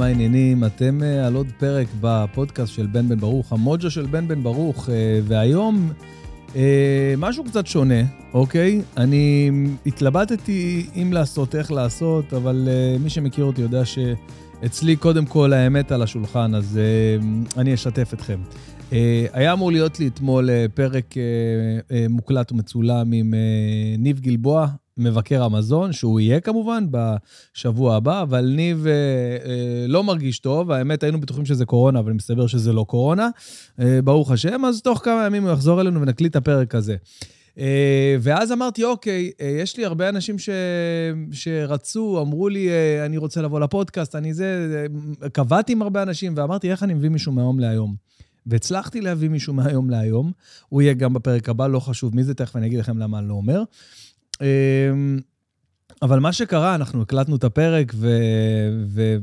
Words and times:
מה 0.00 0.06
העניינים? 0.06 0.64
אתם 0.64 1.00
uh, 1.00 1.26
על 1.26 1.34
עוד 1.34 1.46
פרק 1.58 1.86
בפודקאסט 2.00 2.72
של 2.72 2.86
בן 2.86 3.08
בן 3.08 3.20
ברוך, 3.20 3.52
המוג'ו 3.52 3.90
של 3.90 4.06
בן 4.06 4.28
בן 4.28 4.42
ברוך, 4.42 4.86
uh, 4.86 4.90
והיום 5.24 5.90
uh, 6.48 6.54
משהו 7.18 7.44
קצת 7.44 7.66
שונה, 7.66 8.02
אוקיי? 8.34 8.82
אני 8.96 9.50
התלבטתי 9.86 10.86
אם 10.96 11.12
לעשות, 11.12 11.54
איך 11.54 11.72
לעשות, 11.72 12.34
אבל 12.34 12.68
מי 13.00 13.10
שמכיר 13.10 13.44
אותי 13.44 13.62
יודע 13.62 13.82
שאצלי 13.84 14.96
קודם 14.96 15.26
כל 15.26 15.52
האמת 15.52 15.92
על 15.92 16.02
השולחן, 16.02 16.54
אז 16.54 16.80
אני 17.56 17.74
אשתף 17.74 18.14
אתכם. 18.14 18.38
היה 19.32 19.52
אמור 19.52 19.72
להיות 19.72 20.00
לי 20.00 20.06
אתמול 20.06 20.50
פרק 20.74 21.14
מוקלט 22.10 22.52
ומצולם 22.52 23.12
עם 23.12 23.34
ניב 23.98 24.20
גלבוע, 24.20 24.66
מבקר 25.00 25.42
המזון, 25.42 25.92
שהוא 25.92 26.20
יהיה 26.20 26.40
כמובן 26.40 26.86
בשבוע 26.90 27.96
הבא, 27.96 28.22
אבל 28.22 28.52
ניב 28.56 28.86
אה, 28.86 28.92
אה, 28.92 29.86
לא 29.88 30.04
מרגיש 30.04 30.38
טוב, 30.38 30.70
האמת 30.70 31.02
היינו 31.02 31.20
בטוחים 31.20 31.46
שזה 31.46 31.64
קורונה, 31.64 31.98
אבל 31.98 32.12
מסתבר 32.12 32.46
שזה 32.46 32.72
לא 32.72 32.84
קורונה, 32.88 33.28
אה, 33.80 34.02
ברוך 34.04 34.30
השם, 34.30 34.64
אז 34.64 34.82
תוך 34.82 35.00
כמה 35.04 35.26
ימים 35.26 35.42
הוא 35.42 35.52
יחזור 35.52 35.80
אלינו 35.80 36.00
ונקליט 36.00 36.30
את 36.30 36.36
הפרק 36.36 36.74
הזה. 36.74 36.96
אה, 37.58 38.16
ואז 38.20 38.52
אמרתי, 38.52 38.84
אוקיי, 38.84 39.30
אה, 39.40 39.46
יש 39.46 39.76
לי 39.76 39.84
הרבה 39.84 40.08
אנשים 40.08 40.38
ש... 40.38 40.48
שרצו, 41.32 42.20
אמרו 42.22 42.48
לי, 42.48 42.68
אני 43.06 43.16
רוצה 43.16 43.42
לבוא 43.42 43.60
לפודקאסט, 43.60 44.16
אני 44.16 44.34
זה, 44.34 44.86
קבעתי 45.32 45.72
עם 45.72 45.82
הרבה 45.82 46.02
אנשים, 46.02 46.32
ואמרתי, 46.36 46.70
איך 46.70 46.82
אני 46.82 46.94
מביא 46.94 47.08
מישהו 47.08 47.32
מהיום 47.32 47.60
להיום? 47.60 48.10
והצלחתי 48.46 49.00
להביא 49.00 49.28
מישהו 49.28 49.54
מהיום 49.54 49.90
להיום, 49.90 50.32
הוא 50.68 50.82
יהיה 50.82 50.94
גם 50.94 51.12
בפרק 51.12 51.48
הבא, 51.48 51.66
לא 51.66 51.80
חשוב 51.80 52.16
מי 52.16 52.24
זה, 52.24 52.34
תכף 52.34 52.56
אני 52.56 52.66
אגיד 52.66 52.78
לכם 52.78 52.98
למה 52.98 53.18
אני 53.18 53.28
לא 53.28 53.34
אומר. 53.34 53.62
אמ, 54.40 55.18
אבל 56.02 56.18
מה 56.18 56.32
שקרה, 56.32 56.74
אנחנו 56.74 57.02
הקלטנו 57.02 57.36
את 57.36 57.44
הפרק, 57.44 57.92
ו... 57.94 58.08
ו... 58.86 59.16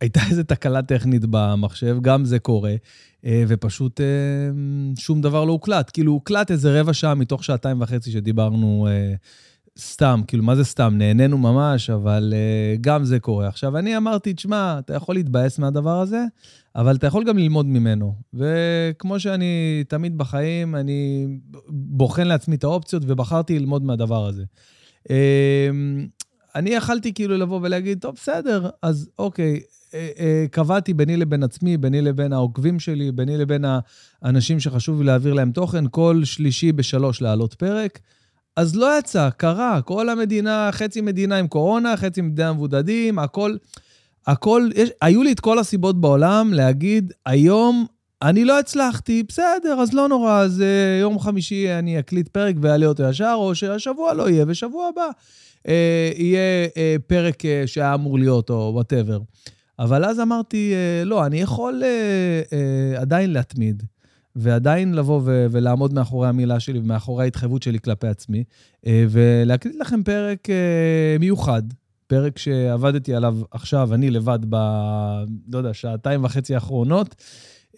הייתה 0.00 0.20
איזו 0.30 0.42
תקלה 0.42 0.82
טכנית 0.82 1.22
במחשב, 1.30 1.96
גם 2.00 2.24
זה 2.24 2.38
קורה, 2.38 2.74
אה, 3.24 3.44
ופשוט 3.48 4.00
אמ, 4.00 4.92
שום 4.98 5.20
דבר 5.20 5.44
לא 5.44 5.52
הוקלט. 5.52 5.90
כאילו, 5.92 6.12
הוקלט 6.12 6.50
איזה 6.50 6.80
רבע 6.80 6.92
שעה 6.92 7.14
מתוך 7.14 7.44
שעתיים 7.44 7.80
וחצי 7.80 8.10
שדיברנו 8.10 8.88
אה, 8.90 9.14
סתם, 9.80 10.20
כאילו, 10.26 10.42
מה 10.44 10.56
זה 10.56 10.64
סתם? 10.64 10.94
נהנינו 10.96 11.38
ממש, 11.38 11.90
אבל 11.90 12.34
uh, 12.34 12.80
גם 12.80 13.04
זה 13.04 13.20
קורה. 13.20 13.48
עכשיו, 13.48 13.78
אני 13.78 13.96
אמרתי, 13.96 14.32
תשמע, 14.32 14.78
אתה 14.78 14.94
יכול 14.94 15.14
להתבאס 15.14 15.58
מהדבר 15.58 16.00
הזה, 16.00 16.24
אבל 16.76 16.96
אתה 16.96 17.06
יכול 17.06 17.24
גם 17.24 17.38
ללמוד 17.38 17.66
ממנו. 17.66 18.14
וכמו 18.34 19.20
שאני 19.20 19.84
תמיד 19.88 20.18
בחיים, 20.18 20.76
אני 20.76 21.26
בוחן 21.68 22.26
לעצמי 22.26 22.56
את 22.56 22.64
האופציות, 22.64 23.02
ובחרתי 23.06 23.58
ללמוד 23.58 23.82
מהדבר 23.82 24.26
הזה. 24.26 24.44
Uh, 25.08 25.10
אני 26.54 26.70
יכלתי 26.70 27.14
כאילו 27.14 27.36
לבוא 27.36 27.60
ולהגיד, 27.62 27.98
טוב, 28.00 28.14
בסדר, 28.14 28.68
אז 28.82 29.10
אוקיי, 29.18 29.60
uh, 29.60 29.90
uh, 29.90 29.94
קבעתי 30.50 30.94
ביני 30.94 31.16
לבין 31.16 31.42
עצמי, 31.42 31.76
ביני 31.76 32.00
לבין 32.00 32.32
העוקבים 32.32 32.80
שלי, 32.80 33.12
ביני 33.12 33.36
לבין 33.36 33.64
האנשים 34.22 34.60
שחשוב 34.60 35.00
לי 35.00 35.06
להעביר 35.06 35.34
להם 35.34 35.52
תוכן, 35.52 35.84
כל 35.90 36.20
שלישי 36.24 36.72
בשלוש 36.72 37.22
להעלות 37.22 37.54
פרק. 37.54 37.98
אז 38.58 38.76
לא 38.76 38.98
יצא, 38.98 39.28
קרה. 39.36 39.80
כל 39.84 40.08
המדינה, 40.08 40.68
חצי 40.72 41.00
מדינה 41.00 41.36
עם 41.36 41.48
קורונה, 41.48 41.96
חצי 41.96 42.20
מדינה 42.20 42.52
מבודדים, 42.52 43.18
הכל, 43.18 43.56
הכל, 44.26 44.68
יש, 44.74 44.90
היו 45.00 45.22
לי 45.22 45.32
את 45.32 45.40
כל 45.40 45.58
הסיבות 45.58 46.00
בעולם 46.00 46.52
להגיד, 46.52 47.12
היום 47.26 47.86
אני 48.22 48.44
לא 48.44 48.58
הצלחתי, 48.58 49.22
בסדר, 49.22 49.80
אז 49.80 49.94
לא 49.94 50.08
נורא, 50.08 50.40
אז 50.40 50.60
uh, 50.60 51.00
יום 51.00 51.18
חמישי 51.18 51.72
אני 51.72 51.98
אקליט 51.98 52.28
פרק 52.28 52.56
ואעלה 52.60 52.86
אותו 52.86 53.02
ישר, 53.02 53.34
או 53.36 53.54
שהשבוע 53.54 54.14
לא 54.14 54.30
יהיה, 54.30 54.44
ושבוע 54.48 54.88
הבא 54.88 55.08
uh, 55.66 55.70
יהיה 56.16 56.66
uh, 56.66 57.02
פרק 57.06 57.42
uh, 57.42 57.66
שהיה 57.66 57.94
אמור 57.94 58.18
להיות, 58.18 58.50
או 58.50 58.70
whatever. 58.74 59.18
אבל 59.78 60.04
אז 60.04 60.20
אמרתי, 60.20 60.72
uh, 60.72 61.08
לא, 61.08 61.26
אני 61.26 61.40
יכול 61.40 61.82
uh, 61.82 62.50
uh, 62.50 63.00
עדיין 63.00 63.32
להתמיד. 63.32 63.82
ועדיין 64.38 64.94
לבוא 64.94 65.20
ו- 65.24 65.46
ולעמוד 65.50 65.94
מאחורי 65.94 66.28
המילה 66.28 66.60
שלי 66.60 66.78
ומאחורי 66.78 67.24
ההתחייבות 67.24 67.62
שלי 67.62 67.78
כלפי 67.80 68.06
עצמי, 68.06 68.44
אה, 68.86 69.04
ולהקליט 69.10 69.76
לכם 69.80 70.02
פרק 70.02 70.50
אה, 70.50 71.16
מיוחד, 71.20 71.62
פרק 72.06 72.38
שעבדתי 72.38 73.14
עליו 73.14 73.38
עכשיו, 73.50 73.94
אני 73.94 74.10
לבד 74.10 74.38
ב... 74.48 74.56
לא 75.52 75.58
יודע, 75.58 75.74
שעתיים 75.74 76.24
וחצי 76.24 76.54
האחרונות. 76.54 77.14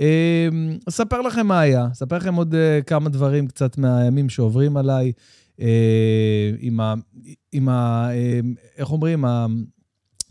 אה, 0.01 0.49
אספר 0.89 1.21
לכם 1.21 1.47
מה 1.47 1.61
היה, 1.61 1.89
אספר 1.93 2.17
לכם 2.17 2.35
עוד 2.35 2.55
כמה 2.87 3.09
דברים 3.09 3.47
קצת 3.47 3.79
מהימים 3.79 4.29
שעוברים 4.29 4.77
עליי, 4.77 5.13
עם 6.59 6.81
ה... 6.81 6.95
עם 7.53 7.69
ה... 7.69 8.09
איך 8.79 8.93
אומרים? 8.93 9.25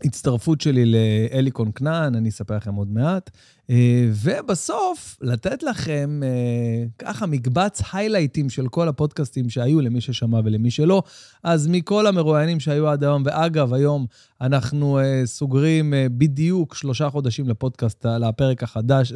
ההצטרפות 0.04 0.62
שלי 0.62 0.86
לאליקון 0.86 1.72
כנען, 1.76 2.16
אני 2.16 2.30
אספר 2.30 2.56
לכם 2.56 2.76
עוד 2.76 2.92
מעט. 2.92 3.30
אה, 3.70 4.10
ובסוף, 4.24 5.18
לתת 5.22 5.64
לכם 5.64 6.22
אה, 6.24 6.86
ככה 6.98 7.26
מקבץ 7.26 7.82
היילייטים 7.94 8.50
של 8.50 8.68
כל 8.68 8.88
הפודקאסטים 8.88 9.50
שהיו 9.50 9.82
למי 9.82 10.02
ששמע 10.02 10.40
ולמי 10.44 10.72
שלא. 10.72 11.04
אז 11.44 11.68
מכל 11.68 12.08
המרואיינים 12.08 12.60
שהיו 12.60 12.88
עד 12.88 13.04
היום, 13.04 13.24
ואגב, 13.26 13.74
היום 13.74 14.06
אנחנו 14.42 15.00
אה, 15.00 15.22
סוגרים 15.26 15.94
בדיוק 16.18 16.76
שלושה 16.76 17.10
חודשים 17.10 17.50
לפודקאסט, 17.50 18.06
לפרק 18.06 18.64
החדש, 18.64 19.14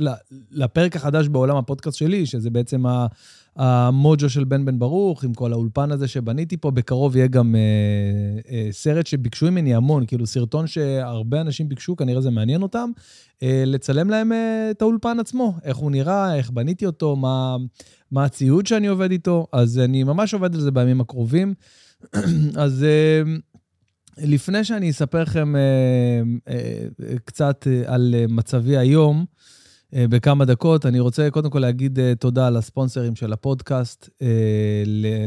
לפרק 0.52 0.96
החדש 0.96 1.28
בעולם 1.28 1.58
הפודקאסט 1.58 1.98
שלי, 1.98 2.26
שזה 2.26 2.50
בעצם 2.50 2.86
ה... 2.86 3.08
המוג'ו 3.56 4.30
של 4.30 4.44
בן 4.44 4.66
בן 4.66 4.80
ברוך, 4.80 5.24
עם 5.24 5.34
כל 5.34 5.54
האולפן 5.54 5.92
הזה 5.92 6.08
שבניתי 6.08 6.58
פה, 6.58 6.72
בקרוב 6.72 7.16
יהיה 7.16 7.28
גם 7.28 7.56
אה, 7.56 7.62
אה, 8.52 8.68
סרט 8.72 9.08
שביקשו 9.08 9.46
ממני 9.46 9.76
המון, 9.76 10.06
כאילו 10.06 10.28
סרטון 10.28 10.68
שהרבה 10.68 11.42
אנשים 11.42 11.70
ביקשו, 11.70 11.96
כנראה 11.96 12.22
זה 12.22 12.32
מעניין 12.32 12.62
אותם, 12.62 12.92
לצלם 13.66 14.10
להם 14.10 14.32
אה, 14.32 14.72
את 14.72 14.82
האולפן 14.82 15.20
עצמו, 15.20 15.54
איך 15.64 15.78
הוא 15.78 15.92
נראה, 15.92 16.36
איך 16.36 16.52
בניתי 16.52 16.86
אותו, 16.86 17.16
מה, 17.16 17.58
מה 18.12 18.26
הציוד 18.26 18.68
שאני 18.68 18.88
עובד 18.88 19.12
איתו, 19.12 19.48
אז 19.52 19.80
אני 19.80 20.04
ממש 20.04 20.34
עובד 20.34 20.56
על 20.56 20.62
זה 20.62 20.72
בימים 20.72 21.02
הקרובים. 21.02 21.54
אז 22.56 22.84
אה, 22.84 23.22
לפני 24.18 24.64
שאני 24.64 24.90
אספר 24.90 25.22
לכם 25.22 25.56
אה, 25.56 25.62
אה, 26.48 26.86
קצת 27.26 27.68
אה, 27.68 27.94
על 27.94 28.16
אה, 28.18 28.26
מצבי 28.30 28.78
היום, 28.78 29.18
אה, 29.18 29.43
בכמה 29.96 30.46
דקות. 30.46 30.86
אני 30.86 31.00
רוצה 31.00 31.30
קודם 31.30 31.50
כל 31.50 31.60
להגיד 31.60 32.00
אה, 32.00 32.14
תודה 32.20 32.50
לספונסרים 32.50 33.16
של 33.16 33.34
הפודקאסט, 33.34 34.10
אה, 34.22 34.28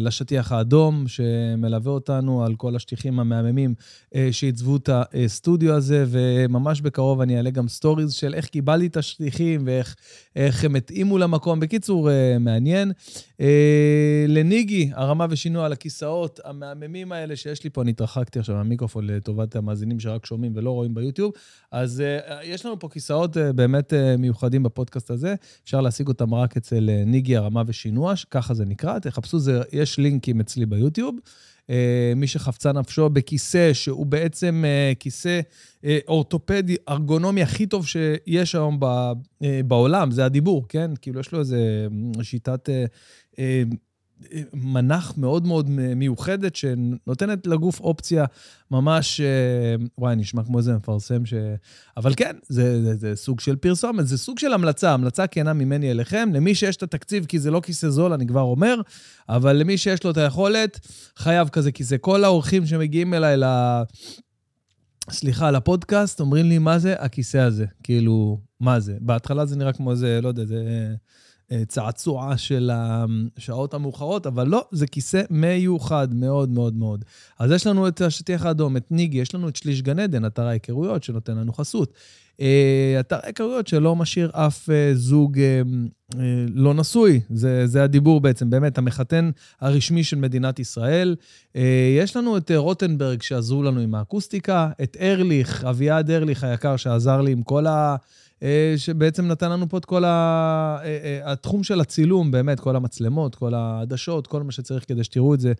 לשטיח 0.00 0.52
האדום 0.52 1.04
שמלווה 1.08 1.92
אותנו, 1.92 2.44
על 2.44 2.54
כל 2.54 2.76
השטיחים 2.76 3.20
המהממים 3.20 3.74
שעיצבו 4.30 4.76
את 4.76 4.88
הסטודיו 4.92 5.74
הזה, 5.74 6.04
וממש 6.08 6.80
בקרוב 6.80 7.20
אני 7.20 7.36
אעלה 7.36 7.50
גם 7.50 7.68
stories 7.68 8.12
של 8.12 8.34
איך 8.34 8.46
קיבלתי 8.46 8.86
את 8.86 8.96
השטיחים 8.96 9.66
ואיך 9.66 10.64
הם 10.64 10.76
התאימו 10.76 11.18
למקום. 11.18 11.60
בקיצור, 11.60 12.10
מעניין. 12.40 12.92
לניגי, 14.28 14.90
הרמה 14.94 15.26
ושינוע 15.30 15.66
על 15.66 15.72
הכיסאות 15.72 16.40
המהממים 16.44 17.12
האלה 17.12 17.36
שיש 17.36 17.64
לי 17.64 17.70
פה, 17.70 17.82
אני 17.82 17.90
התרחקתי 17.90 18.38
עכשיו 18.38 18.56
מהמיקרופון 18.56 19.06
לטובת 19.06 19.56
המאזינים 19.56 20.00
שרק 20.00 20.26
שומעים 20.26 20.52
ולא 20.54 20.70
רואים 20.70 20.94
ביוטיוב. 20.94 21.32
אז 21.72 22.02
יש 22.42 22.66
לנו 22.66 22.78
פה 22.78 22.88
כיסאות 22.88 23.36
באמת 23.36 23.92
מיוחדים. 24.18 24.66
בפודקאסט 24.66 25.10
הזה, 25.10 25.34
אפשר 25.64 25.80
להשיג 25.80 26.08
אותם 26.08 26.34
רק 26.34 26.56
אצל 26.56 26.90
אה, 26.90 27.04
ניגי 27.06 27.36
הרמה 27.36 27.62
ושינוע, 27.66 28.14
ככה 28.30 28.54
זה 28.54 28.64
נקרא, 28.64 28.98
תחפשו, 28.98 29.38
זה, 29.38 29.62
יש 29.72 29.98
לינקים 29.98 30.40
אצלי 30.40 30.66
ביוטיוב. 30.66 31.16
Uh, 31.66 31.70
מי 32.16 32.26
שחפצה 32.26 32.72
נפשו 32.72 33.08
בכיסא, 33.08 33.72
שהוא 33.72 34.06
בעצם 34.06 34.64
uh, 34.64 34.98
כיסא 34.98 35.40
uh, 35.82 35.86
אורתופדי, 36.08 36.76
ארגונומי 36.88 37.42
הכי 37.42 37.66
טוב 37.66 37.86
שיש 37.86 38.54
היום 38.54 38.80
בעולם, 39.64 40.10
זה 40.10 40.24
הדיבור, 40.24 40.64
כן? 40.68 40.90
כאילו, 41.00 41.20
יש 41.20 41.32
לו 41.32 41.40
איזה 41.40 41.86
שיטת... 42.22 42.68
מנח 44.54 45.14
מאוד 45.16 45.46
מאוד 45.46 45.70
מיוחדת, 45.70 46.56
שנותנת 46.56 47.46
לגוף 47.46 47.80
אופציה 47.80 48.24
ממש, 48.70 49.20
אה, 49.20 49.84
וואי, 49.98 50.16
נשמע 50.16 50.44
כמו 50.44 50.58
איזה 50.58 50.74
מפרסם 50.74 51.26
ש... 51.26 51.34
אבל 51.96 52.14
כן, 52.16 52.36
זה, 52.48 52.82
זה, 52.82 52.96
זה 52.96 53.16
סוג 53.16 53.40
של 53.40 53.56
פרסומת, 53.56 54.06
זה 54.06 54.18
סוג 54.18 54.38
של 54.38 54.52
המלצה, 54.52 54.92
המלצה 54.92 55.26
כנה 55.26 55.52
ממני 55.52 55.90
אליכם. 55.90 56.28
למי 56.32 56.54
שיש 56.54 56.76
את 56.76 56.82
התקציב, 56.82 57.26
כי 57.26 57.38
זה 57.38 57.50
לא 57.50 57.60
כיסא 57.60 57.88
זול, 57.88 58.12
אני 58.12 58.26
כבר 58.26 58.40
אומר, 58.40 58.80
אבל 59.28 59.56
למי 59.56 59.78
שיש 59.78 60.04
לו 60.04 60.10
את 60.10 60.16
היכולת, 60.16 60.80
חייב 61.16 61.48
כזה 61.48 61.72
כיסא. 61.72 61.96
כל 62.00 62.24
האורחים 62.24 62.66
שמגיעים 62.66 63.14
אליי 63.14 63.36
ל... 63.36 63.44
סליחה, 65.10 65.50
לפודקאסט, 65.50 66.20
אומרים 66.20 66.46
לי, 66.46 66.58
מה 66.58 66.78
זה 66.78 66.94
הכיסא 66.98 67.38
הזה? 67.38 67.66
כאילו, 67.82 68.40
מה 68.60 68.80
זה? 68.80 68.96
בהתחלה 69.00 69.46
זה 69.46 69.56
נראה 69.56 69.72
כמו 69.72 69.90
איזה, 69.90 70.20
לא 70.22 70.28
יודע, 70.28 70.44
זה... 70.44 70.94
אה, 71.52 71.62
צעצוע 71.68 72.36
של 72.36 72.70
השעות 72.74 73.74
המאוחרות, 73.74 74.26
אבל 74.26 74.48
לא, 74.48 74.64
זה 74.72 74.86
כיסא 74.86 75.22
מיוחד 75.30 76.14
מאוד 76.14 76.50
מאוד 76.50 76.74
מאוד. 76.74 77.04
אז 77.38 77.50
יש 77.50 77.66
לנו 77.66 77.88
את 77.88 78.00
השטיח 78.00 78.46
האדום, 78.46 78.76
את 78.76 78.86
ניגי, 78.90 79.18
יש 79.18 79.34
לנו 79.34 79.48
את 79.48 79.56
שליש 79.56 79.82
גן 79.82 79.98
עדן, 79.98 80.24
אתר 80.24 80.46
ההיכרויות, 80.46 81.02
שנותן 81.02 81.36
לנו 81.36 81.52
חסות. 81.52 81.92
אתר 83.00 83.16
היכרויות 83.22 83.66
שלא 83.66 83.96
משאיר 83.96 84.30
אף 84.32 84.68
זוג 84.94 85.38
לא 86.54 86.74
נשוי, 86.74 87.20
זה, 87.30 87.66
זה 87.66 87.82
הדיבור 87.82 88.20
בעצם, 88.20 88.50
באמת, 88.50 88.78
המחתן 88.78 89.30
הרשמי 89.60 90.04
של 90.04 90.16
מדינת 90.16 90.58
ישראל. 90.58 91.16
יש 91.96 92.16
לנו 92.16 92.36
את 92.36 92.50
רוטנברג 92.56 93.22
שעזרו 93.22 93.62
לנו 93.62 93.80
עם 93.80 93.94
האקוסטיקה, 93.94 94.70
את 94.82 94.96
ארליך, 95.00 95.64
אביעד 95.64 96.10
ארליך 96.10 96.44
היקר 96.44 96.76
שעזר 96.76 97.20
לי 97.20 97.32
עם 97.32 97.42
כל 97.42 97.66
ה... 97.66 97.96
אה, 98.42 98.74
שבעצם 98.76 99.26
נתן 99.26 99.50
לנו 99.50 99.68
פה 99.68 99.78
את 99.78 99.84
כל 99.84 100.04
ה... 100.04 100.08
אה, 100.82 100.98
אה, 101.24 101.32
התחום 101.32 101.64
של 101.64 101.80
הצילום, 101.80 102.30
באמת, 102.30 102.60
כל 102.60 102.76
המצלמות, 102.76 103.34
כל 103.34 103.54
העדשות, 103.54 104.26
כל 104.26 104.42
מה 104.42 104.52
שצריך 104.52 104.84
כדי 104.88 105.04
שתראו 105.04 105.34
את 105.34 105.40
זה 105.40 105.52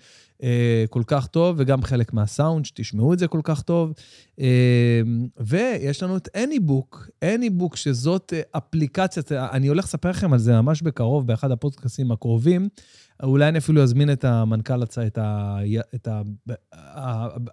כל 0.90 1.02
כך 1.06 1.26
טוב, 1.26 1.56
וגם 1.58 1.82
חלק 1.82 2.12
מהסאונד, 2.12 2.64
שתשמעו 2.64 3.12
את 3.12 3.18
זה 3.18 3.28
כל 3.28 3.40
כך 3.44 3.62
טוב. 3.62 3.92
ויש 5.40 6.02
לנו 6.02 6.16
את 6.16 6.28
AnyBook, 6.36 6.96
AnyBook, 7.24 7.76
שזאת 7.76 8.32
אפליקציה, 8.50 9.22
אני 9.52 9.66
הולך 9.66 9.84
לספר 9.84 10.10
לכם 10.10 10.32
על 10.32 10.38
זה 10.38 10.52
ממש 10.52 10.82
בקרוב, 10.82 11.26
באחד 11.26 11.50
הפודקאסים 11.50 12.12
הקרובים. 12.12 12.68
אולי 13.22 13.48
אני 13.48 13.58
אפילו 13.58 13.82
אזמין 13.82 14.12
את 14.12 14.24
המנכ"ל, 14.24 14.82
את 14.82 15.18
ה... 15.18 15.58
את 15.94 16.08
ה... 16.08 16.22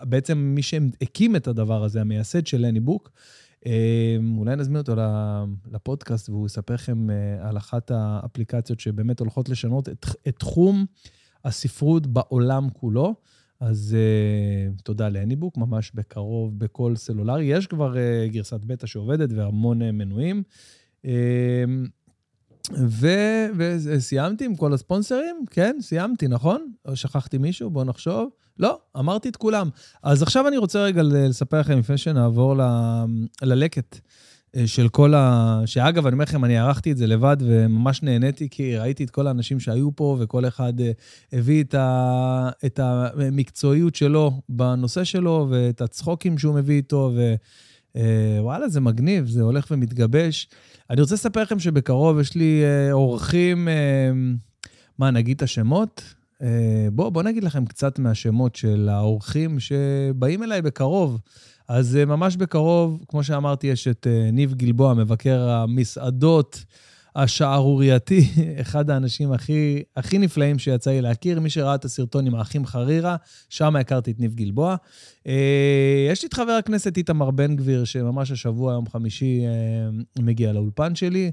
בעצם 0.01 0.37
מי 0.37 0.61
שהקים 0.61 1.35
את 1.35 1.47
הדבר 1.47 1.83
הזה, 1.83 2.01
המייסד 2.01 2.47
של 2.47 2.65
AnyBook. 2.65 3.09
אמ, 3.65 4.37
אולי 4.37 4.55
נזמין 4.55 4.77
אותו 4.77 4.95
לפודקאסט 5.71 6.29
והוא 6.29 6.45
יספר 6.45 6.73
לכם 6.73 7.09
אה, 7.09 7.49
על 7.49 7.57
אחת 7.57 7.91
האפליקציות 7.91 8.79
שבאמת 8.79 9.19
הולכות 9.19 9.49
לשנות 9.49 9.89
את, 9.89 10.05
את 10.27 10.35
תחום 10.39 10.85
הספרות 11.45 12.07
בעולם 12.07 12.69
כולו. 12.69 13.15
אז 13.59 13.95
uh, 13.95 14.81
תודה 14.83 15.09
לאניבוק, 15.09 15.57
ממש 15.57 15.91
בקרוב 15.95 16.59
בכל 16.59 16.95
סלולרי. 16.95 17.45
יש 17.45 17.67
כבר 17.67 17.93
uh, 17.93 17.97
גרסת 18.31 18.59
בטא 18.65 18.87
שעובדת 18.87 19.29
והמון 19.35 19.81
uh, 19.81 19.85
מנויים. 19.91 20.43
Uh, 21.05 21.07
וסיימתי 23.57 24.45
עם 24.45 24.55
כל 24.55 24.73
הספונסרים? 24.73 25.45
כן, 25.49 25.77
סיימתי, 25.81 26.27
נכון? 26.27 26.71
או 26.85 26.95
שכחתי 26.95 27.37
מישהו? 27.37 27.69
בואו 27.69 27.85
נחשוב. 27.85 28.29
לא, 28.59 28.79
אמרתי 28.97 29.29
את 29.29 29.35
כולם. 29.35 29.69
אז 30.03 30.23
עכשיו 30.23 30.47
אני 30.47 30.57
רוצה 30.57 30.83
רגע 30.83 31.01
לספר 31.03 31.59
לכם, 31.59 31.79
לפני 31.79 31.97
שנעבור 31.97 32.57
ל... 32.57 32.61
ללקט 33.41 33.99
אה, 34.55 34.67
של 34.67 34.89
כל 34.89 35.13
ה... 35.13 35.61
שאגב, 35.65 36.07
אני 36.07 36.13
אומר 36.13 36.23
לכם, 36.23 36.45
אני 36.45 36.57
ערכתי 36.57 36.91
את 36.91 36.97
זה 36.97 37.07
לבד 37.07 37.37
וממש 37.39 38.03
נהניתי, 38.03 38.49
כי 38.49 38.77
ראיתי 38.77 39.03
את 39.03 39.09
כל 39.09 39.27
האנשים 39.27 39.59
שהיו 39.59 39.95
פה, 39.95 40.17
וכל 40.19 40.45
אחד 40.45 40.81
אה, 40.81 40.91
הביא 41.33 41.63
את, 41.63 41.73
ה... 41.73 42.49
את 42.65 42.79
המקצועיות 42.79 43.95
שלו 43.95 44.41
בנושא 44.49 45.03
שלו, 45.03 45.47
ואת 45.49 45.81
הצחוקים 45.81 46.37
שהוא 46.37 46.55
מביא 46.55 46.75
איתו, 46.75 47.11
ווואלה, 47.95 48.63
אה, 48.63 48.69
זה 48.69 48.81
מגניב, 48.81 49.27
זה 49.27 49.41
הולך 49.41 49.67
ומתגבש. 49.71 50.47
אני 50.89 51.01
רוצה 51.01 51.13
לספר 51.15 51.41
לכם 51.41 51.59
שבקרוב 51.59 52.19
יש 52.19 52.35
לי 52.35 52.63
אורחים, 52.91 53.67
מה, 54.99 55.11
נגיד 55.11 55.35
את 55.35 55.41
השמות? 55.41 56.13
אה, 56.43 56.87
בואו 56.91 57.11
בוא 57.11 57.23
נגיד 57.23 57.43
לכם 57.43 57.65
קצת 57.65 57.99
מהשמות 57.99 58.55
של 58.55 58.89
האורחים 58.91 59.59
שבאים 59.59 60.43
אליי 60.43 60.61
בקרוב. 60.61 61.19
אז 61.67 61.95
אה, 61.95 62.05
ממש 62.05 62.35
בקרוב, 62.35 63.03
כמו 63.07 63.23
שאמרתי, 63.23 63.67
יש 63.67 63.87
את 63.87 64.07
אה, 64.09 64.31
ניב 64.31 64.53
גלבוע, 64.53 64.93
מבקר 64.93 65.49
המסעדות 65.49 66.63
השערורייתי, 67.15 68.29
אחד 68.61 68.89
האנשים 68.89 69.31
הכי, 69.31 69.83
הכי 69.95 70.17
נפלאים 70.17 70.59
שיצא 70.59 70.91
לי 70.91 71.01
להכיר. 71.01 71.39
מי 71.39 71.49
שראה 71.49 71.75
את 71.75 71.85
הסרטון 71.85 72.27
עם 72.27 72.35
האחים 72.35 72.65
חרירה, 72.65 73.15
שם 73.49 73.75
הכרתי 73.75 74.11
את 74.11 74.19
ניב 74.19 74.35
גלבוע. 74.35 74.75
יש 76.11 76.21
לי 76.21 76.27
את 76.27 76.33
חבר 76.33 76.51
הכנסת 76.51 76.97
איתמר 76.97 77.31
בן 77.31 77.55
גביר, 77.55 77.83
שממש 77.83 78.31
השבוע, 78.31 78.73
יום 78.73 78.89
חמישי, 78.89 79.41
מגיע 80.19 80.53
לאולפן 80.53 80.95
שלי. 80.95 81.31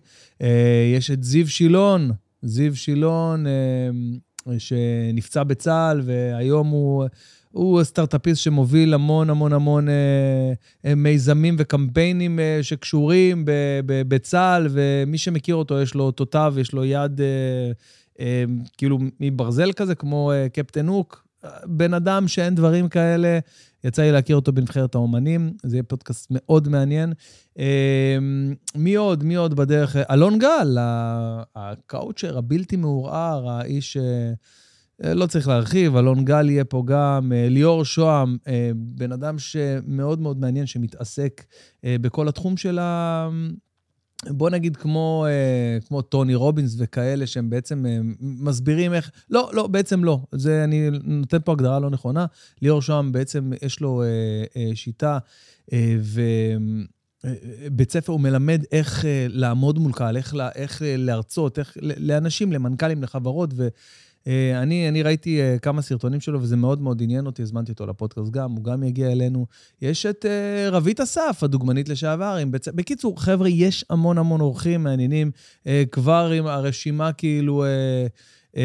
יש 0.97 1.11
את 1.11 1.25
זיו 1.25 1.49
שילון, 1.49 2.11
זיו 2.43 2.77
שילון, 2.77 3.47
שנפצע 4.59 5.43
בצה"ל, 5.43 6.01
והיום 6.05 6.69
הוא, 6.69 7.05
הוא 7.51 7.83
סטארט-אפיסט 7.85 8.43
שמוביל 8.43 8.95
המון 8.95 9.31
המון 9.31 9.53
המון 9.53 9.89
אה, 9.89 9.95
אה, 10.85 10.95
מיזמים 10.95 11.57
וקמפיינים 11.59 12.41
אה, 12.41 12.59
שקשורים 12.63 13.45
ב, 13.45 13.51
ב, 13.87 14.03
בצה"ל, 14.09 14.69
ומי 14.71 15.19
שמכיר 15.19 15.55
אותו, 15.55 15.81
יש 15.81 15.95
לו 15.95 16.11
תותב, 16.11 16.55
יש 16.61 16.73
לו 16.73 16.85
יד 16.85 17.21
אה, 17.21 17.27
אה, 18.21 18.45
כאילו 18.79 18.99
מברזל 19.21 19.73
כזה, 19.73 19.95
כמו 19.95 20.33
אה, 20.33 20.49
קפטן 20.49 20.87
הוק. 20.87 21.27
בן 21.65 21.95
אדם 21.95 22.29
שאין 22.29 22.55
דברים 22.55 22.89
כאלה. 22.89 23.39
יצא 23.85 24.03
לי 24.03 24.13
להכיר 24.13 24.37
אותו 24.37 24.53
בנבחרת 24.53 24.95
האומנים, 24.95 25.53
זה 25.63 25.77
יהיה 25.77 25.83
פודקאסט 25.83 26.27
מאוד 26.31 26.69
מעניין. 26.69 27.13
אמ, 27.59 28.55
מי 28.75 28.95
עוד? 28.95 29.25
מי 29.25 29.35
עוד 29.35 29.55
בדרך? 29.55 29.97
אלון 29.97 30.39
גל, 30.39 30.77
הקאוצ'ר 31.57 32.39
הבלתי 32.39 32.77
מעורער, 32.77 33.49
האיש... 33.49 33.97
אה, 35.05 35.15
לא 35.15 35.27
צריך 35.27 35.49
להרחיב, 35.49 35.97
אלון 35.97 36.25
גל 36.25 36.51
יהיה 36.51 36.65
פה 36.65 36.83
גם, 36.87 37.33
אה, 37.35 37.49
ליאור 37.49 37.85
שוהם, 37.85 38.37
אה, 38.49 38.71
בן 38.75 39.13
אדם 39.13 39.39
שמאוד 39.39 40.21
מאוד 40.21 40.41
מעניין, 40.41 40.67
שמתעסק 40.67 41.45
בכל 41.85 42.29
התחום 42.29 42.57
של 42.57 42.79
ה... 42.79 43.29
בוא 44.29 44.51
נגיד 44.51 44.77
כמו, 44.77 45.27
אה, 45.29 45.79
כמו 45.89 46.03
טוני 46.03 46.35
רובינס 46.35 46.75
וכאלה, 46.79 47.27
שהם 47.27 47.51
בעצם 47.51 47.87
אה, 47.87 47.99
מסבירים 48.21 48.95
איך... 48.95 49.11
לא, 49.31 49.51
לא, 49.53 49.67
בעצם 49.67 50.05
לא. 50.05 50.21
זה, 50.33 50.65
אני 50.65 50.91
נותן 51.03 51.39
פה 51.45 51.53
הגדרה 51.53 51.81
לא 51.81 51.91
נכונה. 51.91 52.27
ליאור 52.63 52.83
שוהם 52.83 53.13
בעצם 53.13 53.53
יש 53.63 53.81
לו 53.81 54.03
אה, 54.57 54.71
שיטה, 54.75 55.19
ובית 57.25 57.93
ספר 57.93 58.13
הוא 58.13 58.21
מלמד 58.21 58.63
איך 58.73 59.05
לעמוד 59.29 59.79
מול 59.79 59.93
קהל, 59.93 60.17
איך, 60.17 60.35
איך 60.55 60.83
אה, 60.83 60.95
להרצות, 60.99 61.59
איך 61.59 61.77
לאנשים, 61.83 62.53
למנכ"לים, 62.53 63.03
לחברות, 63.03 63.51
ו... 63.57 63.69
אה, 64.27 64.63
אני, 64.63 64.89
אני 64.89 65.03
ראיתי 65.03 65.41
אה, 65.41 65.57
כמה 65.59 65.83
סרטונים 65.83 66.21
שלו, 66.21 66.43
וזה 66.43 66.57
מאוד 66.57 66.81
מאוד 66.81 67.03
עניין 67.03 67.27
אותי, 67.27 67.43
הזמנתי 67.43 67.73
אותו 67.73 67.87
לפודקאסט 67.87 68.31
גם, 68.31 68.51
הוא 68.51 68.65
גם 68.65 68.83
יגיע 68.83 69.13
אלינו. 69.13 69.47
יש 69.83 70.07
את 70.07 70.25
uh, 70.25 70.71
רבית 70.73 71.01
אסף, 71.01 71.39
הדוגמנית 71.43 71.89
לשעבר. 71.89 72.39
בצ... 72.51 72.69
בקיצור, 72.69 73.23
חבר'ה, 73.23 73.49
יש 73.49 73.85
המון 73.91 74.19
המון 74.19 74.41
אורחים 74.41 74.83
מעניינים, 74.83 75.31
כבר 75.93 76.31
עם 76.35 76.47
הרשימה 76.47 77.13
כאילו... 77.13 77.65
Uh, 77.65 78.51
uh, 78.55 78.59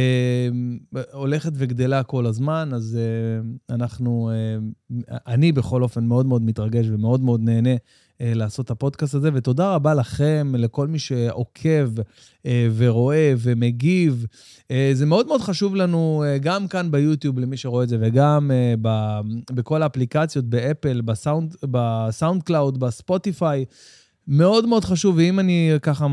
הולכת 1.12 1.52
וגדלה 1.56 2.04
כל 2.04 2.26
הזמן, 2.26 2.70
אז 2.74 2.98
uh, 2.98 3.74
אנחנו, 3.74 4.32
uh, 4.92 5.14
אני 5.28 5.52
בכל 5.52 5.84
אופן 5.84 6.06
מאוד 6.06 6.26
מאוד 6.26 6.42
מתרגש 6.42 6.86
ומאוד 6.90 7.22
מאוד 7.22 7.42
נהנה 7.44 7.70
אה, 7.70 7.78
לעשות 8.20 8.66
את 8.66 8.72
הפודקאסט 8.72 9.16
הזה, 9.16 9.30
ותודה 9.34 9.76
רבה 9.76 9.94
לכם, 9.94 10.54
לכל 10.58 10.88
מי 10.88 11.00
שעוקב 11.00 11.90
אה, 12.46 12.68
ורואה 12.78 13.34
ומגיב. 13.38 14.26
אה, 14.72 14.92
זה 14.94 15.06
מאוד 15.06 15.28
מאוד 15.28 15.42
חשוב 15.42 15.76
לנו, 15.76 16.24
גם 16.42 16.68
כאן 16.68 16.92
ביוטיוב, 16.92 17.40
למי 17.40 17.58
שרואה 17.58 17.84
את 17.84 17.90
זה, 17.90 17.98
וגם 18.02 18.52
בכל 19.52 19.84
האפליקציות, 19.84 20.46
באפל, 20.46 21.02
בסאונד, 21.02 21.56
בסאונד 21.64 22.44
קלאוד, 22.44 22.80
בספוטיפיי. 22.80 23.66
מאוד 24.28 24.66
מאוד 24.66 24.86
חשוב, 24.86 25.16
ואם 25.18 25.40
אני 25.40 25.72
ככה, 25.82 26.08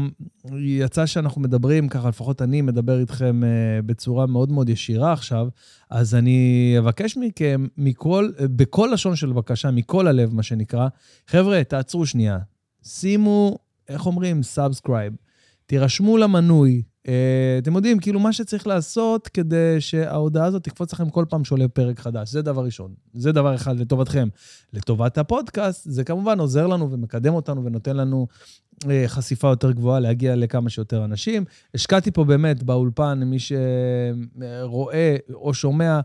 יצא 0.61 1.07
שאנחנו 1.07 1.40
מדברים, 1.40 1.88
ככה 1.88 2.09
לפחות 2.09 2.42
אני 2.42 2.62
מדבר 2.62 3.00
איתכם 3.00 3.42
uh, 3.42 3.83
בצורה 3.87 4.26
מאוד 4.26 4.52
מאוד 4.52 4.69
ישירה 4.69 5.12
עכשיו, 5.12 5.49
אז 5.90 6.14
אני 6.14 6.75
אבקש 6.78 7.16
מכם, 7.16 7.66
מכל, 7.76 8.31
בכל 8.57 8.90
לשון 8.92 9.16
של 9.16 9.33
בקשה, 9.33 9.71
מכל 9.71 10.07
הלב, 10.07 10.35
מה 10.35 10.42
שנקרא, 10.42 10.88
חבר'ה, 11.26 11.64
תעצרו 11.64 12.07
שנייה, 12.07 12.38
שימו, 12.83 13.59
איך 13.88 14.07
אומרים, 14.07 14.42
subscribe, 14.43 15.12
תירשמו 15.66 16.19
למנוי, 16.19 16.75
אה, 16.75 16.92
אתם 17.59 17.75
יודעים, 17.76 17.99
כאילו, 17.99 18.21
מה 18.21 18.32
שצריך 18.32 18.66
לעשות 18.66 19.28
כדי 19.28 19.80
שההודעה 19.80 20.44
הזאת 20.44 20.64
תקפוץ 20.64 20.92
לכם 20.92 21.11
כל 21.11 21.25
פעם 21.28 21.44
שעולה 21.44 21.68
פרק 21.68 22.00
חדש. 22.00 22.30
זה 22.30 22.42
דבר 22.42 22.64
ראשון. 22.64 22.94
זה 23.14 23.32
דבר 23.32 23.54
אחד 23.54 23.80
לטובתכם. 23.80 24.28
לטובת 24.73 25.18
הפודקאסט, 25.18 25.90
זה 25.90 26.04
כמובן 26.04 26.38
עוזר 26.38 26.66
לנו 26.66 26.90
ומקדם 26.90 27.35
אותנו 27.35 27.64
ונותן 27.64 27.97
לנו 27.97 28.26
אה, 28.90 29.04
חשיפה 29.06 29.49
יותר 29.49 29.73
גבוהה, 29.73 30.00
להגיע 30.00 30.37
לכמה 30.37 30.71
שיותר 30.71 31.04
אנשים. 31.04 31.44
השקעתי 31.75 32.11
פה 32.11 32.25
באמת 32.25 32.62
באולפן, 32.62 33.23
מי 33.25 33.37
שרואה 33.38 35.16
או 35.35 35.54
שומע, 35.54 36.00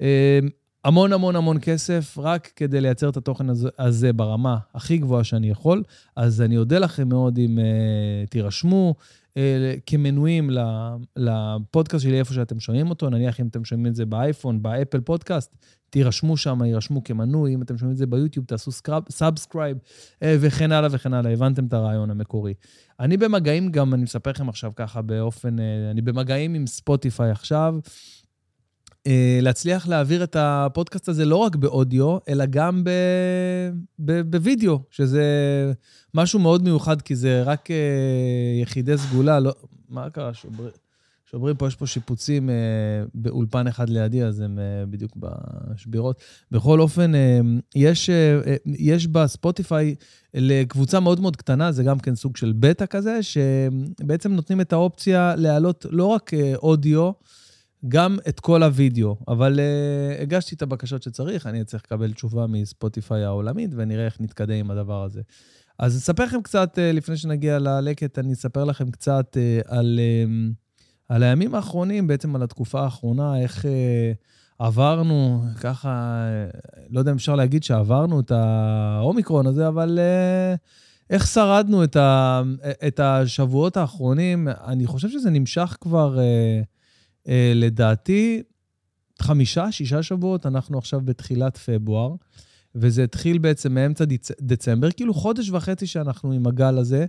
אה, 0.00 0.38
המון 0.84 1.12
המון 1.12 1.36
המון 1.36 1.56
כסף, 1.62 2.18
רק 2.18 2.50
כדי 2.56 2.80
לייצר 2.80 3.08
את 3.08 3.16
התוכן 3.16 3.46
הזה 3.78 4.12
ברמה 4.12 4.56
הכי 4.74 4.98
גבוהה 4.98 5.24
שאני 5.24 5.50
יכול. 5.50 5.82
אז 6.16 6.40
אני 6.40 6.56
אודה 6.56 6.78
לכם 6.78 7.08
מאוד 7.08 7.38
אם 7.38 7.58
uh, 7.58 8.30
תירשמו. 8.30 8.94
אה, 9.36 9.74
כמנויים 9.86 10.50
לפודקאסט 11.16 12.04
שלי, 12.04 12.18
איפה 12.18 12.34
שאתם 12.34 12.60
שומעים 12.60 12.90
אותו. 12.90 13.10
נניח 13.10 13.40
אם 13.40 13.46
אתם 13.46 13.64
שומעים 13.64 13.86
את 13.86 13.94
זה 13.94 14.06
באייפון, 14.06 14.62
באפל 14.62 15.00
פודקאסט, 15.00 15.56
תירשמו 15.90 16.36
שם, 16.36 16.62
יירשמו 16.64 17.04
כמנוי. 17.04 17.54
אם 17.54 17.62
אתם 17.62 17.78
שומעים 17.78 17.92
את 17.92 17.98
זה 17.98 18.06
ביוטיוב, 18.06 18.46
תעשו 18.46 18.70
subscribe, 19.10 19.76
אה, 20.22 20.36
וכן 20.40 20.72
הלאה 20.72 20.88
וכן 20.92 21.14
הלאה. 21.14 21.32
הבנתם 21.32 21.66
את 21.66 21.72
הרעיון 21.72 22.10
המקורי. 22.10 22.54
אני 23.00 23.16
במגעים 23.16 23.72
גם, 23.72 23.94
אני 23.94 24.02
מספר 24.02 24.30
לכם 24.30 24.48
עכשיו 24.48 24.72
ככה 24.76 25.02
באופן, 25.02 25.58
אה, 25.58 25.90
אני 25.90 26.00
במגעים 26.00 26.54
עם 26.54 26.66
ספוטיפיי 26.66 27.30
עכשיו. 27.30 27.74
אה, 29.06 29.38
להצליח 29.42 29.88
להעביר 29.88 30.24
את 30.24 30.36
הפודקאסט 30.38 31.08
הזה 31.08 31.24
לא 31.24 31.36
רק 31.36 31.56
באודיו, 31.56 32.18
אלא 32.28 32.44
גם 32.46 32.84
ב, 32.84 32.90
ב, 33.98 34.20
בווידאו, 34.20 34.80
שזה 34.90 35.24
משהו 36.14 36.38
מאוד 36.38 36.62
מיוחד, 36.64 37.02
כי 37.02 37.16
זה 37.16 37.42
רק 37.42 37.70
אה, 37.70 38.60
יחידי 38.62 38.98
סגולה. 38.98 39.40
לא, 39.40 39.52
מה 39.88 40.10
קרה? 40.10 40.34
שוברים, 40.34 40.70
שוברים 41.30 41.56
פה, 41.56 41.66
יש 41.66 41.76
פה 41.76 41.86
שיפוצים 41.86 42.50
אה, 42.50 42.54
באולפן 43.14 43.66
אחד 43.66 43.88
לידי, 43.88 44.22
אז 44.22 44.40
הם 44.40 44.58
בדיוק 44.90 45.16
בשבירות. 45.16 46.22
בכל 46.50 46.80
אופן, 46.80 47.12
יש, 47.74 48.10
יש 48.66 49.06
בספוטיפיי 49.06 49.94
לקבוצה 50.34 51.00
מאוד 51.00 51.20
מאוד 51.20 51.36
קטנה, 51.36 51.72
זה 51.72 51.82
גם 51.82 51.98
כן 51.98 52.14
סוג 52.14 52.36
של 52.36 52.52
בטא 52.58 52.86
כזה, 52.86 53.18
שבעצם 53.22 54.32
נותנים 54.32 54.60
את 54.60 54.72
האופציה 54.72 55.34
להעלות 55.36 55.86
לא 55.90 56.04
רק 56.04 56.30
אודיו, 56.54 57.10
גם 57.88 58.18
את 58.28 58.40
כל 58.40 58.62
הוידאו, 58.62 59.16
אבל 59.28 59.58
uh, 59.58 60.22
הגשתי 60.22 60.54
את 60.54 60.62
הבקשות 60.62 61.02
שצריך, 61.02 61.46
אני 61.46 61.64
צריך 61.64 61.82
לקבל 61.86 62.12
תשובה 62.12 62.46
מספוטיפיי 62.46 63.24
העולמית, 63.24 63.70
ונראה 63.76 64.04
איך 64.04 64.20
נתקדם 64.20 64.54
עם 64.54 64.70
הדבר 64.70 65.04
הזה. 65.04 65.20
אז 65.78 65.98
אספר 65.98 66.24
לכם 66.24 66.42
קצת, 66.42 66.78
uh, 66.78 66.96
לפני 66.96 67.16
שנגיע 67.16 67.58
ללקט, 67.58 68.18
אני 68.18 68.32
אספר 68.32 68.64
לכם 68.64 68.90
קצת 68.90 69.36
uh, 69.36 69.68
על, 69.68 70.00
uh, 70.26 70.54
על 71.08 71.22
הימים 71.22 71.54
האחרונים, 71.54 72.06
בעצם 72.06 72.36
על 72.36 72.42
התקופה 72.42 72.80
האחרונה, 72.80 73.40
איך 73.40 73.64
uh, 73.64 73.68
עברנו, 74.58 75.44
ככה, 75.60 76.24
uh, 76.52 76.80
לא 76.90 76.98
יודע 76.98 77.10
אם 77.10 77.16
אפשר 77.16 77.36
להגיד 77.36 77.62
שעברנו 77.62 78.20
את 78.20 78.30
האומיקרון 78.30 79.46
הזה, 79.46 79.68
אבל 79.68 79.98
uh, 79.98 80.58
איך 81.10 81.26
שרדנו 81.26 81.84
את, 81.84 81.96
ה, 81.96 82.42
את 82.86 83.00
השבועות 83.00 83.76
האחרונים. 83.76 84.48
אני 84.48 84.86
חושב 84.86 85.08
שזה 85.08 85.30
נמשך 85.30 85.76
כבר... 85.80 86.18
Uh, 86.18 86.79
לדעתי, 87.54 88.42
חמישה, 89.22 89.72
שישה 89.72 90.02
שבועות, 90.02 90.46
אנחנו 90.46 90.78
עכשיו 90.78 91.00
בתחילת 91.00 91.56
פברואר, 91.56 92.14
וזה 92.74 93.04
התחיל 93.04 93.38
בעצם 93.38 93.74
מאמצע 93.74 94.04
דצ... 94.04 94.30
דצמבר, 94.40 94.90
כאילו 94.90 95.14
חודש 95.14 95.50
וחצי 95.50 95.86
שאנחנו 95.86 96.32
עם 96.32 96.46
הגל 96.46 96.78
הזה. 96.78 97.06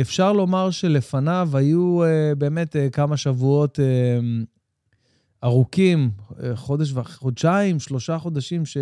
אפשר 0.00 0.32
לומר 0.32 0.70
שלפניו 0.70 1.50
היו 1.54 2.02
uh, 2.04 2.34
באמת 2.34 2.76
uh, 2.76 2.78
כמה 2.92 3.16
שבועות 3.16 3.78
uh, 3.78 3.82
ארוכים, 5.44 6.10
uh, 6.30 6.34
חודש 6.54 6.92
וחודשיים, 6.92 7.80
שלושה 7.80 8.18
חודשים, 8.18 8.66
ש... 8.66 8.76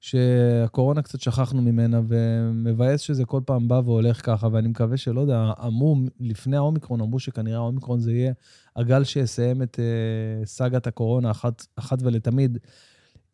שהקורונה 0.00 1.02
קצת 1.02 1.20
שכחנו 1.20 1.62
ממנה, 1.62 2.00
ומבאס 2.08 3.00
שזה 3.00 3.24
כל 3.24 3.40
פעם 3.46 3.68
בא 3.68 3.80
והולך 3.84 4.26
ככה, 4.26 4.48
ואני 4.52 4.68
מקווה 4.68 4.96
שלא 4.96 5.20
יודע, 5.20 5.52
אמרו, 5.66 5.96
לפני 6.20 6.56
האומיקרון, 6.56 7.00
אמרו 7.00 7.18
שכנראה 7.18 7.56
האומיקרון 7.56 8.00
זה 8.00 8.12
יהיה 8.12 8.32
הגל 8.76 9.04
שיסיים 9.04 9.62
את 9.62 9.76
uh, 9.76 10.46
סאגת 10.46 10.86
הקורונה 10.86 11.30
אחת, 11.30 11.66
אחת 11.76 11.98
ולתמיד. 12.02 12.58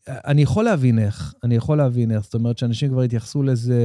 אני 0.09 0.43
יכול 0.43 0.65
להבין 0.65 0.99
איך, 0.99 1.35
אני 1.45 1.55
יכול 1.55 1.79
להבין 1.79 2.11
איך. 2.11 2.25
זאת 2.25 2.35
אומרת 2.35 2.59
שאנשים 2.59 2.91
כבר 2.91 3.03
התייחסו 3.03 3.43
לזה 3.43 3.79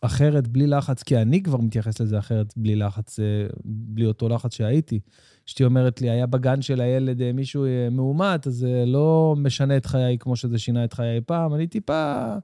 אחרת, 0.00 0.48
בלי 0.48 0.66
לחץ, 0.66 1.02
כי 1.02 1.16
אני 1.16 1.42
כבר 1.42 1.58
מתייחס 1.58 2.00
לזה 2.00 2.18
אחרת, 2.18 2.52
בלי 2.56 2.76
לחץ, 2.76 3.20
אה, 3.20 3.46
בלי 3.64 4.06
אותו 4.06 4.28
לחץ 4.28 4.54
שהייתי. 4.54 5.00
אשתי 5.48 5.64
אומרת 5.64 6.00
לי, 6.00 6.10
היה 6.10 6.26
בגן 6.26 6.62
של 6.62 6.80
הילד 6.80 7.22
אה, 7.22 7.32
מישהו 7.32 7.64
אה, 7.64 7.88
מאומת, 7.90 8.46
אז 8.46 8.54
זה 8.54 8.84
לא 8.86 9.34
משנה 9.38 9.76
את 9.76 9.86
חיי 9.86 10.18
כמו 10.18 10.36
שזה 10.36 10.58
שינה 10.58 10.84
את 10.84 10.92
חיי 10.92 11.20
פעם. 11.20 11.54
אני 11.54 11.66
טיפה, 11.66 12.34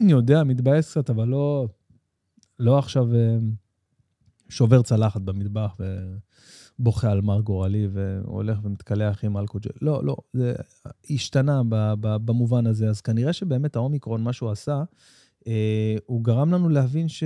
אני 0.00 0.12
יודע, 0.12 0.44
מתבאס 0.44 0.90
קצת, 0.90 1.10
אבל 1.10 1.28
לא, 1.28 1.68
לא 2.58 2.78
עכשיו 2.78 3.08
שובר 4.48 4.82
צלחת 4.82 5.20
במטבח 5.20 5.76
ובוכה 6.78 7.10
על 7.10 7.20
מר 7.20 7.40
גורלי 7.40 7.88
והולך 7.92 8.58
ומתקלח 8.62 9.24
עם 9.24 9.36
אלכוג'ל. 9.36 9.70
לא, 9.82 10.04
לא, 10.04 10.16
זה 10.32 10.54
השתנה 11.10 11.62
במובן 12.00 12.66
הזה. 12.66 12.88
אז 12.88 13.00
כנראה 13.00 13.32
שבאמת 13.32 13.76
האומיקרון, 13.76 14.22
מה 14.22 14.32
שהוא 14.32 14.50
עשה, 14.50 14.72
אה, 14.76 14.82
הוא 16.06 16.24
גרם 16.24 16.52
לנו 16.52 16.68
להבין 16.68 17.08
ש... 17.08 17.24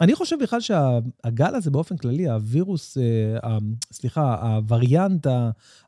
אני 0.00 0.14
חושב 0.14 0.36
בכלל 0.42 0.60
שהגל 0.60 1.54
הזה 1.54 1.70
באופן 1.70 1.96
כללי, 1.96 2.28
הווירוס, 2.28 2.98
אה, 2.98 3.58
סליחה, 3.92 4.54
הווריאנט 4.54 5.26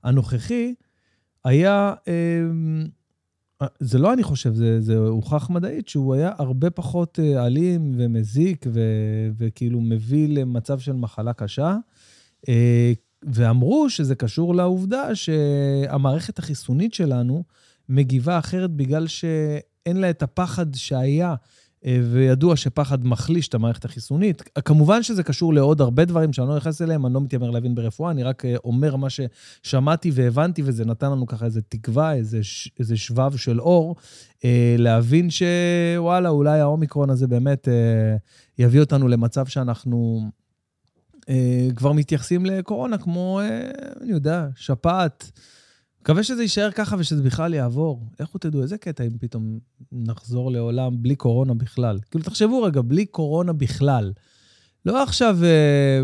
הנוכחי, 0.04 0.74
היה... 1.44 1.94
אה, 2.08 3.66
זה 3.80 3.98
לא 3.98 4.12
אני 4.12 4.22
חושב, 4.22 4.54
זה, 4.54 4.80
זה 4.80 4.98
הוכח 4.98 5.50
מדעית 5.50 5.88
שהוא 5.88 6.14
היה 6.14 6.32
הרבה 6.38 6.70
פחות 6.70 7.18
אלים 7.18 7.92
ומזיק 7.96 8.66
ו, 8.72 8.80
וכאילו 9.38 9.80
מביא 9.80 10.28
למצב 10.28 10.78
של 10.78 10.92
מחלה 10.92 11.32
קשה. 11.32 11.76
ואמרו 13.22 13.90
שזה 13.90 14.14
קשור 14.14 14.54
לעובדה 14.54 15.14
שהמערכת 15.14 16.38
החיסונית 16.38 16.94
שלנו 16.94 17.44
מגיבה 17.88 18.38
אחרת 18.38 18.70
בגלל 18.70 19.06
שאין 19.06 19.96
לה 19.96 20.10
את 20.10 20.22
הפחד 20.22 20.74
שהיה 20.74 21.28
אה, 21.30 21.34
וידוע 21.84 22.56
שפחד 22.56 23.06
מחליש 23.06 23.48
את 23.48 23.54
המערכת 23.54 23.84
החיסונית. 23.84 24.42
כמובן 24.64 25.02
שזה 25.02 25.22
קשור 25.22 25.54
לעוד 25.54 25.80
הרבה 25.80 26.04
דברים 26.04 26.32
שאני 26.32 26.48
לא 26.48 26.56
נכנס 26.56 26.82
אליהם, 26.82 27.06
אני 27.06 27.14
לא 27.14 27.20
מתיימר 27.20 27.50
להבין 27.50 27.74
ברפואה, 27.74 28.10
אני 28.10 28.22
רק 28.22 28.44
אה, 28.44 28.54
אומר 28.64 28.96
מה 28.96 29.08
ששמעתי 29.10 30.10
והבנתי, 30.14 30.62
וזה 30.64 30.84
נתן 30.84 31.10
לנו 31.10 31.26
ככה 31.26 31.44
איזה 31.44 31.62
תקווה, 31.62 32.14
איזה, 32.14 32.40
איזה 32.78 32.96
שבב 32.96 33.36
של 33.36 33.60
אור, 33.60 33.96
אה, 34.44 34.74
להבין 34.78 35.28
שוואלה, 35.30 36.28
אולי 36.28 36.60
האומיקרון 36.60 37.10
הזה 37.10 37.26
באמת 37.26 37.68
יביא 38.58 38.80
אותנו 38.80 39.08
למצב 39.08 39.46
שאנחנו 39.46 40.30
כבר 41.76 41.92
מתייחסים 41.92 42.46
לקורונה 42.46 42.98
כמו, 42.98 43.40
אני 44.00 44.12
יודע, 44.12 44.46
שפעת. 44.56 45.32
מקווה 46.02 46.23
שזה 46.23 46.42
יישאר 46.42 46.71
ככה 46.71 46.97
ושזה 46.99 47.23
בכלל 47.23 47.54
יעבור. 47.54 48.06
איך 48.21 48.28
הוא 48.28 48.40
תדעו, 48.40 48.62
איזה 48.62 48.78
קטע 48.78 49.04
אם 49.04 49.18
פתאום 49.21 49.59
נחזור 49.92 50.50
לעולם 50.50 51.02
בלי 51.02 51.16
קורונה 51.16 51.54
בכלל? 51.54 51.99
כאילו, 52.11 52.25
תחשבו 52.25 52.62
רגע, 52.62 52.80
בלי 52.82 53.06
קורונה 53.06 53.52
בכלל. 53.52 54.12
לא 54.87 55.02
עכשיו 55.02 55.38
אה, 55.42 56.02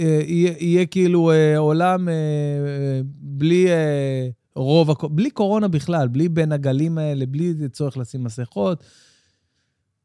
אה, 0.00 0.22
יהיה, 0.26 0.54
יהיה 0.60 0.86
כאילו 0.86 1.30
אה, 1.30 1.58
עולם 1.58 2.08
אה, 2.08 3.00
בלי 3.16 3.70
אה, 3.70 4.28
רוב, 4.56 4.90
בלי 5.10 5.30
קורונה 5.30 5.68
בכלל, 5.68 6.08
בלי 6.08 6.28
בין 6.28 6.52
הגלים 6.52 6.98
האלה, 6.98 7.26
בלי 7.26 7.68
צורך 7.68 7.96
לשים 7.96 8.24
מסכות. 8.24 8.84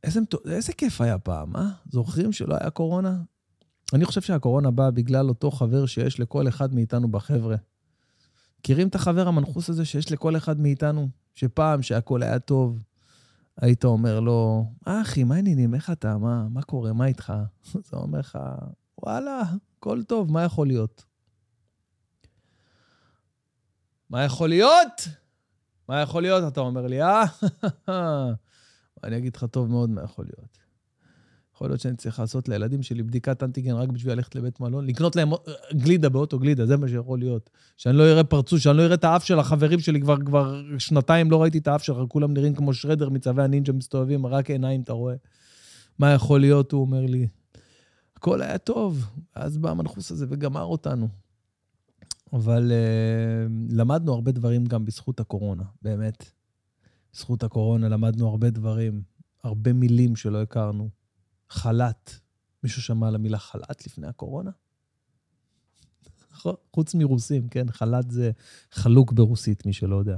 איזה, 0.04 0.20
איזה 0.52 0.74
כיף 0.74 1.02
היה 1.02 1.20
פעם, 1.20 1.56
אה? 1.56 1.70
זוכרים 1.92 2.32
שלא 2.32 2.56
היה 2.62 2.70
קורונה? 2.70 3.18
אני 3.94 4.06
חושב 4.06 4.22
שהקורונה 4.22 4.72
באה 4.72 4.92
בגלל 4.92 5.30
אותו 5.30 5.52
חבר 5.52 5.86
שיש 5.86 6.20
לכל 6.20 6.48
אחד 6.48 6.74
מאיתנו 6.76 7.12
בחבר'ה. 7.12 7.56
מכירים 8.60 8.88
את 8.88 8.96
החבר 8.96 9.28
המנחוס 9.28 9.70
הזה 9.70 9.86
שיש 9.86 10.12
לכל 10.12 10.38
אחד 10.38 10.60
מאיתנו, 10.60 11.10
שפעם, 11.36 11.82
שהכול 11.82 12.24
היה 12.24 12.40
טוב, 12.40 12.80
היית 13.62 13.86
אומר 13.86 14.20
לו, 14.20 14.66
אה, 14.88 15.02
אחי, 15.02 15.24
מה 15.24 15.36
העניינים? 15.36 15.76
איך 15.76 15.90
אתה? 15.90 16.18
מה, 16.18 16.48
מה 16.50 16.62
קורה? 16.62 16.94
מה 16.94 17.06
איתך? 17.06 17.34
אז 17.76 17.82
הוא 17.92 18.02
אומר 18.02 18.20
לך, 18.20 18.38
וואלה, 19.04 19.42
הכל 19.78 20.04
טוב, 20.04 20.32
מה 20.32 20.44
יכול 20.44 20.68
להיות? 20.68 21.06
מה 24.10 24.24
יכול 24.24 24.50
להיות? 24.50 25.08
מה 25.90 26.02
יכול 26.02 26.22
להיות? 26.22 26.54
אתה 26.54 26.60
אומר 26.60 26.88
לי, 26.88 27.02
אה? 27.02 27.24
אני 29.04 29.18
אגיד 29.18 29.36
לך 29.36 29.44
טוב 29.44 29.70
מאוד 29.70 29.90
מה 29.90 30.04
יכול 30.04 30.26
להיות. 30.26 30.59
יכול 31.60 31.70
להיות 31.70 31.82
שאני 31.82 31.96
צריך 31.96 32.20
לעשות 32.20 32.50
לילדים 32.50 32.84
שלי 32.84 33.04
בדיקת 33.04 33.44
אנטיגן 33.44 33.74
רק 33.74 33.90
בשביל 33.90 34.14
ללכת 34.14 34.36
לבית 34.36 34.60
מלון, 34.60 34.88
לקנות 34.88 35.16
להם 35.16 35.30
גלידה 35.74 36.10
באוטו 36.10 36.40
גלידה, 36.40 36.66
זה 36.66 36.78
מה 36.78 36.88
שיכול 36.88 37.20
להיות. 37.20 37.50
שאני 37.78 37.98
לא 37.98 38.04
אראה 38.04 38.24
פרצוף, 38.24 38.60
שאני 38.60 38.78
לא 38.78 38.82
אראה 38.82 38.94
את 38.94 39.04
האף 39.04 39.24
של 39.24 39.40
החברים 39.40 39.80
שלי, 39.80 40.02
כבר, 40.02 40.18
כבר 40.26 40.62
שנתיים 40.78 41.32
לא 41.32 41.42
ראיתי 41.42 41.58
את 41.58 41.68
האף 41.68 41.84
שלך, 41.84 41.98
כולם 42.08 42.34
נראים 42.34 42.56
כמו 42.56 42.74
שרדר 42.74 43.10
מצווי 43.10 43.44
הנינג'ה 43.44 43.74
מסתובבים, 43.74 44.26
רק 44.26 44.50
עיניים 44.50 44.82
אתה 44.82 44.94
רואה. 44.94 45.16
מה 46.00 46.14
יכול 46.14 46.40
להיות, 46.40 46.72
הוא 46.72 46.82
אומר 46.82 47.06
לי. 47.06 47.28
הכל 48.18 48.42
היה 48.42 48.58
טוב, 48.58 49.06
אז 49.36 49.58
בא 49.58 49.70
המנחוס 49.70 50.12
הזה 50.12 50.26
וגמר 50.30 50.64
אותנו. 50.64 51.08
אבל 52.34 52.72
uh, 52.72 53.76
למדנו 53.76 54.14
הרבה 54.14 54.32
דברים 54.32 54.66
גם 54.66 54.86
בזכות 54.86 55.20
הקורונה, 55.20 55.64
באמת. 55.82 56.32
בזכות 57.14 57.44
הקורונה 57.44 57.90
למדנו 57.90 58.28
הרבה 58.28 58.50
דברים, 58.50 59.02
הרבה 59.44 59.74
מילים 59.74 60.16
שלא 60.16 60.42
הכרנו. 60.42 60.99
חל"ת. 61.50 62.12
מישהו 62.64 62.82
שמע 62.82 63.08
על 63.08 63.16
המילה 63.16 63.38
חל"ת 63.38 63.86
לפני 63.86 64.08
הקורונה? 64.08 64.52
חוץ 66.74 66.96
מרוסים, 66.96 67.48
כן? 67.48 67.72
חל"ת 67.72 68.12
זה 68.12 68.32
חלוק 68.72 69.12
ברוסית, 69.12 69.66
מי 69.66 69.74
שלא 69.74 69.96
יודע. 69.96 70.18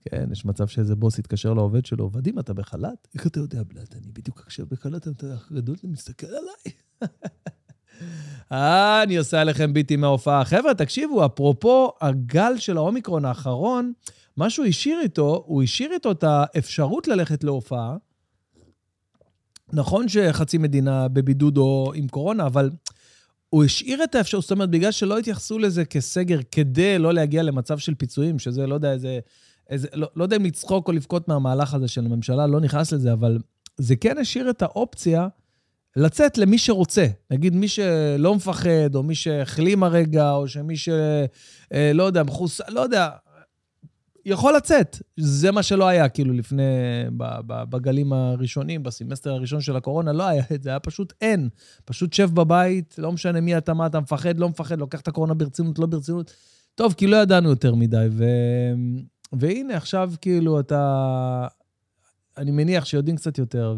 כן, 0.00 0.28
יש 0.32 0.44
מצב 0.44 0.66
שאיזה 0.66 0.96
בוס 0.96 1.18
יתקשר 1.18 1.54
לעובד 1.54 1.86
שלו, 1.86 2.10
ודים, 2.12 2.38
אתה 2.38 2.52
בחל"ת? 2.54 3.08
איך 3.14 3.26
אתה 3.26 3.40
יודע, 3.40 3.62
בלאט, 3.62 3.94
אני 3.94 4.12
בדיוק 4.12 4.42
עכשיו 4.46 4.66
בחל"ת, 4.66 5.08
אתה 5.08 5.26
גדול, 5.52 5.76
אתה 5.78 5.86
מסתכל 5.86 6.26
עליי. 6.26 6.76
אה, 8.52 9.02
אני 9.02 9.16
עושה 9.16 9.40
עליכם 9.40 9.72
ביטים 9.72 10.00
מההופעה. 10.00 10.44
חבר'ה, 10.44 10.74
תקשיבו, 10.74 11.26
אפרופו 11.26 11.92
הגל 12.00 12.58
של 12.58 12.76
האומיקרון 12.76 13.24
האחרון, 13.24 13.92
מה 14.36 14.50
שהוא 14.50 14.66
השאיר 14.66 15.00
איתו, 15.00 15.44
הוא 15.46 15.62
השאיר 15.62 15.92
איתו 15.92 16.10
את 16.10 16.24
האפשרות 16.24 17.08
ללכת 17.08 17.44
להופעה, 17.44 17.96
נכון 19.74 20.08
שחצי 20.08 20.58
מדינה 20.58 21.08
בבידוד 21.08 21.58
או 21.58 21.92
עם 21.94 22.08
קורונה, 22.08 22.46
אבל 22.46 22.70
הוא 23.50 23.64
השאיר 23.64 24.04
את 24.04 24.14
האפשרות, 24.14 24.42
זאת 24.42 24.52
אומרת, 24.52 24.70
בגלל 24.70 24.90
שלא 24.90 25.18
התייחסו 25.18 25.58
לזה 25.58 25.84
כסגר 25.84 26.38
כדי 26.50 26.98
לא 26.98 27.14
להגיע 27.14 27.42
למצב 27.42 27.78
של 27.78 27.94
פיצויים, 27.94 28.38
שזה, 28.38 28.66
לא 28.66 28.74
יודע, 28.74 28.92
איזה... 28.92 29.18
איזה 29.70 29.88
לא, 29.94 30.08
לא 30.16 30.22
יודע 30.22 30.36
אם 30.36 30.44
לצחוק 30.44 30.88
או 30.88 30.92
לבכות 30.92 31.28
מהמהלך 31.28 31.74
הזה 31.74 31.88
של 31.88 32.06
הממשלה, 32.06 32.46
לא 32.46 32.60
נכנס 32.60 32.92
לזה, 32.92 33.12
אבל 33.12 33.38
זה 33.76 33.96
כן 33.96 34.18
השאיר 34.18 34.50
את 34.50 34.62
האופציה 34.62 35.28
לצאת 35.96 36.38
למי 36.38 36.58
שרוצה. 36.58 37.06
נגיד, 37.30 37.54
מי 37.54 37.68
שלא 37.68 38.34
מפחד, 38.34 38.94
או 38.94 39.02
מי 39.02 39.14
שהחלים 39.14 39.82
הרגע, 39.82 40.32
או 40.32 40.48
שמי 40.48 40.76
ש... 40.76 40.88
אה, 41.72 41.92
יודע, 42.02 42.22
מחוס... 42.22 42.60
לא 42.68 42.80
יודע, 42.80 43.08
יכול 44.26 44.56
לצאת. 44.56 45.02
זה 45.16 45.50
מה 45.50 45.62
שלא 45.62 45.88
היה, 45.88 46.08
כאילו, 46.08 46.32
לפני, 46.34 46.62
בגלים 47.46 48.12
הראשונים, 48.12 48.82
בסמסטר 48.82 49.32
הראשון 49.32 49.60
של 49.60 49.76
הקורונה, 49.76 50.12
לא 50.12 50.22
היה 50.22 50.44
את 50.54 50.62
זה, 50.62 50.70
היה 50.70 50.80
פשוט 50.80 51.12
אין. 51.20 51.48
פשוט 51.84 52.12
שב 52.12 52.30
בבית, 52.34 52.94
לא 52.98 53.12
משנה 53.12 53.40
מי 53.40 53.58
אתה, 53.58 53.74
מה 53.74 53.86
אתה 53.86 54.00
מפחד, 54.00 54.38
לא 54.38 54.48
מפחד, 54.48 54.78
לוקח 54.78 55.00
את 55.00 55.08
הקורונה 55.08 55.34
ברצינות, 55.34 55.78
לא 55.78 55.86
ברצינות. 55.86 56.34
טוב, 56.74 56.94
כי 56.96 57.06
לא 57.06 57.16
ידענו 57.16 57.48
יותר 57.48 57.74
מדי, 57.74 58.06
ו... 58.10 58.24
והנה, 59.32 59.76
עכשיו 59.76 60.12
כאילו 60.20 60.60
אתה... 60.60 61.46
אני 62.38 62.50
מניח 62.50 62.84
שיודעים 62.84 63.16
קצת 63.16 63.38
יותר, 63.38 63.76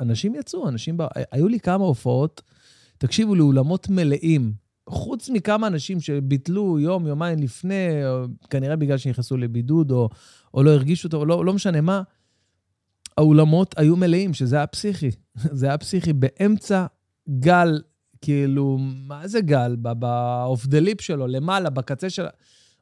ואנשים 0.00 0.34
יצאו, 0.34 0.68
אנשים... 0.68 0.98
היו 1.32 1.48
לי 1.48 1.60
כמה 1.60 1.84
הופעות, 1.84 2.42
תקשיבו, 2.98 3.34
לאולמות 3.34 3.88
מלאים. 3.88 4.65
חוץ 4.88 5.28
מכמה 5.28 5.66
אנשים 5.66 6.00
שביטלו 6.00 6.78
יום, 6.78 7.06
יומיים 7.06 7.38
לפני, 7.38 8.06
או 8.06 8.24
כנראה 8.50 8.76
בגלל 8.76 8.98
שנכנסו 8.98 9.36
לבידוד, 9.36 9.90
או, 9.90 10.08
או 10.54 10.62
לא 10.62 10.70
הרגישו 10.70 11.08
אותו, 11.08 11.24
לא, 11.24 11.44
לא 11.44 11.52
משנה 11.52 11.80
מה, 11.80 12.02
האולמות 13.16 13.74
היו 13.78 13.96
מלאים, 13.96 14.34
שזה 14.34 14.56
היה 14.56 14.66
פסיכי. 14.66 15.10
זה 15.58 15.66
היה 15.66 15.78
פסיכי 15.78 16.12
באמצע 16.12 16.86
גל, 17.38 17.80
כאילו, 18.20 18.78
מה 18.80 19.28
זה 19.28 19.40
גל? 19.40 19.76
באוף 19.76 20.66
דה 20.66 20.80
ליפ 20.80 21.00
שלו, 21.00 21.26
למעלה, 21.26 21.70
בקצה 21.70 22.10
של... 22.10 22.26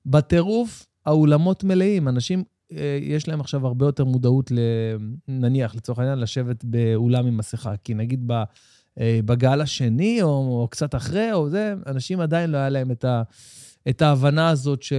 בטירוף, 0.06 0.87
האולמות 1.06 1.64
מלאים. 1.64 2.08
אנשים, 2.08 2.44
אה, 2.73 2.99
יש 3.02 3.28
להם 3.28 3.40
עכשיו 3.40 3.66
הרבה 3.66 3.87
יותר 3.87 4.04
מודעות, 4.04 4.52
נניח, 5.28 5.75
לצורך 5.75 5.99
העניין, 5.99 6.18
לשבת 6.18 6.64
באולם 6.64 7.26
עם 7.26 7.37
מסכה. 7.37 7.76
כי 7.84 7.94
נגיד 7.94 8.23
ב... 8.26 8.42
אה, 9.01 9.21
בגל 9.25 9.61
השני, 9.61 10.23
או, 10.23 10.29
או 10.29 10.69
קצת 10.71 10.95
אחרי, 10.95 11.33
או 11.33 11.51
זה, 11.51 11.75
אנשים 11.87 12.21
עדיין 12.21 12.51
לא 12.51 12.57
היה 12.57 12.69
להם 12.69 12.91
את, 12.91 13.05
ה, 13.05 13.23
את 13.89 14.03
ההבנה 14.03 14.49
הזאת 14.49 14.83
ש... 14.83 14.93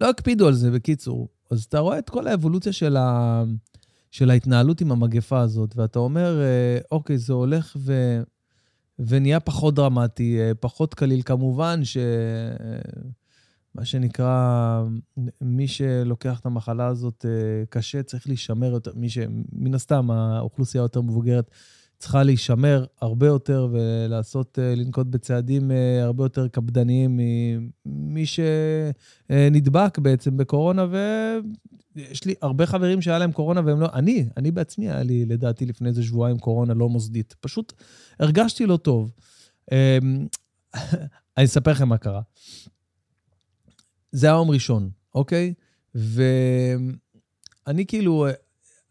לא 0.00 0.10
הקפידו 0.10 0.48
על 0.48 0.54
זה, 0.54 0.70
בקיצור. 0.70 1.28
אז 1.50 1.64
אתה 1.64 1.78
רואה 1.78 1.98
את 1.98 2.10
כל 2.10 2.28
האבולוציה 2.28 2.72
של, 2.72 2.96
ה, 2.96 3.42
של 4.10 4.30
ההתנהלות 4.30 4.80
עם 4.80 4.92
המגפה 4.92 5.40
הזאת, 5.40 5.76
ואתה 5.76 5.98
אומר, 5.98 6.40
אה, 6.40 6.78
אוקיי, 6.92 7.18
זה 7.18 7.32
הולך 7.32 7.76
ו, 7.80 8.20
ונהיה 8.98 9.40
פחות 9.40 9.74
דרמטי, 9.74 10.40
אה, 10.40 10.52
פחות 10.60 10.94
קליל. 10.94 11.22
כמובן 11.22 11.84
ש... 11.84 11.96
מה 13.74 13.84
שנקרא, 13.84 14.82
מי 15.40 15.68
שלוקח 15.68 16.40
את 16.40 16.46
המחלה 16.46 16.86
הזאת 16.86 17.26
קשה, 17.70 18.02
צריך 18.02 18.26
להישמר 18.26 18.72
יותר, 18.72 18.92
מי 18.94 19.10
ש... 19.10 19.18
מן 19.52 19.74
הסתם, 19.74 20.10
האוכלוסייה 20.10 20.82
יותר 20.82 21.00
מבוגרת 21.00 21.50
צריכה 22.02 22.22
להישמר 22.22 22.84
הרבה 23.00 23.26
יותר 23.26 23.68
ולעשות, 23.72 24.58
אה, 24.58 24.74
לנקוט 24.74 25.06
בצעדים 25.06 25.70
אה, 25.70 26.02
הרבה 26.02 26.24
יותר 26.24 26.48
קפדניים 26.48 27.20
ממי 27.86 28.24
שנדבק 28.26 29.98
בעצם 29.98 30.36
בקורונה, 30.36 30.86
ויש 31.96 32.24
לי 32.24 32.34
הרבה 32.42 32.66
חברים 32.66 33.02
שהיה 33.02 33.18
להם 33.18 33.32
קורונה 33.32 33.60
והם 33.64 33.80
לא... 33.80 33.88
אני, 33.94 34.28
אני 34.36 34.50
בעצמי 34.50 34.90
היה 34.90 35.02
לי, 35.02 35.24
לדעתי, 35.24 35.66
לפני 35.66 35.88
איזה 35.88 36.02
שבועיים 36.02 36.38
קורונה 36.38 36.74
לא 36.74 36.88
מוסדית. 36.88 37.34
פשוט 37.40 37.72
הרגשתי 38.20 38.66
לא 38.66 38.76
טוב. 38.76 39.12
אמ, 39.72 40.26
אני 41.36 41.44
אספר 41.44 41.70
לכם 41.70 41.88
מה 41.88 41.98
קרה. 41.98 42.20
זה 44.12 44.26
היה 44.26 44.34
יום 44.34 44.50
ראשון, 44.50 44.90
אוקיי? 45.14 45.54
ואני 45.94 47.86
כאילו, 47.86 48.26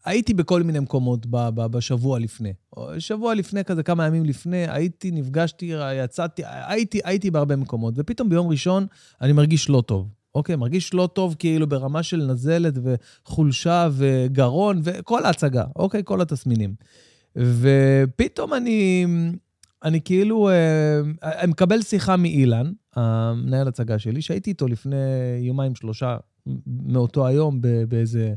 הייתי 0.04 0.34
בכל 0.34 0.62
מיני 0.62 0.80
מקומות 0.80 1.26
ב, 1.26 1.36
ב, 1.36 1.66
בשבוע 1.66 2.18
לפני. 2.18 2.52
שבוע 2.98 3.34
לפני, 3.34 3.64
כזה 3.64 3.82
כמה 3.82 4.06
ימים 4.06 4.24
לפני, 4.24 4.68
הייתי, 4.68 5.10
נפגשתי, 5.10 5.72
יצאתי, 6.04 6.42
הייתי, 6.46 7.00
הייתי 7.04 7.30
בהרבה 7.30 7.56
מקומות, 7.56 7.94
ופתאום 7.96 8.28
ביום 8.28 8.48
ראשון 8.48 8.86
אני 9.20 9.32
מרגיש 9.32 9.68
לא 9.68 9.82
טוב. 9.86 10.08
אוקיי, 10.34 10.56
מרגיש 10.56 10.94
לא 10.94 11.08
טוב 11.14 11.36
כאילו 11.38 11.66
ברמה 11.66 12.02
של 12.02 12.26
נזלת 12.26 12.74
וחולשה 12.82 13.88
וגרון 13.92 14.80
וכל 14.84 15.24
ההצגה, 15.24 15.64
אוקיי? 15.76 16.02
כל 16.04 16.20
התסמינים. 16.20 16.74
ופתאום 17.36 18.54
אני, 18.54 19.06
אני 19.84 20.00
כאילו, 20.00 20.48
אה, 20.48 21.00
אני 21.22 21.50
מקבל 21.50 21.82
שיחה 21.82 22.16
מאילן, 22.16 22.72
המנהל 22.96 23.68
הצגה 23.68 23.98
שלי, 23.98 24.22
שהייתי 24.22 24.50
איתו 24.50 24.68
לפני 24.68 24.96
יומיים, 25.40 25.74
שלושה, 25.74 26.16
מאותו 26.66 27.26
היום 27.26 27.60
באיזה, 27.88 28.34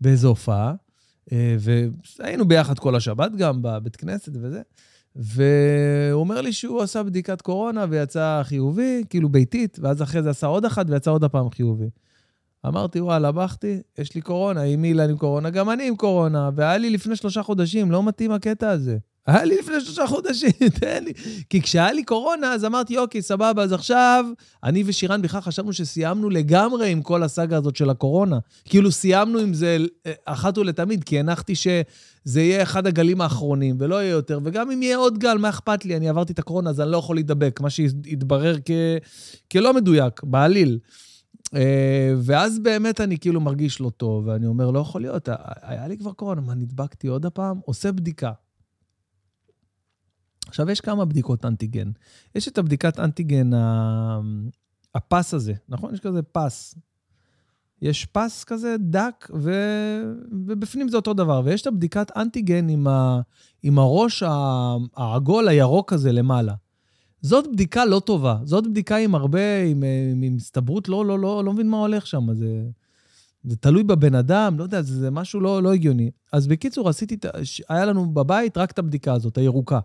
באיזה 0.00 0.26
הופעה. 0.26 0.74
אה, 1.32 1.56
והיינו 2.18 2.48
ביחד 2.48 2.78
כל 2.78 2.96
השבת 2.96 3.32
גם 3.36 3.62
בבית 3.62 3.96
כנסת 3.96 4.32
וזה. 4.34 4.62
והוא 5.16 6.20
אומר 6.20 6.40
לי 6.40 6.52
שהוא 6.52 6.82
עשה 6.82 7.02
בדיקת 7.02 7.40
קורונה 7.40 7.86
ויצא 7.90 8.42
חיובי, 8.44 9.04
כאילו 9.10 9.28
ביתית, 9.28 9.78
ואז 9.82 10.02
אחרי 10.02 10.22
זה 10.22 10.30
עשה 10.30 10.46
עוד 10.46 10.64
אחת 10.64 10.86
ויצא 10.88 11.10
עוד 11.10 11.24
הפעם 11.24 11.50
חיובי. 11.50 11.88
אמרתי, 12.66 13.00
וואלה, 13.00 13.32
בכתי, 13.32 13.80
יש 13.98 14.14
לי 14.14 14.20
קורונה, 14.20 14.62
עם 14.62 14.84
אילן 14.84 15.10
עם 15.10 15.16
קורונה, 15.16 15.50
גם 15.50 15.70
אני 15.70 15.88
עם 15.88 15.96
קורונה, 15.96 16.50
והיה 16.54 16.78
לי 16.78 16.90
לפני 16.90 17.16
שלושה 17.16 17.42
חודשים, 17.42 17.90
לא 17.90 18.02
מתאים 18.02 18.32
הקטע 18.32 18.70
הזה. 18.70 18.98
היה 19.26 19.44
לי 19.44 19.58
לפני 19.58 19.80
שלושה 19.80 20.06
חודשים, 20.06 20.50
תן 20.80 21.04
לי. 21.04 21.12
כי 21.50 21.62
כשהיה 21.62 21.92
לי 21.92 22.04
קורונה, 22.04 22.52
אז 22.52 22.64
אמרתי, 22.64 22.98
אוקיי, 22.98 23.22
סבבה, 23.22 23.62
אז 23.62 23.72
עכשיו, 23.72 24.24
אני 24.64 24.82
ושירן 24.86 25.22
בכלל 25.22 25.40
חשבנו 25.40 25.72
שסיימנו 25.72 26.30
לגמרי 26.30 26.90
עם 26.90 27.02
כל 27.02 27.22
הסאגה 27.22 27.56
הזאת 27.56 27.76
של 27.76 27.90
הקורונה. 27.90 28.38
כאילו, 28.64 28.92
סיימנו 28.92 29.38
עם 29.38 29.54
זה 29.54 29.78
אה, 30.06 30.12
אחת 30.24 30.58
ולתמיד, 30.58 31.04
כי 31.04 31.18
הנחתי 31.20 31.54
שזה 31.54 32.42
יהיה 32.42 32.62
אחד 32.62 32.86
הגלים 32.86 33.20
האחרונים, 33.20 33.76
ולא 33.78 34.02
יהיה 34.02 34.10
יותר. 34.10 34.40
וגם 34.44 34.70
אם 34.70 34.82
יהיה 34.82 34.96
עוד 34.96 35.18
גל, 35.18 35.38
מה 35.38 35.48
אכפת 35.48 35.84
לי? 35.84 35.96
אני 35.96 36.08
עברתי 36.08 36.32
את 36.32 36.38
הקורונה, 36.38 36.70
אז 36.70 36.80
אני 36.80 36.90
לא 36.90 36.96
יכול 36.96 37.16
להידבק, 37.16 37.60
מה 37.60 37.70
שהתברר 37.70 38.56
כ... 38.64 38.70
כלא 39.52 39.74
מדויק, 39.74 40.22
בעליל. 40.22 40.78
אה, 41.54 42.14
ואז 42.22 42.58
באמת 42.58 43.00
אני 43.00 43.18
כאילו 43.18 43.40
מרגיש 43.40 43.80
לא 43.80 43.90
טוב, 43.96 44.26
ואני 44.26 44.46
אומר, 44.46 44.70
לא 44.70 44.78
יכול 44.78 45.00
להיות, 45.00 45.28
היה 45.62 45.88
לי 45.88 45.98
כבר 45.98 46.12
קורונה, 46.12 46.40
מה, 46.40 46.54
נדבקתי 46.54 47.08
עוד 47.08 47.26
הפעם? 47.26 47.60
עושה 47.64 47.92
בדיקה. 47.92 48.30
עכשיו, 50.46 50.70
יש 50.70 50.80
כמה 50.80 51.04
בדיקות 51.04 51.44
אנטיגן. 51.44 51.90
יש 52.34 52.48
את 52.48 52.58
הבדיקת 52.58 53.00
אנטיגן, 53.00 53.50
הפס 54.94 55.34
הזה, 55.34 55.52
נכון? 55.68 55.94
יש 55.94 56.00
כזה 56.00 56.22
פס. 56.22 56.74
יש 57.82 58.06
פס 58.06 58.44
כזה 58.44 58.76
דק, 58.80 59.30
ו... 59.34 59.52
ובפנים 60.46 60.88
זה 60.88 60.96
אותו 60.96 61.14
דבר. 61.14 61.42
ויש 61.44 61.62
את 61.62 61.66
הבדיקת 61.66 62.16
אנטיגן 62.16 62.68
עם, 62.68 62.86
ה... 62.86 63.20
עם 63.62 63.78
הראש 63.78 64.22
העגול 64.96 65.48
הירוק 65.48 65.92
הזה 65.92 66.12
למעלה. 66.12 66.54
זאת 67.20 67.52
בדיקה 67.52 67.84
לא 67.84 68.00
טובה. 68.00 68.38
זאת 68.44 68.66
בדיקה 68.66 68.96
עם 68.96 69.14
הרבה, 69.14 69.62
עם, 69.62 69.84
עם 70.22 70.36
הסתברות 70.36 70.88
לא, 70.88 71.06
לא, 71.06 71.18
לא, 71.18 71.44
לא 71.44 71.52
מבין 71.52 71.68
מה 71.68 71.76
הולך 71.76 72.06
שם. 72.06 72.34
זה, 72.34 72.62
זה 73.44 73.56
תלוי 73.56 73.82
בבן 73.82 74.14
אדם, 74.14 74.58
לא 74.58 74.62
יודע, 74.62 74.82
זה, 74.82 74.94
זה 74.94 75.10
משהו 75.10 75.40
לא, 75.40 75.62
לא 75.62 75.72
הגיוני. 75.72 76.10
אז 76.32 76.46
בקיצור, 76.46 76.88
עשיתי, 76.88 77.16
היה 77.68 77.86
לנו 77.86 78.14
בבית 78.14 78.58
רק 78.58 78.70
את 78.70 78.78
הבדיקה 78.78 79.12
הזאת, 79.12 79.38
הירוקה. 79.38 79.80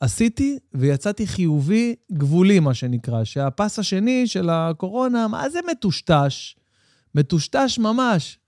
עשיתי 0.00 0.58
ויצאתי 0.74 1.26
חיובי 1.26 1.94
גבולי, 2.12 2.60
מה 2.60 2.74
שנקרא, 2.74 3.24
שהפס 3.24 3.78
השני 3.78 4.26
של 4.26 4.50
הקורונה, 4.50 5.28
מה 5.28 5.50
זה 5.50 5.58
מטושטש? 5.70 6.56
מטושטש 7.14 7.78
ממש. 7.78 8.38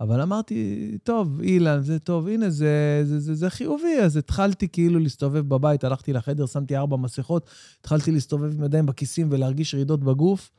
אבל 0.00 0.20
אמרתי, 0.20 0.90
טוב, 1.02 1.40
אילן, 1.40 1.82
זה 1.82 1.98
טוב, 1.98 2.28
הנה, 2.28 2.50
זה, 2.50 3.02
זה, 3.04 3.20
זה, 3.20 3.34
זה 3.34 3.50
חיובי. 3.50 4.00
אז 4.02 4.16
התחלתי 4.16 4.68
כאילו 4.68 4.98
להסתובב 4.98 5.48
בבית, 5.48 5.84
הלכתי 5.84 6.12
לחדר, 6.12 6.46
שמתי 6.46 6.76
ארבע 6.76 6.96
מסכות, 6.96 7.50
התחלתי 7.80 8.10
להסתובב 8.10 8.54
עם 8.54 8.64
ידיים 8.64 8.86
בכיסים 8.86 9.28
ולהרגיש 9.30 9.74
רעידות 9.74 10.04
בגוף. 10.04 10.50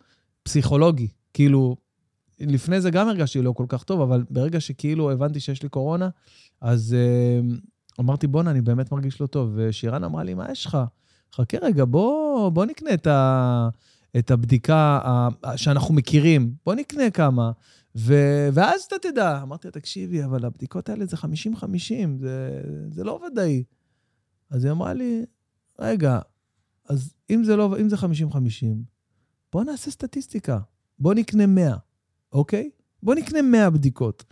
פסיכולוגי. 0.43 1.07
כאילו, 1.33 1.75
לפני 2.39 2.81
זה 2.81 2.89
גם 2.89 3.07
הרגשתי 3.07 3.41
לא 3.41 3.51
כל 3.51 3.65
כך 3.67 3.83
טוב, 3.83 4.01
אבל 4.01 4.23
ברגע 4.29 4.59
שכאילו 4.59 5.11
הבנתי 5.11 5.39
שיש 5.39 5.63
לי 5.63 5.69
קורונה, 5.69 6.09
אז 6.61 6.95
uh, 6.95 7.55
אמרתי, 7.99 8.27
בואנה, 8.27 8.51
אני 8.51 8.61
באמת 8.61 8.91
מרגיש 8.91 9.21
לא 9.21 9.27
טוב. 9.27 9.51
ושירן 9.55 10.03
אמרה 10.03 10.23
לי, 10.23 10.33
מה 10.33 10.51
יש 10.51 10.65
לך? 10.65 10.77
חכה 11.33 11.57
רגע, 11.61 11.85
בוא, 11.85 12.49
בוא 12.49 12.65
נקנה 12.65 12.93
את, 12.93 13.07
ה, 13.07 13.69
את 14.17 14.31
הבדיקה 14.31 14.99
שאנחנו 15.55 15.93
מכירים. 15.93 16.53
בוא 16.65 16.75
נקנה 16.75 17.09
כמה. 17.09 17.51
ו, 17.95 18.13
ואז 18.53 18.81
אתה 18.81 18.95
תדע. 19.01 19.41
אמרתי 19.41 19.67
לה, 19.67 19.71
תקשיבי, 19.71 20.23
אבל 20.23 20.45
הבדיקות 20.45 20.89
האלה 20.89 21.05
זה 21.05 21.17
50-50, 21.17 21.19
זה, 22.19 22.61
זה 22.91 23.03
לא 23.03 23.19
ודאי. 23.27 23.63
אז 24.49 24.63
היא 24.63 24.71
אמרה 24.71 24.93
לי, 24.93 25.25
רגע, 25.79 26.19
אז 26.89 27.13
אם 27.29 27.43
זה, 27.43 27.55
לא, 27.55 27.77
אם 27.81 27.89
זה 27.89 27.95
50-50, 27.95 27.99
בוא 29.53 29.63
נעשה 29.63 29.91
סטטיסטיקה. 29.91 30.59
בוא 30.99 31.13
נקנה 31.13 31.45
100, 31.45 31.75
אוקיי? 32.31 32.69
בוא 33.03 33.15
נקנה 33.15 33.41
100 33.41 33.69
בדיקות. 33.69 34.23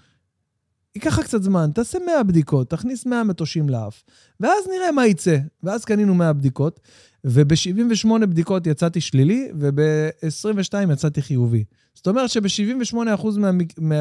ייקח 0.95 1.19
לך 1.19 1.25
קצת 1.25 1.43
זמן, 1.43 1.69
תעשה 1.73 1.97
100 2.05 2.23
בדיקות, 2.23 2.69
תכניס 2.69 3.05
100 3.05 3.23
מטושים 3.23 3.69
לאף, 3.69 4.03
ואז 4.39 4.67
נראה 4.75 4.91
מה 4.91 5.07
יצא. 5.07 5.37
ואז 5.63 5.85
קנינו 5.85 6.15
100 6.15 6.33
בדיקות, 6.33 6.79
וב-78 7.23 8.25
בדיקות 8.25 8.67
יצאתי 8.67 9.01
שלילי, 9.01 9.49
וב-22 9.59 10.93
יצאתי 10.93 11.21
חיובי. 11.21 11.63
זאת 11.93 12.07
אומרת 12.07 12.29
שב-78% 12.29 13.27
מה, 13.37 13.51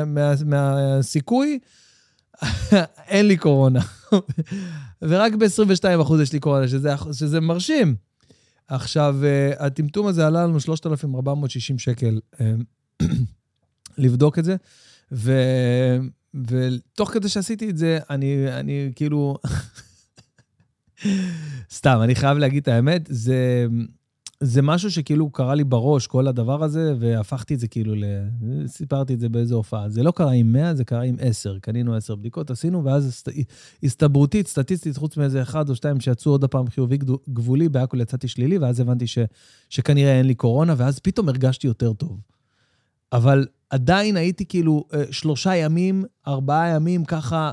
מה, 0.04 0.34
מהסיכוי, 0.44 1.58
אין 3.08 3.26
לי 3.26 3.36
קורונה. 3.36 3.80
ורק 5.08 5.32
ב-22% 5.32 6.22
יש 6.22 6.32
לי 6.32 6.40
קורונה, 6.40 6.68
שזה, 6.68 6.90
שזה 7.12 7.40
מרשים. 7.40 7.96
עכשיו, 8.68 9.16
אה, 9.24 9.66
הטמטום 9.66 10.06
הזה 10.06 10.26
עלה 10.26 10.44
לנו 10.44 10.60
3,460 10.60 11.78
שקל 11.78 12.20
אה, 12.40 12.54
לבדוק 13.98 14.38
את 14.38 14.44
זה, 14.44 14.56
ו... 15.12 15.32
ותוך 16.34 17.10
כדי 17.10 17.28
שעשיתי 17.28 17.70
את 17.70 17.76
זה, 17.76 17.98
אני, 18.10 18.52
אני 18.52 18.92
כאילו... 18.96 19.36
סתם, 21.70 21.98
אני 22.02 22.14
חייב 22.14 22.38
להגיד 22.38 22.62
את 22.62 22.68
האמת, 22.68 23.06
זה, 23.08 23.66
זה 24.40 24.62
משהו 24.62 24.90
שכאילו 24.90 25.30
קרה 25.30 25.54
לי 25.54 25.64
בראש, 25.64 26.06
כל 26.06 26.28
הדבר 26.28 26.64
הזה, 26.64 26.94
והפכתי 26.98 27.54
את 27.54 27.60
זה 27.60 27.68
כאילו 27.68 27.94
ל... 27.94 28.04
סיפרתי 28.66 29.14
את 29.14 29.20
זה 29.20 29.28
באיזו 29.28 29.56
הופעה. 29.56 29.88
זה 29.88 30.02
לא 30.02 30.10
קרה 30.10 30.32
עם 30.32 30.52
100, 30.52 30.74
זה 30.74 30.84
קרה 30.84 31.02
עם 31.02 31.16
10. 31.20 31.58
קנינו 31.58 31.94
10 31.94 32.14
בדיקות, 32.14 32.50
עשינו, 32.50 32.84
ואז 32.84 33.24
הסתברותית, 33.82 34.46
סטטיסטית, 34.46 34.96
חוץ 34.96 35.16
מאיזה 35.16 35.42
אחד 35.42 35.68
או 35.68 35.74
שתיים 35.74 36.00
שיצאו 36.00 36.32
עוד 36.32 36.44
פעם 36.44 36.68
חיובי 36.70 36.98
גבולי, 37.32 37.68
בהכל 37.68 38.00
יצאתי 38.00 38.28
שלילי, 38.28 38.58
ואז 38.58 38.80
הבנתי 38.80 39.06
ש, 39.06 39.18
שכנראה 39.68 40.18
אין 40.18 40.26
לי 40.26 40.34
קורונה, 40.34 40.74
ואז 40.76 40.98
פתאום 40.98 41.28
הרגשתי 41.28 41.66
יותר 41.66 41.92
טוב. 41.92 42.20
אבל 43.12 43.46
עדיין 43.70 44.16
הייתי 44.16 44.44
כאילו 44.44 44.84
אה, 44.94 45.02
שלושה 45.10 45.56
ימים, 45.56 46.04
ארבעה 46.26 46.68
ימים 46.68 47.04
ככה, 47.04 47.52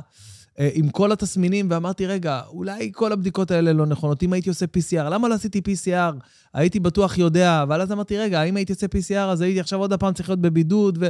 אה, 0.60 0.70
עם 0.74 0.90
כל 0.90 1.12
התסמינים, 1.12 1.68
ואמרתי, 1.72 2.06
רגע, 2.06 2.42
אולי 2.48 2.92
כל 2.94 3.12
הבדיקות 3.12 3.52
האלה 3.52 3.74
לא 3.74 3.86
נכונות. 3.86 4.24
אם 4.24 4.34
הייתי 4.34 4.50
עושה 4.50 4.66
PCR, 4.66 5.10
למה 5.10 5.28
לא 5.28 5.34
עשיתי 5.34 5.62
PCR? 5.68 6.16
הייתי 6.54 6.80
בטוח 6.80 7.18
יודע, 7.18 7.64
אבל 7.64 7.82
אז 7.82 7.92
אמרתי, 7.92 8.18
רגע, 8.18 8.44
אם 8.44 8.56
הייתי 8.56 8.74
עושה 8.74 8.86
PCR, 8.86 9.32
אז 9.32 9.42
הייתי 9.42 9.60
עכשיו 9.60 9.80
עוד 9.80 9.94
פעם 9.94 10.14
צריך 10.14 10.30
להיות 10.30 10.42
בבידוד, 10.42 10.98
ו... 11.02 11.08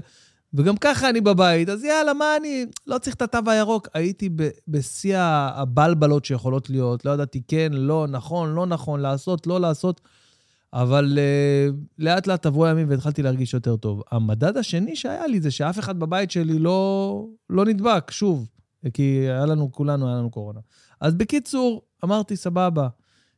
וגם 0.53 0.77
ככה 0.77 1.09
אני 1.09 1.21
בבית, 1.21 1.69
אז 1.69 1.83
יאללה, 1.83 2.13
מה 2.13 2.25
אני... 2.39 2.65
לא 2.87 2.97
צריך 2.97 3.15
את 3.15 3.21
התו 3.21 3.51
הירוק. 3.51 3.87
הייתי 3.93 4.29
בשיא 4.67 5.17
הבלבלות 5.17 6.25
שיכולות 6.25 6.69
להיות, 6.69 7.05
לא 7.05 7.11
ידעתי 7.11 7.41
כן, 7.47 7.69
לא, 7.73 8.07
נכון, 8.09 8.53
לא 8.53 8.65
נכון, 8.65 8.99
לעשות, 8.99 9.47
לא 9.47 9.61
לעשות. 9.61 10.01
אבל 10.73 11.17
uh, 11.17 11.75
לאט 11.97 12.27
לאט 12.27 12.45
עברו 12.45 12.65
הימים 12.65 12.89
והתחלתי 12.89 13.23
להרגיש 13.23 13.53
יותר 13.53 13.77
טוב. 13.77 14.01
המדד 14.11 14.57
השני 14.57 14.95
שהיה 14.95 15.27
לי 15.27 15.41
זה 15.41 15.51
שאף 15.51 15.79
אחד 15.79 15.99
בבית 15.99 16.31
שלי 16.31 16.59
לא, 16.59 17.25
לא 17.49 17.65
נדבק, 17.65 18.11
שוב, 18.11 18.49
כי 18.93 19.01
היה 19.03 19.45
לנו, 19.45 19.71
כולנו, 19.71 20.07
היה 20.07 20.17
לנו 20.17 20.29
קורונה. 20.31 20.59
אז 21.01 21.15
בקיצור, 21.15 21.81
אמרתי, 22.03 22.35
סבבה, 22.35 22.87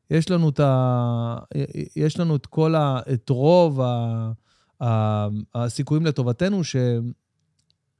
יש 0.09 0.31
לנו 0.31 0.49
את, 0.49 0.59
ה, 0.59 1.37
יש 1.95 2.19
לנו 2.19 2.35
את 2.35 2.45
כל 2.45 2.75
ה... 2.75 2.99
את 3.13 3.29
רוב 3.29 3.81
ה, 3.81 4.31
הסיכויים 5.55 6.05
לטובתנו, 6.05 6.63
ש... 6.63 6.75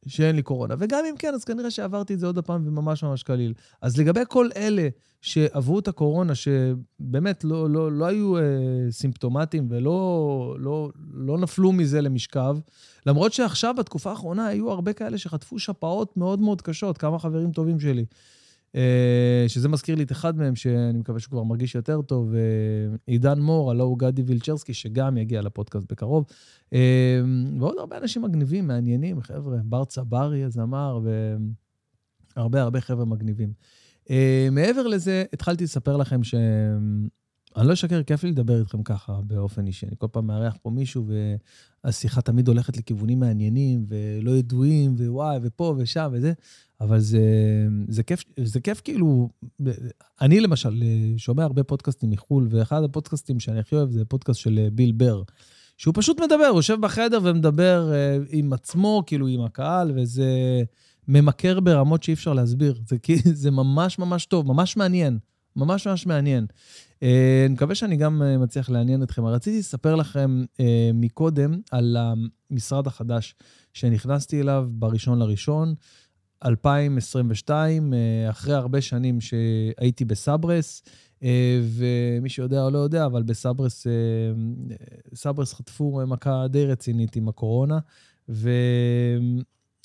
שאין 0.08 0.36
לי 0.36 0.42
קורונה. 0.42 0.76
וגם 0.80 1.06
אם 1.10 1.16
כן, 1.20 1.34
אז 1.34 1.44
כנראה 1.44 1.72
שעברתי 1.72 2.14
את 2.14 2.20
זה 2.20 2.26
עוד 2.26 2.40
פעם 2.40 2.68
וממש 2.68 3.04
ממש 3.04 3.24
קליל. 3.24 3.54
אז 3.82 3.98
לגבי 3.98 4.22
כל 4.28 4.50
אלה 4.56 4.88
שעברו 5.22 5.80
את 5.80 5.88
הקורונה, 5.88 6.34
שבאמת 6.36 7.44
לא, 7.44 7.70
לא, 7.70 7.92
לא 7.92 8.06
היו 8.06 8.38
אה, 8.38 8.42
סימפטומטיים 8.92 9.68
ולא 9.70 10.56
לא, 10.60 10.90
לא 11.14 11.38
נפלו 11.38 11.72
מזה 11.72 12.02
למשכב, 12.02 12.58
למרות 13.06 13.34
שעכשיו, 13.34 13.76
בתקופה 13.78 14.10
האחרונה, 14.10 14.48
היו 14.48 14.72
הרבה 14.72 14.94
כאלה 14.94 15.18
שחטפו 15.18 15.60
שפעות 15.60 16.18
מאוד 16.18 16.40
מאוד 16.40 16.62
קשות, 16.62 16.98
כמה 16.98 17.20
חברים 17.20 17.52
טובים 17.52 17.80
שלי. 17.80 18.06
אה, 18.76 19.46
שזה 19.48 19.70
מזכיר 19.70 19.96
לי 19.96 20.04
את 20.04 20.12
אחד 20.12 20.38
מהם, 20.38 20.56
שאני 20.56 21.00
מקווה 21.00 21.20
שהוא 21.20 21.32
כבר 21.32 21.44
מרגיש 21.44 21.76
יותר 21.76 22.02
טוב, 22.02 22.34
אה, 22.34 22.40
עידן 23.06 23.40
מור, 23.40 23.72
הלו 23.72 23.84
הוא 23.84 24.00
גדי 24.00 24.22
וילצ'רסקי, 24.22 24.74
שגם 24.74 25.18
יגיע 25.18 25.42
לפודקאסט 25.42 25.92
בקרוב. 25.92 26.26
אה, 26.74 27.22
ועוד 27.60 27.76
הרבה 27.80 27.98
אנשים 27.98 28.22
מגניבים, 28.22 28.68
מעניינים, 28.68 29.22
חבר'ה, 29.22 29.58
בר 29.64 29.86
צברי, 29.86 30.44
הזמר, 30.44 31.00
והרבה 32.36 32.62
הרבה 32.62 32.82
חבר'ה 32.82 33.06
מגניבים. 33.06 33.54
מעבר 34.52 34.88
לזה, 34.88 35.24
התחלתי 35.34 35.64
לספר 35.64 35.98
לכם 35.98 36.24
ש... 36.24 36.36
אני 37.58 37.68
לא 37.68 37.74
אשקר, 37.74 38.04
כיף 38.04 38.24
לי 38.24 38.32
לדבר 38.32 38.60
איתכם 38.60 38.84
ככה 38.84 39.20
באופן 39.24 39.68
אישי. 39.68 39.86
אני 39.86 39.96
כל 39.98 40.08
פעם 40.12 40.28
מארח 40.28 40.58
פה 40.62 40.70
מישהו, 40.70 41.06
והשיחה 41.84 42.22
תמיד 42.22 42.48
הולכת 42.48 42.78
לכיוונים 42.78 43.20
מעניינים, 43.20 43.86
ולא 43.88 44.32
ידועים, 44.32 44.96
ווואי, 45.00 45.38
ופה 45.44 45.76
ושם 45.78 46.10
וזה, 46.14 46.34
אבל 46.82 47.00
זה, 47.00 47.22
זה, 47.88 48.04
כיף, 48.04 48.24
זה 48.44 48.60
כיף 48.60 48.82
כאילו, 48.82 49.30
אני 50.22 50.40
למשל 50.40 50.84
שומע 51.18 51.44
הרבה 51.44 51.64
פודקאסטים 51.64 52.10
מחו"ל, 52.10 52.48
ואחד 52.50 52.84
הפודקאסטים 52.84 53.40
שאני 53.40 53.60
הכי 53.60 53.76
אוהב 53.76 53.92
זה 53.92 54.06
פודקאסט 54.06 54.40
של 54.40 54.68
ביל 54.74 54.92
בר, 54.92 55.24
שהוא 55.78 55.94
פשוט 55.98 56.20
מדבר, 56.20 56.46
הוא 56.46 56.60
יושב 56.60 56.78
בחדר 56.82 57.20
ומדבר 57.24 57.94
אה, 57.94 58.18
עם 58.30 58.54
עצמו, 58.54 59.04
כאילו 59.06 59.28
עם 59.28 59.42
הקהל, 59.42 59.92
וזה 59.96 60.28
ממכר 61.08 61.60
ברמות 61.60 62.04
שאי 62.04 62.14
אפשר 62.14 62.34
להסביר. 62.34 62.82
זה, 62.88 62.98
זה 63.34 63.52
ממש 63.52 64.00
ממש 64.00 64.26
טוב, 64.26 64.48
ממש 64.48 64.78
מעניין. 64.78 65.20
ממש 65.56 65.88
ממש 65.88 66.06
מעניין. 66.06 66.46
אה, 67.04 67.44
אני 67.46 67.54
מקווה 67.54 67.76
שאני 67.76 67.98
גם 67.98 68.22
אה, 68.22 68.38
מצליח 68.38 68.70
לעניין 68.70 69.04
אתכם. 69.04 69.26
רציתי 69.26 69.60
לספר 69.60 69.96
לכם 69.96 70.44
אה, 70.60 70.92
מקודם 70.94 71.62
על 71.72 71.98
המשרד 72.00 72.88
החדש 72.88 73.36
שנכנסתי 73.74 74.42
אליו 74.42 74.68
בראשון 74.70 75.20
לראשון, 75.20 75.74
2022, 76.46 77.94
אחרי 78.30 78.54
הרבה 78.54 78.82
שנים 78.82 79.22
שהייתי 79.22 80.06
בסברס, 80.06 80.84
ומי 81.64 82.30
שיודע 82.30 82.64
או 82.64 82.70
לא 82.70 82.78
יודע, 82.78 83.06
אבל 83.06 83.24
בסברס, 83.24 83.88
סברס 85.16 85.54
חטפו 85.54 86.02
מכה 86.08 86.48
די 86.48 86.66
רצינית 86.66 87.16
עם 87.16 87.30
הקורונה, 87.30 87.80
ו... 88.30 88.50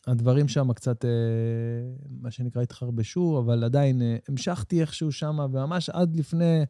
הדברים 0.07 0.49
שם 0.49 0.73
קצת, 0.73 1.05
אה, 1.05 1.11
מה 2.21 2.31
שנקרא, 2.31 2.63
התחרבשו, 2.63 3.43
אבל 3.45 3.65
עדיין 3.65 4.03
אה, 4.03 4.17
המשכתי 4.29 4.81
איכשהו 4.81 5.13
שם, 5.13 5.39
וממש 5.53 5.91
עד 5.91 6.17
לפני 6.17 6.63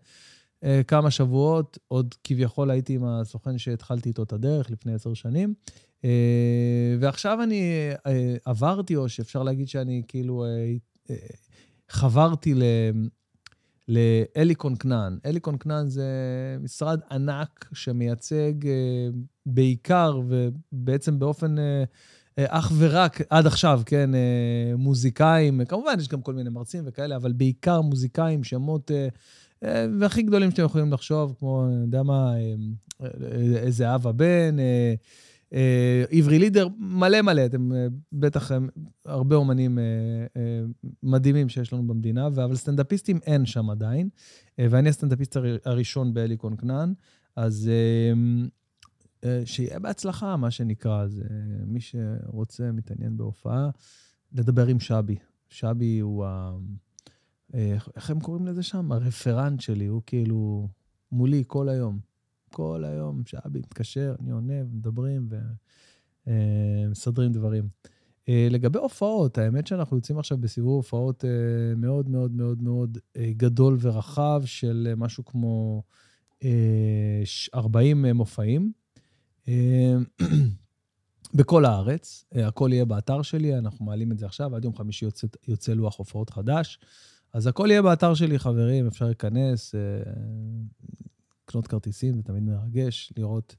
אה, 0.64 0.80
כמה 0.88 1.10
שבועות, 1.10 1.78
עוד 1.88 2.14
כביכול 2.24 2.70
הייתי 2.70 2.94
עם 2.94 3.04
הסוכן 3.04 3.58
שהתחלתי 3.58 4.08
איתו 4.08 4.22
את 4.22 4.32
הדרך 4.32 4.70
לפני 4.70 4.94
עשר 4.94 5.14
שנים. 5.14 5.54
ועכשיו 7.00 7.42
אני 7.42 7.90
עברתי, 8.44 8.96
או 8.96 9.08
שאפשר 9.08 9.42
להגיד 9.42 9.68
שאני 9.68 10.02
כאילו 10.08 10.44
חברתי 11.88 12.54
ל... 12.54 12.62
לאליקון 13.88 14.76
כנען. 14.76 15.18
אליקון 15.26 15.56
כנען 15.58 15.88
זה 15.88 16.06
משרד 16.60 17.00
ענק 17.10 17.68
שמייצג 17.72 18.52
בעיקר 19.46 20.20
ובעצם 20.28 21.18
באופן 21.18 21.54
אך 22.40 22.72
ורק 22.78 23.20
עד 23.30 23.46
עכשיו, 23.46 23.82
כן, 23.86 24.14
אה, 24.14 24.76
מוזיקאים, 24.76 25.64
כמובן 25.64 25.94
יש 25.98 26.08
גם 26.08 26.22
כל 26.22 26.34
מיני 26.34 26.50
מרצים 26.50 26.84
וכאלה, 26.86 27.16
אבל 27.16 27.32
בעיקר 27.32 27.80
מוזיקאים, 27.80 28.44
שמות 28.44 28.90
אה, 28.90 29.86
והכי 30.00 30.22
גדולים 30.22 30.50
שאתם 30.50 30.62
יכולים 30.62 30.92
לחשוב, 30.92 31.34
כמו, 31.38 31.66
אני 31.66 31.80
יודע 31.80 32.02
מה, 32.02 32.34
איזה 33.56 33.94
אבא 33.94 34.12
בן, 34.12 34.56
עברי 36.10 36.38
לידר, 36.38 36.68
מלא 36.78 37.22
מלא, 37.22 37.46
אתם 37.46 37.70
בטח 38.12 38.50
הרבה 39.06 39.36
אומנים 39.36 39.78
מדהימים 41.02 41.48
שיש 41.48 41.72
לנו 41.72 41.86
במדינה, 41.86 42.26
אבל 42.26 42.56
סטנדאפיסטים 42.56 43.18
אין 43.26 43.46
שם 43.46 43.70
עדיין, 43.70 44.08
ואני 44.58 44.88
הסטנדאפיסט 44.88 45.36
הראשון 45.64 46.14
באליקון 46.14 46.56
כנען, 46.56 46.94
אז 47.36 47.70
אה, 47.72 48.12
שיהיה 49.44 49.78
בהצלחה, 49.78 50.36
מה 50.36 50.50
שנקרא. 50.50 51.06
זה 51.06 51.24
מי 51.66 51.80
שרוצה, 51.80 52.72
מתעניין 52.72 53.16
בהופעה, 53.16 53.70
לדבר 54.32 54.66
עם 54.66 54.80
שבי. 54.80 55.16
שבי 55.48 55.98
הוא 55.98 56.24
ה... 56.24 56.56
אה, 57.54 57.76
איך 57.96 58.10
הם 58.10 58.20
קוראים 58.20 58.46
לזה 58.46 58.62
שם? 58.62 58.92
הרפרנט 58.92 59.60
שלי, 59.60 59.86
הוא 59.86 60.02
כאילו 60.06 60.68
מולי 61.12 61.44
כל 61.46 61.68
היום. 61.68 61.98
כל 62.50 62.84
היום 62.84 63.22
שבי 63.26 63.58
מתקשר, 63.58 64.14
אני 64.20 64.30
עונה, 64.30 64.62
ומדברים 64.62 65.28
ומסדרים 66.26 67.30
אה, 67.30 67.34
דברים. 67.34 67.68
לגבי 68.28 68.78
הופעות, 68.78 69.38
האמת 69.38 69.66
שאנחנו 69.66 69.96
יוצאים 69.96 70.18
עכשיו 70.18 70.38
בסיבוב 70.38 70.76
הופעות 70.76 71.24
מאוד 71.76 72.08
מאוד 72.08 72.32
מאוד 72.32 72.62
מאוד 72.62 72.98
גדול 73.16 73.76
ורחב 73.80 74.42
של 74.44 74.94
משהו 74.96 75.24
כמו 75.24 75.82
40 77.54 78.06
מופעים. 78.06 78.72
אה, 79.48 79.96
בכל 81.34 81.64
הארץ, 81.64 82.24
אה, 82.36 82.46
הכל 82.48 82.70
יהיה 82.72 82.84
באתר 82.84 83.22
שלי, 83.22 83.58
אנחנו 83.58 83.84
מעלים 83.84 84.12
את 84.12 84.18
זה 84.18 84.26
עכשיו, 84.26 84.56
עד 84.56 84.64
יום 84.64 84.76
חמישי 84.76 85.04
יוצא, 85.04 85.26
יוצא 85.48 85.72
לוח 85.72 85.98
הופעות 85.98 86.30
חדש. 86.30 86.78
אז 87.32 87.46
הכל 87.46 87.68
יהיה 87.70 87.82
באתר 87.82 88.14
שלי, 88.14 88.38
חברים, 88.38 88.86
אפשר 88.86 89.06
להיכנס, 89.06 89.74
אה, 89.74 89.80
לקנות 91.44 91.66
כרטיסים, 91.66 92.14
זה 92.14 92.22
תמיד 92.22 92.42
מרגש, 92.42 93.12
לראות 93.16 93.56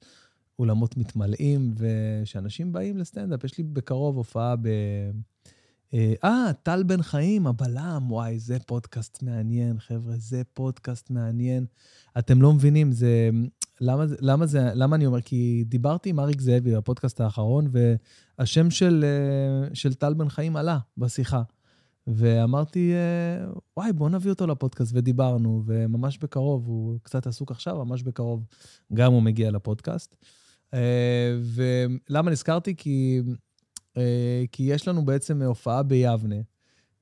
אולמות 0.60 0.98
מתמלאים, 0.98 1.74
ושאנשים 1.78 2.72
באים 2.72 2.98
לסטנדאפ. 2.98 3.44
יש 3.44 3.58
לי 3.58 3.64
בקרוב 3.64 4.18
הופעה 4.18 4.56
ב... 4.56 4.68
אה, 6.24 6.54
טל 6.64 6.84
בן 6.84 7.02
חיים, 7.02 7.48
הבלם, 7.48 8.06
וואי, 8.10 8.40
זה 8.40 8.60
פודקאסט 8.60 9.24
מעניין, 9.24 9.80
חבר'ה, 9.80 10.14
זה 10.18 10.42
פודקאסט 10.54 11.10
מעניין. 11.10 11.66
אתם 12.20 12.42
לא 12.42 12.54
מבינים, 12.54 12.92
זה... 12.92 13.30
למה, 13.82 14.06
למה, 14.20 14.46
זה, 14.46 14.70
למה 14.74 14.96
אני 14.96 15.06
אומר? 15.06 15.22
כי 15.22 15.64
דיברתי 15.68 16.10
עם 16.10 16.20
אריק 16.20 16.42
זאבי 16.42 16.76
בפודקאסט 16.76 17.22
האחרון, 17.22 17.68
והשם 18.40 18.70
של, 18.70 19.06
אה, 19.08 19.76
של 19.76 19.94
טל 19.94 20.14
בן 20.14 20.30
חיים 20.30 20.56
עלה 20.56 20.80
בשיחה. 20.98 21.42
ואמרתי, 22.08 22.94
אה, 22.94 23.46
וואי, 23.78 23.94
בוא 23.94 24.10
נביא 24.10 24.32
אותו 24.32 24.48
לפודקאסט, 24.48 24.92
ודיברנו, 24.96 25.64
וממש 25.66 26.18
בקרוב, 26.18 26.68
הוא 26.68 27.00
קצת 27.04 27.28
עסוק 27.28 27.52
עכשיו, 27.52 27.86
ממש 27.86 28.04
בקרוב 28.04 28.46
גם 28.94 29.14
הוא 29.14 29.22
מגיע 29.22 29.52
לפודקאסט. 29.52 30.16
אה, 30.74 31.38
ולמה 31.42 32.32
נזכרתי? 32.32 32.76
כי, 32.76 33.22
כי 34.52 34.64
יש 34.64 34.88
לנו 34.88 35.06
בעצם 35.06 35.42
הופעה 35.42 35.84
ביבנה, 35.84 36.36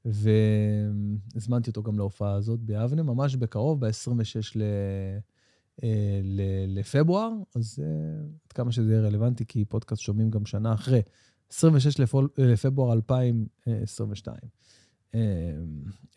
והזמנתי 0.06 1.70
אותו 1.70 1.84
גם 1.84 1.98
להופעה 1.98 2.34
הזאת 2.34 2.60
ביבנה, 2.60 3.04
ממש 3.04 3.36
בקרוב, 3.36 3.86
ב-26 3.86 4.52
ל... 4.56 4.64
אה, 5.84 6.22
לפברואר, 6.68 7.32
אז 7.56 7.80
אה, 7.84 7.86
עד 8.46 8.54
כמה 8.54 8.72
שזה 8.72 8.92
יהיה 8.92 9.02
רלוונטי, 9.02 9.46
כי 9.46 9.66
פודקאסט 9.66 10.02
שומעים 10.02 10.30
גם 10.30 10.46
שנה 10.46 10.74
אחרי, 10.74 11.02
26 11.52 12.00
לפברואר 12.38 12.94
2022. 12.94 14.38
אה, 15.16 15.20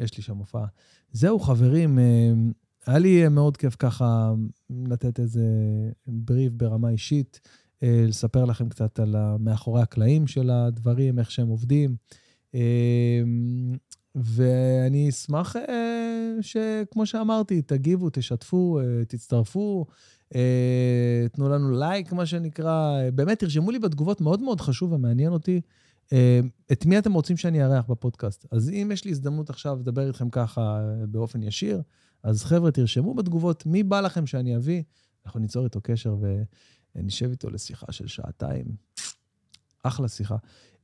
יש 0.00 0.16
לי 0.16 0.22
שם 0.22 0.36
הופעה. 0.36 0.66
זהו, 1.12 1.38
חברים, 1.38 1.98
היה 2.86 2.98
לי 2.98 3.28
מאוד 3.28 3.56
כיף 3.56 3.76
ככה 3.78 4.32
לתת 4.70 5.20
איזה 5.20 5.44
בריף 6.06 6.52
ברמה 6.52 6.90
אישית, 6.90 7.40
לספר 7.82 8.44
לכם 8.44 8.68
קצת 8.68 8.98
על 8.98 9.16
מאחורי 9.38 9.82
הקלעים 9.82 10.26
של 10.26 10.50
הדברים, 10.50 11.18
איך 11.18 11.30
שהם 11.30 11.48
עובדים. 11.48 11.96
ואני 14.16 15.08
אשמח 15.08 15.56
אה, 15.56 16.36
שכמו 16.40 17.06
שאמרתי, 17.06 17.62
תגיבו, 17.62 18.10
תשתפו, 18.12 18.80
אה, 18.80 19.04
תצטרפו, 19.04 19.86
אה, 20.34 21.26
תנו 21.32 21.48
לנו 21.48 21.70
לייק, 21.70 22.12
מה 22.12 22.26
שנקרא. 22.26 23.10
באמת, 23.14 23.38
תרשמו 23.38 23.70
לי 23.70 23.78
בתגובות, 23.78 24.20
מאוד 24.20 24.42
מאוד 24.42 24.60
חשוב 24.60 24.92
ומעניין 24.92 25.32
אותי, 25.32 25.60
את 26.72 26.86
מי 26.86 26.98
אתם 26.98 27.12
רוצים 27.12 27.36
שאני 27.36 27.64
אארח 27.64 27.84
בפודקאסט. 27.88 28.46
אז 28.50 28.70
אם 28.70 28.90
יש 28.92 29.04
לי 29.04 29.10
הזדמנות 29.10 29.50
עכשיו 29.50 29.78
לדבר 29.80 30.06
איתכם 30.06 30.30
ככה 30.30 30.80
באופן 31.08 31.42
ישיר, 31.42 31.82
אז 32.22 32.44
חבר'ה, 32.44 32.70
תרשמו 32.70 33.14
בתגובות 33.14 33.66
מי 33.66 33.82
בא 33.82 34.00
לכם 34.00 34.26
שאני 34.26 34.56
אביא, 34.56 34.82
אנחנו 35.26 35.40
ניצור 35.40 35.64
איתו 35.64 35.80
קשר 35.82 36.16
ונשב 36.94 37.30
איתו 37.30 37.50
לשיחה 37.50 37.92
של 37.92 38.06
שעתיים. 38.06 38.66
אחלה 39.82 40.08
שיחה. 40.08 40.36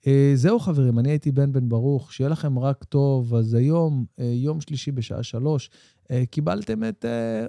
אה, 0.07 0.33
זהו 0.35 0.59
חברים, 0.61 0.99
אני 0.99 1.11
הייתי 1.11 1.33
בן 1.33 1.53
בן 1.53 1.69
ברוך, 1.69 2.13
שיהיה 2.13 2.31
לכם 2.31 2.59
רק 2.59 2.85
טוב. 2.85 3.35
אז 3.35 3.55
היום, 3.55 4.05
אה, 4.19 4.25
יום 4.25 4.61
שלישי 4.61 4.93
בשעה 4.93 5.23
שלוש, 5.23 5.71
אה, 6.11 6.23
קיבלתם 6.31 6.85
את 6.85 7.05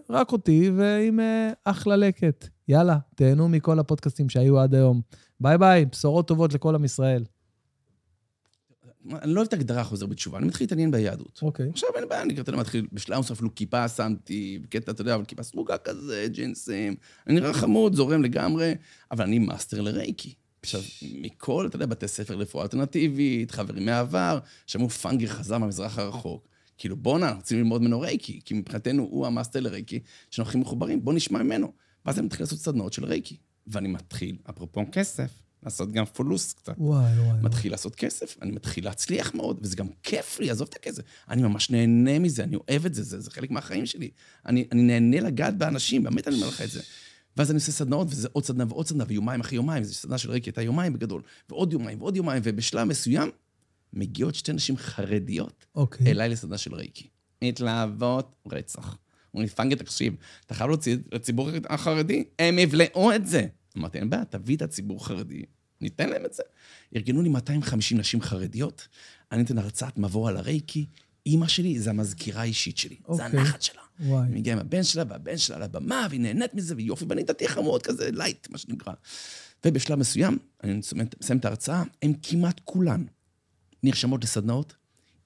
רק 0.09 0.31
אותי 0.31 0.71
ועם 0.75 1.19
אחלה 1.63 1.95
לקט. 1.95 2.47
יאללה, 2.67 2.97
תהנו 3.15 3.49
מכל 3.49 3.79
הפודקאסטים 3.79 4.29
שהיו 4.29 4.59
עד 4.59 4.75
היום. 4.75 5.01
ביי 5.39 5.57
ביי, 5.57 5.85
בשורות 5.85 6.27
טובות 6.27 6.53
לכל 6.53 6.75
עם 6.75 6.85
ישראל. 6.85 7.23
אני 9.11 9.33
לא 9.33 9.39
אוהב 9.39 9.47
את 9.47 9.53
ההגדרה 9.53 9.83
חוזר 9.83 10.05
בתשובה, 10.05 10.37
אני 10.37 10.47
מתחיל 10.47 10.65
להתעניין 10.65 10.91
ביהדות. 10.91 11.39
אוקיי. 11.41 11.69
עכשיו 11.69 11.89
אין 11.95 12.09
בעיה, 12.09 12.21
אני 12.21 12.35
כתוב 12.35 12.55
מתחיל, 12.55 12.87
בשלב 12.93 13.19
מסוים 13.19 13.35
אפילו 13.35 13.55
כיפה 13.55 13.87
שמתי, 13.87 14.59
בקטע, 14.63 14.91
אתה 14.91 15.01
יודע, 15.01 15.15
אבל 15.15 15.25
כיפה 15.25 15.43
סרוגה 15.43 15.77
כזה, 15.77 16.25
ג'ינסים, 16.29 16.95
אני 17.27 17.35
נראה 17.35 17.53
חמוד, 17.53 17.95
זורם 17.95 18.23
לגמרי, 18.23 18.75
אבל 19.11 19.23
אני 19.23 19.39
מאסטר 19.39 19.81
לרייקי. 19.81 20.33
עכשיו, 20.63 20.81
מכל, 21.01 21.67
אתה 21.67 21.75
יודע, 21.75 21.85
בתי 21.85 22.07
ספר 22.07 22.35
לרפואה 22.35 22.63
אלטרנטיבית, 22.63 23.51
חברים 23.51 23.85
מהעבר, 23.85 24.39
שמעו 24.67 24.89
פאנגר 24.89 25.27
חזר 25.27 25.57
מהמזרח 25.57 25.99
הרחוק. 25.99 26.47
כאילו, 26.77 26.95
בואנה, 26.95 27.25
אנחנו 27.25 27.39
רוצים 27.39 27.57
ללמוד 27.57 27.81
ממנו 27.81 27.99
רייקי, 27.99 28.39
כי 28.45 28.53
מבחינתנו 28.53 29.03
הוא 29.03 29.27
המאסטר 29.27 29.59
לרייקי, 29.59 29.99
שאנחנו 30.31 30.49
הכי 30.49 30.57
מחוברים, 30.57 31.05
בוא 31.05 31.13
נשמע 31.13 31.43
ממנו. 31.43 31.73
ואז 32.05 32.19
אני 32.19 32.25
מתחיל 32.25 32.43
לעשות 32.43 32.59
סדנאות 32.59 32.93
של 32.93 33.05
רייקי. 33.05 33.37
ואני 33.67 33.87
מתחיל, 33.87 34.37
אפרופו 34.49 34.81
כסף, 34.91 35.31
לעשות 35.63 35.91
גם 35.91 36.05
פולוס 36.05 36.53
קצת. 36.53 36.73
וואי, 36.77 37.19
וואי. 37.19 37.37
מתחיל 37.41 37.59
וואי. 37.61 37.69
לעשות 37.69 37.95
כסף, 37.95 38.35
אני 38.41 38.51
מתחיל 38.51 38.85
להצליח 38.85 39.35
מאוד, 39.35 39.59
וזה 39.61 39.75
גם 39.75 39.87
כיף 40.03 40.39
לי, 40.39 40.49
עזוב 40.49 40.67
את 40.69 40.75
הכסף. 40.75 41.03
אני 41.29 41.41
ממש 41.41 41.69
נהנה 41.69 42.19
מזה, 42.19 42.43
אני 42.43 42.55
אוהב 42.55 42.85
את 42.85 42.93
זה, 42.93 43.03
זה, 43.03 43.19
זה 43.19 43.31
חלק 43.31 43.51
מהחיים 43.51 43.85
שלי. 43.85 44.09
אני, 44.45 44.67
אני 44.71 44.81
נהנה 44.83 45.19
לגעת 45.19 45.57
באנשים, 45.57 46.03
באמת 46.03 46.27
אני 46.27 46.35
אומר 46.35 46.47
לך 46.47 46.61
את 46.61 46.71
זה. 46.71 46.81
ואז 47.37 47.51
אני 47.51 47.55
עושה 47.55 47.71
סדנאות, 47.71 48.07
וזה 48.09 48.27
עוד 48.31 48.45
סדנה 48.45 48.65
ועוד 48.67 48.87
סדנה, 48.87 49.03
ויומיים 49.07 49.41
אחרי 49.41 49.55
יומיים, 49.55 49.83
זו 49.83 49.93
סדנה 49.93 50.17
של 50.17 50.31
ריקי 50.31 50.49
הייתה 50.49 50.61
יומיים 50.61 50.93
בגדול, 50.93 51.21
ועוד 51.49 51.73
יומיים 51.73 52.01
ועוד 52.01 52.15
יומיים, 52.15 52.41
ובשלב 52.45 52.83
מסוים 52.83 53.31
מגיעות 53.93 54.35
שתי 54.35 54.53
נשים 54.53 54.77
חרדיות 54.77 55.65
okay. 55.69 55.79
אוקיי. 55.79 56.11
אליי 56.11 56.29
לסדנה 56.29 56.57
של 56.57 56.75
ריקי. 56.75 57.07
מתלהבות 57.43 58.35
רצח. 58.51 58.97
אומרים 59.33 59.49
לי, 59.49 59.55
פאנגי, 59.55 59.75
תקשיב, 59.75 60.15
אתה 60.45 60.53
חייב 60.53 60.69
להוציא 60.69 60.97
לציבור 61.11 61.49
החרדי, 61.69 62.23
הם 62.39 62.59
יבלעו 62.59 63.15
את 63.15 63.27
זה. 63.27 63.47
אמרתי, 63.77 63.97
אין 63.97 64.09
בעיה, 64.09 64.25
תביא 64.25 64.55
את 64.55 64.61
הציבור 64.61 64.97
החרדי, 64.97 65.43
ניתן 65.81 66.09
להם 66.09 66.25
את 66.25 66.33
זה. 66.33 66.43
ארגנו 66.95 67.21
לי 67.21 67.29
250 67.29 67.97
נשים 67.97 68.21
חרדיות, 68.21 68.87
אני 69.31 69.43
אתן 69.43 69.57
הרצאת 69.57 69.97
מבוא 69.97 70.29
על 70.29 70.37
הרייקי, 70.37 70.85
אימא 71.25 71.47
שלי 71.47 71.79
זה 71.79 71.89
המזכירה 71.89 72.41
האישית 72.41 72.77
שלי, 72.77 72.95
okay. 72.95 73.13
זה 73.13 73.25
אוקיי. 73.25 73.39
הנחת 73.39 73.61
שלה. 73.61 73.81
וואי. 73.99 74.27
היא 74.27 74.35
מגיעה 74.35 74.55
עם 74.55 74.65
הבן 74.65 74.83
שלה, 74.83 75.03
והבן 75.07 75.37
שלה 75.37 75.55
על 75.55 75.63
הבמה, 75.63 76.07
והיא 76.09 76.21
נהנית 76.21 76.53
מזה, 76.53 76.75
ויופי, 76.77 77.05
ואני 77.09 77.23
דתי 77.23 77.47
חמוד 77.47 77.81
כזה, 77.81 78.09
light, 78.11 78.47
מה 78.49 78.57
שנקרא. 78.57 78.93
ובשלב 79.65 79.99
מסוים, 79.99 80.37
אני 80.63 80.79
מסיים 81.19 81.37
את 81.37 81.45
ההרצאה, 81.45 81.83
הן 82.01 82.13
כמעט 82.23 82.61
כולן 82.63 83.03
נרשמות 83.83 84.23
לסדנאות. 84.23 84.75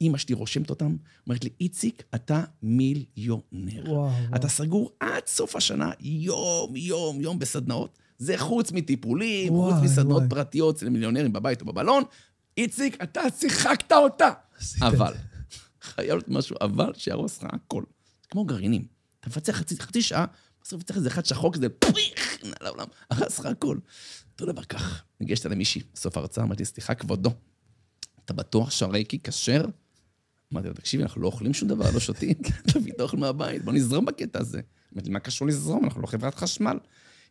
אימא 0.02 0.18
שלי 0.18 0.36
רושמת 0.36 0.70
אותן, 0.70 0.96
אומרת 1.28 1.44
לי, 1.44 1.50
איציק, 1.62 2.04
אתה 2.16 2.44
מיליונר. 2.64 3.84
וואו, 3.86 4.10
אתה 4.30 4.38
וואו. 4.38 4.50
סגור 4.50 4.92
עד 5.00 5.28
סוף 5.28 5.56
השנה, 5.56 5.92
יום, 6.00 6.76
יום, 6.76 7.22
יום 7.22 7.40
בסדנאות. 7.40 7.98
זה 8.18 8.38
חוץ 8.38 8.72
מטיפולים, 8.72 9.54
וואי, 9.54 9.74
חוץ 9.74 9.84
מסדנאות 9.84 10.18
וואי. 10.18 10.30
פרטיות 10.30 10.76
אצל 10.76 10.90
מיליונרים 10.90 11.34
בבית 11.34 11.62
או 11.62 11.66
בבלון. 11.66 12.04
איציק, 12.58 13.04
אתה 13.04 13.22
שיחקת 13.40 13.92
אותה. 13.92 14.32
אבל, 14.82 15.14
חייב 15.82 16.10
להיות 16.10 16.30
משהו 16.30 16.56
אבל 16.62 16.92
שיהרוס 16.96 17.44
לך 17.44 17.50
הכל. 17.54 17.84
כמו 18.30 18.46
גרעינים. 18.46 18.86
אתה 19.20 19.30
מפצח 19.30 19.54
חצי, 19.54 19.76
חצי 19.80 20.02
שעה, 20.02 20.26
בסוף 20.64 20.84
צריך 20.84 20.98
איזה 20.98 21.10
אחד 21.10 21.26
שחוק, 21.26 21.56
כזה 21.56 21.70
פריח, 21.70 22.44
נעל 22.44 22.68
העולם, 22.68 22.88
הרס 23.10 23.40
לך 23.40 23.46
הכל. 23.46 23.78
אותו 24.34 24.46
דבר 24.46 24.64
כך. 24.64 25.04
ניגשת 25.20 25.46
למישהי, 25.46 25.82
בסוף 25.94 26.18
ההרצאה, 26.18 26.44
אמרתי, 26.44 26.66
סליחה, 26.66 26.96
כבודו, 26.96 27.32
אתה 28.26 28.34
בטוח 28.34 28.72
שהרייקי 28.72 29.20
כשר? 29.24 29.66
אמרתי 30.54 30.68
לו, 30.68 30.74
תקשיבי, 30.74 31.04
אנחנו 31.04 31.22
לא 31.22 31.28
אוכלים 31.28 31.54
שום 31.54 31.70
דבר, 31.70 31.92
לא 31.92 32.00
שותים, 32.00 32.34
תביא 32.74 32.94
את 32.94 33.00
האוכל 33.00 33.18
מהבית, 33.18 33.64
בוא 33.64 33.74
נזרום 33.74 34.06
בקטע 34.06 34.40
הזה. 34.40 34.62
אמרתי, 34.94 35.10
מה 35.10 35.20
קשור 35.20 35.48
לזרום? 35.48 35.86
אנחנו 35.86 36.02
לא 36.02 36.08
חברת 36.08 36.36
חשמל. 36.36 36.78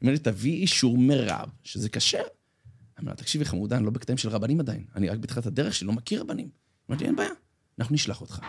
לי, 0.03 0.19
תביא 0.19 0.53
אישור 0.53 0.99
מרב, 0.99 1.49
שזה 1.63 1.89
כשר. 1.89 2.19
אמרתי 2.19 3.11
לה, 3.11 3.15
תקשיבי, 3.15 3.45
חמודה, 3.45 3.77
אני 3.77 3.85
לא 3.85 3.91
בקטעים 3.91 4.19
של 4.19 4.29
רבנים 4.29 4.61
עדיין. 4.61 4.85
אני 4.95 5.09
רק 5.09 5.19
בתחילת 5.19 5.47
הדרך 5.47 5.75
שלי, 5.75 5.87
לא 5.87 5.93
מכיר 5.93 6.21
רבנים. 6.21 6.49
אמרתי 6.91 7.05
אין 7.05 7.17
בעיה, 7.17 7.31
אנחנו 7.79 7.95
נשלח 7.95 8.21
אותך. 8.21 8.41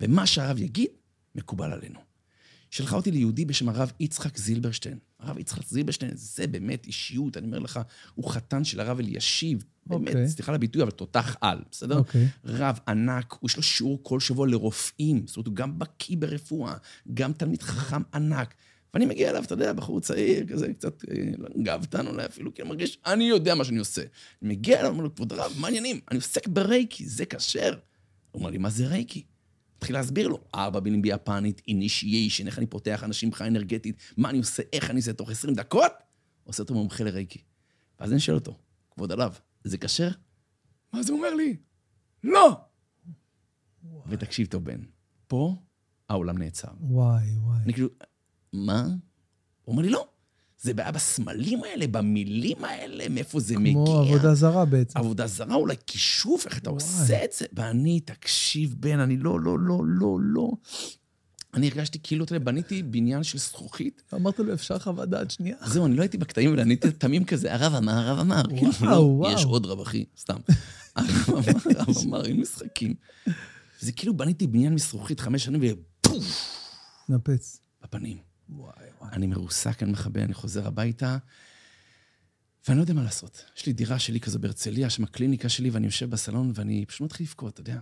ומה 0.00 0.26
שהרב 0.26 0.58
יגיד, 0.58 0.90
מקובל 1.34 1.72
עלינו. 1.72 1.98
שלחה 2.70 2.96
אותי 2.96 3.10
ליהודי 3.10 3.44
בשם 3.44 3.68
הרב 3.68 3.92
יצחק 4.00 4.38
זילברשטיין. 4.38 4.98
הרב 5.20 5.38
יצחק 5.38 5.66
זילברשטיין, 5.66 6.10
זה 6.14 6.46
באמת 6.46 6.86
אישיות, 6.86 7.36
אני 7.36 7.46
אומר 7.46 7.58
לך, 7.58 7.80
הוא 8.14 8.30
חתן 8.30 8.64
של 8.64 8.80
הרב 8.80 8.98
אלישיב. 8.98 9.64
באמת, 9.86 10.08
okay. 10.08 10.10
אוקיי. 10.10 10.28
סליחה 10.28 10.52
על 10.52 10.54
הביטוי, 10.56 10.82
אבל 10.82 10.90
תותח 10.90 11.36
על, 11.40 11.58
בסדר? 11.70 11.96
Okay. 11.96 11.98
אוקיי. 11.98 12.28
רב 12.44 12.78
ענק, 12.88 13.34
יש 13.44 13.56
לו 13.56 13.62
שיעור 13.62 13.98
כל 14.02 14.20
שבוע 14.20 14.46
לרופאים, 14.46 15.26
זאת 15.26 15.36
אומרת, 15.36 15.46
הוא 15.46 15.54
גם 15.54 15.78
בקיא 15.78 16.16
ברפואה, 16.16 16.74
גם 17.14 17.32
תלמיד 17.32 17.62
חכם 17.62 18.02
ענק. 18.14 18.54
ואני 18.94 19.06
מגיע 19.06 19.30
אליו, 19.30 19.42
אתה 19.42 19.52
יודע, 19.52 19.72
בחור 19.72 20.00
צעיר, 20.00 20.46
כזה 20.46 20.72
קצת 20.72 21.04
אה, 21.10 21.24
לא 21.38 21.48
גאוותן 21.62 22.06
אולי 22.06 22.26
אפילו, 22.26 22.54
כי 22.54 22.62
אני 22.62 22.68
מרגיש, 22.68 22.98
אני 23.06 23.24
יודע 23.24 23.54
מה 23.54 23.64
שאני 23.64 23.78
עושה. 23.78 24.02
אני 24.42 24.54
מגיע 24.54 24.80
אליו, 24.80 24.90
אומר 24.90 25.04
לו, 25.04 25.14
כבוד 25.14 25.32
הרב, 25.32 25.52
מה 25.58 25.66
העניינים? 25.66 26.00
אני 26.10 26.16
עוסק 26.16 26.48
ברייקי, 26.48 27.06
זה 27.06 27.24
כשר. 27.26 27.74
הוא 28.30 28.40
אומר 28.40 28.50
לי, 28.50 28.58
מה 28.58 28.70
זה 28.70 28.86
רייקי? 28.86 29.24
התחיל 29.82 29.96
להסביר 29.96 30.28
לו, 30.28 30.38
ארבע 30.54 30.80
מילים 30.80 31.02
ביפנית, 31.02 31.62
אינישיישן, 31.68 32.46
איך 32.46 32.58
אני 32.58 32.66
פותח 32.66 33.04
אנשים 33.04 33.28
מבחינה 33.28 33.50
אנרגטית, 33.50 33.96
מה 34.16 34.30
אני 34.30 34.38
עושה, 34.38 34.62
איך 34.72 34.90
אני 34.90 34.98
עושה 34.98 35.12
תוך 35.12 35.30
20 35.30 35.54
דקות, 35.54 35.92
עושה 36.44 36.62
אותו 36.62 36.74
מומחה 36.74 37.04
לרייקי. 37.04 37.42
ואז 38.00 38.12
אני 38.12 38.20
שואל 38.20 38.36
אותו, 38.36 38.58
כבוד 38.90 39.12
עליו, 39.12 39.32
זה 39.64 39.78
כשר? 39.78 40.08
מה 40.92 41.02
זה 41.02 41.12
אומר 41.12 41.34
לי? 41.34 41.56
לא! 42.24 42.60
וואי. 43.84 44.02
ותקשיב 44.08 44.46
טוב, 44.46 44.64
בן, 44.64 44.80
פה 45.26 45.56
העולם 46.08 46.38
נעצר. 46.38 46.68
וואי, 46.80 47.24
וואי. 47.38 47.58
אני 47.64 47.72
כאילו, 47.72 47.88
מה? 48.52 48.82
הוא 49.62 49.72
אומר 49.72 49.82
לי, 49.82 49.88
לא. 49.88 50.08
זה 50.62 50.74
בעיה 50.74 50.92
בסמלים 50.92 51.64
האלה, 51.64 51.86
במילים 51.86 52.64
האלה, 52.64 53.08
מאיפה 53.08 53.40
זה 53.40 53.54
כמו 53.54 53.62
מגיע. 53.62 53.74
כמו 53.74 53.98
עבודה 53.98 54.34
זרה 54.34 54.64
בעצם. 54.64 54.98
עבודה 54.98 55.26
זרה, 55.26 55.54
אולי 55.54 55.74
כישוף, 55.86 56.46
איך 56.46 56.58
אתה 56.58 56.70
וואי. 56.70 56.82
עושה 56.82 57.24
את 57.24 57.32
זה. 57.38 57.46
ואני, 57.52 58.00
תקשיב, 58.00 58.74
בן, 58.78 58.98
אני 58.98 59.16
לא, 59.16 59.40
לא, 59.40 59.58
לא, 59.58 59.80
לא, 59.86 60.18
לא. 60.22 60.50
אני 61.54 61.68
הרגשתי 61.68 61.98
כאילו, 62.02 62.24
אתה 62.24 62.34
יודע, 62.34 62.44
בניתי 62.44 62.82
בניין 62.82 63.22
של 63.22 63.38
זכוכית. 63.38 64.02
אמרת 64.14 64.38
לו, 64.38 64.54
אפשר 64.54 64.78
חוות 64.78 65.08
דעת 65.08 65.30
שנייה? 65.30 65.56
זהו, 65.66 65.86
אני 65.86 65.96
לא 65.96 66.02
הייתי 66.02 66.18
בקטעים, 66.18 66.50
אבל 66.50 66.60
אני 66.60 66.76
תמים 66.76 67.24
כזה, 67.24 67.54
הרב 67.54 67.74
אמר, 67.74 67.92
הרב 67.92 68.18
אמר. 68.18 68.42
וואו, 68.50 68.72
כאילו, 68.72 68.90
לא, 68.90 68.96
וואו. 68.96 69.32
יש 69.32 69.44
עוד 69.44 69.66
רב, 69.66 69.80
אחי, 69.80 70.04
סתם. 70.18 70.36
הרב 70.96 71.08
אמר, 71.28 71.40
הרב 71.78 71.96
אמר, 72.06 72.24
אין 72.24 72.40
משחקים. 72.40 72.94
זה 73.80 73.92
כאילו 73.92 74.16
בניתי 74.16 74.46
בניין 74.46 74.74
מזרוחית 74.74 75.20
חמש 75.20 75.44
שנים 75.44 75.60
ופוף, 75.64 76.24
נפץ. 77.08 77.60
בפנים. 77.82 78.31
וואי 78.56 78.72
וואי. 79.00 79.12
אני 79.12 79.26
מרוסק, 79.26 79.82
אני 79.82 79.92
מכבה, 79.92 80.22
אני 80.22 80.34
חוזר 80.34 80.66
הביתה, 80.66 81.18
ואני 82.68 82.78
לא 82.78 82.82
יודע 82.82 82.94
מה 82.94 83.02
לעשות. 83.02 83.44
יש 83.56 83.66
לי 83.66 83.72
דירה 83.72 83.98
שלי 83.98 84.20
כזו 84.20 84.38
בהרצליה, 84.38 84.90
שם 84.90 85.04
הקליניקה 85.04 85.48
שלי, 85.48 85.70
ואני 85.70 85.86
יושב 85.86 86.10
בסלון, 86.10 86.52
ואני 86.54 86.86
פשוט 86.86 87.00
מתחיל 87.00 87.26
לבכות, 87.26 87.52
אתה 87.52 87.60
יודע. 87.60 87.80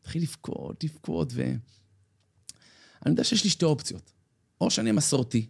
מתחיל 0.00 0.22
לבכות, 0.22 0.84
לבכות, 0.84 1.32
ו... 1.34 1.42
אני 3.06 3.12
יודע 3.12 3.24
שיש 3.24 3.44
לי 3.44 3.50
שתי 3.50 3.64
אופציות. 3.64 4.12
או 4.60 4.70
שאני 4.70 4.92
מסורתי. 4.92 5.48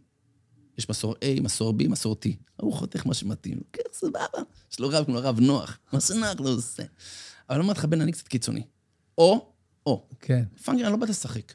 יש 0.78 0.88
מסור 0.88 1.14
A, 1.14 1.42
מסור 1.42 1.74
B, 1.78 1.88
מסור 1.88 2.16
T. 2.24 2.28
הוא 2.56 2.72
חותך 2.72 3.06
מה 3.06 3.14
שמתאים. 3.14 3.60
כן, 3.72 3.82
סבבה. 3.92 4.42
יש 4.72 4.80
לו 4.80 4.88
רב 4.88 5.04
כמו 5.04 5.18
הרב 5.18 5.40
נוח. 5.40 5.78
מה 5.92 6.00
שנוח 6.00 6.40
לא 6.40 6.48
עושה. 6.48 6.82
אבל 7.48 7.56
אני 7.56 7.62
אומר 7.62 7.72
לך, 7.72 7.84
בן, 7.84 8.00
אני 8.00 8.12
קצת 8.12 8.28
קיצוני. 8.28 8.62
או, 9.18 9.52
או. 9.86 10.08
כן. 10.20 10.44
פאנגר, 10.64 10.84
אני 10.84 10.92
לא 10.92 10.98
בא 10.98 11.06
לשחק. 11.06 11.52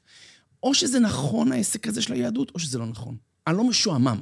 או 0.63 0.73
שזה 0.73 0.99
נכון 0.99 1.51
העסק 1.51 1.87
הזה 1.87 2.01
של 2.01 2.13
היהדות, 2.13 2.51
או 2.53 2.59
שזה 2.59 2.77
לא 2.77 2.85
נכון. 2.85 3.17
אני 3.47 3.57
לא 3.57 3.63
משועמם. 3.63 4.21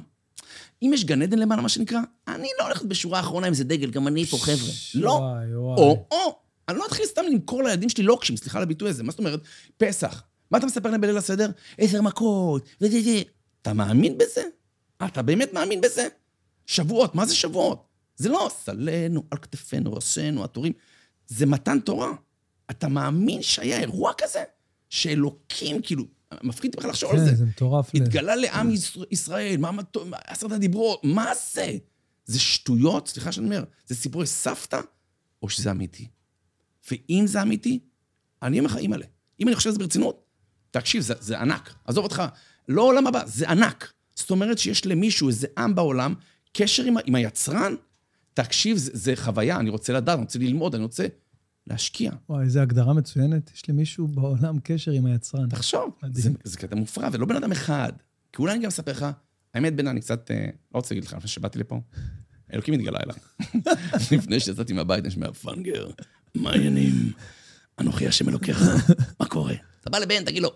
אם 0.82 0.90
יש 0.94 1.04
גן 1.04 1.22
עדן 1.22 1.38
למעלה, 1.38 1.62
מה 1.62 1.68
שנקרא, 1.68 2.00
אני 2.28 2.48
לא 2.58 2.64
הולך 2.64 2.82
בשורה 2.82 3.18
האחרונה 3.18 3.46
עם 3.46 3.52
איזה 3.52 3.64
דגל, 3.64 3.90
גם 3.90 4.08
אני 4.08 4.26
פה, 4.26 4.38
חבר'ה. 4.40 4.72
לא. 4.94 5.20
או, 5.76 6.06
או, 6.10 6.38
אני 6.68 6.78
לא 6.78 6.86
אתחיל 6.86 7.06
סתם 7.06 7.22
למכור 7.32 7.62
לילדים 7.62 7.88
שלי 7.88 8.04
לוקשים, 8.04 8.36
סליחה 8.36 8.58
על 8.58 8.62
הביטוי 8.62 8.90
הזה. 8.90 9.02
מה 9.02 9.10
זאת 9.10 9.18
אומרת? 9.18 9.40
פסח. 9.76 10.22
מה 10.50 10.58
אתה 10.58 10.66
מספר 10.66 10.90
להם 10.90 11.00
בליל 11.00 11.16
הסדר? 11.16 11.50
עשר 11.78 12.02
מכות, 12.02 12.62
וזה 12.80 13.02
זה. 13.02 13.22
אתה 13.62 13.72
מאמין 13.72 14.18
בזה? 14.18 14.42
אתה 15.06 15.22
באמת 15.22 15.52
מאמין 15.52 15.80
בזה? 15.80 16.08
שבועות, 16.66 17.14
מה 17.14 17.26
זה 17.26 17.34
שבועות? 17.34 17.86
זה 18.16 18.28
לא 18.28 18.50
סלנו, 18.64 19.22
על 19.30 19.38
כתפינו, 19.38 19.94
ראשינו, 19.94 20.44
התורים. 20.44 20.72
זה 21.26 21.46
מתן 21.46 21.80
תורה. 21.80 22.12
אתה 22.70 22.88
מאמין 22.88 23.42
שהיה 23.42 23.78
אירוע 23.78 24.12
כזה? 24.18 24.44
שאלוקים, 24.90 25.82
כאילו, 25.82 26.04
מפחיד 26.42 26.76
בכלל 26.76 26.90
לחשוב 26.90 27.10
על 27.10 27.18
כן, 27.18 27.24
זה. 27.24 27.34
זה 27.34 27.44
מטורף. 27.44 27.90
התגלה 27.94 28.36
לעם 28.36 28.70
ישראל- 28.70 29.06
ישראל, 29.10 29.56
מה 29.56 29.70
עשרת 30.26 30.52
הדיברות, 30.52 31.00
מה 31.04 31.32
זה? 31.52 31.76
זה 32.24 32.40
שטויות, 32.40 33.08
סליחה 33.08 33.32
שאני 33.32 33.46
אומר, 33.46 33.64
זה 33.86 33.94
סיפורי 33.94 34.26
סבתא, 34.26 34.80
או 35.42 35.48
שזה 35.48 35.70
אמיתי? 35.70 36.08
ואם 36.90 37.24
זה 37.26 37.42
אמיתי, 37.42 37.78
אני 38.42 38.58
אומר 38.58 38.70
לך, 38.70 38.76
אימא'לה, 38.76 39.06
אם 39.40 39.48
אני 39.48 39.56
חושב 39.56 39.68
על 39.68 39.72
זה 39.72 39.78
ברצינות, 39.78 40.24
תקשיב, 40.70 41.02
זה, 41.02 41.14
זה 41.20 41.40
ענק. 41.40 41.74
עזוב 41.84 42.04
אותך, 42.04 42.22
לא 42.68 42.82
עולם 42.82 43.06
הבא, 43.06 43.26
זה 43.26 43.50
ענק. 43.50 43.92
זאת 44.14 44.30
אומרת 44.30 44.58
שיש 44.58 44.86
למישהו, 44.86 45.28
איזה 45.28 45.46
עם 45.58 45.74
בעולם, 45.74 46.14
קשר 46.52 46.84
עם, 46.84 46.94
עם 47.04 47.14
היצרן, 47.14 47.74
תקשיב, 48.34 48.76
זה, 48.76 48.90
זה 48.94 49.16
חוויה, 49.16 49.56
אני 49.56 49.70
רוצה 49.70 49.92
לדעת, 49.92 50.14
אני 50.18 50.24
רוצה 50.24 50.38
ללמוד, 50.38 50.74
אני 50.74 50.82
רוצה 50.84 51.06
להשקיע. 51.68 52.12
וואי, 52.28 52.44
איזו 52.44 52.60
הגדרה 52.60 52.92
מצוינת. 52.92 53.50
יש 53.54 53.68
למישהו 53.68 54.08
בעולם 54.08 54.58
קשר 54.62 54.90
עם 54.90 55.06
היצרן. 55.06 55.48
תחשוב. 55.48 55.90
זה, 56.12 56.30
זה 56.44 56.58
קטע 56.58 56.76
מופרע, 56.76 57.08
ולא 57.12 57.26
בן 57.26 57.36
אדם 57.36 57.52
אחד. 57.52 57.92
כי 58.32 58.42
אולי 58.42 58.52
אני 58.54 58.62
גם 58.62 58.68
אספר 58.68 58.92
לך, 58.92 59.06
האמת, 59.54 59.76
בן, 59.76 59.86
אני 59.86 60.00
קצת, 60.00 60.30
אה, 60.30 60.46
לא 60.74 60.78
רוצה 60.78 60.94
להגיד 60.94 61.08
לך, 61.08 61.14
לפני 61.14 61.28
שבאתי 61.28 61.58
לפה, 61.58 61.80
אלוקים 62.52 62.74
התגלה 62.74 62.98
אליי. 62.98 63.16
לפני 64.18 64.40
שיצאתי 64.40 64.72
מהבית, 64.72 65.04
אני 65.04 65.10
שומע, 65.10 65.32
פאנגר, 65.32 65.90
מה 66.34 66.50
העניינים? 66.50 67.12
אנוכי 67.80 68.06
השם 68.06 68.28
אלוקיך, 68.28 68.62
מה 69.20 69.26
קורה? 69.26 69.54
אתה 69.80 69.90
בא 69.90 69.98
לבן, 69.98 70.24
תגיד 70.24 70.42
לו, 70.42 70.50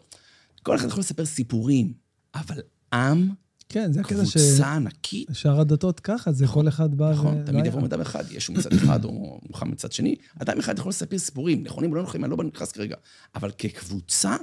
כל 0.62 0.76
אחד 0.76 0.88
יכול 0.88 1.00
לספר 1.00 1.24
סיפורים, 1.24 1.92
אבל 2.34 2.60
עם, 2.92 3.30
כן, 3.68 3.92
זה 3.92 4.00
הקטע 4.00 4.14
קבוצה 4.14 4.74
ענקית, 4.74 5.28
ששאר 5.32 5.60
הדתות 5.60 6.00
ככה, 6.00 6.32
זה 6.32 6.46
כל 6.46 6.68
אחד 6.68 6.94
בא 6.94 7.12
נכון, 7.12 7.44
תמיד 7.46 7.62
לא 7.64 7.68
יבוא. 7.68 7.86
אדם 7.86 8.00
אחד, 8.00 8.24
ישו 8.30 8.52
מצד 8.52 8.72
אחד 8.72 9.04
או 9.04 9.40
מוחמד 9.48 9.72
מצד 9.72 9.92
שני, 9.92 10.16
אדם 10.38 10.58
אחד 10.58 10.78
יכול 10.78 10.90
לספר 10.90 11.18
סיפורים, 11.18 11.62
נכונים 11.62 11.90
או 11.90 11.96
לא 11.96 12.02
נכונים, 12.02 12.24
אני 12.24 12.38
לא 12.38 12.44
נכנס 12.44 12.72
כרגע, 12.72 12.96
אבל 13.34 13.50
כקבוצה, 13.58 14.36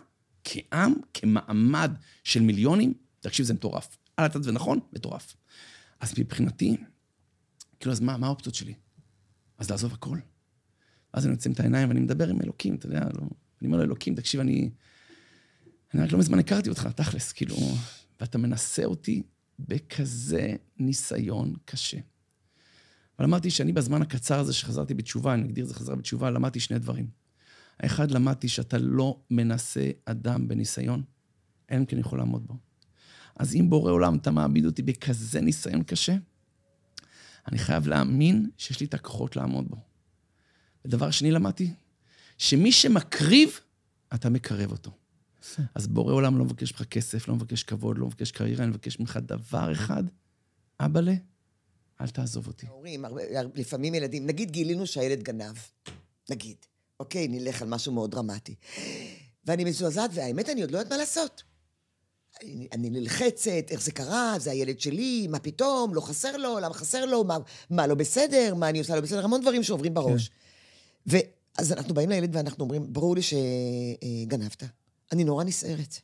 כעם, 0.43 0.93
כמעמד 1.13 1.91
של 2.23 2.41
מיליונים, 2.41 2.93
תקשיב, 3.19 3.45
זה 3.45 3.53
מטורף. 3.53 3.97
על 4.17 4.25
הצד 4.25 4.47
ונכון, 4.47 4.79
מטורף. 4.93 5.36
אז 5.99 6.13
מבחינתי, 6.19 6.77
כאילו, 7.79 7.93
אז 7.93 7.99
מה, 7.99 8.17
מה 8.17 8.27
האופציות 8.27 8.55
שלי? 8.55 8.73
אז 9.58 9.69
לעזוב 9.71 9.93
הכל. 9.93 10.17
ואז 11.13 11.25
אני 11.25 11.34
יוצא 11.34 11.49
את 11.49 11.60
העיניים 11.60 11.89
ואני 11.89 11.99
מדבר 11.99 12.29
עם 12.29 12.41
אלוקים, 12.41 12.75
אתה 12.75 12.86
יודע, 12.86 12.99
לא... 12.99 13.21
אני 13.62 13.67
אומר 13.67 13.77
לו, 13.77 13.84
אלוקים, 13.84 14.15
תקשיב, 14.15 14.39
אני... 14.39 14.69
אני 15.93 16.03
רק 16.03 16.12
לא 16.12 16.19
מזמן 16.19 16.39
הכרתי 16.39 16.69
אותך, 16.69 16.88
תכלס, 16.95 17.32
כאילו, 17.32 17.55
ואתה 18.19 18.38
מנסה 18.38 18.86
אותי 18.86 19.23
בכזה 19.60 20.53
ניסיון 20.77 21.53
קשה. 21.65 21.97
אבל 23.19 23.27
אמרתי 23.27 23.49
שאני 23.51 23.73
בזמן 23.73 24.01
הקצר 24.01 24.39
הזה 24.39 24.53
שחזרתי 24.53 24.93
בתשובה, 24.93 25.34
אני 25.34 25.43
אגדיר 25.43 25.63
את 25.63 25.69
זה 25.69 25.75
חזרה 25.75 25.95
בתשובה, 25.95 26.29
למדתי 26.29 26.60
שני 26.60 26.79
דברים. 26.79 27.08
האחד, 27.79 28.12
למדתי 28.12 28.47
שאתה 28.47 28.77
לא 28.77 29.19
מנסה 29.32 29.91
אדם 30.05 30.47
בניסיון, 30.47 31.03
אין 31.69 31.86
כן 31.88 31.97
יכול 31.97 32.19
לעמוד 32.19 32.47
בו. 32.47 32.58
אז 33.36 33.55
אם 33.55 33.69
בורא 33.69 33.91
עולם 33.91 34.17
אתה 34.17 34.32
מעמיד 34.32 34.65
אותי 34.65 34.82
בכזה 34.82 35.41
ניסיון 35.41 35.84
קשה, 35.84 36.15
אני 37.47 37.58
חייב 37.58 37.88
להאמין 37.88 38.49
שיש 38.58 38.79
לי 38.79 38.86
את 38.86 38.93
הכוחות 38.93 39.36
לעמוד 39.36 39.69
בו. 39.69 39.77
ודבר 40.86 41.12
שני 41.12 41.32
למדתי, 41.32 41.73
שמי 42.38 42.71
שמקריב, 42.71 43.60
אתה 44.13 44.29
מקרב 44.29 44.71
אותו. 44.71 44.91
אז 45.75 45.88
בורא 45.88 46.13
עולם 46.13 46.38
לא 46.38 46.45
מבקש 46.45 46.71
ממך 46.71 46.84
כסף, 46.84 47.28
לא 47.28 47.36
מבקש 47.36 47.63
כבוד, 47.63 47.97
לא 47.97 48.06
מבקש 48.06 48.32
קריירה, 48.32 48.63
אני 48.63 48.69
מבקש 48.69 48.99
ממך 48.99 49.19
דבר 49.25 49.71
אחד, 49.71 50.04
אבאלה, 50.80 51.13
אל 52.02 52.08
תעזוב 52.08 52.47
אותי. 52.47 52.65
ההורים, 52.65 53.06
לפעמים 53.56 53.95
ילדים, 53.95 54.25
נגיד 54.25 54.52
גילינו 54.52 54.88
שהילד 54.88 55.23
גנב, 55.23 55.56
נגיד, 56.30 56.56
אוקיי, 56.99 57.28
נלך 57.28 57.62
על 57.62 57.67
משהו 57.67 57.91
מאוד 57.91 58.12
דרמטי. 58.12 58.56
ואני 59.45 59.63
מזועזעת, 59.63 60.10
והאמת, 60.13 60.49
אני 60.49 60.62
עוד 60.62 60.71
לא 60.71 60.78
יודעת 60.78 60.91
מה 60.91 60.97
לעשות. 60.97 61.43
אני, 62.43 62.67
אני 62.71 62.89
נלחצת, 62.89 63.65
איך 63.69 63.82
זה 63.82 63.91
קרה, 63.91 64.36
זה 64.39 64.52
הילד 64.52 64.80
שלי, 64.80 65.28
מה 65.28 65.39
פתאום, 65.39 65.95
לא 65.95 66.02
חסר 66.02 66.38
לו, 66.38 66.60
למה 66.60 66.73
חסר 66.73 67.06
לו, 67.06 67.23
מה, 67.23 67.38
מה 67.69 67.88
לא 67.88 67.95
בסדר, 67.95 68.56
מה 68.56 68.69
אני 68.69 68.80
עושה 68.80 68.95
לא 68.95 69.02
בסדר, 69.02 69.23
המון 69.23 69.41
דברים 69.41 69.63
שעוברים 69.63 69.93
בראש. 69.93 70.30
ואז 71.06 71.71
אנחנו 71.71 71.93
באים 71.93 72.10
לילד 72.10 72.36
ואנחנו 72.36 72.63
אומרים, 72.63 72.93
ברור 72.93 73.15
לי 73.15 73.21
שגנבת. 73.21 74.63
אני 75.12 75.24
נורא 75.24 75.43
נסערת. 75.43 75.95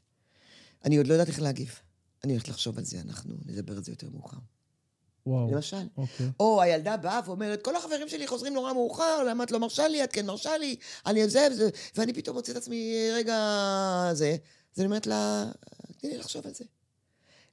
אני 0.86 0.98
עוד 0.98 1.08
לא 1.08 1.14
יודעת 1.14 1.28
איך 1.28 1.42
להגיב. 1.42 1.76
אני 2.24 2.34
הולכת 2.34 2.48
לחשוב 2.50 2.78
על 2.78 2.84
זה, 2.84 2.98
אנחנו 3.06 3.34
נדבר 3.46 3.74
על 3.78 3.84
זה 3.84 3.92
יותר 3.92 4.08
מאוחר. 4.14 4.38
וואו. 5.28 5.52
למשל. 5.52 5.88
אוקיי. 5.98 6.26
או 6.40 6.62
הילדה 6.62 6.98
באה 6.98 7.20
ואומרת, 7.26 7.62
כל 7.62 7.76
החברים 7.76 8.10
שלי 8.10 8.28
חוזרים 8.28 8.54
נורא 8.54 8.74
מאוחר, 8.74 9.24
למה 9.24 9.44
את 9.44 9.52
לא 9.52 9.60
מרשה 9.60 9.88
לי? 9.88 10.04
את 10.04 10.14
כן 10.14 10.26
מרשה 10.26 10.58
לי, 10.58 10.76
אני 11.06 11.30
זה 11.30 11.48
וזה, 11.52 11.70
ואני 11.96 12.14
פתאום 12.14 12.36
מוצאת 12.36 12.56
עצמי, 12.56 12.94
רגע, 13.14 13.36
זה. 14.14 14.36
אז 14.76 14.80
אני 14.80 14.86
אומרת 14.86 15.08
לה, 15.08 15.46
תני 15.98 16.10
לי 16.10 16.18
לחשוב 16.18 16.48
על 16.48 16.54
זה. 16.54 16.64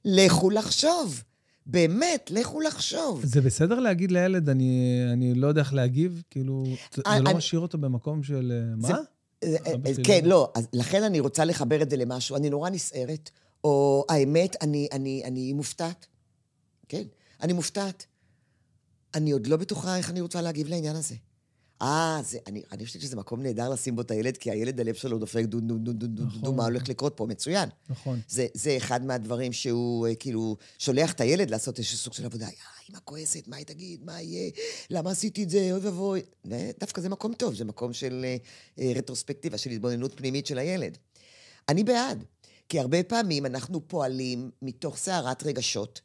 לכו 0.05 0.49
לחשוב. 0.49 1.23
באמת, 1.65 2.31
לכו 2.33 2.61
לחשוב. 2.61 3.25
זה 3.25 3.41
בסדר 3.41 3.79
להגיד 3.79 4.11
לילד, 4.11 4.49
אני, 4.49 5.01
אני 5.13 5.33
לא 5.33 5.47
יודע 5.47 5.61
איך 5.61 5.73
להגיב? 5.73 6.23
כאילו, 6.29 6.63
זה 6.95 7.01
אה, 7.07 7.19
לא 7.19 7.29
אני- 7.29 7.37
משאיר 7.37 7.61
אותו 7.61 7.77
במקום 7.77 8.23
של... 8.23 8.51
אה, 8.55 8.87
זה- 8.87 8.93
מה? 8.93 8.99
אה, 9.43 9.55
אה, 9.67 9.91
כן, 10.03 10.25
לא. 10.25 10.51
לכן 10.73 11.03
אני 11.03 11.19
רוצה 11.19 11.45
לחבר 11.45 11.81
את 11.81 11.89
זה 11.89 11.97
למשהו. 11.97 12.35
אני 12.35 12.49
נורא 12.49 12.69
נסערת, 12.69 13.29
או 13.63 14.05
האמת, 14.09 14.55
אני, 14.61 14.87
אני, 14.91 15.21
אני 15.25 15.53
מופתעת. 15.53 16.05
כן, 16.89 17.03
אני 17.41 17.53
מופתעת. 17.53 18.05
אני 19.15 19.31
עוד 19.31 19.47
לא 19.47 19.57
בטוחה 19.57 19.97
איך 19.97 20.09
אני 20.09 20.21
רוצה 20.21 20.41
להגיב 20.41 20.67
לעניין 20.67 20.95
הזה. 20.95 21.15
אה, 21.83 22.21
אני, 22.47 22.85
חושבת 22.85 23.01
שזה 23.01 23.15
מקום 23.15 23.41
נהדר 23.41 23.69
לשים 23.69 23.95
בו 23.95 24.01
את 24.01 24.11
הילד, 24.11 24.37
כי 24.37 24.51
הילד, 24.51 24.79
הלב 24.79 24.95
שלו 24.95 25.17
דופק 25.17 25.43
דו 25.45 25.59
דו 25.59 25.77
דו 25.77 25.93
דו 25.93 26.07
דו 26.07 26.23
נכון. 26.23 26.41
דו, 26.41 26.53
מה 26.53 26.63
הולך 26.63 26.89
לקרות 26.89 27.13
פה? 27.15 27.25
מצוין. 27.25 27.69
נכון. 27.89 28.19
זה, 28.27 28.47
זה 28.53 28.77
אחד 28.77 29.05
מהדברים 29.05 29.53
שהוא 29.53 30.07
אה, 30.07 30.15
כאילו 30.15 30.57
שולח 30.79 31.13
את 31.13 31.21
הילד 31.21 31.49
לעשות 31.49 31.77
איזשהו 31.77 31.97
סוג 31.97 32.13
של 32.13 32.25
עבודה. 32.25 32.45
יא, 32.45 32.51
אמא 32.89 32.99
כועסת, 33.03 33.47
מה 33.47 33.55
היא 33.55 33.65
תגיד, 33.65 34.03
מה 34.03 34.21
יהיה, 34.21 34.51
למה 34.89 35.11
עשיתי 35.11 35.43
את 35.43 35.49
זה, 35.49 35.69
אוי 35.71 35.79
ואבוי. 35.79 36.21
דווקא 36.79 37.01
זה 37.01 37.09
מקום 37.09 37.33
טוב, 37.33 37.55
זה 37.55 37.65
מקום 37.65 37.93
של 37.93 38.25
אה, 38.25 38.37
אה, 38.79 38.93
רטרוספקטיבה, 38.95 39.57
של 39.57 39.69
התבוננות 39.69 40.13
פנימית 40.17 40.45
של 40.45 40.57
הילד. 40.57 40.97
אני 41.69 41.83
בעד, 41.83 42.23
כי 42.69 42.79
הרבה 42.79 43.03
פעמים 43.03 43.45
אנחנו 43.45 43.87
פועלים 43.87 44.51
מתוך 44.61 44.97
סערת 44.97 45.43
רגשות, 45.43 46.01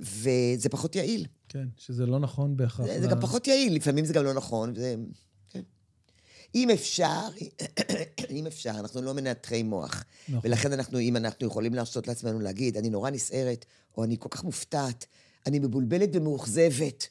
וזה 0.00 0.68
פחות 0.70 0.96
יעיל. 0.96 1.26
כן, 1.48 1.68
שזה 1.76 2.06
לא 2.06 2.18
נכון 2.18 2.56
בהכרח. 2.56 2.86
זה, 2.86 3.00
זה 3.00 3.06
ל- 3.06 3.10
גם 3.10 3.20
פחות 3.20 3.46
יעיל, 3.46 3.74
לפעמים 3.74 4.04
זה 4.04 4.12
גם 4.14 4.24
לא 4.24 4.34
נכון. 4.34 4.74
זה, 4.74 4.94
כן. 5.50 5.62
אם 6.54 6.70
אפשר, 6.70 7.20
אם 8.30 8.46
אפשר, 8.46 8.70
אנחנו 8.70 9.02
לא 9.02 9.14
מנתחי 9.14 9.62
מוח. 9.62 10.04
נכון. 10.28 10.40
ולכן 10.50 10.72
אנחנו, 10.72 10.98
אם 11.00 11.16
אנחנו 11.16 11.46
יכולים 11.46 11.74
להרשות 11.74 12.08
לעצמנו 12.08 12.40
להגיד, 12.40 12.76
אני 12.76 12.90
נורא 12.90 13.10
נסערת, 13.10 13.64
או 13.96 14.04
אני 14.04 14.16
כל 14.18 14.28
כך 14.30 14.44
מופתעת, 14.44 15.06
אני 15.46 15.58
מבולבלת 15.58 16.08
ומאוכזבת. 16.12 17.08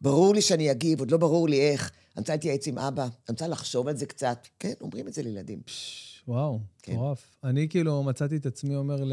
ברור 0.00 0.34
לי 0.34 0.42
שאני 0.42 0.70
אגיב, 0.70 1.00
עוד 1.00 1.10
לא 1.10 1.16
ברור 1.18 1.48
לי 1.48 1.60
איך. 1.60 1.82
אני 2.16 2.20
רוצה 2.20 2.32
להתייעץ 2.32 2.66
עם 2.66 2.78
אבא, 2.78 3.02
אני 3.02 3.10
רוצה 3.28 3.48
לחשוב 3.48 3.88
על 3.88 3.96
זה 3.96 4.06
קצת. 4.06 4.46
כן, 4.58 4.72
אומרים 4.80 5.08
את 5.08 5.14
זה 5.14 5.22
לילדים. 5.22 5.62
פש, 5.64 6.22
וואו, 6.28 6.58
כן. 6.82 6.92
מטורף. 6.92 7.30
אני 7.44 7.68
כאילו 7.68 8.02
מצאתי 8.02 8.36
את 8.36 8.46
עצמי 8.46 8.76
אומר 8.76 9.04
ל- 9.04 9.12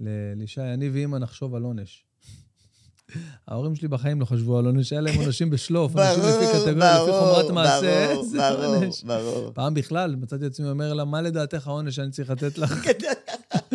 לישי, 0.00 0.60
אני 0.60 0.88
ואמא 0.88 1.18
נחשוב 1.18 1.54
על 1.54 1.62
עונש. 1.62 2.04
ההורים 3.48 3.74
שלי 3.74 3.88
בחיים 3.88 4.20
לא 4.20 4.24
חשבו 4.24 4.58
על 4.58 4.66
עונש, 4.66 4.92
היה 4.92 5.00
להם 5.00 5.14
עונשים 5.18 5.50
בשלוף. 5.50 5.92
ברור, 5.92 6.06
אנשים 6.08 6.24
לפי 6.24 6.46
קטגוריה, 6.46 7.02
לפי 7.02 7.12
חומרת 7.12 7.44
ברור, 7.44 7.52
מעשה. 7.52 8.06
ברור, 8.12 8.24
זה 8.24 8.38
ברור, 8.38 8.74
עונש. 8.74 9.02
ברור. 9.02 9.50
פעם 9.54 9.74
בכלל, 9.74 10.16
מצאתי 10.16 10.46
עצמי 10.46 10.70
אומר 10.70 10.94
לה, 10.94 11.04
מה 11.04 11.22
לדעתך 11.22 11.66
העונש 11.66 11.96
שאני 11.96 12.10
צריך 12.10 12.30
לתת 12.30 12.58
לך? 12.58 12.86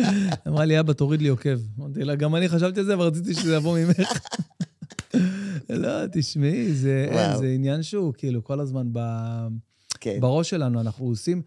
אמרה 0.48 0.64
לי, 0.64 0.80
אבא, 0.80 0.92
תוריד 0.92 1.22
לי 1.22 1.28
עוקב. 1.28 1.58
אמרתי 1.78 2.04
לה, 2.04 2.14
גם 2.14 2.36
אני 2.36 2.48
חשבתי 2.48 2.80
על 2.80 2.86
זה, 2.86 2.94
אבל 2.94 3.06
רציתי 3.06 3.34
שזה 3.34 3.56
יבוא 3.56 3.78
ממך. 3.78 4.12
לא, 5.70 6.06
תשמעי, 6.12 6.72
זה 6.72 7.52
עניין 7.54 7.82
שהוא 7.82 8.12
כאילו 8.16 8.44
כל 8.44 8.60
הזמן 8.60 8.86
כן. 10.00 10.16
בראש 10.20 10.50
שלנו, 10.50 10.80
אנחנו 10.80 11.06
עושים... 11.06 11.42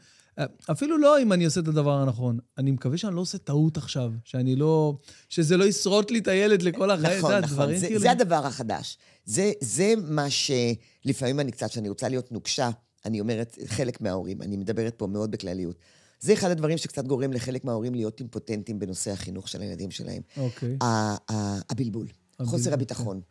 אפילו 0.72 0.98
לא 0.98 1.22
אם 1.22 1.34
אני 1.34 1.46
עושה 1.46 1.60
את 1.60 1.68
הדבר 1.68 1.92
הנכון. 1.92 2.40
אני 2.58 2.72
מקווה 2.72 2.98
שאני 2.98 3.16
לא 3.16 3.22
עושה 3.22 3.38
טעות 3.38 3.78
עכשיו, 3.78 4.12
שאני 4.24 4.56
לא... 4.56 4.98
שזה 5.30 5.58
לא 5.58 5.64
ישרוט 5.64 6.12
לי 6.12 6.20
את 6.20 6.28
הילד 6.28 6.62
לכל 6.62 6.92
החיים. 6.92 7.18
נכון, 7.18 7.34
יודע, 7.34 7.46
נכון. 7.46 7.78
זה, 7.78 7.88
כאילו... 7.88 8.02
זה 8.02 8.12
הדבר 8.12 8.46
החדש. 8.46 8.98
זה, 9.26 9.52
זה 9.62 9.94
מה 10.04 10.26
שלפעמים 10.30 11.40
אני 11.40 11.52
קצת, 11.52 11.72
שאני 11.72 11.90
רוצה 11.90 12.10
להיות 12.10 12.32
נוקשה, 12.32 12.70
אני 13.06 13.20
אומרת, 13.20 13.58
חלק 13.66 14.02
מההורים, 14.02 14.42
אני 14.42 14.58
מדברת 14.58 14.94
פה 14.98 15.08
מאוד 15.08 15.32
בכלליות. 15.32 15.76
זה 16.20 16.34
אחד 16.34 16.52
הדברים 16.52 16.78
שקצת 16.78 17.06
גורם 17.06 17.34
לחלק 17.34 17.66
מההורים 17.66 17.96
להיות 17.96 18.20
אימפוטנטים 18.20 18.80
בנושא 18.80 19.12
החינוך 19.12 19.48
של 19.48 19.62
הילדים 19.62 19.92
שלהם. 19.92 20.22
אוקיי. 20.38 20.78
ה- 20.82 21.32
ה- 21.34 21.60
הבלבול, 21.70 22.08
חוסר 22.42 22.56
הבלבול, 22.56 22.74
הביטחון. 22.74 23.22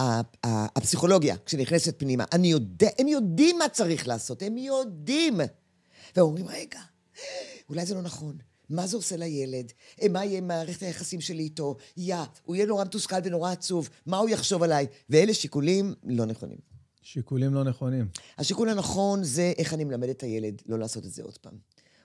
ה- 0.00 0.20
הפסיכולוגיה, 0.78 1.36
כשנכנסת 1.46 1.94
פנימה, 1.98 2.24
אני 2.32 2.48
יודע, 2.48 2.88
הם 2.98 3.08
יודעים 3.08 3.58
מה 3.58 3.68
צריך 3.68 4.08
לעשות, 4.08 4.42
הם 4.42 4.58
יודעים. 4.58 5.40
והם 6.16 6.26
אומרים, 6.26 6.48
רגע, 6.48 6.80
אולי 7.68 7.86
זה 7.86 7.94
לא 7.94 8.02
נכון. 8.02 8.38
מה 8.70 8.86
זה 8.86 8.96
עושה 8.96 9.16
לילד? 9.16 9.72
אה, 10.02 10.08
מה 10.08 10.24
יהיה 10.24 10.40
מערכת 10.40 10.82
היחסים 10.82 11.20
שלי 11.20 11.42
איתו? 11.42 11.76
יא, 11.96 12.16
הוא 12.44 12.56
יהיה 12.56 12.66
נורא 12.66 12.84
מתוסכל 12.84 13.16
ונורא 13.24 13.50
עצוב, 13.50 13.88
מה 14.06 14.18
הוא 14.18 14.28
יחשוב 14.28 14.62
עליי? 14.62 14.86
ואלה 15.10 15.34
שיקולים 15.34 15.94
לא 16.04 16.24
נכונים. 16.24 16.58
שיקולים 17.02 17.54
לא 17.54 17.64
נכונים. 17.64 18.08
השיקול 18.38 18.68
הנכון 18.68 19.24
זה 19.24 19.52
איך 19.58 19.74
אני 19.74 19.84
מלמד 19.84 20.08
את 20.08 20.22
הילד 20.22 20.62
לא 20.66 20.78
לעשות 20.78 21.06
את 21.06 21.12
זה 21.12 21.22
עוד 21.22 21.38
פעם. 21.38 21.54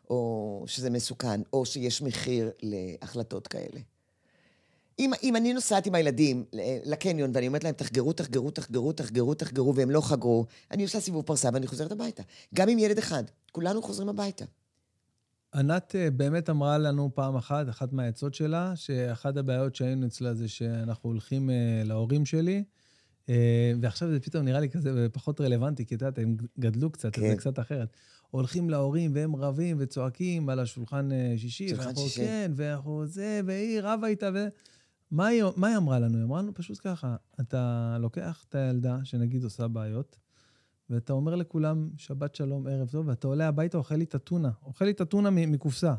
או 0.09 0.63
שזה 0.67 0.89
מסוכן, 0.89 1.41
או 1.53 1.65
שיש 1.65 2.01
מחיר 2.01 2.51
להחלטות 2.61 3.47
כאלה. 3.47 3.79
אם, 4.99 5.11
אם 5.23 5.35
אני 5.35 5.53
נוסעת 5.53 5.85
עם 5.85 5.95
הילדים 5.95 6.45
לקניון 6.85 7.31
ואני 7.33 7.47
אומרת 7.47 7.63
להם, 7.63 7.73
תחגרו, 7.73 8.13
תחגרו, 8.13 8.51
תחגרו, 8.51 8.93
תחגרו, 8.93 9.33
תחגרו, 9.33 9.75
והם 9.75 9.89
לא 9.89 10.01
חגרו, 10.01 10.45
אני 10.71 10.83
עושה 10.83 10.99
סיבוב 10.99 11.25
פרסה 11.25 11.49
ואני 11.53 11.67
חוזרת 11.67 11.91
הביתה. 11.91 12.23
גם 12.53 12.69
עם 12.69 12.79
ילד 12.79 12.97
אחד, 12.97 13.23
כולנו 13.51 13.81
חוזרים 13.81 14.09
הביתה. 14.09 14.45
ענת 15.55 15.95
אה, 15.95 16.11
באמת 16.11 16.49
אמרה 16.49 16.77
לנו 16.77 17.11
פעם 17.13 17.35
אחת, 17.35 17.69
אחת 17.69 17.93
מהעצות 17.93 18.33
שלה, 18.33 18.75
שאחת 18.75 19.37
הבעיות 19.37 19.75
שהיינו 19.75 20.07
אצלה 20.07 20.33
זה 20.33 20.47
שאנחנו 20.47 21.09
הולכים 21.09 21.49
אה, 21.49 21.81
להורים 21.85 22.25
שלי, 22.25 22.63
אה, 23.29 23.71
ועכשיו 23.81 24.11
זה 24.11 24.19
פתאום 24.19 24.45
נראה 24.45 24.59
לי 24.59 24.69
כזה 24.69 25.07
פחות 25.13 25.41
רלוונטי, 25.41 25.85
כי 25.85 25.95
את 25.95 26.01
יודעת, 26.01 26.17
הם 26.17 26.37
גדלו 26.59 26.89
קצת, 26.91 27.17
אז 27.17 27.23
זה 27.23 27.29
כן. 27.29 27.35
קצת 27.35 27.59
אחרת. 27.59 27.87
הולכים 28.31 28.69
להורים 28.69 29.11
והם 29.15 29.35
רבים 29.35 29.77
וצועקים 29.79 30.49
על 30.49 30.59
השולחן 30.59 31.09
שישי, 31.37 31.69
שולחן 31.69 31.85
ואנחנו, 31.85 32.01
שישי. 32.01 32.25
כן, 32.25 32.51
ואנחנו 32.55 33.05
זה, 33.05 33.41
והיא 33.45 33.79
רבה 33.81 34.07
איתה, 34.07 34.29
ו... 34.33 34.47
מה 35.13 35.27
היא, 35.27 35.43
מה 35.55 35.67
היא 35.67 35.77
אמרה 35.77 35.99
לנו? 35.99 36.17
היא 36.17 36.23
אמרה 36.23 36.41
לנו 36.41 36.53
פשוט 36.53 36.79
ככה, 36.83 37.15
אתה 37.41 37.97
לוקח 37.99 38.45
את 38.49 38.55
הילדה, 38.55 38.97
שנגיד 39.03 39.43
עושה 39.43 39.67
בעיות, 39.67 40.19
ואתה 40.89 41.13
אומר 41.13 41.35
לכולם, 41.35 41.89
שבת 41.97 42.35
שלום, 42.35 42.67
ערב 42.67 42.89
טוב, 42.89 43.07
ואתה 43.07 43.27
עולה 43.27 43.47
הביתה, 43.47 43.77
אוכל 43.77 43.95
לי 43.95 44.03
את 44.03 44.15
הטונה. 44.15 44.51
אוכל 44.65 44.85
לי 44.85 44.91
את 44.91 45.01
הטונה 45.01 45.29
מקופסה. 45.29 45.93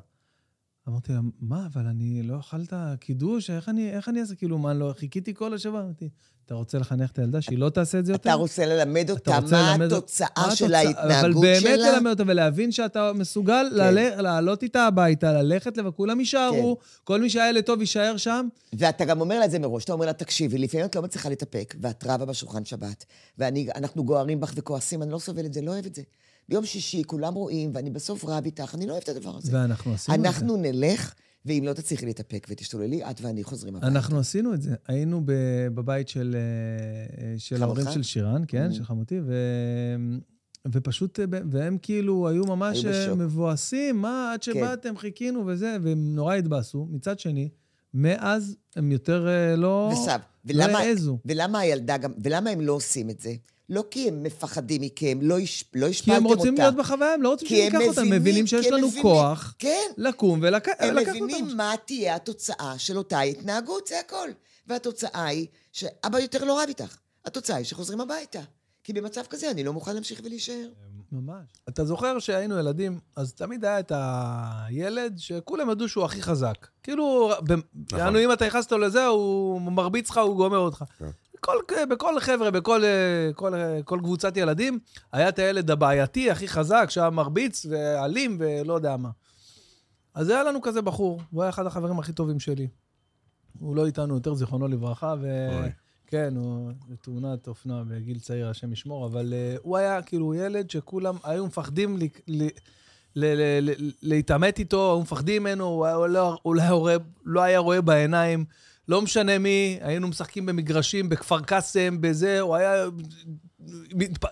אמרתי 0.89 1.13
לה, 1.13 1.21
מה, 1.41 1.67
אבל 1.73 1.87
אני 1.87 2.23
לא 2.23 2.41
אכלת 2.41 2.73
קידוש? 3.01 3.51
איך 3.51 3.69
אני, 3.69 3.91
איך 3.91 4.09
אני 4.09 4.21
אעשה? 4.21 4.35
כאילו, 4.35 4.59
מה, 4.59 4.75
לא 4.75 4.95
חיכיתי 4.99 5.35
כל 5.35 5.55
השבוע? 5.55 5.81
אמרתי, 5.81 6.09
אתה 6.47 6.55
רוצה 6.55 6.79
לחנך 6.79 7.11
את 7.11 7.19
הילדה 7.19 7.41
שהיא 7.41 7.59
לא 7.59 7.69
תעשה 7.69 7.99
את 7.99 8.07
זה 8.07 8.13
יותר? 8.13 8.31
אתה 8.31 8.39
רוצה 8.39 8.67
ללמד 8.67 9.11
אותה 9.11 9.39
רוצה 9.39 9.57
מה 9.63 9.73
ללמד- 9.73 9.93
התוצאה 9.93 10.29
מה 10.37 10.57
של? 10.57 10.75
ההתנהגות 10.75 11.05
אבל 11.21 11.33
באמת 11.35 11.61
שלה? 11.61 11.93
ללמד 11.93 12.11
אותה 12.11 12.23
ולהבין 12.27 12.73
שאתה 12.73 13.13
מסוגל 13.13 13.67
כן. 13.71 13.77
לעלה- 13.77 14.23
לעלות 14.23 14.63
איתה 14.63 14.87
הביתה, 14.87 15.33
ללכת, 15.43 15.73
וכולם 15.85 16.21
יישארו, 16.21 16.77
כל 17.05 17.21
מי 17.21 17.31
שהיה 17.31 17.49
ילד 17.49 17.65
טוב 17.65 17.81
יישאר 17.81 18.17
שם. 18.17 18.49
ואתה 18.79 19.05
גם 19.05 19.21
אומר 19.21 19.39
לה 19.39 19.45
את 19.45 19.51
זה 19.51 19.59
מראש, 19.59 19.85
אתה 19.85 19.93
אומר 19.93 20.07
לה, 20.07 20.13
תקשיבי, 20.13 20.59
לפעמים 20.59 20.87
את 20.87 20.97
לא 20.97 21.03
מצליחה 21.03 21.29
להתאפק, 21.29 21.75
ואת 21.81 22.05
רבה 22.07 22.25
בשולחן 22.25 22.65
שבת, 22.65 23.05
ואנחנו 23.39 24.05
גוערים 24.05 24.41
בך 24.41 24.53
וכועסים, 24.57 25.03
אני 25.03 25.11
לא 25.13 25.19
סובל 25.19 25.47
את 25.47 25.53
זה, 25.55 25.61
לא 25.63 25.71
אוהב 25.71 25.87
את 25.87 25.95
זה. 25.95 26.03
ביום 26.49 26.65
שישי 26.65 27.03
כולם 27.07 27.35
רואים, 27.35 27.71
ואני 27.75 27.91
בסוף 27.91 28.25
רב 28.25 28.45
איתך, 28.45 28.75
אני 28.75 28.87
לא 28.87 28.93
אוהב 28.93 29.03
את 29.03 29.09
הדבר 29.09 29.37
הזה. 29.37 29.53
ואנחנו 29.55 29.95
עשינו 29.95 30.17
את 30.17 30.23
זה. 30.23 30.29
אנחנו 30.29 30.57
נלך, 30.57 31.15
ואם 31.47 31.63
לא 31.67 31.73
תצליחי 31.73 32.07
להתאפק 32.07 32.47
ותשתוללי, 32.51 33.05
את 33.11 33.21
ואני 33.21 33.45
חוזרים 33.45 33.77
הביתה. 33.77 33.93
אנחנו 33.93 34.19
עשינו 34.19 34.55
את 34.55 34.63
זה. 34.63 34.75
היינו 34.89 35.23
בבית 35.75 36.09
של, 36.09 36.37
אה, 36.39 37.35
של 37.39 37.57
חמותך? 37.59 37.79
ההורים 37.79 37.95
של 37.95 38.03
שירן, 38.03 38.43
כן, 38.49 38.69
Mm. 38.71 38.75
של 38.75 38.85
חמותי, 38.85 39.21
ו... 39.27 39.35
ופשוט, 40.73 41.21
אה, 41.21 41.25
והם 41.51 41.79
כאילו 41.83 42.29
היו 42.29 42.45
ממש 42.45 42.85
היו. 42.85 43.11
אה, 43.11 43.15
מבואסים, 43.15 43.97
מה, 43.97 44.33
עד 44.33 44.45
כן. 44.45 44.53
שבאתם, 44.53 44.97
חיכינו 44.97 45.47
וזה, 45.47 45.77
והם 45.83 46.15
נורא 46.15 46.35
התבאסו. 46.35 46.87
מצד 46.91 47.19
שני, 47.19 47.49
מאז 47.95 48.57
הם 48.77 48.93
יותר 48.93 49.29
אה, 49.29 49.57
לא... 49.57 49.91
וסב, 49.93 50.19
לא 50.45 50.65
ולמה, 50.65 50.79
העזו. 50.79 51.19
ולמה 51.25 51.59
הילדה 51.59 51.97
גם, 51.97 52.13
ולמה 52.23 52.51
הם 52.51 52.61
לא 52.61 52.73
עושים 52.73 53.11
את 53.11 53.21
זה? 53.21 53.35
לא 53.69 53.85
כי 53.91 54.09
הם 54.09 54.23
מפחדים 54.23 54.83
מכם, 54.83 55.19
לא, 55.23 55.39
הש, 55.39 55.65
לא 55.75 55.85
כי 55.87 55.91
השפלתם 55.91 56.13
הם 56.17 56.27
אותה. 56.27 56.37
רוצים 56.37 56.55
להיות 56.55 56.75
בחוויה, 56.75 57.15
הם 57.15 57.23
לא 57.23 57.29
רוצים 57.29 57.49
כי 57.49 57.63
הם 57.63 57.71
שניקח 57.73 57.89
אותם, 57.89 58.01
הם 58.03 58.11
מבינים 58.11 58.47
שיש 58.47 58.61
כי 58.67 58.69
הם 58.69 58.75
לנו 58.75 58.87
מבינים- 58.87 59.03
כוח 59.03 59.55
כן, 59.59 59.81
לקום 59.97 60.39
ולקח 60.43 60.73
הם 60.79 60.99
אותם. 60.99 61.11
מבינים 61.11 61.57
מה 61.57 61.75
תהיה 61.87 62.15
התוצאה 62.17 62.75
של 62.79 62.99
אותה 62.99 63.21
התנהגות, 63.21 63.87
זה 63.87 64.01
הכל. 64.01 64.29
והתוצאה 64.67 65.25
היא 65.27 65.47
שאבא 65.73 66.19
יותר 66.19 66.45
לא 66.45 66.61
רב 66.63 66.69
איתך. 66.69 66.97
התוצאה 67.25 67.57
היא 67.57 67.65
שחוזרים 67.65 68.01
הביתה. 68.01 68.41
כי 68.85 68.93
במצב 68.93 69.23
כזה 69.31 69.51
אני 69.51 69.65
לא 69.65 69.73
מוכן 69.73 69.95
להמשיך 69.95 70.21
ולהישאר. 70.25 70.69
ממש. 71.13 71.45
אתה 71.69 71.85
זוכר 71.85 72.19
שהיינו 72.19 72.59
ילדים, 72.59 72.99
אז 73.17 73.33
תמיד 73.35 73.65
היה 73.65 73.81
את 73.81 73.93
הילד 73.95 75.15
שכולם 75.19 75.71
ידעו 75.71 75.89
שהוא 75.89 76.05
הכי 76.05 76.23
חזק. 76.23 76.67
כאילו, 76.83 77.31
ב- 77.49 77.95
יענו, 77.99 78.19
אם 78.19 78.33
אתה 78.33 78.47
נכנסת 78.47 78.73
לו 78.73 78.79
לזה, 78.79 79.07
הוא 79.07 79.61
מרביץ 79.61 80.11
לך, 80.11 80.19
הוא 80.19 80.37
גומר 80.37 80.59
אותך. 80.59 80.85
כן. 80.99 81.11
בכל, 81.45 81.57
בכל 81.91 82.21
חבר'ה, 82.21 82.51
בכל 82.51 82.85
אה, 82.85 83.31
כל, 83.35 83.55
אה, 83.55 83.83
כל 83.85 83.99
קבוצת 84.03 84.37
ילדים, 84.37 84.79
היה 85.13 85.29
את 85.29 85.39
הילד 85.39 85.71
הבעייתי, 85.71 86.31
הכי 86.31 86.49
חזק, 86.49 86.87
שהיה 86.89 87.11
מרביץ 87.11 87.67
ואלים 87.71 88.37
ולא 88.41 88.75
יודע 88.75 88.97
מה. 88.97 89.11
אז 90.15 90.29
היה 90.29 90.43
לנו 90.43 90.63
כזה 90.63 90.83
בחור, 90.83 91.21
הוא 91.31 91.43
היה 91.43 91.51
אחד 91.51 91.67
החברים 91.67 91.99
הכי 91.99 92.13
טובים 92.13 92.41
שלי. 92.41 92.69
הוא 93.59 93.77
לא 93.77 93.87
איתנו 93.87 94.15
יותר, 94.15 94.35
זיכרונו 94.35 94.69
לברכה, 94.69 95.15
ו... 95.21 95.49
אוי. 95.61 95.71
כן, 96.07 96.35
הוא 96.37 96.73
בתאונת 96.89 97.49
אופנוע 97.49 97.83
בגיל 97.83 98.19
צעיר, 98.19 98.49
השם 98.49 98.73
ישמור, 98.73 99.07
אבל 99.07 99.33
uh, 99.33 99.61
הוא 99.63 99.77
היה 99.77 100.03
כאילו 100.03 100.35
ילד 100.35 100.71
שכולם 100.71 101.17
היו 101.25 101.47
מפחדים 101.47 101.97
ל- 101.97 102.03
ל- 102.29 102.49
ל- 103.17 103.61
ל- 103.61 103.71
ל- 103.79 103.91
להתעמת 104.03 104.59
איתו, 104.59 104.93
היו 104.93 105.01
מפחדים 105.01 105.43
ממנו, 105.43 105.65
הוא 105.65 106.07
לא- 106.07 106.39
הוא 106.43 106.55
לא 106.57 106.89
לא 107.25 107.41
היה 107.41 107.59
רואה 107.59 107.81
בעיניים, 107.81 108.45
לא 108.89 109.03
משנה 109.03 109.39
מי, 109.39 109.79
היינו 109.81 110.09
משחקים 110.09 110.47
במגרשים, 110.47 111.09
בכפר 111.09 111.41
קאסם, 111.41 112.01
בזה, 112.01 112.41
הוא 112.41 112.57
היה, 112.57 112.85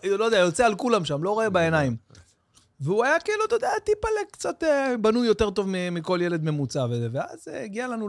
לא 0.05 0.25
יודע, 0.25 0.39
יוצא 0.39 0.67
על 0.67 0.75
כולם 0.75 1.05
שם, 1.05 1.23
לא 1.23 1.31
רואה 1.31 1.51
בעיניים. 1.51 1.97
והוא 2.81 3.05
היה 3.05 3.21
כאילו, 3.21 3.45
אתה 3.45 3.55
יודע, 3.55 3.71
טיפה 3.85 4.09
קצת 4.33 4.65
אה, 4.65 4.97
בנוי 5.01 5.27
יותר 5.27 5.51
טוב 5.51 5.67
מכל 5.71 6.19
ילד 6.23 6.45
ממוצע 6.45 6.87
וזה. 6.91 7.09
ואז 7.13 7.49
אה, 7.49 7.65
הגיע 7.65 7.89
לנו 7.89 8.09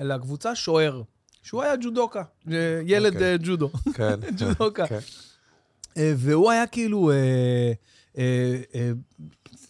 לקבוצה 0.00 0.54
שוער, 0.54 1.02
שהוא 1.42 1.62
היה 1.62 1.76
ג'ודוקה, 1.76 2.22
אה, 2.52 2.80
ילד 2.86 3.12
אוקיי. 3.12 3.32
אה, 3.32 3.36
ג'ודו. 3.42 3.68
כן. 3.94 4.20
ג'ודוקה. 4.38 4.86
כן. 4.86 4.98
אה, 5.96 6.12
והוא 6.16 6.50
היה 6.50 6.66
כאילו 6.66 7.10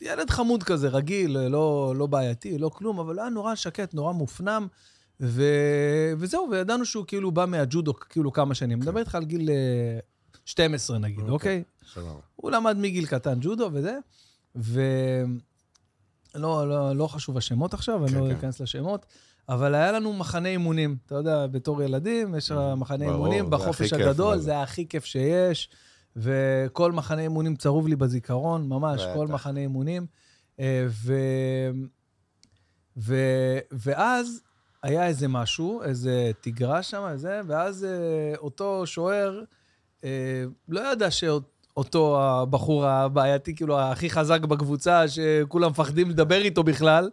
ילד 0.01 0.31
חמוד 0.31 0.63
כזה, 0.63 0.89
רגיל, 0.89 1.39
לא, 1.39 1.95
לא 1.97 2.07
בעייתי, 2.07 2.59
לא 2.59 2.69
כלום, 2.69 2.99
אבל 2.99 3.19
היה 3.19 3.29
נורא 3.29 3.55
שקט, 3.55 3.95
נורא 3.95 4.13
מופנם, 4.13 4.67
ו... 5.23 5.45
וזהו, 6.19 6.49
וידענו 6.51 6.85
שהוא 6.85 7.05
כאילו 7.07 7.31
בא 7.31 7.47
מהג'ודו 7.47 7.95
כאילו 7.95 8.33
כמה 8.33 8.55
שנים. 8.55 8.79
מדבר 8.79 9.01
איתך 9.01 9.15
על 9.15 9.25
גיל 9.25 9.51
אה, 9.51 9.99
12 10.45 10.99
נגיד, 10.99 11.19
אוקיי. 11.19 11.33
אוקיי? 11.33 11.63
סבבה. 11.93 12.21
הוא 12.37 12.51
למד 12.51 12.77
מגיל 12.77 13.07
קטן 13.07 13.39
ג'ודו 13.41 13.71
וזה, 13.73 13.99
ו... 14.57 14.83
לא, 16.35 16.69
לא, 16.69 16.97
לא 16.97 17.07
חשוב 17.07 17.37
השמות 17.37 17.75
עכשיו, 17.75 18.05
אני 18.05 18.13
כן, 18.13 18.19
לא 18.19 18.29
כן. 18.29 18.37
אכנס 18.37 18.61
לשמות, 18.61 19.07
אבל 19.49 19.75
היה 19.75 19.93
לנו 19.93 20.13
מחנה 20.13 20.49
אימונים. 20.49 20.97
אתה 21.07 21.15
יודע, 21.15 21.47
בתור 21.47 21.83
ילדים, 21.83 22.35
יש 22.35 22.51
מחנה 22.77 23.05
אימונים 23.05 23.51
בחופש 23.51 23.93
הגדול, 23.93 24.39
זה. 24.39 24.63
הכי 24.63 24.89
כיף 24.89 25.05
שיש, 25.05 25.69
וכל 26.17 26.93
מחנה 26.93 27.23
אימונים 27.23 27.57
צרוב 27.57 27.89
לי 27.89 27.97
בזיכרון, 27.97 28.69
ממש, 28.69 29.03
כל. 29.15 29.27
מחנה 29.27 29.61
אימונים. 29.61 30.07
אה, 30.61 30.87
ו... 30.89 31.15
ו... 32.97 33.17
ואז 33.73 34.43
היה 34.83 35.07
איזה 35.07 35.29
משהו, 35.29 35.83
איזה 35.83 36.31
תגרה 36.41 36.83
שם, 36.83 37.03
איזה, 37.13 37.41
ואז 37.47 37.85
אה, 37.85 38.39
אותו 38.39 38.87
שוער 38.87 39.41
אה, 40.05 40.45
לא 40.69 40.93
ידע 40.93 41.11
שאותו 41.11 42.21
הבחור 42.23 42.87
הבעייתי, 42.87 43.55
כאילו, 43.57 43.81
הכי 43.81 44.11
חזק 44.11 44.41
בקבוצה, 44.41 45.09
שכולם 45.09 45.71
מפחדים 45.71 46.11
לדבר 46.11 46.41
איתו 46.43 46.63
בכלל, 46.63 47.11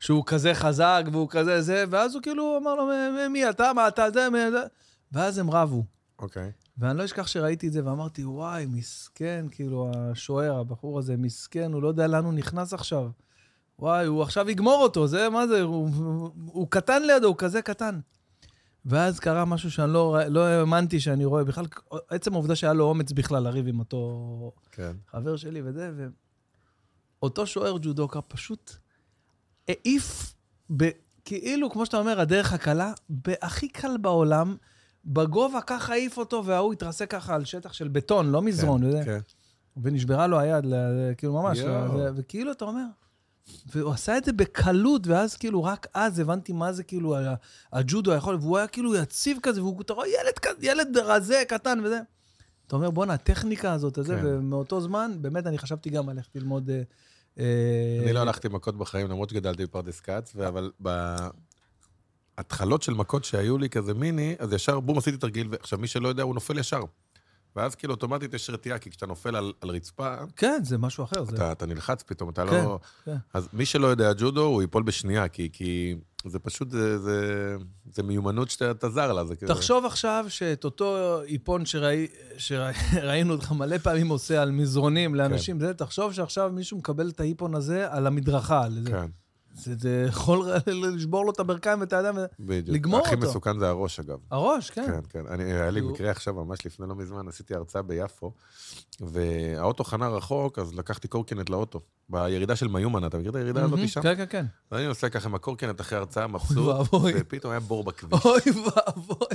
שהוא 0.00 0.24
כזה 0.26 0.54
חזק 0.54 1.02
והוא 1.12 1.28
כזה 1.30 1.62
זה, 1.62 1.84
ואז 1.90 2.14
הוא 2.14 2.22
כאילו 2.22 2.56
אמר 2.62 2.74
לו, 2.74 2.86
"מ- 2.86 3.32
מי 3.32 3.50
אתה, 3.50 3.72
מה 3.76 3.88
אתה, 3.88 4.10
זה, 4.10 4.30
מי 4.30 4.50
זה? 4.50 4.62
ואז 5.12 5.38
הם 5.38 5.50
רבו. 5.50 5.84
אוקיי. 6.18 6.50
ואני 6.78 6.98
לא 6.98 7.04
אשכח 7.04 7.26
שראיתי 7.26 7.68
את 7.68 7.72
זה 7.72 7.86
ואמרתי, 7.86 8.24
וואי, 8.24 8.66
מסכן, 8.66 9.46
כאילו, 9.50 9.90
השוער, 9.94 10.56
הבחור 10.60 10.98
הזה, 10.98 11.16
מסכן, 11.16 11.72
הוא 11.72 11.82
לא 11.82 11.88
יודע 11.88 12.06
לאן 12.06 12.24
הוא 12.24 12.32
נכנס 12.32 12.72
עכשיו. 12.72 13.08
וואי, 13.80 14.06
הוא 14.06 14.22
עכשיו 14.22 14.50
יגמור 14.50 14.82
אותו, 14.82 15.06
זה, 15.06 15.28
מה 15.28 15.46
זה, 15.46 15.62
הוא, 15.62 15.88
הוא, 15.96 16.30
הוא 16.46 16.66
קטן 16.70 17.02
לידו, 17.02 17.26
הוא 17.26 17.36
כזה 17.38 17.62
קטן. 17.62 18.00
ואז 18.84 19.20
קרה 19.20 19.44
משהו 19.44 19.70
שאני 19.70 19.92
לא, 19.92 20.18
לא 20.28 20.44
האמנתי 20.46 21.00
שאני 21.00 21.24
רואה, 21.24 21.44
בכלל, 21.44 21.66
עצם 22.08 22.32
העובדה 22.32 22.56
שהיה 22.56 22.72
לו 22.72 22.84
אומץ 22.84 23.12
בכלל 23.12 23.42
לריב 23.42 23.68
עם 23.68 23.78
אותו 23.78 24.52
כן. 24.72 24.92
חבר 25.10 25.36
שלי 25.36 25.62
וזה, 25.64 25.90
ואותו 27.22 27.46
שוער 27.46 27.78
ג'ודוקה 27.82 28.20
פשוט 28.20 28.72
העיף, 29.68 30.34
ב, 30.76 30.88
כאילו, 31.24 31.70
כמו 31.70 31.86
שאתה 31.86 31.96
אומר, 31.96 32.20
הדרך 32.20 32.52
הקלה, 32.52 32.92
בהכי 33.08 33.68
קל 33.68 33.96
בעולם, 33.96 34.56
בגובה 35.04 35.60
ככה 35.60 35.92
העיף 35.92 36.18
אותו, 36.18 36.44
וההוא 36.44 36.72
התרסק 36.72 37.10
ככה 37.10 37.34
על 37.34 37.44
שטח 37.44 37.72
של 37.72 37.88
בטון, 37.88 38.30
לא 38.30 38.42
מזרון, 38.42 38.84
וזה. 38.84 39.02
כן. 39.04 39.18
ונשברה 39.82 40.26
לו 40.26 40.38
היד, 40.38 40.64
כאילו 41.18 41.32
ממש, 41.32 41.58
יואו. 41.58 41.92
ו- 41.94 42.08
וכאילו, 42.16 42.52
אתה 42.52 42.64
אומר, 42.64 42.84
והוא 43.74 43.92
עשה 43.92 44.18
את 44.18 44.24
זה 44.24 44.32
בקלות, 44.32 45.06
ואז 45.06 45.36
כאילו, 45.36 45.64
רק 45.64 45.86
אז 45.94 46.18
הבנתי 46.18 46.52
מה 46.52 46.72
זה 46.72 46.82
כאילו 46.82 47.16
הג'ודו 47.72 48.12
היכול, 48.12 48.38
והוא 48.40 48.58
היה 48.58 48.66
כאילו 48.66 48.96
יציב 48.96 49.38
כזה, 49.42 49.62
והוא, 49.62 49.80
אתה 49.80 49.92
רואה, 49.92 50.08
ילד 50.08 50.38
כזה, 50.42 50.56
ילד 50.66 50.96
רזה, 50.96 51.42
קטן 51.48 51.80
וזה. 51.84 52.00
אתה 52.66 52.76
אומר, 52.76 52.90
בואנה, 52.90 53.12
הטכניקה 53.14 53.72
הזאת, 53.72 53.98
הזה, 53.98 54.16
כן. 54.16 54.26
ומאותו 54.26 54.80
זמן, 54.80 55.12
באמת, 55.20 55.46
אני 55.46 55.58
חשבתי 55.58 55.90
גם 55.90 56.10
ללכת 56.10 56.36
ללמוד... 56.36 56.70
אה, 56.70 56.82
אה, 57.38 58.00
אני 58.04 58.12
לא 58.12 58.20
הלכתי 58.20 58.48
מכות 58.48 58.76
בחיים, 58.76 59.10
למרות 59.10 59.30
שגדלתי 59.30 59.66
בפרדס 59.66 60.00
כץ, 60.00 60.36
אבל 60.36 60.70
בהתחלות 62.36 62.82
של 62.82 62.94
מכות 62.94 63.24
שהיו 63.24 63.58
לי 63.58 63.68
כזה 63.68 63.94
מיני, 63.94 64.36
אז 64.38 64.52
ישר 64.52 64.80
בום 64.80 64.98
עשיתי 64.98 65.16
תרגיל, 65.16 65.48
ועכשיו 65.50 65.78
מי 65.78 65.86
שלא 65.86 66.08
יודע, 66.08 66.22
הוא 66.22 66.34
נופל 66.34 66.58
ישר. 66.58 66.80
ואז 67.56 67.74
כאילו 67.74 67.94
אוטומטית 67.94 68.34
יש 68.34 68.50
רתיעה, 68.50 68.78
כי 68.78 68.90
כשאתה 68.90 69.06
נופל 69.06 69.36
על, 69.36 69.52
על 69.60 69.70
רצפה, 69.70 70.14
כן, 70.36 70.60
זה 70.64 70.78
משהו 70.78 71.04
אחר. 71.04 71.24
זה... 71.24 71.36
אתה, 71.36 71.52
אתה 71.52 71.66
נלחץ 71.66 72.02
פתאום, 72.02 72.30
אתה 72.30 72.46
כן, 72.46 72.64
לא... 72.64 72.78
כן. 73.04 73.16
אז 73.34 73.48
מי 73.52 73.66
שלא 73.66 73.86
יודע 73.86 74.12
ג'ודו, 74.18 74.44
הוא 74.44 74.62
ייפול 74.62 74.82
בשנייה, 74.82 75.28
כי, 75.28 75.48
כי 75.52 75.96
זה 76.24 76.38
פשוט, 76.38 76.70
זה, 76.70 76.98
זה, 76.98 77.56
זה 77.92 78.02
מיומנות 78.02 78.50
שאתה 78.50 78.88
זר 78.88 79.12
לה. 79.12 79.24
זה. 79.24 79.34
תחשוב 79.46 79.84
עכשיו 79.84 80.24
שאת 80.28 80.64
אותו 80.64 81.20
איפון 81.22 81.66
שראי, 81.66 82.06
שראינו 82.38 83.32
אותך 83.32 83.52
מלא 83.52 83.78
פעמים 83.78 84.08
עושה 84.08 84.42
על 84.42 84.50
מזרונים 84.50 85.14
לאנשים, 85.14 85.60
זה, 85.60 85.74
תחשוב 85.74 86.12
שעכשיו 86.12 86.50
מישהו 86.54 86.78
מקבל 86.78 87.08
את 87.08 87.20
האיפון 87.20 87.54
הזה 87.54 87.92
על 87.92 88.06
המדרכה. 88.06 88.64
על 88.64 88.80
זה. 88.84 88.90
כן, 88.90 89.06
זה, 89.54 89.74
זה 89.78 90.04
יכול 90.08 90.46
לשבור 90.66 91.24
לו 91.24 91.30
את 91.32 91.40
הברכיים 91.40 91.80
ואת 91.80 91.92
הידיים. 91.92 92.16
ו- 92.16 92.24
בדיוק. 92.40 92.76
לגמור 92.76 93.00
הכי 93.00 93.14
אותו. 93.14 93.26
מסוכן 93.28 93.58
זה 93.58 93.68
הראש, 93.68 94.00
אגב. 94.00 94.18
הראש, 94.30 94.70
כן. 94.70 94.86
כן, 94.86 95.00
כן. 95.08 95.26
אני, 95.26 95.44
היה 95.44 95.70
לי 95.70 95.80
הוא- 95.80 95.92
מקרה 95.92 96.10
עכשיו, 96.10 96.34
ממש 96.34 96.66
לפני 96.66 96.88
לא 96.88 96.94
מזמן, 96.94 97.28
עשיתי 97.28 97.54
הרצאה 97.54 97.82
ביפו, 97.82 98.32
והאוטו 99.00 99.84
חנה 99.84 100.08
רחוק, 100.08 100.58
אז 100.58 100.74
לקחתי 100.74 101.08
קורקינט 101.08 101.50
לאוטו. 101.50 101.80
בירידה 102.08 102.56
של 102.56 102.68
מיומן, 102.68 103.04
אתה 103.06 103.18
מכיר 103.18 103.30
את 103.30 103.36
הירידה 103.36 103.64
הזאת 103.64 103.78
שם? 103.88 104.02
כן, 104.02 104.16
כן, 104.16 104.24
כן. 104.30 104.46
אז 104.70 104.78
אני 104.78 104.86
נוסע 104.86 105.08
ככה 105.08 105.28
עם 105.28 105.34
הקורקינט 105.34 105.80
אחרי 105.80 105.98
הרצאה, 105.98 106.26
מבסוט. 106.26 106.86
ופתאום 107.14 107.50
היה 107.50 107.60
בור 107.60 107.84
בכביש. 107.84 108.20
אוי 108.24 108.40
ואבוי. 108.64 109.26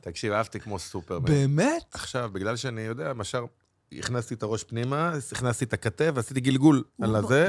תקשיב, 0.00 0.32
אהבתי 0.32 0.60
כמו 0.60 0.78
סופרמן. 0.78 1.24
באמת? 1.24 1.82
עכשיו, 1.92 2.30
בגלל 2.32 2.56
שאני 2.56 2.80
יודע, 2.80 3.12
ישר 3.20 3.44
הכנסתי 3.92 4.34
את 4.34 4.42
הראש 4.42 4.64
פנימה, 4.64 5.12
הכנסתי 5.32 5.64
את 5.64 5.72
הכתף, 5.72 6.10
ועשיתי 6.14 6.40
גלגול 6.40 6.82
על 7.02 7.16
הזה, 7.16 7.48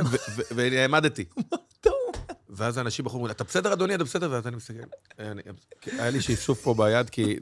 והעמדתי. 0.55 1.25
ואז 2.51 2.77
האנשים 2.77 3.05
בחרו, 3.05 3.29
אתה 3.29 3.43
בסדר, 3.43 3.73
אדוני, 3.73 3.95
אתה 3.95 4.03
בסדר? 4.03 4.31
ואז 4.31 4.47
אני 4.47 4.55
מסתכל, 4.55 4.79
אני- 5.19 5.41
היה 5.85 6.09
לי 6.09 6.21
שפשוף 6.21 6.61
פה 6.61 6.73
ביד, 6.73 7.09
כי... 7.09 7.35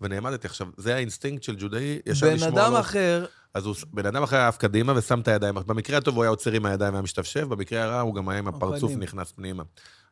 ונעמדתי 0.00 0.46
עכשיו, 0.46 0.66
זה 0.76 0.94
האינסטינקט 0.94 1.42
של 1.42 1.56
ג'ודאי, 1.58 1.98
ישר 2.06 2.26
בן 2.26 2.34
לשמור 2.34 2.48
אדם 2.50 2.74
על... 2.74 2.80
אחר, 2.80 3.26
אז 3.54 3.66
הוא, 3.66 3.74
בן 3.92 4.06
אדם 4.06 4.22
אחר 4.22 4.36
היה 4.36 4.48
עף 4.48 4.56
קדימה 4.56 4.92
ושם 4.96 5.20
את 5.20 5.28
הידיים. 5.28 5.54
במקרה 5.66 5.98
הטוב 5.98 6.14
הוא 6.14 6.22
היה 6.22 6.30
עוצר 6.30 6.52
עם 6.52 6.66
הידיים 6.66 6.92
והיה 6.92 7.02
משתפשף, 7.02 7.44
במקרה 7.44 7.82
הרע 7.82 8.00
הוא 8.00 8.14
גם 8.14 8.28
היה 8.28 8.38
עם 8.38 8.48
הפרצוף. 8.48 8.92
נכנס 8.92 9.32
פנימה. 9.32 9.62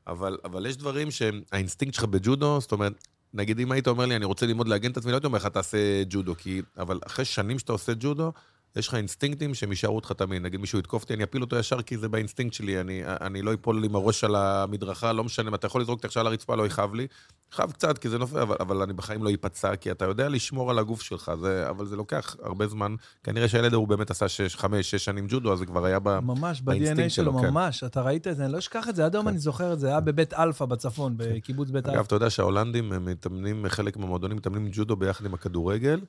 אבל, 0.06 0.38
אבל 0.44 0.66
יש 0.66 0.76
דברים 0.76 1.10
שהאינסטינקט 1.10 1.94
שלך 1.94 2.04
בג'ודו, 2.04 2.60
זאת 2.60 2.72
אומרת, 2.72 2.92
נגיד 3.34 3.58
אם 3.58 3.72
היית 3.72 3.88
אומר 3.88 4.06
לי, 4.06 4.16
אני 4.16 4.24
רוצה 4.24 4.46
ללמוד 4.46 4.68
להגן 4.68 4.90
את 4.90 4.96
עצמי, 4.96 5.10
לא 5.12 5.16
הייתי 5.16 5.26
אומר 5.26 5.38
לך, 5.38 5.46
תעשה 5.46 5.78
ג'ודו, 6.08 6.34
כי... 6.38 6.62
אבל 6.78 7.00
אחרי 7.06 7.24
שנים 7.24 7.58
שאתה 7.58 7.72
עושה 7.72 7.92
ג'ודו, 7.98 8.32
יש 8.76 8.88
לך 8.88 8.94
אינסטינקטים 8.94 9.54
שהם 9.54 9.70
יישארו 9.70 9.96
איתך 9.96 10.12
תמיד. 10.12 10.42
נגיד 10.42 10.60
מישהו 10.60 10.78
יתקוף 10.78 11.02
אותי, 11.02 11.14
אני 11.14 11.24
אפיל 11.24 11.42
אותו 11.42 11.56
ישר 11.56 11.82
כי 11.82 11.98
זה 11.98 12.08
באינסטינקט 12.08 12.54
שלי, 12.54 12.80
אני, 12.80 13.02
אני 13.04 13.42
לא 13.42 13.54
אפול 13.54 13.84
עם 13.84 13.96
הראש 13.96 14.24
על 14.24 14.34
המדרכה, 14.36 15.12
לא 15.12 15.24
משנה, 15.24 15.50
אתה 15.54 15.66
יכול 15.66 15.80
לזרוק 15.80 15.96
אותי 15.96 16.06
עכשיו 16.06 16.20
על 16.20 16.26
הרצפה, 16.26 16.54
לא 16.54 16.66
יכאב 16.66 16.94
לי. 16.94 17.06
יכאב 17.52 17.72
קצת, 17.72 17.98
כי 17.98 18.08
זה 18.08 18.18
נופל, 18.18 18.38
אבל, 18.38 18.56
אבל 18.60 18.82
אני 18.82 18.92
בחיים 18.92 19.22
לא 19.22 19.28
איפצע, 19.28 19.76
כי 19.76 19.90
אתה 19.90 20.04
יודע 20.04 20.28
לשמור 20.28 20.70
על 20.70 20.78
הגוף 20.78 21.02
שלך, 21.02 21.32
זה, 21.40 21.68
אבל 21.70 21.86
זה 21.86 21.96
לוקח 21.96 22.36
הרבה 22.42 22.66
זמן. 22.66 22.94
כנראה 23.24 23.48
שהילד 23.48 23.72
ההוא 23.72 23.88
באמת 23.88 24.10
עשה 24.10 24.28
שש, 24.28 24.56
חמש, 24.56 24.90
שש 24.90 25.04
שנים 25.04 25.26
ג'ודו, 25.28 25.52
אז 25.52 25.58
זה 25.58 25.66
כבר 25.66 25.84
היה 25.84 25.98
ב... 25.98 26.18
ממש, 26.18 26.60
באינסטינקט 26.60 27.00
ב-DNA 27.00 27.08
שלו, 27.08 27.38
כן. 27.38 27.50
ממש. 27.50 27.84
אתה 27.84 28.02
ראית 28.02 28.26
את 28.26 28.36
זה, 28.36 28.44
אני 28.44 28.52
לא 28.52 28.58
אשכח 28.58 28.88
את 28.88 28.96
זה, 28.96 29.04
עד 29.04 29.14
היום 29.14 29.24
כן. 29.24 29.30
אני 29.30 29.38
זוכר 29.38 29.72
את 29.72 29.80
זה, 29.80 29.88
היה 29.88 30.00
בבית 30.00 30.34
אלפא 30.34 30.64
בצפון, 30.64 31.14
בקיבוץ 31.16 31.70
בית 31.70 31.86
אגב, 31.86 31.96
אלפא. 31.96 32.06
אתה 32.06 32.14
יודע 32.14 32.30
שההולנדים 32.30 32.92
הם 32.92 33.04
מתאמנים, 33.04 33.64
חלק 33.68 33.96
מהמועדונים 33.96 34.36
מתאמנים 34.36 34.68
ג'ודו 34.72 34.96
ביחד 34.96 35.24
עם 35.24 35.34
הכדורגל. 35.34 36.00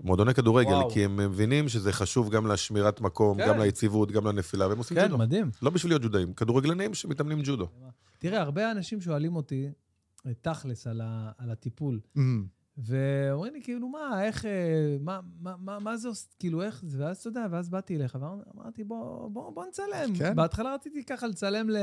מועדוני 0.00 0.34
כדורגל, 0.34 0.70
וואו. 0.70 0.90
כי 0.90 1.04
הם 1.04 1.16
מבינים 1.16 1.68
שזה 1.68 1.92
חשוב 1.92 2.30
גם 2.30 2.46
לשמירת 2.46 3.00
מקום, 3.00 3.38
כן. 3.38 3.48
גם 3.48 3.58
ליציבות, 3.60 4.12
גם 4.12 4.26
לנפילה, 4.26 4.68
והם 4.68 4.78
עושים 4.78 4.96
כן, 4.96 5.04
ג'ודו. 5.06 5.18
מדהים. 5.18 5.50
לא 5.62 5.70
בשביל 5.70 5.92
להיות 5.92 6.02
ג'ודאים, 6.02 6.32
כדורגלנים 6.32 6.94
שמתאמנים 6.94 7.38
ג'ודו. 7.44 7.68
תראה, 8.18 8.40
הרבה 8.40 8.70
אנשים 8.70 9.00
שואלים 9.00 9.36
אותי, 9.36 9.68
אה, 10.26 10.32
תכלס, 10.42 10.86
על 10.86 11.00
ה- 11.04 11.30
על 11.38 11.50
הטיפול. 11.50 12.00
Mm-hmm. 12.16 12.20
ואומרים 12.78 13.54
לי, 13.54 13.60
כאילו, 13.62 13.88
מה, 13.88 14.24
איך, 14.24 14.44
אה, 14.44 14.50
מה, 15.00 15.20
מה, 15.40 15.54
מה, 15.58 15.78
מה 15.78 15.96
זה 15.96 16.08
כאילו, 16.38 16.62
איך 16.62 16.82
זה, 16.86 17.04
ואז 17.04 17.16
אתה 17.16 17.28
יודע, 17.28 17.46
ואז 17.50 17.68
באתי 17.68 17.96
אליך, 17.96 18.18
ואמרתי, 18.20 18.84
בוא, 18.84 19.28
בוא, 19.28 19.50
בוא 19.50 19.64
נצלם. 19.68 20.14
כן. 20.18 20.36
בהתחלה 20.36 20.74
רציתי 20.74 21.04
ככה 21.04 21.26
לצלם 21.26 21.70
ל, 21.70 21.76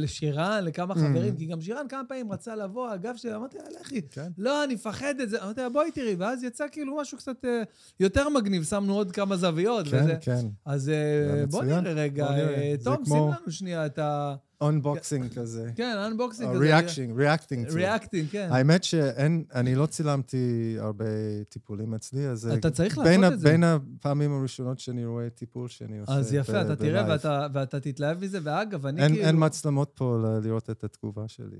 לשירן, 0.00 0.60
לכמה 0.64 0.94
חברים, 0.94 1.36
כי 1.36 1.46
גם 1.46 1.60
שירן 1.60 1.88
כמה 1.88 2.02
פעמים 2.08 2.32
רצה 2.32 2.56
לבוא, 2.56 2.90
הגב 2.90 3.16
שלי, 3.16 3.34
אמרתי 3.34 3.58
לה, 3.58 3.80
לכי. 3.80 4.02
כן. 4.02 4.32
לא, 4.38 4.64
אני 4.64 4.74
מפחד 4.74 5.14
את 5.22 5.30
זה. 5.30 5.42
אמרתי 5.42 5.60
לה, 5.60 5.68
בואי 5.68 5.90
תראי, 5.90 6.14
ואז 6.14 6.42
יצא 6.44 6.64
כאילו 6.72 6.96
משהו 6.96 7.18
קצת 7.18 7.44
אה, 7.44 7.62
יותר 8.00 8.28
מגניב, 8.28 8.64
שמנו 8.64 8.94
עוד 8.94 9.12
כמה 9.12 9.36
זוויות, 9.36 9.88
כן. 9.88 10.06
כן. 10.20 10.46
אז 10.64 10.88
אה, 10.88 10.94
זה 11.36 11.44
בוא 11.50 11.62
מצוין. 11.62 11.78
נראה 11.78 11.92
רגע. 11.92 12.26
אה, 12.26 12.74
תום, 12.84 13.04
שים 13.04 13.16
לנו 13.16 13.50
שנייה 13.50 13.86
את 13.86 13.98
ה... 13.98 14.34
unboxing 14.60 15.32
כזה. 15.34 15.70
כן, 15.76 15.96
unboxing 16.06 16.50
כזה. 16.50 16.58
reactioning, 16.58 17.16
reacting. 17.16 17.68
reacting, 17.70 18.28
כן. 18.30 18.48
האמת 18.52 18.84
שאין, 18.84 19.44
אני 19.54 19.74
לא 19.74 19.86
צילמתי 19.86 20.76
הרבה 20.78 21.04
טיפולים 21.48 21.94
אצלי, 21.94 22.28
אז... 22.28 22.46
אתה 22.58 22.70
צריך 22.70 22.98
לעשות 22.98 23.32
את 23.32 23.40
זה. 23.40 23.50
בין 23.50 23.64
הפעמים 23.64 24.32
הראשונות 24.32 24.78
שאני 24.78 25.04
רואה 25.04 25.30
טיפול 25.30 25.68
שאני 25.68 25.98
עושה 25.98 26.12
אז 26.12 26.34
יפה, 26.34 26.60
אתה 26.60 26.76
תראה. 26.76 27.16
ואתה, 27.52 27.80
תתלהב 27.80 28.24
מזה, 28.24 28.38
ואגב, 28.42 28.86
אני 28.86 29.00
כאילו... 29.08 29.26
אין 29.26 29.36
מצלמות 29.38 29.90
פה 29.94 30.18
לראות 30.42 30.70
את 30.70 30.84
התגובה 30.84 31.28
שלי. 31.28 31.56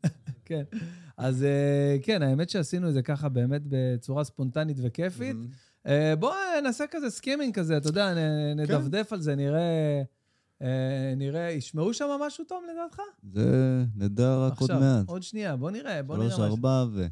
כן. 0.44 0.62
אז 1.16 1.42
אה, 1.42 1.96
כן, 2.02 2.22
האמת 2.22 2.50
שעשינו 2.50 2.88
את 2.88 2.94
זה 2.94 3.02
ככה 3.02 3.28
באמת 3.28 3.62
בצורה 3.68 4.24
ספונטנית 4.24 4.76
וכיפית. 4.82 5.36
אה, 5.86 6.14
בוא 6.18 6.34
נעשה 6.62 6.84
כזה 6.90 7.10
skimming 7.10 7.54
כזה, 7.54 7.76
אתה 7.76 7.88
יודע, 7.88 8.14
נ- 8.14 8.60
נדפדף 8.60 9.12
על 9.12 9.20
זה, 9.20 9.34
נראה... 9.34 10.02
אה, 10.62 11.14
נראה, 11.16 11.50
ישמעו 11.50 11.94
שם 11.94 12.08
משהו 12.26 12.44
טוב 12.44 12.64
לדעתך? 12.72 13.02
זה 13.32 13.82
נדע 13.96 14.36
רק 14.36 14.60
עוד 14.60 14.72
מעט. 14.72 15.08
עוד 15.08 15.22
שנייה, 15.22 15.56
בוא 15.56 15.70
נראה, 15.70 16.02
בוא 16.02 16.16
שלוש, 16.16 16.26
נראה 16.26 16.38
משהו. 16.38 16.56
ארבע 16.56 16.84
ו... 16.92 17.06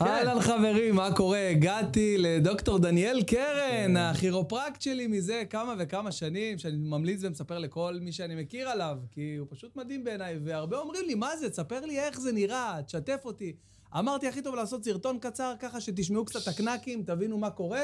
אהלן 0.00 0.40
חברים, 0.40 0.94
מה 0.94 1.14
קורה? 1.16 1.48
הגעתי 1.48 2.18
לדוקטור 2.18 2.78
דניאל 2.78 3.22
קרן, 3.22 3.96
הכירופרקט 3.96 4.82
שלי 4.82 5.06
מזה 5.06 5.42
כמה 5.50 5.74
וכמה 5.78 6.12
שנים, 6.12 6.58
שאני 6.58 6.76
ממליץ 6.76 7.20
ומספר 7.24 7.58
לכל 7.58 7.98
מי 8.00 8.12
שאני 8.12 8.42
מכיר 8.42 8.68
עליו, 8.68 8.98
כי 9.10 9.36
הוא 9.36 9.46
פשוט 9.50 9.76
מדהים 9.76 10.04
בעיניי, 10.04 10.38
והרבה 10.44 10.78
אומרים 10.78 11.06
לי, 11.06 11.14
מה 11.14 11.36
זה? 11.36 11.50
תספר 11.50 11.80
לי 11.80 11.98
איך 11.98 12.20
זה 12.20 12.32
נראה, 12.32 12.82
תשתף 12.86 13.20
אותי. 13.24 13.52
אמרתי, 13.94 14.28
הכי 14.28 14.42
טוב 14.42 14.54
לעשות 14.54 14.84
סרטון 14.84 15.18
קצר, 15.18 15.54
ככה 15.60 15.80
שתשמעו 15.80 16.24
קצת 16.24 16.48
הקנקים, 16.48 17.02
תבינו 17.06 17.38
מה 17.38 17.50
קורה, 17.50 17.82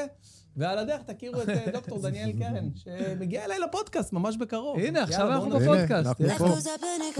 ועל 0.57 0.77
הדרך 0.77 1.01
תכירו 1.01 1.41
את 1.41 1.49
אה, 1.49 1.65
דוקטור 1.73 2.01
דניאל 2.01 2.31
קרן, 2.39 2.69
שמגיע 2.75 3.45
אליי 3.45 3.59
לפודקאסט 3.59 4.13
ממש 4.13 4.37
בקרוב. 4.37 4.79
הנה, 4.79 5.03
עכשיו 5.03 5.31
אנחנו. 5.31 5.59
בפודקאסט. 5.59 6.21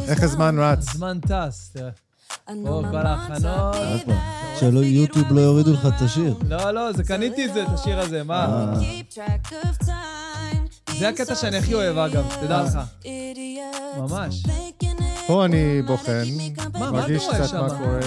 איך 0.08 0.24
הזמן 0.24 0.60
רץ? 0.60 0.90
הזמן 0.90 1.20
טס, 1.20 1.72
תראה. 1.74 1.90
פה 2.46 2.82
כל 2.92 2.98
ההכנות. 2.98 3.76
שלא 4.60 4.80
יוטיוב 4.80 5.34
לא 5.34 5.42
יורידו 5.42 5.74
לך 5.74 5.86
את 5.86 6.02
השיר. 6.02 6.36
לא, 6.48 6.72
לא, 6.72 6.92
זה 6.94 7.04
קניתי 7.04 7.46
את 7.46 7.54
זה, 7.54 7.64
את 7.64 7.70
השיר 7.74 8.00
הזה, 8.00 8.24
מה? 8.24 8.74
זה 11.00 11.10
הקטע 11.10 11.36
שאני 11.36 11.58
הכי 11.58 11.74
אוהב, 11.74 11.98
אגב, 11.98 12.36
תדע 12.42 12.64
לך. 12.64 12.80
ממש. 13.98 14.44
פה 15.28 15.46
אני 15.46 15.82
בוחן, 15.82 16.24
מרגיש 16.80 17.28
קצת 17.28 17.54
מה? 17.54 17.70
קורה, 17.70 18.00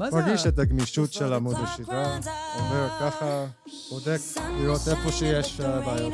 מה 0.00 0.10
זה? 0.10 0.16
מרגיש 0.16 0.46
את 0.46 0.58
הגמישות 0.58 1.12
של 1.12 1.32
עמוד 1.32 1.56
השדרה, 1.62 2.18
עובר 2.56 2.88
ככה, 3.00 3.44
בודק, 3.90 4.18
לראות 4.60 4.80
איפה 4.88 5.12
שיש 5.12 5.60
אה, 5.60 5.80
בעיות. 5.80 6.12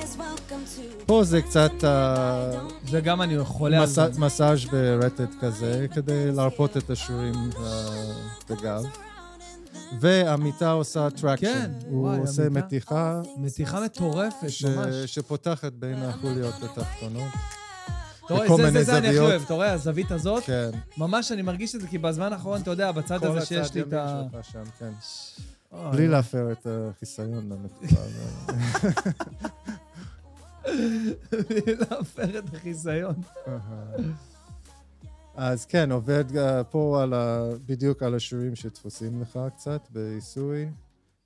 פה 1.07 1.25
זה 1.25 1.43
קצת 1.43 1.71
אה, 1.85 2.51
זה 2.89 3.01
גם 3.01 3.23
אני 3.23 3.45
חולה 3.45 3.81
על 3.81 3.87
זה. 3.87 4.03
מסאז' 4.19 4.65
ברטט 4.65 5.31
כזה, 5.41 5.87
כדי 5.95 6.33
להרפות 6.33 6.77
את 6.77 6.91
השרירים 6.91 7.51
אה, 7.59 8.13
בגב. 8.51 8.83
והמיטה 10.01 10.71
עושה 10.71 11.09
traction. 11.11 11.45
כן, 11.47 11.71
הוא 11.89 12.07
וואי, 12.09 12.19
עושה. 12.19 12.49
מתיחה 12.49 13.21
מתיחה 13.37 13.81
מטורפת, 13.81 14.49
ש- 14.51 14.65
ממש. 14.65 14.95
שפותחת 15.07 15.73
בין 15.73 16.03
החוליות 16.03 16.55
התחתונות. 16.63 17.33
אתה 18.27 18.35
רואה, 18.35 18.57
זה, 18.57 18.71
זה, 18.71 18.85
זה 18.85 18.99
אני 18.99 19.09
הכי. 19.09 19.19
אוהב, 19.19 19.43
אתה 19.43 19.55
רואה, 19.55 19.73
הזווית 19.73 20.11
הזאת, 20.11 20.43
כן. 20.45 20.71
ממש 20.99 21.33
אני 21.33 21.43
מרגיש 21.43 21.75
את 21.75 21.81
זה, 21.81 21.87
כי 21.87 21.99
בזמן 21.99 22.33
האחרון, 22.33 22.61
אתה 22.61 22.71
יודע, 22.71 22.93
בצד 22.93 23.19
כל 23.19 23.27
הזה 23.27 23.39
הצד 23.39 23.47
שיש 23.47 23.75
לי 23.75 23.81
את 23.81 23.87
ימין 23.87 23.99
ה... 23.99 24.23
שלך 24.33 24.45
שם, 24.45 24.63
כן. 24.79 24.93
אוי, 25.73 25.93
בלי 25.93 26.09
להפר 26.09 26.53
את 26.53 26.67
החיסיון 26.71 27.53
למתיחה. 27.53 28.01
בלי 31.49 31.75
להפר 31.91 32.39
את 32.39 32.55
החיסיון. 32.55 33.15
אז 35.37 35.65
כן, 35.67 35.93
עובד 35.93 36.37
אה, 36.37 36.65
פה 36.65 37.03
על 37.03 37.15
ה... 37.15 37.49
בדיוק 37.67 38.03
על 38.03 38.15
השירים 38.15 38.55
שדפוסים 38.55 39.23
לך 39.23 39.39
קצת 39.57 39.81
בעיסוי, 39.91 40.69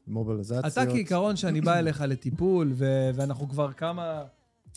מוביליזציות. 0.06 0.64
אתה 0.66 0.86
כעיקרון, 0.86 1.36
שאני 1.36 1.60
בא 1.60 1.78
אליך 1.78 2.00
לטיפול, 2.06 2.72
ואנחנו 3.14 3.48
כבר 3.48 3.72
כמה, 3.72 4.22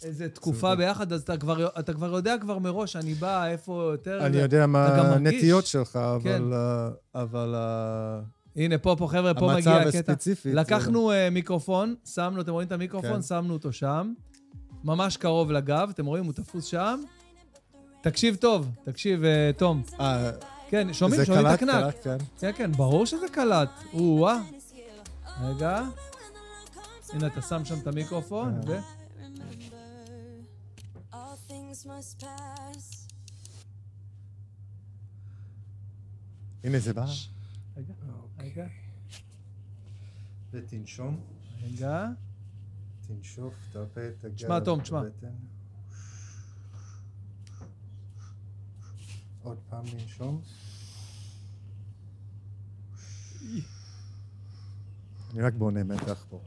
איזה 0.04 0.30
תקופה. 0.30 0.76
ביחד, 0.76 1.14
אז 1.14 1.22
אתה 1.22 1.38
כבר, 1.38 1.68
אתה 1.80 1.94
כבר 1.94 2.16
יודע 2.16 2.36
כבר 2.42 2.60
מראש, 2.60 2.96
אני 2.96 3.14
בא, 3.14 3.46
איפה 3.48 3.90
יותר... 3.92 4.26
אני 4.26 4.38
יודע 4.38 4.68
מה. 4.68 4.88
הנטיות 4.88 5.66
שלך, 5.66 6.00
כן. 6.24 6.36
אבל... 6.36 6.54
אה, 6.54 6.90
אבל 7.22 7.56
אה, 7.58 8.20
הנה, 8.56 8.78
פה, 8.78 8.96
פה, 8.98 9.08
חבר'ה, 9.08 9.34
פה 9.34 9.54
המצב 9.54 9.70
מגיע 9.70 9.82
הקטע. 9.90 9.98
הספציפי... 10.12 10.50
זה- 10.50 10.56
לקחנו 10.56 11.12
אה, 11.12 11.30
מיקרופון, 11.30 11.96
שמנו, 12.14 12.42
אתם 12.42 12.52
רואים 12.52 12.68
את 12.68 12.72
המיקרופון? 12.72 13.12
כן. 13.14 13.22
שמנו 13.22 13.54
אותו 13.54 13.72
שם, 13.72 14.14
ממש 14.84 15.18
קרוב 15.18 15.52
לגב, 15.52 15.90
אתם 15.94 16.06
רואים, 16.06 16.26
הוא 16.26 16.34
תפוס 16.34 16.66
שם. 16.66 17.00
תקשיב 18.02 18.36
טוב, 18.36 18.70
תקשיב, 18.84 19.24
אה, 19.24 19.52
תום. 19.58 19.82
אה, 20.00 20.32
כן, 20.70 20.94
שומעים, 20.94 21.20
זה 21.20 21.26
שומעים 21.26 21.48
את 21.48 21.52
הקנק. 21.52 21.70
קלט, 21.84 21.96
כן. 22.04 22.18
כן, 22.40 22.52
כן, 22.56 22.72
ברור 22.72 23.06
שזה 23.06 23.26
קלט. 23.32 23.70
או-אה. 23.94 24.40
רגע. 25.44 25.82
הנה, 27.14 27.28
אתה 27.28 27.42
שם 27.42 27.66
שם 27.66 27.76
את 27.82 27.88
המיקרופון, 27.88 28.62
אה. 31.88 32.00
ו... 32.24 32.28
הנה 36.64 36.80
זה 36.80 36.94
בא. 36.94 37.06
רגע, 37.78 37.94
רגע, 38.40 38.68
ותנשום, 40.52 41.22
רגע. 41.62 42.08
תנשוף, 43.08 43.54
תרפה 43.72 44.02
את 44.08 44.26
הגב. 44.26 44.36
תשמע, 44.36 44.60
תום, 44.60 44.82
תשמע. 44.82 45.02
עוד 49.44 49.58
פעם 49.70 49.86
לנשום. 49.86 50.42
אני 55.34 55.42
רק 55.42 55.54
בונה 55.54 55.84
מתח 55.84 56.26
פה. 56.30 56.42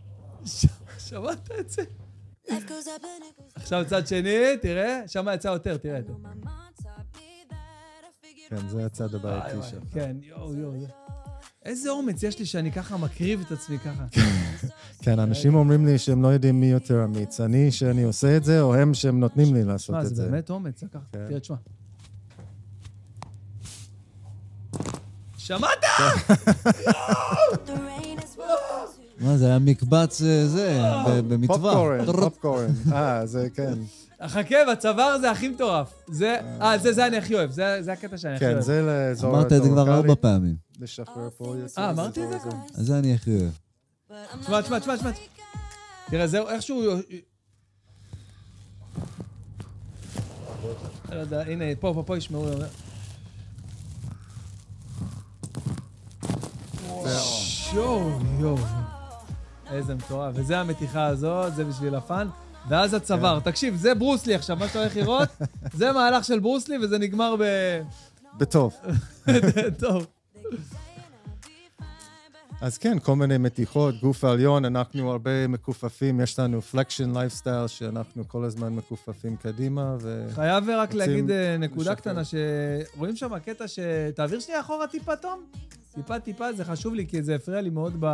שמעת 0.98 1.50
את 1.60 1.70
זה? 1.70 1.82
עכשיו 3.54 3.84
צד 3.88 4.06
שני, 4.06 4.30
תראה, 4.62 5.00
שם 5.06 5.26
יצא 5.34 5.48
יותר, 5.48 5.76
תראה. 5.76 6.00
תראה. 6.02 6.16
כן, 8.48 8.68
זה 8.68 8.86
הצד 8.86 9.14
הבעייתי 9.14 9.56
שלך. 9.70 9.82
כן, 9.94 10.16
יואו, 10.22 10.54
יואו. 10.54 10.80
זה- 10.80 10.86
איזה 11.64 11.90
אומץ 11.90 12.22
יש 12.22 12.38
לי 12.38 12.46
שאני 12.46 12.72
ככה 12.72 12.96
מקריב 12.96 13.40
את 13.46 13.52
עצמי 13.52 13.78
ככה. 13.78 14.04
כן, 15.04 15.18
אנשים 15.18 15.54
אומרים 15.54 15.86
לי 15.86 15.98
שהם 15.98 16.22
לא 16.22 16.28
יודעים 16.28 16.60
מי 16.60 16.66
יותר 16.66 17.04
אמיץ. 17.04 17.40
אני 17.40 17.72
שאני 17.72 18.02
עושה 18.02 18.36
את 18.36 18.44
זה, 18.44 18.60
או 18.60 18.74
הם 18.74 18.94
שהם 18.94 19.20
נותנים 19.20 19.54
לי 19.54 19.64
לעשות 19.64 19.96
את 19.96 20.06
זה 20.08 20.14
זה. 20.14 20.28
באמת 20.30 20.50
אומץ, 20.50 20.82
לקח. 20.82 20.98
כן. 21.12 21.26
תראה, 21.28 21.40
תשמע. 21.40 21.56
שמעת? 25.38 25.84
מה, 29.20 29.36
זה 29.36 29.46
היה 29.46 29.58
מקבץ 29.58 30.22
אה, 30.22 30.46
זה, 30.46 30.80
ב- 31.08 31.34
במטווח. 31.34 31.56
פופקורן, 31.56 32.04
פופקורן. 32.06 32.66
אה, 32.92 33.26
זה 33.26 33.48
כן. 33.54 33.74
חכה, 34.26 34.56
בצוואר 34.72 35.18
זה 35.20 35.30
הכי 35.30 35.48
מטורף. 35.48 35.92
זה, 36.08 36.36
אה, 36.60 36.78
זה, 36.78 36.92
זה 36.92 37.06
אני 37.06 37.16
הכי 37.16 37.34
אוהב. 37.34 37.50
זה 37.50 37.78
זה 37.80 37.92
הקטע 37.92 38.18
שאני 38.18 38.34
הכי 38.34 38.44
כן, 38.44 38.52
אוהב. 38.52 38.60
זה 38.64 38.82
לאזור 38.82 39.30
אמרת 39.30 39.52
את 39.52 39.62
זה 39.62 39.68
כבר. 39.68 39.94
ארבע 39.94 40.14
פעמים. 40.20 40.56
לשחרר 40.80 41.28
פה 41.36 41.54
יותר. 41.58 41.80
אה, 41.82 41.90
אמרתי 41.90 42.24
את 42.24 42.28
זה 42.28 42.38
כבר? 42.38 42.56
זה 42.72 42.98
אני 42.98 43.14
הכי 43.14 43.30
אוהב. 43.40 43.52
תשמע, 44.40 44.60
תשמע, 44.62 44.78
תשמע, 44.78 44.96
תשמע. 44.96 45.10
תראה, 46.10 46.26
זהו, 46.26 46.48
איכשהו... 46.48 46.82
לא 51.12 51.16
יודע, 51.16 51.40
הנה, 51.40 51.64
פה, 51.80 51.92
פה, 51.94 52.02
פה 52.06 52.16
ישמעו. 52.16 52.46
שואו, 57.72 58.10
יואו. 58.40 58.56
איזה 59.70 59.94
מטורף. 59.94 60.32
וזה 60.34 60.58
המתיחה 60.58 61.06
הזאת, 61.06 61.54
זה 61.54 61.64
בשביל 61.64 61.94
ה 61.94 62.01
fun. 62.01 62.28
ואז 62.68 62.94
הצוואר. 62.94 63.40
תקשיב, 63.40 63.76
זה 63.76 63.94
ברוס 63.94 64.21
לי 64.21 64.34
עכשיו, 64.34 64.56
מה 64.56 64.68
שאתה 64.68 64.78
הולך 64.78 64.96
לראות, 64.96 65.28
זה 65.78 65.92
מהלך 65.92 66.24
של 66.24 66.38
ברוס 66.38 66.61
לי, 66.61 66.78
וזה 66.78 66.98
נגמר 66.98 67.36
ב... 67.38 67.44
בטוב. 68.38 68.74
טוב. 69.80 70.06
אז 72.60 72.78
כן, 72.78 72.98
כל 72.98 73.16
מיני 73.16 73.38
מתיחות, 73.38 74.00
גוף 74.00 74.24
העליון, 74.24 74.64
אנחנו 74.64 75.10
הרבה 75.10 75.46
מכופפים, 75.48 76.20
יש 76.20 76.38
לנו 76.38 76.62
flexion 76.62 77.12
lifestyle, 77.18 77.66
שאנחנו 77.66 78.28
כל 78.28 78.44
הזמן 78.44 78.72
מכופפים 78.72 79.36
קדימה, 79.36 79.96
ו... 80.00 80.26
חייב 80.34 80.70
רק 80.70 80.94
להגיד 80.94 81.30
אה, 81.30 81.56
נקודה 81.56 81.80
לשחרר. 81.80 81.94
קטנה, 81.94 82.22
שרואים 82.24 83.16
שם 83.16 83.38
קטע 83.38 83.68
ש... 83.68 83.78
תעביר 84.14 84.40
שנייה 84.40 84.60
אחורה 84.60 84.86
טיפה, 84.86 85.16
תום. 85.16 85.44
טיפה, 85.96 86.18
טיפה, 86.20 86.52
זה 86.52 86.64
חשוב 86.64 86.94
לי, 86.94 87.06
כי 87.06 87.22
זה 87.22 87.34
הפריע 87.34 87.60
לי 87.60 87.70
מאוד 87.70 87.96
ב... 88.00 88.06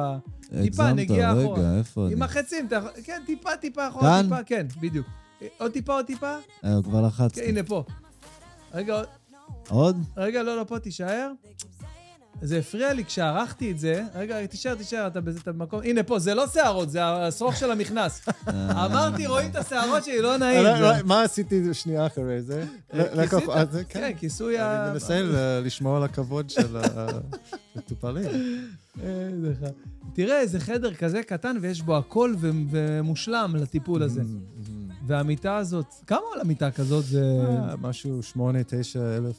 טיפה, 0.62 0.92
נגיעה 0.92 1.32
אחורה. 1.42 1.58
רגע, 1.60 1.78
איפה 1.78 2.04
אני? 2.06 2.12
עם 2.12 2.22
החצים, 2.22 2.66
אתה... 2.66 2.76
יכול- 2.76 2.90
כן, 3.04 3.22
טיפה, 3.26 3.56
טיפה 3.56 3.88
אחורה, 3.88 4.02
כאן? 4.10 4.22
טיפה, 4.22 4.42
כן, 4.42 4.66
בדיוק. 4.80 5.06
עוד 5.58 5.72
טיפה, 5.72 5.92
עוד 5.94 6.06
טיפה. 6.06 6.36
אה, 6.64 6.78
כבר 6.84 7.00
לחצתי. 7.06 7.48
הנה, 7.48 7.62
פה. 7.62 7.84
רגע, 8.74 8.94
עוד- 8.94 9.06
עוד? 9.68 9.96
רגע, 10.16 10.42
לא, 10.42 10.56
לא, 10.56 10.64
פה, 10.64 10.78
תישאר. 10.78 11.32
זה 12.40 12.58
הפריע 12.58 12.92
לי 12.94 13.04
כשערכתי 13.04 13.70
את 13.70 13.78
זה. 13.78 14.04
רגע, 14.14 14.46
תישאר, 14.46 14.74
תישאר, 14.74 15.06
אתה 15.06 15.20
בזה, 15.20 15.38
אתה 15.42 15.52
במקום... 15.52 15.80
הנה, 15.84 16.02
פה, 16.02 16.18
זה 16.18 16.34
לא 16.34 16.46
שערות, 16.46 16.90
זה 16.90 17.04
השרוך 17.04 17.56
של 17.56 17.70
המכנס. 17.70 18.28
אה, 18.48 18.86
אמרתי, 18.86 19.26
רואים 19.26 19.50
את 19.50 19.56
השערות 19.56 20.04
שלי, 20.04 20.22
לא 20.22 20.36
נעים. 20.36 20.64
לא, 20.64 20.78
לא, 20.80 20.88
מה 21.04 21.22
עשיתי 21.22 21.74
שנייה 21.74 22.06
אחרי 22.06 22.42
זה? 22.42 22.64
לקח- 22.92 23.38
כיסית? 23.38 23.48
אה, 23.50 23.64
כן. 23.66 24.00
כן, 24.00 24.12
כיסוי 24.18 24.58
ה... 24.58 24.84
אני 24.84 24.92
מנסה 24.92 25.20
ל- 25.22 25.62
לשמור 25.64 25.96
על 25.96 26.02
הכבוד 26.02 26.50
של 26.50 26.76
המטופלים. 27.76 28.30
תראה, 30.14 30.40
איזה 30.40 30.60
חדר 30.60 30.94
כזה 30.94 31.22
קטן 31.22 31.56
ויש 31.60 31.82
בו 31.82 31.96
הכל 31.96 32.34
ו- 32.40 32.50
ומושלם 32.70 33.56
לטיפול 33.56 34.02
הזה. 34.02 34.22
והמיטה 35.06 35.56
הזאת, 35.56 35.86
כמה 36.06 36.18
עולה 36.32 36.44
מיטה 36.44 36.70
כזאת? 36.70 37.04
זה 37.04 37.22
אה, 37.48 37.76
משהו 37.76 38.22
שמונה, 38.22 38.58
תשע 38.66 39.16
אלף 39.16 39.36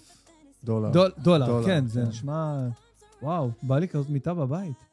דולר. 0.64 0.90
דול- 0.90 1.12
דולר, 1.18 1.46
דולר, 1.46 1.66
כן, 1.66 1.88
זה 1.88 2.02
כן. 2.02 2.08
נשמע... 2.08 2.68
וואו, 3.22 3.50
בא 3.64 3.80
לי 3.80 3.88
כזאת 3.88 4.10
מיטה 4.10 4.34
בבית. 4.34 4.84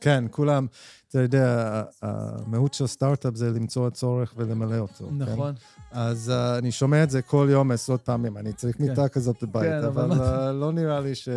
כן, 0.00 0.24
כולם, 0.30 0.66
אתה 1.08 1.20
יודע, 1.20 1.82
המהות 2.02 2.74
של 2.74 2.86
סטארט-אפ 2.86 3.34
זה 3.36 3.50
למצוא 3.50 3.90
צורך 3.90 4.34
ולמלא 4.36 4.78
אותו. 4.78 5.08
כן? 5.08 5.18
נכון. 5.18 5.54
אז 5.92 6.32
uh, 6.34 6.58
אני 6.58 6.72
שומע 6.72 7.02
את 7.02 7.10
זה 7.10 7.22
כל 7.22 7.48
יום 7.50 7.70
עשרות 7.70 8.00
פעמים, 8.02 8.36
אני 8.36 8.52
צריך 8.52 8.76
כן. 8.76 8.84
מיטה 8.84 9.08
כזאת 9.08 9.42
בבית, 9.42 9.70
כן, 9.70 9.84
אבל 9.84 10.10
uh, 10.12 10.52
לא 10.52 10.72
נראה 10.72 11.00
לי 11.00 11.14
ש... 11.14 11.28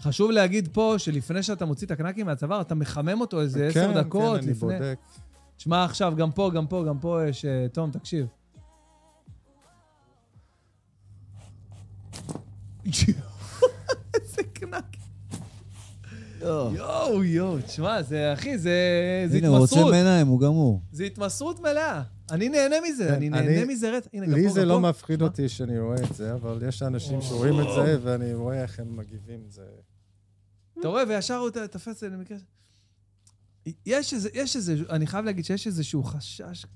חשוב 0.00 0.30
להגיד 0.30 0.68
פה 0.72 0.94
שלפני 0.98 1.42
שאתה 1.42 1.64
מוציא 1.64 1.86
את 1.86 1.90
הקנקים 1.90 2.26
מהצוואר, 2.26 2.60
אתה 2.60 2.74
מחמם 2.74 3.20
אותו 3.20 3.40
איזה 3.40 3.70
כן, 3.74 3.80
עשר 3.80 4.00
דקות 4.00 4.36
כן, 4.38 4.42
אני 4.44 4.52
לפני. 4.52 4.78
בודק. 4.78 4.98
תשמע 5.56 5.84
עכשיו, 5.84 6.14
גם 6.16 6.32
פה, 6.32 6.50
גם 6.54 6.66
פה, 6.66 6.84
גם 6.88 6.98
פה 6.98 7.28
יש... 7.28 7.44
אה, 7.44 7.66
תום, 7.72 7.90
תקשיב. 7.90 8.26
איזה 12.86 14.42
קנק. 14.52 14.96
יואו, 16.40 17.24
יואו, 17.24 17.60
תשמע, 17.62 18.02
זה, 18.02 18.32
אחי, 18.32 18.58
זה, 18.58 18.70
זה 19.30 19.36
הנה, 19.38 19.48
הוא 19.48 19.58
רוצה 19.58 19.74
התמסרות. 19.74 19.92
מעיניים, 19.92 20.26
הוא 20.26 20.40
גמור. 20.40 20.82
זה 20.92 21.04
התמסרות 21.04 21.60
מלאה. 21.60 22.02
אני 22.30 22.48
נהנה 22.48 22.76
מזה, 22.88 23.16
אני 23.16 23.28
נהנה 23.28 23.64
מזה. 23.64 23.98
הנה, 24.12 24.26
פה, 24.26 24.32
לי 24.32 24.48
זה 24.50 24.64
לא. 24.64 24.80
מפחיד 24.80 25.22
אותי 25.22 25.48
שאני 25.48 25.78
רואה 25.78 25.96
את 26.10 26.14
זה, 26.14 26.34
אבל 26.34 26.62
יש 26.68 26.82
אנשים 26.82 27.22
שרואים 27.22 27.60
את 27.60 27.66
זה, 27.74 27.98
ואני 28.02 28.34
רואה 28.34 28.62
איך 28.62 28.80
הם 28.80 28.96
מגיבים. 28.96 29.40
זה... 29.48 29.62
אתה 30.80 30.88
רואה, 30.88 31.02
וישר 31.08 31.34
הוא 31.36 31.50
ת- 31.50 31.56
תופס 31.56 31.88
את 31.88 31.96
זה 31.96 32.08
למקרה... 32.08 32.36
יש 33.86 34.14
איזה, 34.14 34.28
יש 34.34 34.56
איזה, 34.56 34.76
אני 34.90 35.06
חייב 35.06 35.24
להגיד 35.24 35.44
שיש 35.44 35.66
איזשהו 35.66 36.02
חשש, 36.04 36.66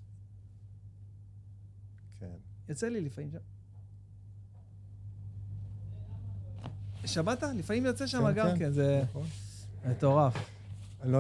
כן. 2.21 2.27
יוצא 2.69 2.89
לי 2.89 3.01
לפעמים 3.01 3.31
שם. 3.31 3.39
שמעת? 7.09 7.43
לפעמים 7.43 7.87
יוצא 7.87 8.07
שם 8.07 8.27
כן, 8.27 8.33
גם 8.35 8.49
כן. 8.49 8.59
כן, 8.59 8.71
זה 8.71 9.03
נכון. 9.11 9.27
מטורף. 9.85 10.35
לא... 11.05 11.19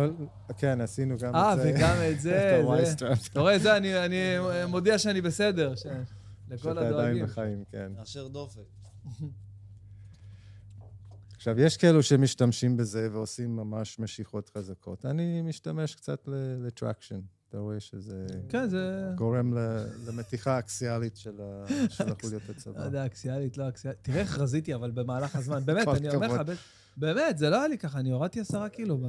כן, 0.58 0.80
עשינו 0.80 1.16
גם 1.18 1.34
אה, 1.34 1.52
את 1.52 1.58
זה. 1.58 1.72
וגם 1.74 1.96
את 2.12 2.20
זה. 2.20 2.58
אתה 3.32 3.40
רואה, 3.40 3.58
זה, 3.58 3.76
אני, 3.76 4.04
אני 4.04 4.16
מודיע 4.68 4.98
שאני 4.98 5.20
בסדר, 5.20 5.74
ש... 5.74 5.86
לכל 6.50 6.56
שאתה 6.56 6.70
עדיין 6.70 6.92
הדואגים. 6.94 7.24
בחיים, 7.24 7.64
כן. 7.72 7.92
אשר 8.02 8.28
דופק. 8.28 8.60
עכשיו, 11.36 11.60
יש 11.60 11.76
כאלו 11.76 12.02
שמשתמשים 12.02 12.76
בזה 12.76 13.08
ועושים 13.12 13.56
ממש 13.56 13.98
משיכות 13.98 14.50
חזקות. 14.56 15.06
אני 15.06 15.42
משתמש 15.42 15.94
קצת 15.94 16.28
ל 16.66 16.72
traction. 16.72 17.20
אתה 17.48 17.58
רואה 17.58 17.80
שזה... 17.80 18.26
כן, 18.48 18.68
זה... 18.68 19.10
גורם 19.14 19.54
למתיחה 20.06 20.58
אקסיאלית 20.58 21.16
של 21.16 21.32
החוליות 21.98 22.42
הצבא. 22.48 22.80
לא 22.80 22.84
יודע, 22.84 23.06
אקסיאלית, 23.06 23.58
לא 23.58 23.68
אקסיאלית. 23.68 23.98
תראה 24.02 24.20
איך 24.20 24.38
רזיתי, 24.38 24.74
אבל 24.74 24.90
במהלך 24.90 25.36
הזמן. 25.36 25.64
באמת, 25.64 25.88
אני 25.88 26.14
אומר 26.14 26.32
לך, 26.32 26.40
באמת, 26.96 27.38
זה 27.38 27.50
לא 27.50 27.56
היה 27.56 27.68
לי 27.68 27.78
ככה, 27.78 27.98
אני 27.98 28.10
הורדתי 28.10 28.40
עשרה 28.40 28.68
קילו. 28.68 29.00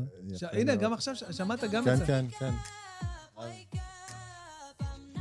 הנה, 0.51 0.75
גם 0.75 0.93
עכשיו 0.93 1.15
שמעת 1.15 1.63
גם 1.71 1.87
את 1.87 1.97
זה. 1.97 2.05
כן, 2.05 2.25
כן, 2.39 2.51
כן. 3.35 3.39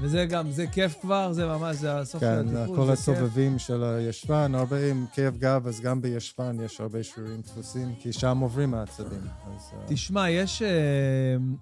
וזה 0.00 0.26
גם, 0.26 0.50
זה 0.50 0.66
כיף 0.66 0.94
כבר, 1.00 1.32
זה 1.32 1.46
ממש, 1.46 1.76
זה 1.76 1.98
הסוף 1.98 2.20
כן, 2.20 2.44
של 2.50 2.56
הטיפול. 2.56 2.76
כן, 2.76 2.82
כל 2.84 2.90
הסובבים 2.92 3.58
של 3.58 3.84
הישבן, 3.84 4.52
הרבה 4.54 4.90
עם 4.90 5.06
כאב 5.12 5.36
גב, 5.38 5.66
אז 5.66 5.80
גם 5.80 6.02
בישבן 6.02 6.56
יש 6.64 6.80
הרבה 6.80 7.02
שרירים 7.02 7.40
דפוסים, 7.40 7.94
כי 8.00 8.12
שם 8.12 8.38
עוברים 8.38 8.74
העצבים. 8.74 9.20
אז, 9.20 9.70
אה, 9.72 9.78
תשמע, 9.88 10.30
יש 10.30 10.62
אה, 10.62 10.68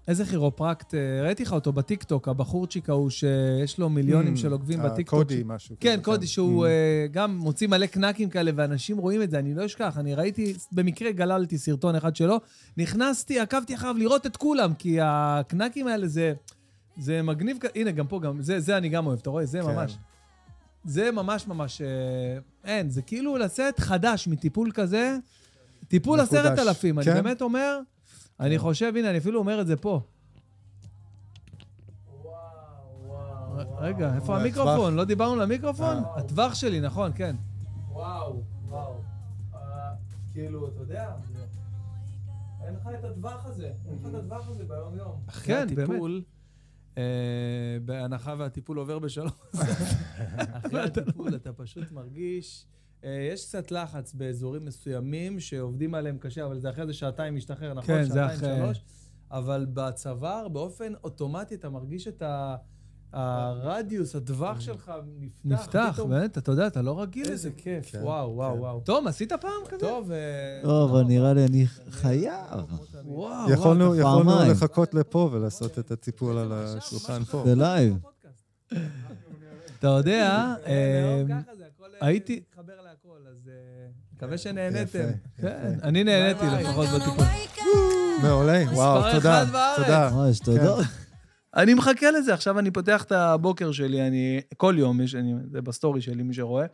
איזה 0.08 0.24
כירופרקט, 0.24 0.94
אה, 0.94 1.00
ראיתי 1.22 1.42
לך 1.42 1.52
אותו 1.52 1.72
בטיקטוק, 1.72 2.28
הבחורצ'יק 2.28 2.88
ההוא 2.90 3.10
שיש 3.10 3.78
לו 3.78 3.88
מיליונים 3.88 4.34
Mm, 4.34 4.38
של 4.38 4.52
עוקבים 4.52 4.82
בטיקטוק. 4.82 5.18
קודי, 5.18 5.42
משהו 5.46 5.76
כן, 5.80 5.92
כזה, 5.94 6.02
קודי, 6.04 6.20
כן. 6.20 6.26
שהוא 6.26 6.66
Mm. 6.66 6.68
גם 7.12 7.36
מוציא 7.36 7.68
מלא 7.68 7.86
קנקים 7.86 8.28
כאלה, 8.30 8.50
ואנשים 8.56 8.98
רואים 8.98 9.22
את 9.22 9.30
זה, 9.30 9.38
אני 9.38 9.54
לא 9.54 9.66
אשכח, 9.66 9.98
אני 9.98 10.14
ראיתי, 10.14 10.54
במקרה 10.72 11.12
גללתי 11.12 11.58
סרטון 11.58 11.94
אחד 11.94 12.16
שלו, 12.16 12.40
נכנסתי, 12.76 13.40
עקבתי 13.40 13.74
אחריו 13.74 13.94
לראות 13.98 14.26
את 14.26 14.36
כולם, 14.36 14.74
כי 14.74 14.98
הקנקים 15.02 15.86
האלה 15.86 16.08
זה... 16.08 16.32
זה 16.98 17.22
מגניב, 17.22 17.58
הנה, 17.74 17.90
גם 17.90 18.06
פה, 18.06 18.20
גם, 18.20 18.42
זה, 18.42 18.60
זה 18.60 18.76
אני 18.76 18.88
גם 18.88 19.06
אוהב, 19.06 19.18
אתה 19.18 19.30
רואה? 19.30 19.46
זה 19.46 19.60
כן. 19.62 19.66
ממש. 19.66 19.98
זה 20.84 21.10
ממש 21.10 21.46
ממש... 21.46 21.80
אה, 21.80 22.38
אין, 22.64 22.90
זה 22.90 23.02
כאילו 23.02 23.36
לצאת 23.36 23.80
חדש 23.80 24.28
מטיפול 24.28 24.70
כזה, 24.74 25.16
טיפול. 25.88 26.20
עשרת 26.20 26.58
אלפים. 26.58 26.98
אני 26.98 27.06
כן. 27.06 27.14
באמת 27.14 27.42
אומר, 27.42 27.78
אני 28.40 28.58
חושב, 28.58 28.92
הנה, 28.96 29.10
אני 29.10 29.18
אפילו 29.18 29.38
אומר 29.38 29.60
את 29.60 29.66
זה 29.66 29.76
פה. 29.76 30.00
רגע, 33.78 34.14
איפה 34.14 34.36
המיקרופון? 34.36 34.94
לא 34.94 35.04
דיברנו 35.04 35.36
למיקרופון? 35.36 35.96
אה. 35.96 36.16
הטווח 36.16 36.54
שלי, 36.54 36.80
נכון, 36.80 37.12
כן. 37.14 37.36
וואו, 37.92 38.42
וואו. 38.68 38.94
כאילו, 40.32 40.68
אתה 40.68 40.80
יודע, 40.80 41.12
אין 42.66 42.74
לך 42.74 42.88
את 42.98 43.04
הטווח 43.04 43.46
הזה, 43.46 43.72
אין 43.88 43.98
לך 44.00 44.08
את 44.08 44.14
הטווח 44.14 44.48
הזה 44.48 44.64
ביום-יום. 44.64 45.20
אחרי 45.26 45.46
כן, 45.46 45.66
באמת. 45.74 45.88
הטיפול, 45.88 46.22
אה, 46.26 46.35
בהנחה 47.84 48.34
והטיפול 48.38 48.78
עובר 48.78 48.98
בשלום, 48.98 49.30
אחרי 50.52 50.80
הטיפול 50.82 51.34
אתה 51.34 51.52
פשוט 51.52 51.92
מרגיש... 51.92 52.66
אה, 53.04 53.28
יש 53.32 53.46
קצת 53.46 53.70
לחץ 53.70 54.12
באזורים 54.14 54.64
מסוימים 54.64 55.40
שעובדים 55.40 55.94
עליהם 55.94 56.18
קשה, 56.18 56.44
אבל 56.44 56.58
זה 56.58 56.70
אחרי 56.70 56.86
זה 56.86 56.92
שעתיים 56.92 57.34
משתחרר, 57.36 57.74
נכון? 57.74 57.94
כן, 57.94 58.02
זה 58.04 58.14
שעתיים, 58.14 58.28
אחרי- 58.62 58.74
שלוש. 58.74 58.84
אבל 59.30 59.66
בצוואר, 59.74 60.48
באופן 60.48 60.92
אוטומטי, 61.04 61.54
אתה 61.54 61.68
מרגיש 61.70 62.08
את 62.08 62.22
ה... 62.22 62.56
הרדיוס, 63.16 64.16
הטווח 64.16 64.60
שלך 64.60 64.92
נפתח. 65.44 65.66
נפתח. 65.66 66.00
באמת, 66.08 66.38
אתה 66.38 66.52
יודע, 66.52 66.66
אתה 66.66 66.82
לא 66.82 67.02
רגיל 67.02 67.28
איזה. 67.30 67.50
כיף, 67.56 67.92
כן, 67.92 67.98
וואו, 68.02 68.34
וואו, 68.34 68.54
כן. 68.54 68.60
וואו. 68.60 68.80
תום, 68.80 69.06
עשית 69.06 69.32
פעם 69.32 69.50
כזה? 69.68 69.80
טוב, 69.80 70.10
אה, 70.10 70.16
לא, 70.64 70.84
אבל 70.84 71.02
נראה 71.02 71.32
לי 71.34 71.44
אני 71.44 71.66
חייב. 71.90 72.32
וואו, 73.04 73.50
יכולנו 73.50 73.84
וואו, 73.84 73.96
יכולנו 74.00 74.30
פעמיים. 74.30 74.50
לחכות 74.52 74.94
לפה 74.94 75.28
ולעשות 75.32 75.78
את 75.78 75.90
הטיפול 75.90 76.38
על 76.38 76.52
השולחן 76.52 77.24
פה. 77.24 77.42
זה 77.46 77.54
live. 77.54 77.96
אתה 79.78 79.86
יודע, 79.88 80.54
אה. 80.66 81.22
אה, 81.30 81.38
הייתי- 82.00 82.40
מתחבר 82.50 82.72
להכל, 82.84 83.18
אז 83.30 83.48
אה, 83.48 83.86
מקווה 84.16 84.38
שנהניתם. 84.38 85.08
כן. 85.40 85.78
אני 85.82 86.04
נהניתי. 86.04 86.46
לפחות 86.46 86.86
בטיפול. 86.88 87.24
מעולה, 88.22 88.62
וואו, 88.72 88.98
מספר 88.98 89.12
תודה, 89.12 89.42
אחד 89.42 89.52
בארץ. 89.52 89.76
תודה. 89.76 90.10
ממש, 90.14 90.38
תודות. 90.38 90.84
אני 91.56 91.74
מחכה 91.74 92.10
לזה, 92.10 92.34
עכשיו 92.34 92.58
אני 92.58 92.70
פותח 92.70 93.04
את 93.04 93.12
הבוקר 93.12 93.72
שלי, 93.72 94.06
אני... 94.06 94.40
כל 94.56 94.74
יום, 94.78 95.00
יש, 95.00 95.14
אני, 95.14 95.34
זה 95.52 95.62
בסטורי 95.62 96.00
שלי, 96.00 96.22
מי 96.22 96.34
שרואה. 96.34 96.66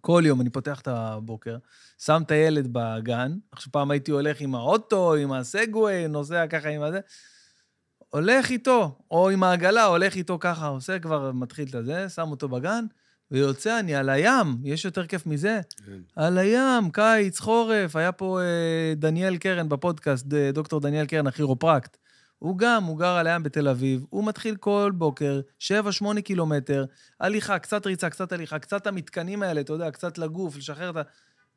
כל 0.00 0.22
יום 0.26 0.40
אני 0.40 0.50
פותח 0.50 0.80
את 0.80 0.88
הבוקר, 0.88 1.56
שם 1.98 2.22
את 2.26 2.30
הילד 2.30 2.68
בגן, 2.72 3.32
עכשיו 3.52 3.72
פעם 3.72 3.90
הייתי 3.90 4.10
הולך 4.10 4.40
עם 4.40 4.54
האוטו, 4.54 5.14
עם 5.14 5.32
הסגווי, 5.32 6.08
נוסע 6.08 6.46
ככה 6.46 6.68
עם 6.68 6.82
הזה, 6.82 7.00
הולך 8.10 8.50
איתו, 8.50 8.98
או 9.10 9.30
עם 9.30 9.42
העגלה, 9.42 9.84
הולך 9.84 10.14
איתו 10.14 10.38
ככה, 10.40 10.66
עושה 10.66 10.98
כבר, 10.98 11.32
מתחיל 11.32 11.68
את 11.68 11.74
הזה, 11.74 12.08
שם 12.08 12.30
אותו 12.30 12.48
בגן, 12.48 12.84
ויוצא 13.30 13.80
אני 13.80 13.94
על 13.94 14.08
הים, 14.08 14.56
יש 14.64 14.84
יותר 14.84 15.06
כיף 15.06 15.26
מזה? 15.26 15.60
כן. 15.86 15.98
על 16.16 16.38
הים, 16.38 16.90
קיץ, 16.90 17.40
חורף, 17.40 17.96
היה 17.96 18.12
פה 18.12 18.40
אה, 18.40 18.94
דניאל 18.96 19.36
קרן 19.36 19.68
בפודקאסט, 19.68 20.26
דוקטור 20.26 20.80
דניאל 20.80 21.06
קרן, 21.06 21.26
הכירופרקט. 21.26 21.96
הוא 22.38 22.58
גם, 22.58 22.84
הוא 22.84 22.98
גר 22.98 23.16
על 23.16 23.26
הים 23.26 23.42
בתל 23.42 23.68
אביב, 23.68 24.04
הוא 24.10 24.26
מתחיל 24.26 24.56
כל 24.56 24.92
בוקר, 24.94 25.40
7-8 25.60 26.20
קילומטר, 26.24 26.84
הליכה, 27.20 27.58
קצת 27.58 27.86
ריצה, 27.86 28.10
קצת 28.10 28.32
הליכה, 28.32 28.58
קצת 28.58 28.86
המתקנים 28.86 29.42
האלה, 29.42 29.60
אתה 29.60 29.72
יודע, 29.72 29.90
קצת 29.90 30.18
לגוף, 30.18 30.56
לשחרר 30.56 30.90
את 30.90 30.96
ה... 30.96 31.02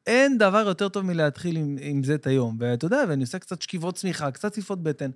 אין 0.07 0.37
דבר 0.37 0.63
יותר 0.67 0.89
טוב 0.89 1.05
מלהתחיל 1.05 1.57
עם, 1.57 1.77
עם 1.81 2.03
זה 2.03 2.15
את 2.15 2.27
היום. 2.27 2.57
ואתה 2.59 2.85
יודע, 2.85 3.03
ואני 3.09 3.21
עושה 3.21 3.39
קצת 3.39 3.61
שכיבות 3.61 3.95
צמיחה, 3.95 4.31
קצת 4.31 4.51
צפיפות 4.51 4.83
בטן. 4.83 5.11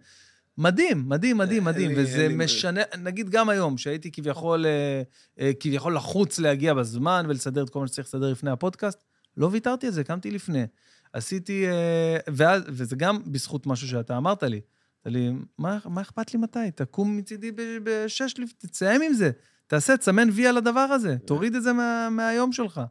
מדהים, 0.58 1.10
מדהים, 1.10 1.38
מדהים, 1.38 1.64
מדהים. 1.64 1.92
וזה 1.96 2.30
משנה, 2.30 2.82
נגיד 2.98 3.30
גם 3.30 3.50
היום, 3.50 3.78
שהייתי 3.78 4.12
כביכול, 4.12 4.66
אה, 4.66 5.02
אה, 5.40 5.52
כביכול 5.60 5.96
לחוץ 5.96 6.40
להגיע 6.40 6.74
בזמן 6.74 7.26
ולסדר 7.30 7.64
את 7.64 7.70
כל 7.70 7.80
מה 7.80 7.88
שצריך 7.88 8.08
לסדר 8.08 8.32
לפני 8.32 8.52
הפודקאסט, 8.52 9.04
לא 9.38 9.50
ויתרתי 9.52 9.88
על 9.88 9.94
זה, 9.94 10.04
קמתי 10.04 10.32
לפני. 10.32 10.66
עשיתי, 11.14 11.68
אה, 11.68 12.18
ואז, 12.28 12.64
וזה 12.68 12.96
גם 12.96 13.20
בזכות 13.26 13.68
משהו 13.68 13.88
שאתה 13.88 14.18
אמרת 14.18 14.44
לי. 14.44 14.62
לי, 15.06 15.32
מה, 15.58 15.78
מה 15.86 16.02
אכפת 16.02 16.34
לי 16.34 16.40
מתי? 16.40 16.60
תקום 16.76 17.18
מצידי 17.18 17.52
ב- 17.52 17.62
בשש, 17.84 18.34
לפ- 18.38 18.54
תסיים 18.54 19.02
עם 19.02 19.14
זה. 19.14 19.32
תעשה, 19.68 19.98
תסמן 19.98 20.30
וי 20.32 20.48
על 20.48 20.58
הדבר 20.58 20.80
הזה, 20.80 21.18
תוריד 21.26 21.56
את 21.56 21.64
זה 21.64 21.74
מה, 21.74 22.10
מהיום 22.12 22.52
שלך. 22.52 22.82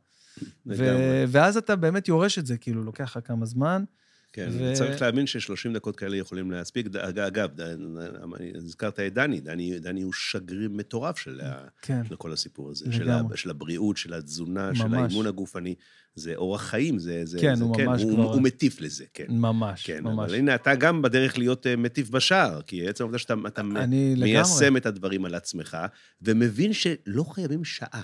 ו-. 0.66 0.74
ואז 1.28 1.56
אתה 1.56 1.76
באמת 1.76 2.08
יורש 2.08 2.38
את 2.38 2.46
זה, 2.46 2.56
כאילו, 2.58 2.82
לוקח 2.84 3.16
לך 3.16 3.26
כמה 3.26 3.46
זמן. 3.46 3.84
כן, 4.32 4.48
ו- 4.52 4.70
וצריך 4.72 5.02
להבין 5.02 5.26
ש-30 5.26 5.74
דקות 5.74 5.96
כאלה 5.96 6.16
יכולים 6.16 6.50
להספיק. 6.50 6.86
אגב, 6.96 7.60
ד- 7.60 7.76
הזכרת 8.54 9.00
את 9.00 9.14
דני, 9.14 9.40
דני, 9.40 9.78
דני 9.80 10.02
הוא 10.02 10.12
שגריר 10.12 10.68
מטורף 10.72 11.18
של, 11.18 11.40
כן, 11.82 12.02
של 12.08 12.16
כל 12.16 12.32
הסיפור 12.32 12.70
הזה. 12.70 12.92
של, 12.92 13.10
ה-. 13.10 13.22
של 13.34 13.50
הבריאות, 13.50 13.96
של 13.96 14.14
התזונה, 14.14 14.74
של 14.74 14.84
ממש. 14.84 14.98
האימון 15.08 15.26
הגופני. 15.26 15.74
זה 16.14 16.34
אורח 16.36 16.62
חיים, 16.62 16.98
זה... 16.98 17.20
זה 17.24 17.38
כן, 17.40 17.54
זה, 17.54 17.64
הוא 17.64 17.76
ממש 17.82 18.02
הוא, 18.02 18.12
כבר- 18.14 18.32
הוא 18.32 18.42
מטיף 18.42 18.80
לזה, 18.80 19.04
כן. 19.14 19.26
ממש, 19.28 19.86
כן, 19.86 20.04
ממש. 20.04 20.26
אבל 20.30 20.34
הנה, 20.34 20.54
אתה 20.54 20.74
גם 20.74 21.02
בדרך 21.02 21.38
להיות 21.38 21.66
אה, 21.66 21.76
מטיף 21.76 22.10
בשער, 22.10 22.62
כי 22.62 22.88
עצם 22.88 23.04
העובדה 23.04 23.18
שאתה 23.18 23.34
אתה 23.46 23.60
אני 23.60 24.12
לגמרי. 24.16 24.32
מיישם 24.32 24.76
את 24.76 24.86
הדברים 24.86 25.24
על 25.24 25.34
עצמך, 25.34 25.76
ומבין 26.22 26.72
שלא 26.72 27.24
חייבים 27.24 27.64
שעה. 27.64 28.02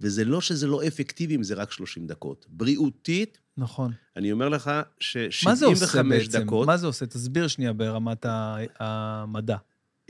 וזה 0.00 0.24
לא 0.24 0.40
שזה 0.40 0.66
לא 0.66 0.86
אפקטיבי 0.86 1.36
אם 1.36 1.42
זה 1.42 1.54
רק 1.54 1.72
30 1.72 2.06
דקות. 2.06 2.46
בריאותית, 2.48 3.38
נכון. 3.58 3.92
אני 4.16 4.32
אומר 4.32 4.48
לך 4.48 4.70
ש-75 5.00 5.48
מה 5.48 5.54
זה 5.54 5.66
עושה 5.66 6.02
בעצם? 6.02 6.40
דקות... 6.40 6.66
מה 6.66 6.76
זה 6.76 6.86
עושה? 6.86 7.06
תסביר 7.06 7.48
שנייה 7.48 7.72
ברמת 7.72 8.26
המדע. 8.78 9.56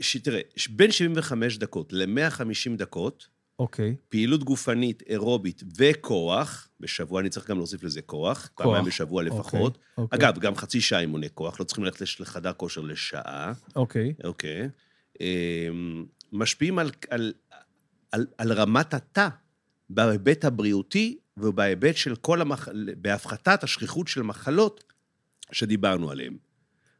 ש- 0.01 0.17
תראה, 0.17 0.41
בין 0.69 0.91
75 0.91 1.57
דקות 1.57 1.93
ל-150 1.93 2.77
דקות, 2.77 3.27
אוקיי. 3.59 3.95
פעילות 4.09 4.43
גופנית, 4.43 5.03
אירובית 5.07 5.63
וכוח, 5.77 6.67
בשבוע 6.79 7.21
אני 7.21 7.29
צריך 7.29 7.49
גם 7.49 7.57
להוסיף 7.57 7.83
לזה 7.83 8.01
כוח, 8.01 8.49
כוח. 8.53 8.65
פעמיים 8.65 8.85
בשבוע 8.85 9.23
לפחות. 9.23 9.77
אוקיי, 9.77 10.03
אוקיי. 10.03 10.19
אגב, 10.19 10.39
גם 10.39 10.55
חצי 10.55 10.81
שעה 10.81 10.99
אימוני 10.99 11.27
כוח, 11.33 11.59
לא 11.59 11.65
צריכים 11.65 11.85
ללכת 11.85 12.19
לחדר 12.19 12.53
כושר 12.53 12.81
לשעה, 12.81 13.53
אוקיי. 13.75 14.13
אוקיי. 14.23 14.69
אמ, 15.21 16.05
משפיעים 16.31 16.79
על, 16.79 16.91
על, 17.09 17.33
על, 18.11 18.27
על 18.37 18.53
רמת 18.53 18.93
התא 18.93 19.27
בהיבט 19.89 20.45
הבריאותי 20.45 21.17
ובהיבט 21.41 21.95
של 21.97 22.15
כל 22.15 22.41
המח... 22.41 22.67
בהפחתת 22.97 23.63
השכיחות 23.63 24.07
של 24.07 24.21
מחלות 24.21 24.83
שדיברנו 25.51 26.11
עליהן. 26.11 26.37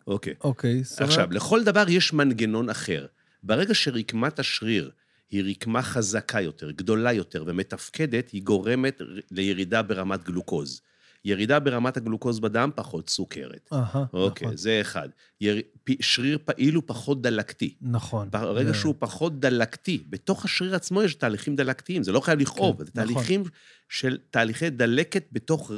אוקיי. 0.07 0.33
אוקיי. 0.43 0.71
אומרת- 0.71 1.01
עכשיו, 1.01 1.27
לכל 1.31 1.63
דבר 1.63 1.89
יש 1.89 2.13
מנגנון 2.13 2.69
אחר. 2.69 3.05
ברגע 3.43 3.73
שרקמת 3.73 4.39
השריר 4.39 4.91
היא 5.31 5.51
רקמה 5.51 5.81
חזקה 5.81 6.41
יותר, 6.41 6.71
גדולה 6.71 7.13
יותר 7.13 7.43
ומתפקדת, 7.47 8.29
היא 8.29 8.43
גורמת 8.43 9.01
לירידה 9.31 9.81
ברמת 9.81 10.23
גלוקוז. 10.23 10.81
ירידה 11.25 11.59
ברמת 11.59 11.97
הגלוקוז 11.97 12.39
בדם, 12.39 12.69
פחות 12.75 13.09
סוכרת. 13.09 13.69
אהה, 13.73 14.05
אוקיי, 14.13 14.45
נכון. 14.47 14.57
זה 14.57 14.77
אחד. 14.81 15.09
יר... 15.41 15.57
פ- 15.83 16.01
שריר 16.03 16.37
פעיל 16.45 16.75
הוא 16.75 16.83
פחות 16.85 17.21
דלקתי. 17.21 17.75
נכון. 17.81 18.27
ברגע 18.31 18.67
זה- 18.71 18.77
שהוא 18.77 18.95
פחות 18.99 19.39
דלקתי, 19.39 20.03
בתוך 20.09 20.45
השריר 20.45 20.75
עצמו 20.75 21.03
יש 21.03 21.15
תהליכים 21.15 21.55
דלקתיים, 21.55 22.03
זה 22.03 22.11
לא 22.11 22.19
חייב 22.19 22.39
לכאוב, 22.39 22.77
כן, 22.77 22.85
זה 22.85 22.91
נכון. 23.03 23.13
תהליכים 23.13 23.43
של 23.89 24.17
תהליכי 24.31 24.69
דלקת 24.69 25.23
בתוך, 25.31 25.71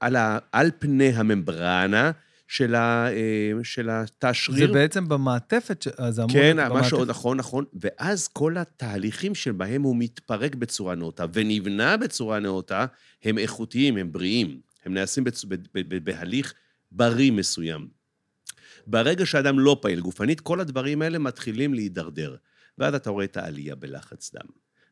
על, 0.00 0.16
ה, 0.16 0.38
על 0.52 0.70
פני 0.78 1.08
הממברנה 1.08 2.10
של, 2.48 2.74
ה, 2.74 3.08
אה, 3.12 3.18
של 3.62 3.90
התא 3.90 4.28
זה 4.28 4.34
שריר. 4.34 4.72
בעצם 4.72 5.08
במעטפת, 5.08 5.82
ש- 5.82 5.88
אז 5.88 6.14
זה 6.14 6.22
אמור 6.22 6.32
כן, 6.32 6.56
להיות 6.56 6.72
משהו, 6.72 6.96
במעטפת. 6.98 7.10
נכון, 7.10 7.36
נכון. 7.36 7.64
ואז 7.80 8.28
כל 8.28 8.56
התהליכים 8.58 9.34
שבהם 9.34 9.82
הוא 9.82 9.96
מתפרק 9.98 10.54
בצורה 10.54 10.94
נאותה 10.94 11.24
ונבנה 11.32 11.96
בצורה 11.96 12.38
נאותה, 12.38 12.86
הם 13.24 13.38
איכותיים, 13.38 13.96
הם 13.96 14.12
בריאים. 14.12 14.60
הם 14.84 14.94
נעשים 14.94 15.24
בצ... 15.24 15.44
ב... 15.44 15.54
ב... 15.54 15.58
ב... 15.74 16.04
בהליך 16.04 16.54
בריא 16.92 17.32
מסוים. 17.32 17.88
ברגע 18.86 19.26
שאדם 19.26 19.58
לא 19.58 19.78
פעיל 19.82 20.00
גופנית, 20.00 20.40
כל 20.40 20.60
הדברים 20.60 21.02
האלה 21.02 21.18
מתחילים 21.18 21.74
להידרדר. 21.74 22.36
ואז 22.78 22.94
אתה 22.94 23.10
רואה 23.10 23.24
את 23.24 23.36
העלייה 23.36 23.74
בלחץ 23.74 24.34
דם, 24.34 24.46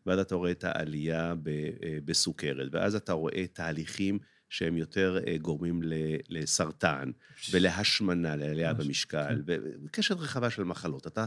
ואז 0.06 0.18
אתה 0.18 0.34
רואה 0.34 0.50
את 0.50 0.64
העלייה 0.64 1.34
ב... 1.42 1.48
אה, 1.48 1.98
בסוכרת, 2.04 2.68
ואז 2.72 2.94
אתה 2.94 3.12
רואה 3.12 3.46
תהליכים 3.52 4.18
שהם 4.48 4.76
יותר 4.76 5.18
אה, 5.26 5.38
גורמים 5.38 5.80
לסרטן 6.28 7.10
ולהשמנה, 7.50 8.36
לעלייה 8.36 8.74
במשקל, 8.74 9.42
כן. 9.46 9.60
וקשת 9.84 10.16
רחבה 10.16 10.50
של 10.50 10.64
מחלות. 10.64 11.06
אתה, 11.06 11.26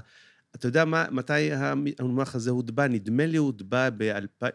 אתה 0.55 0.68
יודע 0.68 0.86
מה, 0.86 1.05
מתי 1.11 1.51
המונח 1.99 2.36
הזה 2.36 2.51
הוטבע? 2.51 2.88
נדמה 2.88 3.26
לי 3.26 3.38
הוטבע 3.38 3.89
באלפיים... 3.89 4.53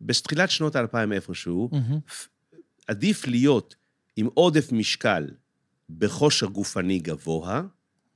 בתחילת 0.00 0.50
שנות 0.50 0.76
האלפיים 0.76 1.12
איפשהו, 1.12 1.70
mm-hmm. 1.72 2.28
עדיף 2.92 3.26
להיות 3.26 3.76
עם 4.16 4.28
עודף 4.34 4.72
משקל 4.72 5.26
בכושר 5.90 6.46
גופני 6.46 6.98
גבוה, 6.98 7.62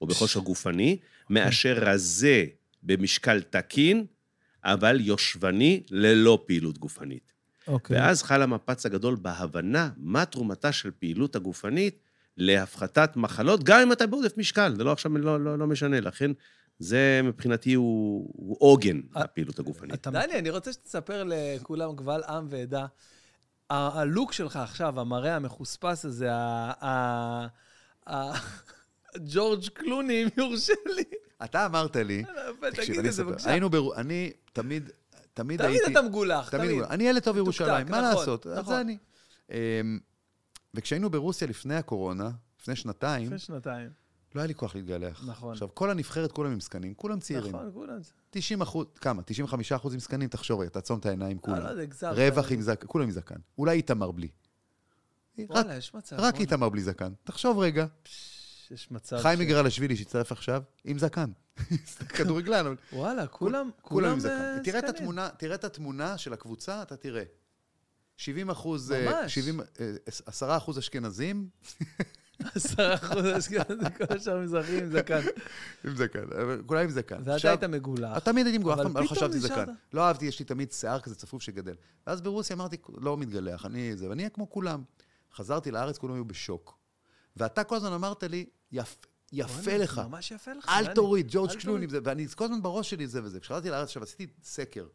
או 0.00 0.06
בכושר 0.06 0.40
גופני, 0.40 0.98
מאשר 1.30 1.78
רזה 1.80 2.44
במשקל 2.82 3.40
תקין, 3.42 4.06
אבל 4.64 5.00
יושבני 5.00 5.82
ללא 5.90 6.44
פעילות 6.46 6.78
גופנית. 6.78 7.32
אוקיי. 7.68 7.96
ואז 7.96 8.22
חל 8.22 8.42
המפץ 8.42 8.86
הגדול 8.86 9.16
בהבנה 9.22 9.90
מה 9.96 10.24
תרומתה 10.24 10.72
של 10.72 10.90
פעילות 10.98 11.36
הגופנית 11.36 11.98
להפחתת 12.36 13.16
מחלות, 13.16 13.64
גם 13.64 13.80
אם 13.80 13.92
אתה 13.92 14.06
בעודף 14.06 14.38
משקל, 14.38 14.74
זה 14.76 14.84
לא 14.84 14.92
עכשיו, 14.92 15.18
לא, 15.18 15.40
לא, 15.44 15.58
לא 15.58 15.66
משנה. 15.66 16.00
לכן, 16.00 16.30
זה 16.78 17.20
מבחינתי 17.24 17.74
הוא 17.74 18.56
עוגן, 18.58 19.00
הפעילות 19.14 19.58
הגופנית. 19.58 20.08
דני, 20.08 20.38
אני 20.38 20.50
רוצה 20.50 20.72
שתספר 20.72 21.22
לכולם, 21.26 21.96
קבל 21.96 22.22
עם 22.28 22.46
ועדה, 22.50 22.86
הלוק 23.70 24.32
שלך 24.32 24.56
עכשיו, 24.56 25.00
המראה 25.00 25.36
המחוספס 25.36 26.04
הזה, 26.04 26.28
ג'ורג' 29.16 29.68
קלוני, 29.68 30.22
אם 30.24 30.28
יורשה 30.36 30.72
לי. 30.86 31.02
אתה 31.44 31.66
אמרת 31.66 31.96
לי, 31.96 32.24
תקשיב, 32.72 32.98
אני 32.98 33.08
אספר, 33.08 33.34
היינו, 33.44 33.94
אני 33.96 34.32
תמיד 34.52 34.90
תמיד 35.36 35.62
הייתי... 35.62 35.84
תמיד 35.84 35.96
אתה 35.96 36.06
מגולח, 36.06 36.50
תמיד. 36.50 36.82
אני 36.82 37.04
ילד 37.08 37.22
טוב 37.22 37.36
ירושלים, 37.36 37.86
מה 37.90 38.00
נכון, 38.00 38.18
לעשות? 38.18 38.46
נכון. 38.46 38.64
זה 38.74 38.80
אני. 38.80 38.98
אמ, 39.50 39.98
וכשהיינו 40.74 41.10
ברוסיה 41.10 41.48
לפני 41.48 41.74
הקורונה, 41.74 42.30
לפני 42.60 42.76
שנתיים... 42.76 43.26
לפני 43.26 43.38
שנתיים. 43.38 43.90
לא 44.36 44.40
היה 44.40 44.46
לי 44.46 44.54
כוח 44.54 44.74
להתגלח. 44.74 45.24
נכון. 45.26 45.52
עכשיו, 45.52 45.68
כל 45.74 45.90
הנבחרת, 45.90 46.32
כולם 46.32 46.52
עם 46.52 46.60
זקנים, 46.60 46.94
כולם 46.94 47.20
צעירים. 47.20 47.56
נכון, 47.56 47.70
כולם. 47.74 47.98
90 48.30 48.60
אחוז, 48.60 48.86
כמה? 49.00 49.22
95 49.22 49.72
אחוז 49.72 49.94
עם 49.94 50.00
זקנים, 50.00 50.28
תחשוב 50.28 50.68
תעצום 50.68 50.98
את 50.98 51.06
העיניים, 51.06 51.38
כולם. 51.38 51.58
לא, 51.58 51.84
זה 51.90 52.10
רווח 52.10 52.52
עם 52.52 52.60
זקן, 52.60 52.86
כולם 52.86 53.04
עם 53.04 53.10
זקן. 53.10 53.36
אולי 53.58 53.76
איתמר 53.76 54.10
בלי. 54.10 54.28
וואלה, 55.38 55.76
יש 55.76 55.94
מצב. 55.94 56.16
רק 56.18 56.40
איתמר 56.40 56.68
בלי 56.68 56.82
זקן. 56.82 57.12
תחשוב 57.24 57.58
רגע. 57.58 57.86
יש 58.70 58.90
מצב 58.90 59.18
חיים 59.18 59.38
מגרלשווילי 59.38 59.96
שהצטרף 59.96 60.32
עכשיו, 60.32 60.62
עם 60.84 60.98
זקן. 60.98 61.30
כדורגלן. 62.16 62.74
וואלה, 62.92 63.26
כולם, 63.26 63.70
כולם 63.82 64.12
עם 64.12 64.20
זקן. 64.20 64.62
תראה 64.64 64.78
את 64.78 64.88
התמונה, 64.88 65.28
תראה 65.38 65.54
את 65.54 65.64
התמונה 65.64 66.18
של 66.18 66.32
הקבוצה, 66.32 66.82
אתה 66.82 66.96
תראה. 66.96 67.22
70 68.16 68.50
אחוז, 68.50 68.94
70, 69.26 69.60
10 70.26 70.56
אחוז 70.56 70.78
אשכנזים. 70.78 71.48
10 72.44 72.94
אחוז 72.94 73.24
אשכנזים, 73.38 73.90
כל 73.90 74.16
השאר 74.16 74.38
מזרחים 74.38 74.84
עם 74.84 74.90
זקן. 74.92 75.20
עם 75.84 75.96
זקן, 75.96 76.24
כולם 76.66 76.80
עם 76.80 76.90
זקן. 76.90 77.22
ואתה 77.24 77.48
היית 77.48 77.64
מגולח. 77.64 78.18
תמיד 78.18 78.46
הייתי 78.46 78.58
מגולח, 78.58 78.78
אף 78.78 78.84
פעם 78.84 78.96
לא 78.96 79.08
חשבתי 79.08 79.38
זקן. 79.38 79.64
לא 79.92 80.00
אהבתי, 80.06 80.24
יש 80.24 80.38
לי 80.38 80.44
תמיד 80.44 80.72
שיער 80.72 81.00
כזה 81.00 81.14
צפוף 81.14 81.42
שגדל. 81.42 81.74
ואז 82.06 82.20
ברוסיה 82.20 82.56
אמרתי, 82.56 82.76
לא 82.88 83.16
מתגלח, 83.16 83.66
אני 83.66 83.96
זה, 83.96 84.08
ואני 84.08 84.22
אהיה 84.22 84.30
כמו 84.30 84.50
כולם. 84.50 84.82
חזרתי 85.34 85.70
לארץ, 85.70 85.98
כולם 85.98 86.14
היו 86.14 86.24
בשוק. 86.24 86.78
ואתה 87.36 87.64
כל 87.64 87.76
הזמן 87.76 87.92
אמרת 87.92 88.22
לי, 88.22 88.46
יפה. 88.72 89.06
יפה 89.32 89.76
לך. 89.76 89.98
ממש 89.98 90.30
יפה 90.30 90.52
לך. 90.52 90.68
אל 90.68 90.94
תוריד, 90.94 91.26
ג'ורג' 91.30 91.52
קלוני, 91.52 91.86
ואני 91.90 92.28
כל 92.28 92.44
הזמן 92.44 92.62
בראש 92.62 92.90
שלי 92.90 93.06
זה 93.06 93.24
וזה. 93.24 93.40
כשחזרתי 93.40 93.70
לארץ 93.70 93.86
עכשיו, 93.88 94.02
עשיתי 94.02 94.26
סקר. 94.42 94.86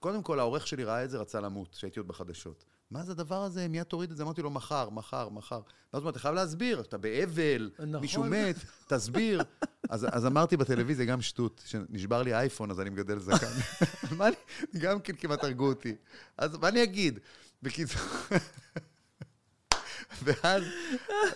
קודם 0.00 0.22
כל, 0.22 0.38
העורך 0.40 0.66
שלי 0.66 0.84
ראה 0.84 1.04
את 1.04 1.10
זה, 1.10 1.18
רצה 1.18 1.40
למות, 1.40 1.74
כשהייתי 1.74 1.98
עוד 1.98 2.08
בחדשות. 2.08 2.64
מה 2.94 3.02
זה 3.02 3.12
הדבר 3.12 3.42
הזה? 3.42 3.68
מיד 3.68 3.82
תוריד 3.82 4.10
את 4.10 4.16
זה. 4.16 4.22
אמרתי 4.22 4.42
לו, 4.42 4.50
מחר, 4.50 4.90
מחר, 4.90 5.28
מחר. 5.28 5.60
ואז 5.92 6.02
הוא 6.02 6.10
אתה 6.10 6.18
חייב 6.18 6.34
להסביר, 6.34 6.80
אתה 6.80 6.98
באבל, 6.98 7.70
נכון. 7.78 8.00
מישהו 8.00 8.24
מת, 8.24 8.56
תסביר. 8.86 9.42
אז, 9.90 10.06
אז 10.12 10.26
אמרתי 10.26 10.56
בטלוויזיה, 10.56 11.06
גם 11.06 11.22
שטות, 11.22 11.62
שנשבר 11.66 12.22
לי 12.22 12.34
אייפון, 12.34 12.70
אז 12.70 12.80
אני 12.80 12.90
מגדל 12.90 13.18
זקן. 13.18 13.46
מה 14.18 14.28
אני, 14.28 14.36
גם 14.78 15.00
כן 15.00 15.12
כמעט 15.16 15.44
הרגו 15.44 15.68
אותי. 15.68 15.94
אז 16.38 16.56
מה 16.56 16.68
אני 16.68 16.82
אגיד? 16.82 17.18
בקיצור... 17.62 18.02
ואז, 20.22 20.62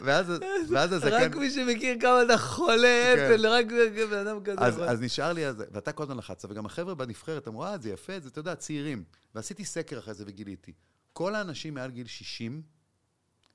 ואז, 0.01 0.33
ואז 0.69 0.93
הזקן... 0.93 1.13
רק 1.13 1.37
מי 1.37 1.51
שמכיר 1.51 1.97
כמה 2.01 2.23
אתה 2.23 2.39
חולה 2.39 3.15
כן. 3.17 3.25
אפל, 3.25 3.47
רק 3.47 3.67
בן 4.11 4.27
אדם 4.27 4.45
כזה. 4.45 4.61
אז, 4.61 4.81
אז 4.87 5.01
נשאר 5.01 5.33
לי, 5.33 5.47
אז, 5.47 5.65
ואתה 5.73 5.93
כל 5.93 6.03
הזמן 6.03 6.17
לחצת, 6.17 6.51
וגם 6.51 6.67
החבר'ה 6.67 6.95
בנבחרת 6.95 7.49
אמרו, 7.49 7.65
אה, 7.65 7.79
זה 7.79 7.91
יפה, 7.91 8.21
זה, 8.21 8.29
אתה 8.29 8.39
יודע, 8.39 8.55
צעירים. 8.55 9.05
ועשיתי 9.35 9.65
סקר 9.65 9.99
אחרי 9.99 10.15
זה 10.15 10.25
וגיליתי. 10.27 10.73
כל 11.19 11.35
האנשים 11.35 11.75
מעל 11.75 11.91
גיל 11.91 12.07
60 12.07 12.63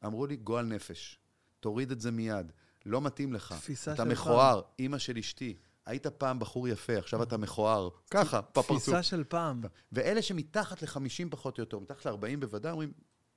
אמרו 0.06 0.26
לי, 0.26 0.36
גועל 0.36 0.66
נפש, 0.66 1.20
תוריד 1.60 1.92
את 1.92 2.02
זה 2.02 2.12
מיד, 2.12 2.52
לא 2.86 3.02
מתאים 3.02 3.34
לך. 3.34 3.54
תפיסה 3.58 3.92
של 3.92 3.98
פעם. 3.98 4.08
אתה 4.08 4.14
מכוער, 4.14 4.62
אימא 4.80 4.98
של 4.98 5.18
אשתי. 5.18 5.58
היית 5.86 6.08
פעם 6.08 6.40
בחור 6.40 6.68
יפה, 6.68 6.98
עכשיו 6.98 7.24
אתה 7.24 7.38
מכוער. 7.38 7.90
ככה, 8.12 8.42
בפרצוף. 8.52 8.84
תפיסה 8.84 9.04
של 9.04 9.24
פעם. 9.24 9.62
ואלה 9.92 10.22
שמתחת 10.22 10.82
ל-50 10.82 11.30
פחות 11.30 11.58
או 11.58 11.62
יותר, 11.62 11.80
מתחת 11.80 12.06
ל-40 12.06 12.38
בוודאי, 12.40 12.72
אומרים, 12.72 12.92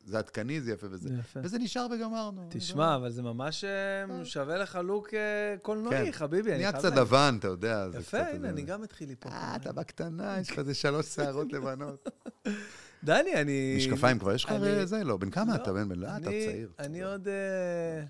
זה 0.05 0.19
עדכני, 0.19 0.61
זה 0.61 0.73
יפה 0.73 0.87
וזה. 0.91 1.09
יפה. 1.21 1.41
וזה 1.43 1.59
נשאר 1.59 1.87
וגמרנו. 1.91 2.49
תשמע, 2.51 2.97
אבל 2.97 3.11
זה 3.11 3.23
ממש 3.23 3.65
אה, 3.65 4.25
שווה 4.25 4.59
לך 4.59 4.79
לוק 4.85 5.15
אה, 5.15 5.55
קולנועי, 5.63 6.07
כן. 6.07 6.13
חביבי. 6.13 6.51
נהיה 6.51 6.73
קצת 6.73 6.93
לבן, 6.97 7.37
אתה 7.39 7.49
יודע. 7.49 7.87
יפה, 7.99 8.19
הנה, 8.19 8.49
אני 8.49 8.63
גם 8.63 8.83
התחיל 8.83 9.09
לי 9.09 9.17
פה. 9.17 9.29
אה, 9.29 9.57
אתה 9.57 9.73
בקטנה, 9.73 10.41
יש 10.41 10.51
לך 10.51 10.59
איזה 10.59 10.75
שלוש 10.75 11.07
שערות 11.07 11.53
לבנות. 11.53 12.09
דני, 13.07 13.35
אני... 13.35 13.75
משקפיים 13.77 14.19
כבר 14.19 14.35
יש 14.35 14.45
לך 14.45 14.53
זה? 14.85 15.05
לא. 15.05 15.17
בן 15.17 15.31
כמה 15.31 15.57
לא, 15.57 15.63
אתה? 15.63 15.73
בן, 15.73 15.89
לא, 15.93 16.09
אתה 16.17 16.31
צעיר. 16.31 16.73
אני 16.79 17.03
עוד... 17.03 17.29
אה, 17.29 18.05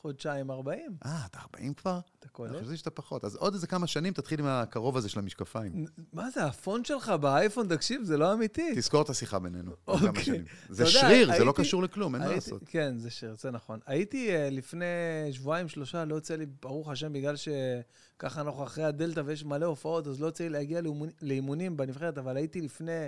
חודשיים 0.00 0.50
40. 0.50 0.96
אה, 1.06 1.26
אתה 1.26 1.38
40 1.38 1.74
כבר? 1.74 2.00
אתה 2.18 2.28
קולט? 2.28 2.54
אני 2.54 2.64
חושב 2.64 2.76
שאתה 2.76 2.90
פחות. 2.90 3.24
אז 3.24 3.36
עוד 3.36 3.54
איזה 3.54 3.66
כמה 3.66 3.86
שנים 3.86 4.12
תתחיל 4.12 4.40
עם 4.40 4.46
הקרוב 4.46 4.96
הזה 4.96 5.08
של 5.08 5.18
המשקפיים. 5.18 5.84
מה 6.12 6.30
זה, 6.30 6.44
הפונט 6.44 6.86
שלך 6.86 7.08
באייפון, 7.08 7.68
תקשיב, 7.68 8.04
זה 8.04 8.16
לא 8.16 8.32
אמיתי. 8.32 8.72
תזכור 8.76 9.02
את 9.02 9.10
השיחה 9.10 9.38
בינינו. 9.38 9.72
אוקיי. 9.88 10.42
זה 10.68 10.86
שריר, 10.86 11.36
זה 11.38 11.44
לא 11.44 11.52
קשור 11.52 11.82
לכלום, 11.82 12.14
אין 12.14 12.24
מה 12.24 12.30
לעשות. 12.30 12.62
כן, 12.66 12.98
זה 12.98 13.10
שריר, 13.10 13.34
זה 13.38 13.50
נכון. 13.50 13.80
הייתי 13.86 14.30
אה, 14.30 14.50
לפני 14.50 14.84
שבועיים, 15.32 15.68
שלושה, 15.68 16.04
לא 16.04 16.14
יוצא 16.14 16.36
לי, 16.36 16.46
ברוך 16.62 16.88
השם, 16.88 17.12
בגלל 17.12 17.34
שככה 17.36 18.40
אנחנו 18.40 18.64
אחרי 18.64 18.84
הדלתא 18.84 19.22
ויש 19.24 19.44
מלא 19.44 19.66
הופעות, 19.66 20.06
אז 20.06 20.20
לא 20.20 20.26
יוצא 20.26 20.44
לי 20.44 20.50
להגיע 20.50 20.80
לאימונים 21.22 21.76
בנבחרת, 21.76 22.18
אבל 22.18 22.36
הייתי 22.36 22.60
לפני... 22.60 23.06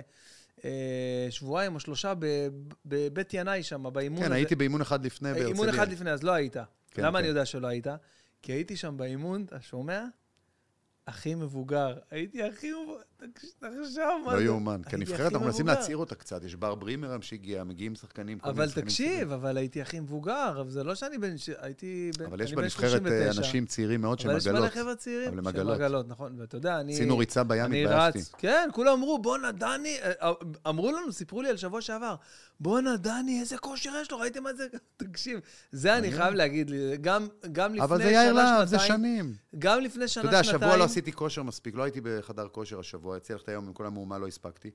אה, 0.65 1.27
שבועיים 1.29 1.75
או 1.75 1.79
שלושה 1.79 2.13
בבית 2.85 3.33
ינאי 3.33 3.63
שם, 3.63 3.83
באימון 3.93 4.19
כן, 4.19 4.25
הזה. 4.25 4.35
הייתי 4.35 4.55
באימון 4.55 4.81
אחד 4.81 5.05
לפני 5.05 5.29
בהרצליה. 5.29 5.47
אימון 5.47 5.69
אחד 5.69 5.91
לפני, 5.91 6.11
אז 6.11 6.23
לא 6.23 6.31
היית. 6.31 6.57
כן, 6.91 7.01
למה 7.03 7.11
כן. 7.11 7.15
אני 7.17 7.27
יודע 7.27 7.45
שלא 7.45 7.67
היית? 7.67 7.87
כי 8.41 8.51
הייתי 8.51 8.77
שם 8.77 8.97
באימון, 8.97 9.43
אתה 9.43 9.61
שומע? 9.61 10.03
הכי 11.07 11.35
מבוגר. 11.35 11.97
הייתי 12.11 12.43
הכי 12.43 12.71
מבוגר. 12.71 13.01
עכשיו, 13.21 14.19
מה 14.25 14.31
זה? 14.31 14.37
לא 14.37 14.41
יאומן. 14.41 14.81
כי 14.89 14.95
הנבחרת, 14.95 15.31
אנחנו 15.33 15.45
מנסים 15.47 15.67
להצעיר 15.67 15.97
אותה 15.97 16.15
קצת. 16.15 16.43
יש 16.43 16.55
בר 16.55 16.75
ברימרם 16.75 17.21
שהגיע, 17.21 17.63
מגיעים 17.63 17.95
שחקנים, 17.95 18.37
אבל 18.43 18.71
תקשיב, 18.71 19.31
אבל 19.31 19.57
הייתי 19.57 19.81
הכי 19.81 19.99
מבוגר, 19.99 20.57
אבל 20.61 20.69
זה 20.69 20.83
לא 20.83 20.95
שאני 20.95 21.17
בן... 21.17 21.35
הייתי 21.61 22.11
בן... 22.17 22.25
אבל 22.25 22.41
יש 22.41 22.53
בנבחרת 22.53 23.05
אה, 23.05 23.31
אנשים 23.37 23.65
צעירים 23.65 24.01
מאוד 24.01 24.19
שהם 24.19 24.31
עגלות. 24.31 24.47
אבל 24.47 24.55
יש 24.55 24.61
מלא 24.61 24.69
חבר'ה 24.69 24.95
צעירים 24.95 25.33
שהם 25.35 25.47
עגלות. 25.47 26.07
נכון. 26.07 26.35
ואתה 26.39 26.57
יודע, 26.57 26.79
אני... 26.79 26.93
עשינו 26.93 27.17
ריצה 27.17 27.43
בים, 27.43 27.71
התביישתי. 27.71 28.31
כן, 28.37 28.69
כולם 28.73 28.93
אמרו, 28.93 29.19
בואנה, 29.19 29.51
דני... 29.51 29.97
אה, 30.01 30.11
אה, 30.21 30.31
אמרו 30.69 30.91
לנו, 30.91 31.11
סיפרו 31.11 31.41
לי 31.41 31.49
על 31.49 31.57
שבוע 31.57 31.81
שעבר, 31.81 32.15
בואנה, 32.59 32.97
דני, 32.97 33.39
איזה 33.39 33.57
כושר 33.57 33.91
יש 34.01 34.11
לו, 34.11 34.19
ראיתם 34.19 34.43
מה 34.43 34.53
זה? 34.53 34.67
תקשיב, 34.97 35.39
זה 35.71 35.97
אני 35.97 36.11
חייב 36.11 36.33
להגיד 36.33 36.71
גם 37.01 37.23
לפני 37.23 37.53
שנה, 37.53 37.67
שנתיים... 37.67 37.81
אבל 37.81 37.97
זה 37.97 38.11
יאיר 38.11 38.33
להב, 38.33 38.67
זה 38.67 38.79
שנים. 38.79 39.33
גם 39.59 39.81
לפני 39.81 40.07
שנה, 40.07 40.23
שנתיים... 40.23 40.29
אתה 40.29 40.49
יודע, 40.49 40.57
השבוע 40.57 40.77
לא 40.77 40.83
עשיתי 40.83 41.11
כושר 41.11 41.43
מספיק, 41.43 41.75
לא 41.75 41.83
הייתי 41.83 42.01
בחדר 42.03 42.47
כושר 42.47 42.79
השבוע, 42.79 43.10
יצא 43.17 43.33
לך 43.33 43.49
היום 43.49 43.67
עם 43.67 43.73
כל 43.73 43.85
המהומה 43.85 44.17
לא 44.17 44.27
הספקתי. 44.27 44.71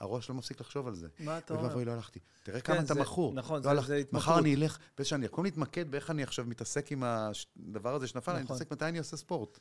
הראש 0.00 0.28
לא 0.28 0.34
מפסיק 0.34 0.60
לחשוב 0.60 0.86
על 0.86 0.94
זה. 0.94 1.08
מה 1.18 1.38
אתה 1.38 1.54
אומר? 1.54 1.64
ואבוי, 1.68 1.84
לא 1.84 1.92
הלכתי. 1.92 2.20
תראה 2.42 2.60
כמה 2.60 2.76
כן, 2.76 2.84
אתה 2.84 2.94
מכור. 2.94 3.34
נכון, 3.34 3.62
לא 3.64 3.82
זה 3.82 3.96
התמכרות. 3.96 4.22
מחר 4.22 4.38
אני 4.38 4.54
אלך, 4.54 4.78
ושאני 4.98 5.26
אקום 5.26 5.44
להתמקד 5.44 5.90
באיך 5.90 6.10
אני 6.10 6.22
עכשיו 6.22 6.44
מתעסק 6.44 6.92
עם 6.92 7.02
הדבר 7.06 7.94
הזה 7.94 8.06
שנפל, 8.06 8.32
אני 8.32 8.42
נכון. 8.42 8.56
מתעסק 8.56 8.72
מתי 8.72 8.84
אני 8.84 8.98
עושה 8.98 9.16
ספורט. 9.16 9.58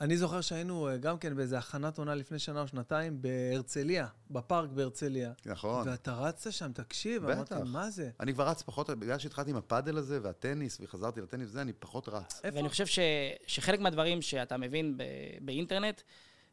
אני 0.00 0.16
זוכר 0.16 0.40
שהיינו 0.40 0.88
אה, 0.88 0.96
גם 0.96 1.18
כן 1.18 1.36
באיזה 1.36 1.58
הכנת 1.58 1.98
עונה 1.98 2.14
לפני 2.14 2.38
שנה 2.38 2.60
או 2.60 2.68
שנתיים 2.68 3.22
בהרצליה, 3.22 4.06
בפארק 4.30 4.70
בהרצליה. 4.70 5.32
נכון. 5.46 5.88
ואתה 5.88 6.14
רצת 6.14 6.52
שם, 6.52 6.72
תקשיב, 6.72 7.24
אמרתי, 7.28 7.54
מה 7.64 7.90
זה? 7.90 8.10
אני 8.20 8.34
כבר 8.34 8.48
רץ 8.48 8.62
פחות, 8.62 8.90
בגלל 8.90 9.18
שהתחלתי 9.18 9.50
עם 9.50 9.56
הפאדל 9.56 9.96
הזה 9.96 10.18
והטניס, 10.22 10.78
וחזרתי 10.80 11.20
לטניס 11.20 11.48
וזה, 11.48 11.60
אני 11.60 11.72
פחות 11.72 12.08
רץ. 12.08 12.40
ואני 12.44 12.68
חושב 12.68 13.02
שחלק 13.46 13.80
מהדברים 13.80 14.22
שאתה 14.22 14.56
מבין 14.56 14.98
באינטרנט, 15.40 16.00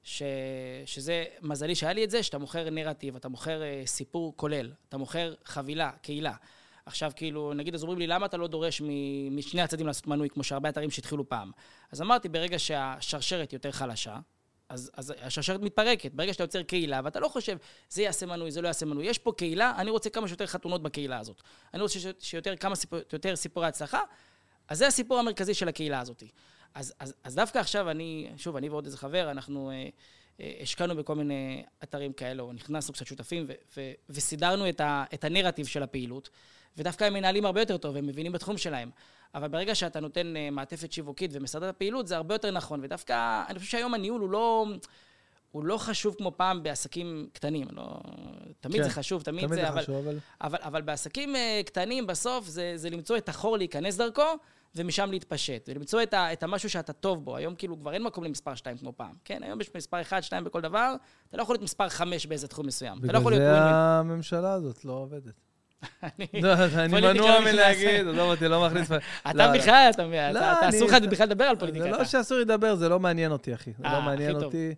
ש, 0.05 0.23
שזה, 0.85 1.25
מזלי 1.41 1.75
שהיה 1.75 1.93
לי 1.93 2.03
את 2.03 2.09
זה, 2.09 2.23
שאתה 2.23 2.37
מוכר 2.37 2.69
נרטיב, 2.69 3.15
אתה 3.15 3.29
מוכר 3.29 3.61
uh, 3.61 3.87
סיפור 3.87 4.33
כולל, 4.35 4.71
אתה 4.89 4.97
מוכר 4.97 5.33
חבילה, 5.45 5.91
קהילה. 6.01 6.33
עכשיו, 6.85 7.11
כאילו, 7.15 7.53
נגיד, 7.53 7.75
אז 7.75 7.83
אומרים 7.83 7.99
לי, 7.99 8.07
למה 8.07 8.25
אתה 8.25 8.37
לא 8.37 8.47
דורש 8.47 8.81
משני 9.31 9.61
הצדדים 9.61 9.87
לעשות 9.87 10.07
מנוי, 10.07 10.29
כמו 10.29 10.43
שהרבה 10.43 10.69
אתרים 10.69 10.91
שהתחילו 10.91 11.29
פעם? 11.29 11.51
אז 11.91 12.01
אמרתי, 12.01 12.29
ברגע 12.29 12.59
שהשרשרת 12.59 13.53
יותר 13.53 13.71
חלשה, 13.71 14.17
אז, 14.69 14.91
אז 14.93 15.13
השרשרת 15.21 15.61
מתפרקת. 15.61 16.11
ברגע 16.13 16.33
שאתה 16.33 16.43
יוצר 16.43 16.63
קהילה, 16.63 17.01
ואתה 17.03 17.19
לא 17.19 17.27
חושב, 17.27 17.57
זה 17.89 18.01
יעשה 18.01 18.25
מנוי, 18.25 18.51
זה 18.51 18.61
לא 18.61 18.67
יעשה 18.67 18.85
מנוי. 18.85 19.05
יש 19.05 19.17
פה 19.17 19.31
קהילה, 19.37 19.73
אני 19.77 19.91
רוצה 19.91 20.09
כמה 20.09 20.27
שיותר 20.27 20.45
חתונות 20.45 20.83
בקהילה 20.83 21.19
הזאת. 21.19 21.41
אני 21.73 21.81
רוצה 21.81 21.99
שיותר 22.19 22.55
כמה 22.55 22.75
סיפור, 22.75 22.99
יותר 23.13 23.35
סיפורי 23.35 23.67
הצלחה, 23.67 24.01
אז 24.67 24.77
זה 24.77 24.87
הסיפור 24.87 25.19
המרכזי 25.19 25.53
של 25.53 25.67
הקהילה 25.67 25.99
הזאת. 25.99 26.23
אז, 26.75 26.93
אז, 26.99 27.13
אז 27.23 27.35
דווקא 27.35 27.59
עכשיו 27.59 27.89
אני, 27.89 28.29
שוב, 28.37 28.55
אני 28.55 28.69
ועוד 28.69 28.85
איזה 28.85 28.97
חבר, 28.97 29.31
אנחנו 29.31 29.71
אה, 29.71 29.89
אה, 30.39 30.53
השקענו 30.61 30.95
בכל 30.95 31.15
מיני 31.15 31.63
אתרים 31.83 32.13
כאלה, 32.13 32.43
או 32.43 32.53
נכנסנו 32.53 32.93
קצת 32.93 33.05
שותפים, 33.05 33.45
ו, 33.47 33.53
ו, 33.77 33.91
וסידרנו 34.09 34.69
את, 34.69 34.81
ה, 34.81 35.03
את 35.13 35.23
הנרטיב 35.23 35.65
של 35.65 35.83
הפעילות, 35.83 36.29
ודווקא 36.77 37.03
הם 37.03 37.13
מנהלים 37.13 37.45
הרבה 37.45 37.61
יותר 37.61 37.77
טוב, 37.77 37.97
הם 37.97 38.07
מבינים 38.07 38.31
בתחום 38.31 38.57
שלהם. 38.57 38.89
אבל 39.35 39.47
ברגע 39.47 39.75
שאתה 39.75 39.99
נותן 39.99 40.37
אה, 40.37 40.49
מעטפת 40.51 40.91
שיווקית 40.91 41.31
ומסדר 41.33 41.69
את 41.69 41.75
הפעילות, 41.75 42.07
זה 42.07 42.15
הרבה 42.15 42.35
יותר 42.35 42.51
נכון. 42.51 42.79
ודווקא, 42.83 43.43
אני 43.47 43.59
חושב 43.59 43.71
שהיום 43.71 43.93
הניהול 43.93 44.21
הוא 44.21 44.29
לא... 44.29 44.65
הוא 45.51 45.65
לא 45.65 45.77
חשוב 45.77 46.15
כמו 46.17 46.31
פעם 46.37 46.63
בעסקים 46.63 47.29
קטנים, 47.33 47.67
לא... 47.71 47.99
תמיד 48.59 48.77
כן, 48.77 48.83
זה 48.83 48.89
חשוב, 48.89 49.21
תמיד, 49.21 49.47
תמיד 49.47 49.59
זה, 49.59 49.61
זה 49.61 49.69
אבל, 49.69 49.81
חשוב, 49.81 49.95
אבל... 49.95 50.19
אבל, 50.41 50.57
אבל 50.61 50.81
בעסקים 50.81 51.35
אה, 51.35 51.61
קטנים, 51.65 52.07
בסוף 52.07 52.47
זה, 52.47 52.73
זה 52.75 52.89
למצוא 52.89 53.17
את 53.17 53.29
החור 53.29 53.57
להיכנס 53.57 53.97
דרכו, 53.97 54.37
ומשם 54.75 55.11
להתפשט, 55.11 55.69
ולמצוא 55.69 56.03
את, 56.03 56.13
ה, 56.13 56.33
את 56.33 56.43
המשהו 56.43 56.69
שאתה 56.69 56.93
טוב 56.93 57.25
בו. 57.25 57.35
היום 57.35 57.55
כאילו 57.55 57.79
כבר 57.79 57.93
אין 57.93 58.03
מקום 58.03 58.23
למספר 58.23 58.55
2 58.55 58.77
כמו 58.77 58.93
פעם. 58.97 59.13
כן, 59.25 59.43
היום 59.43 59.61
יש 59.61 59.69
מספר 59.75 60.01
1, 60.01 60.23
2 60.23 60.43
בכל 60.43 60.61
דבר, 60.61 60.95
אתה 61.29 61.37
לא 61.37 61.41
יכול 61.43 61.53
להיות 61.53 61.63
מספר 61.63 61.89
5 61.89 62.25
באיזה 62.25 62.47
תחום 62.47 62.65
מסוים. 62.67 62.93
לא 62.97 63.01
בגלל 63.01 63.19
יכול 63.21 63.35
זה 63.35 63.59
הממשלה 63.59 64.53
הזאת 64.53 64.85
לא 64.85 64.93
עובדת. 64.93 65.33
אני- 66.03 66.41
לא, 66.41 66.55
מנוע 66.87 67.11
נכנס. 67.39 67.53
מלהגיד, 67.53 68.07
עזוב 68.07 68.19
אותי, 68.19 68.47
לא 68.47 68.65
מכניס... 68.67 68.91
אתה 68.91 69.01
לא, 69.33 69.53
בכלל, 69.53 69.89
אתה 69.93 70.31
לא, 70.31 70.69
אסור 70.69 70.87
לך 70.87 71.03
בכלל 71.11 71.25
לדבר 71.25 71.43
על 71.43 71.55
פוליטיקה. 71.55 71.83
זה 71.85 71.91
לא. 71.91 72.03
שאסור 72.05 72.37
לדבר, 72.37 72.75
זה 72.75 72.89
לא 72.89 72.99
מעניין 72.99 73.31
אותי, 73.31 73.53
אחי. 73.53 73.71
זה 73.77 73.83
אה, 73.85 73.91
לא 73.91 73.97
הכי 73.97 74.05
מעניין. 74.05 74.35
אותי. 74.35 74.75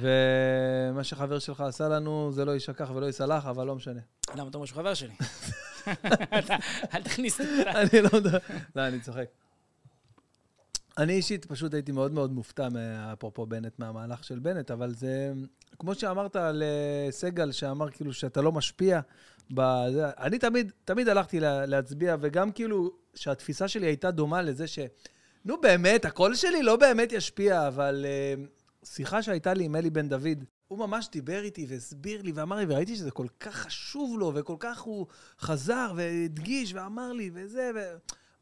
ומה 0.00 1.04
שחבר 1.04 1.38
שלך 1.38 1.60
עשה 1.60 1.88
לנו, 1.88 2.32
זה 2.32 2.44
לא 2.44 2.52
יישכח 2.52 2.90
ולא 2.94 3.06
ייסלח, 3.06 3.46
אבל 3.46 3.66
לא 3.66 3.74
משנה. 3.74 4.00
למה 4.34 4.48
אתה 4.48 4.58
אומר 4.58 4.66
שהוא 4.66 4.76
חבר 4.76 4.94
שלי? 4.94 5.14
אל 6.94 7.02
תכניס 7.02 7.40
אותי. 7.40 7.62
אני 7.62 8.02
לא 8.02 8.08
יודע. 8.12 8.38
לא, 8.76 8.86
אני 8.86 9.00
צוחק. 9.00 9.26
אני 10.98 11.12
אישית 11.12 11.44
פשוט 11.44 11.74
הייתי 11.74 11.92
מאוד 11.92 12.12
מאוד 12.12 12.32
מופתע, 12.32 12.68
אפרופו 13.12 13.46
בנט, 13.46 13.78
מהמהלך 13.78 14.24
של 14.24 14.38
בנט, 14.38 14.70
אבל 14.70 14.94
זה, 14.94 15.32
כמו 15.78 15.94
שאמרת 15.94 16.36
לסגל, 16.52 17.52
שאמר 17.52 17.90
כאילו 17.90 18.12
שאתה 18.12 18.42
לא 18.42 18.52
משפיע, 18.52 19.00
בזה, 19.50 20.10
אני 20.18 20.38
תמיד, 20.38 20.72
תמיד 20.84 21.08
הלכתי 21.08 21.40
לה, 21.40 21.66
להצביע, 21.66 22.16
וגם 22.20 22.52
כאילו 22.52 22.90
שהתפיסה 23.14 23.68
שלי 23.68 23.86
הייתה 23.86 24.10
דומה 24.10 24.42
לזה 24.42 24.66
ש... 24.66 24.78
נו 25.44 25.60
באמת, 25.60 26.04
הקול 26.04 26.34
שלי 26.34 26.62
לא 26.62 26.76
באמת 26.76 27.12
ישפיע, 27.12 27.68
אבל 27.68 28.06
uh, 28.06 28.63
שיחה 28.84 29.22
שהייתה 29.22 29.54
לי 29.54 29.64
עם 29.64 29.76
אלי 29.76 29.90
בן 29.90 30.08
דוד, 30.08 30.44
הוא 30.68 30.78
ממש 30.78 31.08
דיבר 31.12 31.42
איתי 31.42 31.66
והסביר 31.68 32.22
לי 32.22 32.32
ואמר 32.32 32.56
לי, 32.56 32.64
וראיתי 32.68 32.96
שזה 32.96 33.10
כל 33.10 33.26
כך 33.40 33.54
חשוב 33.54 34.18
לו, 34.18 34.32
וכל 34.34 34.56
כך 34.58 34.80
הוא 34.80 35.06
חזר 35.40 35.92
והדגיש 35.96 36.74
ואמר 36.74 37.12
לי 37.12 37.30
וזה, 37.34 37.70
ו... 37.74 37.78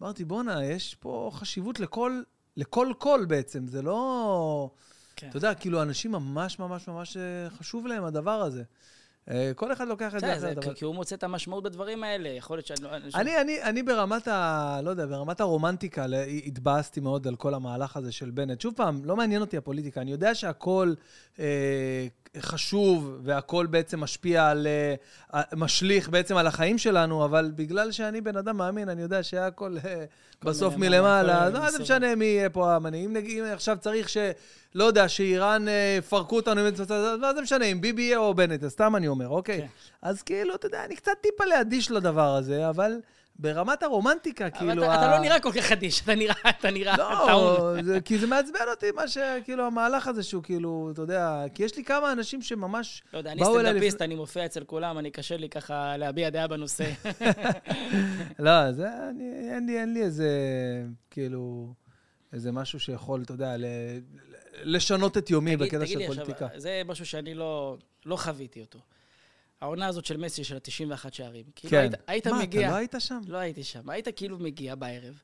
אמרתי, 0.02 0.24
בואנה, 0.24 0.64
יש 0.64 0.94
פה 0.94 1.30
חשיבות 1.34 1.80
לכל, 1.80 2.22
לכל 2.56 2.92
קול 2.98 3.24
בעצם, 3.24 3.66
זה 3.66 3.82
לא... 3.82 4.70
כן. 5.16 5.28
אתה 5.28 5.36
יודע, 5.36 5.54
כאילו, 5.54 5.82
אנשים 5.82 6.12
ממש 6.12 6.58
ממש 6.58 6.88
ממש 6.88 7.16
אה, 7.16 7.50
חשוב 7.50 7.86
להם 7.86 8.04
הדבר 8.04 8.42
הזה. 8.42 8.62
אה, 9.30 9.52
כל 9.56 9.72
אחד 9.72 9.88
לוקח 9.88 10.14
את 10.14 10.20
זה 10.20 10.36
אחרת, 10.36 10.58
אבל... 10.58 10.74
כי 10.74 10.84
הוא 10.84 10.94
מוצא 10.94 11.14
את 11.14 11.24
המשמעות 11.24 11.64
בדברים 11.64 12.04
האלה. 12.04 12.28
יכול 12.28 12.56
להיות 12.56 12.66
שאני... 12.66 12.82
לא- 12.82 12.90
אני, 13.14 13.40
אני, 13.40 13.62
אני 13.62 13.82
ברמת 13.82 14.28
ה... 14.28 14.80
לא 14.82 14.90
יודע, 14.90 15.06
ברמת 15.06 15.40
הרומנטיקה, 15.40 16.06
התבאסתי 16.46 17.00
מאוד 17.00 17.26
על 17.26 17.36
כל 17.36 17.54
המהלך 17.54 17.96
הזה 17.96 18.12
של 18.12 18.30
בנט. 18.30 18.60
שוב 18.60 18.74
פעם, 18.76 19.04
לא 19.04 19.16
מעניין 19.16 19.40
אותי 19.40 19.56
הפוליטיקה. 19.56 20.00
אני 20.00 20.12
יודע 20.12 20.34
שהכל 20.34 20.94
אה, 21.38 22.06
חשוב, 22.38 23.18
והכל 23.22 23.66
בעצם 23.66 24.00
משפיע 24.00 24.48
על... 24.48 24.66
אה, 25.34 25.42
משליך 25.56 26.08
בעצם 26.08 26.36
על 26.36 26.46
החיים 26.46 26.78
שלנו, 26.78 27.24
אבל 27.24 27.52
בגלל 27.54 27.92
שאני 27.92 28.20
בן 28.20 28.36
אדם 28.36 28.56
מאמין, 28.56 28.88
אני 28.88 29.02
יודע 29.02 29.22
שהכל 29.22 29.76
אה, 29.84 30.04
בסוף 30.44 30.76
מלמעלה, 30.76 31.50
מה 31.50 31.70
זה. 31.70 31.78
משנה 31.78 32.14
מי 32.14 32.24
יהיה 32.24 32.50
פה 32.50 32.74
המנהיג? 32.74 33.16
אם 33.16 33.44
עכשיו 33.52 33.76
צריך 33.80 34.08
ש... 34.08 34.16
לא 34.74 34.84
יודע, 34.84 35.08
שאיראן 35.08 35.68
אה, 35.68 35.94
יפרקו 35.98 36.36
אותנו, 36.36 36.60
אם- 36.60 36.74
מה 37.20 37.34
זה 37.34 37.40
משנה, 37.42 37.64
אם 37.64 37.80
ביבי 37.80 38.02
יהיה 38.02 38.18
או 38.18 38.34
בנט, 38.34 38.64
אז 38.64 38.70
סתם 38.72 38.96
אני 38.96 39.08
אומר, 39.08 39.28
אוקיי? 39.28 39.60
כן. 39.60 39.66
אז 40.02 40.22
כאילו, 40.22 40.54
אתה 40.54 40.66
יודע, 40.66 40.84
אני 40.84 40.96
קצת 40.96 41.12
טיפה 41.20 41.44
לאדיש 41.44 41.90
לדבר 41.90 42.34
הזה, 42.36 42.68
אבל 42.68 43.00
ברמת 43.38 43.82
הרומנטיקה, 43.82 44.44
אבל 44.46 44.58
כאילו... 44.58 44.82
אתה- 44.84 44.94
אתה 44.94 45.02
ה- 45.02 45.10
לא 45.16 45.18
נראה 45.18 45.40
כל 45.40 45.52
כך 45.52 45.72
אדיש, 45.72 46.00
אתה 46.00 46.14
נראה 46.14 46.34
אתה 46.60 46.70
נראה 46.70 46.96
לא, 46.96 47.24
טעון. 47.26 47.82
זה- 47.82 48.00
כי 48.00 48.18
זה 48.18 48.26
מעצבן 48.26 48.58
אותי, 48.70 48.86
מה 48.90 49.08
ש... 49.08 49.18
כאילו, 49.44 49.66
המהלך 49.66 50.06
הזה 50.08 50.22
שהוא 50.22 50.42
כאילו, 50.42 50.90
אתה 50.92 51.02
יודע, 51.02 51.44
כי 51.54 51.62
יש 51.62 51.76
לי 51.76 51.84
כמה 51.84 52.12
אנשים 52.12 52.42
שממש 52.42 53.02
לא 53.12 53.18
יודע, 53.18 53.32
אני 53.32 53.44
סטנדאפיסט, 53.44 53.94
לפני- 53.96 54.06
אני 54.06 54.14
מופיע 54.14 54.44
אצל 54.46 54.64
כולם, 54.64 54.98
אני 54.98 55.10
קשה 55.10 55.36
לי 55.36 55.48
ככה 55.48 55.96
להביע 55.96 56.30
דעה 56.30 56.46
בנושא. 56.48 56.84
לא, 58.38 58.72
זה, 58.72 58.88
אני, 59.10 59.50
אין 59.54 59.66
לי, 59.66 59.80
אין 59.80 59.94
לי 59.94 60.02
איזה, 60.02 60.28
כאילו, 61.10 61.72
איזה 62.32 62.52
משהו 62.52 62.80
שיכול, 62.80 63.22
אתה 63.22 63.32
יודע. 63.32 63.54
לשנות 64.52 65.18
את 65.18 65.30
יומי 65.30 65.56
תגיד- 65.56 65.68
בקטע 65.68 65.84
תגיד 65.84 65.98
לי 65.98 66.04
של 66.04 66.10
עכשיו, 66.10 66.24
פוליטיקה. 66.24 66.48
זה 66.58 66.82
משהו 66.84 67.06
שאני 67.06 67.34
לא 67.34 67.76
לא 68.06 68.16
חוויתי 68.16 68.60
אותו. 68.60 68.78
העונה 69.60 69.86
הזאת 69.86 70.04
של 70.04 70.16
מסי 70.16 70.44
של 70.44 70.56
ה-91 70.56 71.08
שערים. 71.12 71.44
כאילו 71.56 71.70
כן. 71.70 71.76
היית- 71.78 71.94
היית 72.06 72.26
מה, 72.26 72.42
מגיע... 72.42 72.60
אתה 72.66 72.70
לא 72.70 72.76
היית 72.76 72.94
שם? 72.98 73.20
לא 73.26 73.38
הייתי 73.38 73.64
שם. 73.64 73.90
היית 73.90 74.08
כאילו 74.16 74.38
מגיע 74.38 74.74
בערב, 74.74 75.20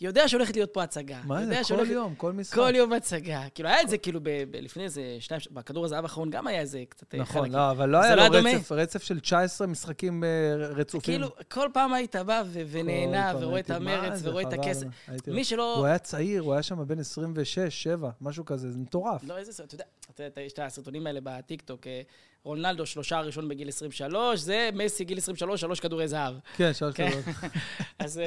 יודע 0.00 0.28
שהולכת 0.28 0.56
להיות 0.56 0.70
פה 0.72 0.82
הצגה. 0.82 1.20
מה 1.24 1.46
זה, 1.46 1.54
כל 1.56 1.62
שהולכת- 1.64 1.90
יום, 1.92 2.14
כל 2.14 2.32
משחק. 2.32 2.54
כל 2.58 2.72
יום 2.74 2.92
הצגה. 2.92 3.42
כאילו, 3.54 3.68
היה 3.68 3.82
את 3.82 3.88
זה 3.88 3.98
כאילו 3.98 4.20
ב- 4.22 4.28
ב- 4.50 4.56
לפני 4.56 4.84
איזה 4.84 5.16
שניים, 5.20 5.40
בכדור 5.50 5.84
הזהב 5.84 6.04
האחרון 6.04 6.30
גם 6.30 6.46
היה 6.46 6.60
איזה 6.60 6.82
קצת 6.88 7.14
אה, 7.14 7.18
נכון, 7.20 7.40
חלקים. 7.42 7.52
לא, 7.58 7.70
אבל 7.70 7.88
לא 7.88 7.98
היה 8.02 8.16
לא 8.16 8.26
לו 8.26 8.32
דומה? 8.32 8.50
רצף, 8.50 8.72
רצף 8.72 9.02
של 9.02 9.20
19 9.20 9.66
משחקים 9.66 10.24
אה, 10.24 10.28
רצופים. 10.56 11.00
כאילו, 11.14 11.28
כל 11.52 11.68
פעם 11.72 11.92
היית 11.92 12.16
בא 12.16 12.42
ו- 12.46 12.62
ונהנה, 12.70 13.32
ורואה 13.40 13.60
את 13.60 13.70
המרץ, 13.70 14.20
ורואה 14.24 14.42
את 14.42 14.52
הכסף. 14.52 14.86
מי 15.26 15.44
שלא... 15.44 15.76
הוא 15.76 15.86
היה 15.86 15.98
צעיר, 15.98 16.42
הוא 16.42 16.52
היה 16.52 16.62
שם 16.62 16.86
בן 16.86 16.98
26, 16.98 17.82
7, 17.82 18.10
משהו 18.20 18.44
כזה, 18.44 18.70
זה 18.70 18.78
מטורף. 18.78 19.24
לא, 19.24 19.36
איזה 19.38 19.52
סרט, 19.52 19.66
אתה 19.66 19.74
יודע, 19.74 19.84
אתה 20.14 20.22
יודע, 20.22 20.40
יש 20.42 20.52
את 20.52 20.58
הסרטונים 20.58 21.06
האלה 21.06 21.20
בטיקטוק, 21.22 21.86
אה, 21.86 22.00
רונלדו 22.44 22.86
שלושה 22.86 23.18
הראשון 23.18 23.48
בגיל 23.48 23.68
23, 23.68 24.40
זה 24.40 24.70
מסי 24.74 25.04
גיל 25.04 25.18
23, 25.18 25.60
שלוש 25.60 25.80
כדורי 25.80 26.08
זהב. 26.08 26.34
כן, 26.56 26.72
שלוש 26.74 26.94
כן. 26.94 27.08
כדורים. 27.10 27.24
אז... 27.98 28.18
אה, 28.18 28.24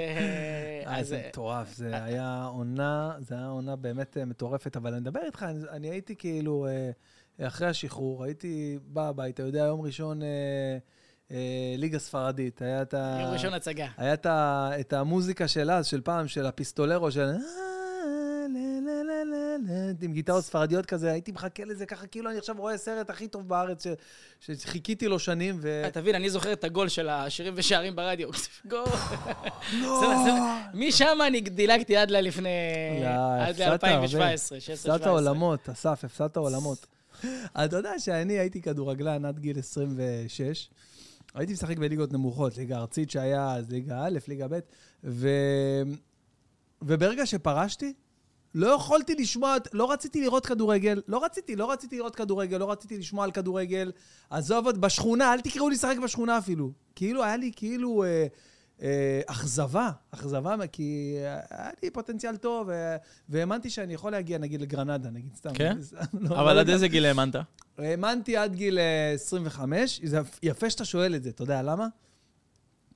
אה, 0.87 0.99
אז, 0.99 1.07
זה 1.07 1.15
אה, 1.21 1.27
מטורף, 1.29 1.73
זה 1.75 2.03
היה 2.03 2.43
עונה, 2.53 3.11
זה 3.19 3.35
היה 3.35 3.47
עונה 3.47 3.75
באמת 3.75 4.17
מטורפת, 4.25 4.75
אבל 4.77 4.91
אני 4.91 5.01
מדבר 5.01 5.19
איתך, 5.25 5.45
אני- 5.71 5.89
הייתי 5.89 6.15
כאילו, 6.15 6.67
אחרי 7.41 7.67
השחרור, 7.67 8.23
הייתי 8.23 8.77
בא 8.83 9.07
הביתה, 9.09 9.43
יודע, 9.43 9.59
יום 9.59 9.81
ראשון 9.81 10.21
ליגה 11.77 11.99
ספרדית, 11.99 12.61
היה 12.61 12.81
את 12.81 12.93
ה... 12.93 13.17
יום 13.21 13.33
ראשון 13.33 13.53
הצגה. 13.53 13.87
היה 13.97 14.13
את 14.79 14.93
המוזיקה 14.93 15.47
של 15.47 15.71
אז, 15.71 15.85
של 15.87 16.01
פעם, 16.01 16.27
של 16.27 16.45
הפיסטולרו, 16.45 17.11
של... 17.11 17.19
"אה, 17.21 17.25
לה, 17.25 17.37
לה, 17.37 17.39
לה, 18.49 18.59
לה, 18.59 18.72
לה", 18.72 18.72
עם 20.01 20.13
גיטרות 20.13 20.43
ספרדיות 20.43 20.85
כזה, 20.85 21.11
הייתי 21.11 21.31
מחכה 21.31 21.65
לזה 21.65 21.85
ככה, 21.85 22.07
כאילו 22.07 22.29
אני 22.29 22.37
עכשיו 22.37 22.55
רואה 22.57 22.77
סרט 22.77 23.09
הכי 23.09 23.27
טוב 23.27 23.47
בארץ, 23.47 23.83
שחיכיתי 24.39 25.07
לו 25.07 25.19
שנים, 25.19 25.59
ו... 25.61 25.81
אה, 25.85 25.91
תבין, 25.91 26.15
אני 26.15 26.29
זוכר 26.29 26.53
את 26.53 26.63
הגול 26.63 26.87
של 26.87 27.09
השירים 27.09 27.53
ושערים 27.57 27.95
ברדיו. 27.95 28.29
גול. 28.65 28.85
משם 30.73 31.17
אני 31.27 31.41
דילגתי 31.41 31.97
עד 31.97 32.11
ללפני... 32.11 32.49
עד 33.39 33.61
הפסדת 33.61 33.83
הרבה. 33.83 34.05
ל-2017, 34.05 34.59
16 34.59 34.95
הפסדת 34.95 35.07
עולמות, 35.07 35.69
אסף, 35.69 36.03
הפסדת 36.03 36.37
עולמות. 36.37 36.85
אתה 37.65 37.77
יודע 37.77 37.99
שאני 37.99 38.33
הייתי 38.39 38.61
כדורגלן 38.61 39.25
עד 39.25 39.39
גיל 39.39 39.59
26. 39.59 40.69
הייתי 41.35 41.53
משחק 41.53 41.77
בליגות 41.77 42.13
נמוכות, 42.13 42.57
ליגה 42.57 42.77
ארצית 42.77 43.11
שהיה 43.11 43.55
אז 43.55 43.71
ליגה 43.71 44.05
א', 44.05 44.19
ליגה 44.27 44.47
ב', 44.47 44.59
ו... 45.03 45.29
וברגע 46.81 47.25
שפרשתי, 47.25 47.93
לא 48.55 48.67
יכולתי 48.67 49.15
לשמוע, 49.15 49.55
לא 49.73 49.91
רציתי 49.91 50.21
לראות 50.21 50.45
כדורגל, 50.45 51.01
לא 51.07 51.25
רציתי, 51.25 51.55
לא 51.55 51.71
רציתי 51.71 51.97
לראות 51.97 52.15
כדורגל, 52.15 52.57
לא 52.57 52.71
רציתי 52.71 52.97
לשמוע 52.97 53.23
על 53.23 53.31
כדורגל. 53.31 53.91
עזוב, 54.29 54.69
בשכונה, 54.69 55.33
אל 55.33 55.41
תקראו 55.41 55.69
לי 55.69 55.75
לשחק 55.75 55.97
בשכונה 56.03 56.37
אפילו. 56.37 56.71
כאילו, 56.95 57.23
היה 57.23 57.37
לי 57.37 57.51
כאילו 57.55 58.03
אה, 58.03 58.27
אה, 58.81 59.21
אכזבה, 59.25 59.91
אכזבה, 60.11 60.67
כי 60.71 61.15
היה 61.49 61.69
לי 61.83 61.89
פוטנציאל 61.89 62.37
טוב, 62.37 62.69
אה, 62.69 62.97
והאמנתי 63.29 63.69
שאני 63.69 63.93
יכול 63.93 64.11
להגיע, 64.11 64.37
נגיד, 64.37 64.61
לגרנדה, 64.61 65.09
נגיד, 65.09 65.35
סתם. 65.35 65.53
כן? 65.53 65.77
לא, 66.13 66.41
אבל 66.41 66.53
לא 66.53 66.59
עד 66.59 66.69
איזה 66.69 66.87
גיל 66.87 67.05
האמנת? 67.05 67.35
האמנתי 67.77 68.37
עד 68.37 68.55
גיל 68.55 68.79
אה, 68.79 69.11
25. 69.13 70.01
זה 70.03 70.19
יפה 70.43 70.69
שאתה 70.69 70.85
שואל 70.85 71.15
את 71.15 71.23
זה, 71.23 71.29
אתה 71.29 71.43
יודע 71.43 71.61
למה? 71.61 71.87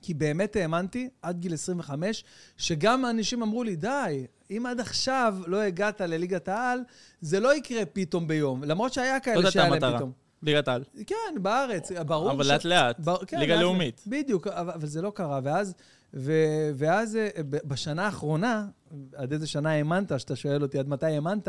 כי 0.08 0.14
באמת 0.14 0.56
האמנתי 0.56 1.10
עד 1.22 1.40
גיל 1.40 1.54
25, 1.54 2.24
שגם 2.58 3.06
אנשים 3.06 3.42
אמרו 3.42 3.64
לי, 3.64 3.76
די, 3.76 4.26
אם 4.52 4.66
עד 4.66 4.80
עכשיו 4.80 5.38
לא 5.48 5.62
הגעת 5.62 6.02
לליגת 6.02 6.48
העל, 6.48 6.80
זה 7.22 7.40
לא 7.40 7.56
יקרה 7.56 7.86
פתאום 7.86 8.28
ביום. 8.28 8.64
למרות 8.64 8.94
שהיה 8.94 9.20
כאלה 9.20 9.36
הייתה 9.38 9.52
שהיה 9.52 9.70
להם. 9.70 9.96
פתאום. 9.96 10.12
ליגת 10.44 10.68
העל. 10.68 10.84
כן, 11.08 11.16
בארץ, 11.42 11.92
ברור 11.92 12.32
אבל 12.32 12.44
ש- 12.44 12.48
לאט 12.48 12.66
לאט, 12.66 13.00
בר- 13.00 13.26
כן, 13.28 13.40
ליגה 13.40 13.54
לאט. 13.54 13.62
לאומית. 13.64 14.04
בדיוק, 14.08 14.48
אבל, 14.48 14.88
זה 14.88 15.02
לא 15.02 15.10
קרה. 15.16 15.40
ואז, 15.44 15.74
ו, 16.14 16.32
ואז 16.76 17.16
אה, 17.16 17.30
בשנה 17.44 18.06
האחרונה, 18.06 18.68
עד 19.16 19.34
איזה 19.34 19.48
שנה 19.48 19.70
האמנת, 19.72 20.20
שאתה 20.20 20.36
שואל 20.36 20.64
אותי 20.64 20.80
עד 20.80 20.88
מתי 20.88 21.06
האמנת, 21.06 21.48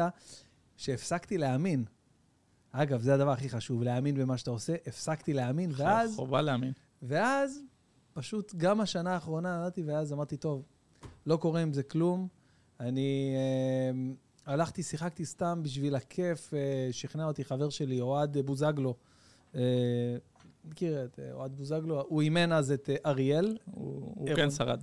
שהפסקתי 0.76 1.38
להאמין. 1.38 1.84
אגב, 2.72 3.00
זה 3.02 3.14
הדבר 3.14 3.30
הכי 3.30 3.48
חשוב, 3.48 3.82
להאמין 3.82 4.14
במה 4.14 4.38
שאתה 4.38 4.50
עושה. 4.50 4.74
הפסקתי 4.86 5.32
להאמין, 5.32 5.70
ואז, 5.76 6.16
חובה 6.16 6.42
להאמין. 6.42 6.72
ואז 7.02 7.60
פשוט 8.18 8.54
גם 8.54 8.80
השנה 8.80 9.14
האחרונה 9.14 9.66
נתתי, 9.66 9.82
ואז 9.82 10.12
אמרתי, 10.12 10.36
טוב, 10.36 10.62
לא 11.26 11.36
קורה 11.36 11.60
עם 11.60 11.72
זה 11.72 11.82
כלום. 11.82 12.28
אני 12.80 13.34
אה, 13.36 14.52
הלכתי, 14.52 14.82
שיחקתי 14.82 15.24
סתם 15.24 15.60
בשביל 15.62 15.94
הכיף, 15.94 16.54
אה, 16.54 16.88
שכנע 16.92 17.24
אותי 17.24 17.44
חבר 17.44 17.70
שלי, 17.70 18.00
אוהד 18.00 18.36
בוזגלו. 18.38 18.94
אה, 19.54 19.60
מכיר 20.64 21.04
את 21.04 21.18
אה, 21.18 21.32
אוהד 21.32 21.56
בוזגלו? 21.56 22.04
הוא 22.08 22.22
אימן 22.22 22.52
אז 22.52 22.72
את 22.72 22.90
אה, 22.90 22.96
אריאל. 23.10 23.56
הוא 23.64 24.12
הוא 24.16 24.28
כן 24.36 24.50
שרד. 24.50 24.82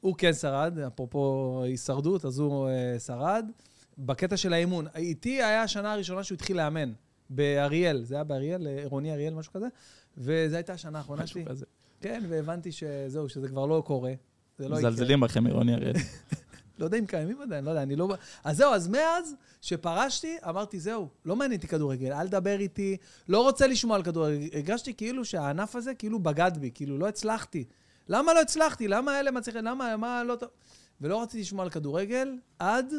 הוא 0.00 0.14
כן 0.18 0.32
שרד, 0.32 0.78
אפרופו 0.78 1.60
הישרדות, 1.64 2.24
אז 2.24 2.38
הוא 2.38 2.68
אה, 2.68 2.98
שרד. 2.98 3.50
בקטע 3.98 4.36
של 4.36 4.52
האימון, 4.52 4.86
איתי 4.96 5.42
היה 5.42 5.62
השנה 5.62 5.92
הראשונה 5.92 6.24
שהוא 6.24 6.36
התחיל 6.36 6.56
לאמן, 6.56 6.92
באריאל, 7.30 8.02
זה 8.02 8.14
היה 8.14 8.24
באריאל, 8.24 8.66
אה, 8.66 8.78
עירוני 8.78 9.12
אריאל, 9.12 9.34
משהו 9.34 9.52
כזה, 9.52 9.66
וזו 10.18 10.56
הייתה 10.56 10.72
השנה 10.72 10.98
האחרונה 10.98 11.26
שלי. 11.26 11.44
כזה. 11.44 11.66
כן, 12.02 12.22
והבנתי 12.28 12.72
שזהו, 12.72 13.28
שזה 13.28 13.48
כבר 13.48 13.66
לא 13.66 13.82
קורה. 13.86 14.12
זה 14.58 14.68
לא 14.68 14.76
יקרה. 14.76 14.90
מזלזלים 14.90 15.20
בכם, 15.20 15.46
עירוני 15.46 15.74
אריאל. 15.74 15.92
לא 16.78 16.84
יודע 16.84 16.98
אם 16.98 17.06
קיימים 17.06 17.40
עדיין, 17.40 17.64
לא 17.64 17.70
יודע, 17.70 17.82
אני 17.82 17.96
לא... 17.96 18.14
אז 18.44 18.56
זהו, 18.56 18.74
אז 18.74 18.88
מאז 18.88 19.34
שפרשתי, 19.60 20.36
אמרתי, 20.48 20.80
זהו, 20.80 21.08
לא 21.24 21.36
מעניין 21.36 21.58
אותי 21.58 21.68
כדורגל, 21.68 22.12
אל 22.12 22.28
תדבר 22.28 22.60
איתי, 22.60 22.96
לא 23.28 23.42
רוצה 23.42 23.66
לשמוע 23.66 23.96
על 23.96 24.02
כדורגל. 24.02 24.48
הרגשתי 24.52 24.94
כאילו 24.94 25.24
שהענף 25.24 25.76
הזה 25.76 25.94
כאילו 25.94 26.18
בגד 26.18 26.52
בי, 26.60 26.70
כאילו 26.74 26.98
לא 26.98 27.08
הצלחתי. 27.08 27.64
למה 28.08 28.34
לא 28.34 28.40
הצלחתי? 28.40 28.88
למה 28.88 29.20
אלה 29.20 29.30
מצליחים? 29.30 29.64
למה, 29.64 29.96
מה 29.96 30.24
לא? 30.24 30.36
ולא 31.00 31.22
רציתי 31.22 31.40
לשמוע 31.40 31.64
על 31.64 31.70
כדורגל 31.70 32.36
עד 32.58 32.94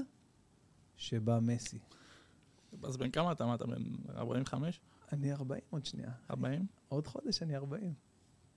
שבא 0.98 1.40
מסי. 1.42 1.80
אז 2.84 2.98
בן 2.98 3.12
כמה 3.12 3.32
אתה? 3.32 3.46
מה, 3.46 3.56
אתה 3.56 3.66
בן 3.66 3.84
45? 4.16 4.80
אני 5.12 5.34
40 5.34 5.62
עוד 5.70 5.86
שנייה. 5.86 6.12
40? 6.32 6.66
עוד 6.90 7.08
חודש 7.08 7.44
אני 7.44 7.56
40. 7.56 7.94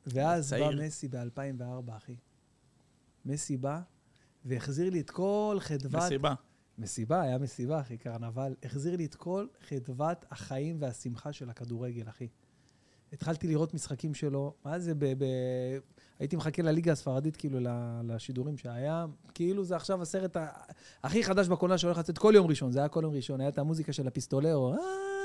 ואז 0.06 0.52
בא 0.52 0.58
צעיר. 0.58 0.82
מסי 0.86 1.08
ב-2004, 1.08 1.96
אחי. 1.96 2.16
מסי 3.24 3.56
בא 3.56 3.80
והחזיר 4.44 4.90
לי 4.90 5.00
את 5.00 5.10
כל 5.10 5.56
חדוות... 5.60 6.02
מסיבה. 6.02 6.34
מסיבה, 6.78 7.22
היה 7.22 7.38
מסיבה, 7.38 7.80
אחי, 7.80 7.98
קרנבל. 7.98 8.54
החזיר 8.62 8.96
לי 8.96 9.04
את 9.04 9.14
כל 9.14 9.46
חדוות 9.68 10.24
החיים 10.30 10.76
והשמחה 10.80 11.32
של 11.32 11.50
הכדורגל, 11.50 12.08
אחי. 12.08 12.28
התחלתי 13.12 13.46
לראות 13.46 13.74
משחקים 13.74 14.14
שלו, 14.14 14.54
מה 14.64 14.78
זה, 14.78 14.94
ב... 14.94 15.04
ב... 15.04 15.24
הייתי 16.18 16.36
מחכה 16.36 16.62
לליגה 16.62 16.92
הספרדית, 16.92 17.36
כאילו, 17.36 17.58
לשידורים 18.04 18.58
שהיה, 18.58 19.06
כאילו 19.34 19.64
זה 19.64 19.76
עכשיו 19.76 20.02
הסרט 20.02 20.36
ה... 20.36 20.46
הכי 21.02 21.24
חדש 21.24 21.48
בקולנוע 21.48 21.78
שהולך 21.78 21.98
לצאת 21.98 22.18
כל 22.18 22.32
יום 22.36 22.46
ראשון, 22.46 22.72
זה 22.72 22.78
היה 22.78 22.88
כל 22.88 23.00
יום 23.02 23.14
ראשון, 23.14 23.40
היה 23.40 23.48
את 23.48 23.58
המוזיקה 23.58 23.92
של 23.92 24.06
הפיסטולרו, 24.06 24.72
"אה, 24.72 24.76
לה, 24.76 24.82
לה, 24.82 24.90
לה." 24.90 25.15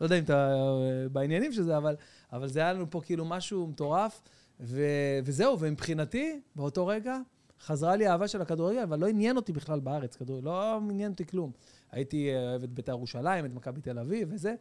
לא 0.00 0.06
יודע 0.06 0.18
אם 0.18 0.24
אתה 0.24 0.52
אה, 0.52 1.08
בעניינים 1.08 1.52
של 1.52 1.62
זה, 1.62 1.76
אבל, 1.76 1.96
אבל 2.32 2.48
זה 2.48 2.60
היה 2.60 2.72
לנו 2.72 2.90
פה 2.90 3.00
כאילו 3.00 3.24
משהו 3.24 3.66
מטורף, 3.66 4.22
ו... 4.60 4.82
וזהו, 5.24 5.60
ומבחינתי, 5.60 6.40
באותו 6.56 6.86
רגע, 6.86 7.18
חזרה 7.60 7.96
לי 7.96 8.06
האהבה 8.06 8.28
של 8.28 8.42
הכדורגל, 8.42 8.80
אבל 8.80 8.98
לא 8.98 9.06
עניין 9.06 9.36
אותי 9.36 9.52
בכלל 9.52 9.80
בארץ, 9.80 10.16
כדורגל, 10.16 10.46
לא 10.46 10.76
עניין 10.76 11.10
אותי 11.12 11.26
כלום. 11.26 11.50
הייתי 11.92 12.34
אה, 12.34 12.50
אוהב 12.50 12.62
את 12.62 12.72
בית"ר 12.72 12.92
ירושלים, 12.92 13.44
את 13.44 13.54
מכבי 13.54 13.80
תל 13.80 13.98
אביב 13.98 14.28
וזה, 14.32 14.54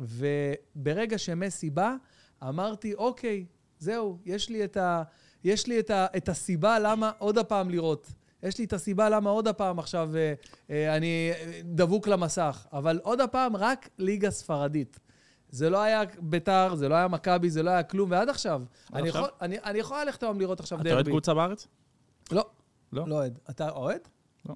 וברגע 0.00 1.18
שמסי 1.18 1.70
בא, 1.70 1.94
אמרתי, 2.42 2.94
אוקיי, 2.94 3.46
זהו, 3.78 4.18
יש 4.24 4.48
לי 4.48 4.64
את, 4.64 4.76
ה, 4.76 5.02
יש 5.44 5.66
לי 5.66 5.78
את, 5.78 5.90
ה, 5.90 6.06
את 6.16 6.28
הסיבה 6.28 6.78
למה 6.78 7.12
עוד 7.18 7.38
הפעם 7.38 7.70
לראות. 7.70 8.12
יש 8.42 8.58
לי 8.58 8.64
את 8.64 8.72
הסיבה 8.72 9.08
למה 9.08 9.30
עוד 9.30 9.48
הפעם 9.48 9.78
עכשיו 9.78 10.10
אה, 10.16 10.34
אה, 10.70 10.96
אני 10.96 11.30
אה, 11.34 11.60
דבוק 11.64 12.08
למסך. 12.08 12.66
אבל 12.72 13.00
עוד 13.02 13.20
הפעם, 13.20 13.56
רק 13.56 13.88
ליגה 13.98 14.30
ספרדית. 14.30 15.00
זה 15.48 15.70
לא 15.70 15.82
היה 15.82 16.02
ביתר, 16.20 16.74
זה 16.74 16.88
לא 16.88 16.94
היה 16.94 17.08
מכבי, 17.08 17.50
זה 17.50 17.62
לא 17.62 17.70
היה 17.70 17.82
כלום, 17.82 18.10
ועד 18.10 18.28
עכשיו. 18.28 18.62
אני 18.94 19.08
עכשיו? 19.08 19.22
יכול, 19.22 19.34
אני, 19.40 19.58
אני 19.64 19.78
יכול 19.78 20.02
ללכת 20.02 20.22
היום 20.22 20.40
לראות 20.40 20.60
עכשיו 20.60 20.78
אתה 20.78 20.84
דרבי. 20.84 20.94
אוהד 20.96 21.08
קבוצה 21.08 21.34
בארץ? 21.34 21.66
לא. 22.32 22.46
לא? 22.92 23.04
לא 23.08 23.14
אוהד. 23.14 23.38
אתה 23.50 23.70
אוהד? 23.70 24.00
לא. 24.48 24.54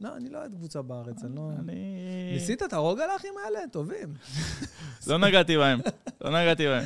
לא, 0.00 0.16
אני 0.16 0.30
לא 0.30 0.38
אוהד 0.38 0.54
קבוצה 0.54 0.82
בארץ, 0.82 1.24
אני 1.24 1.36
לא... 1.36 1.50
אני... 1.58 1.98
ניסית 2.32 2.62
את 2.62 2.72
הרוג 2.72 3.00
על 3.00 3.10
האחים 3.10 3.34
האלה? 3.44 3.60
טובים. 3.72 4.14
לא 5.08 5.18
נגעתי 5.18 5.56
בהם. 5.56 5.80
לא 6.20 6.30
נגעתי 6.30 6.66
בהם. 6.66 6.84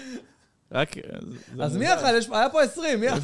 רק... 0.73 0.91
זה 1.57 1.63
אז 1.65 1.77
מי. 1.77 1.95
אכל? 1.95 2.05
היה 2.35 2.51
פה 2.51 2.63
20, 2.63 3.01
מי 3.01 3.09
אכל? 3.09 3.19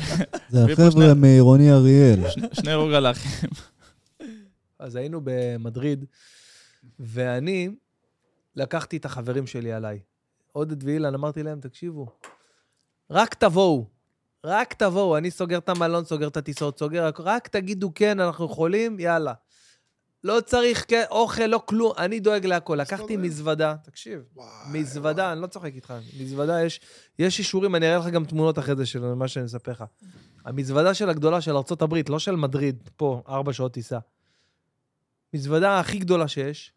זה 0.48 0.64
החבר'ה 0.72 1.14
מעירוני 1.14 1.72
אריאל. 1.72 2.20
שני- 2.52 2.74
רוגלחים. 2.74 3.50
אז 4.78 4.96
היינו 4.96 5.20
במדריד, 5.24 6.04
ואני 7.00 7.68
לקחתי 8.56 8.96
את 8.96 9.04
החברים 9.04 9.46
שלי 9.46 9.72
עליי. 9.72 9.98
עודד 10.52 10.84
ואילן, 10.84 11.14
אמרתי 11.14 11.42
להם, 11.42 11.60
תקשיבו, 11.60 12.06
רק 13.10 13.34
תבואו. 13.34 13.86
רק 14.44 14.74
תבואו, 14.74 15.16
אני 15.16 15.30
סוגר 15.30 15.58
את 15.58 15.68
המלון, 15.68 16.04
סוגר 16.04 16.28
את 16.28 16.36
הטיסות, 16.36 16.78
סוגר, 16.78 17.10
רק 17.18 17.48
תגידו 17.48 17.92
כן, 17.94 18.20
אנחנו 18.20 18.44
יכולים, 18.44 19.00
יאללה. 19.00 19.32
לא 20.24 20.40
צריך 20.40 20.86
אוכל, 21.10 21.46
לא 21.46 21.62
כלום, 21.66 21.92
אני 21.98 22.20
דואג 22.20 22.46
להכל. 22.46 22.74
לקחתי 22.74 23.16
מזוודה, 23.16 23.74
תקשיב, 23.82 24.22
מזוודה, 24.72 25.32
אני 25.32 25.40
לא 25.40 25.46
צוחק 25.46 25.74
איתך, 25.74 25.94
מזוודה, 26.20 26.64
יש, 26.64 26.80
יש 27.18 27.38
אישורים, 27.38 27.74
אני 27.74 27.86
אראה 27.86 27.98
לך 27.98 28.06
גם 28.06 28.24
תמונות 28.24 28.58
אחרי 28.58 28.76
זה 28.76 28.86
של 28.86 29.14
מה 29.14 29.28
שאני 29.28 29.46
אספר 29.46 29.72
לך. 29.72 29.84
המזוודה 30.44 30.94
של 30.94 31.10
הגדולה 31.10 31.40
של 31.40 31.56
הברית, 31.82 32.10
לא 32.10 32.18
של 32.18 32.36
מדריד, 32.36 32.90
פה, 32.96 33.22
ארבע 33.28 33.52
שעות 33.52 33.72
טיסה. 33.72 33.98
מזוודה 35.34 35.80
הכי 35.80 35.98
גדולה 35.98 36.28
שיש, 36.28 36.72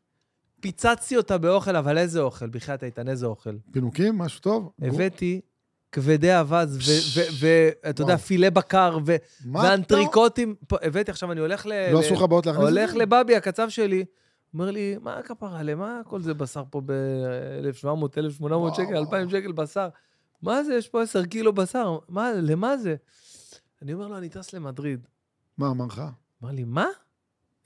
פיצצתי 0.61 1.17
אותה 1.17 1.37
באוכל, 1.37 1.75
אבל 1.75 1.97
איזה 1.97 2.21
אוכל? 2.21 2.49
בחייאת 2.49 2.83
איתן, 2.83 3.07
איזה 3.07 3.25
אוכל? 3.25 3.55
פינוקים, 3.71 4.17
משהו 4.17 4.41
טוב? 4.41 4.71
הבאתי 4.81 5.41
כבדי 5.95 6.39
אבז, 6.39 6.79
ואתה 7.39 8.01
יודע. 8.01 8.17
פילה 8.17 8.49
בקר, 8.49 8.97
ואנטריקוטים. 9.45 10.55
הבאתי, 10.71 11.11
עכשיו 11.11 11.31
אני 11.31 11.41
הולך 11.41 11.65
ל... 11.65 11.91
לא 11.91 11.99
עשו 11.99 12.13
לך 12.13 12.21
בעיות 12.21 12.45
להכניס 12.45 12.67
את 12.67 12.73
זה? 12.73 12.81
הולך 12.81 12.95
לבבי, 12.95 13.35
הקצב 13.35 13.69
שלי, 13.69 14.05
אומר 14.53 14.71
לי, 14.71 14.97
מה 15.01 15.17
הכפרה, 15.17 15.63
למה 15.63 16.01
כל 16.07 16.21
זה 16.21 16.33
בשר 16.33 16.63
פה 16.69 16.81
ב-1,700, 16.85 17.87
1,800 18.17 18.75
שקל, 18.75 18.95
2,000 18.95 19.29
שקל 19.29 19.51
בשר? 19.51 19.87
מה 20.41 20.63
זה, 20.63 20.73
יש 20.73 20.89
פה 20.89 21.01
10 21.01 21.25
קילו 21.25 21.53
בשר, 21.53 21.97
מה, 22.09 22.31
למה 22.41 22.77
זה? 22.77 22.95
אני 23.81 23.93
אומר 23.93 24.07
לו, 24.07 24.17
אני 24.17 24.29
טס 24.29 24.53
למדריד. 24.53 25.07
מה 25.57 25.69
אמר 25.69 25.85
לך? 25.85 26.01
אמר 26.43 26.51
לי, 26.51 26.63
מה? 26.63 26.87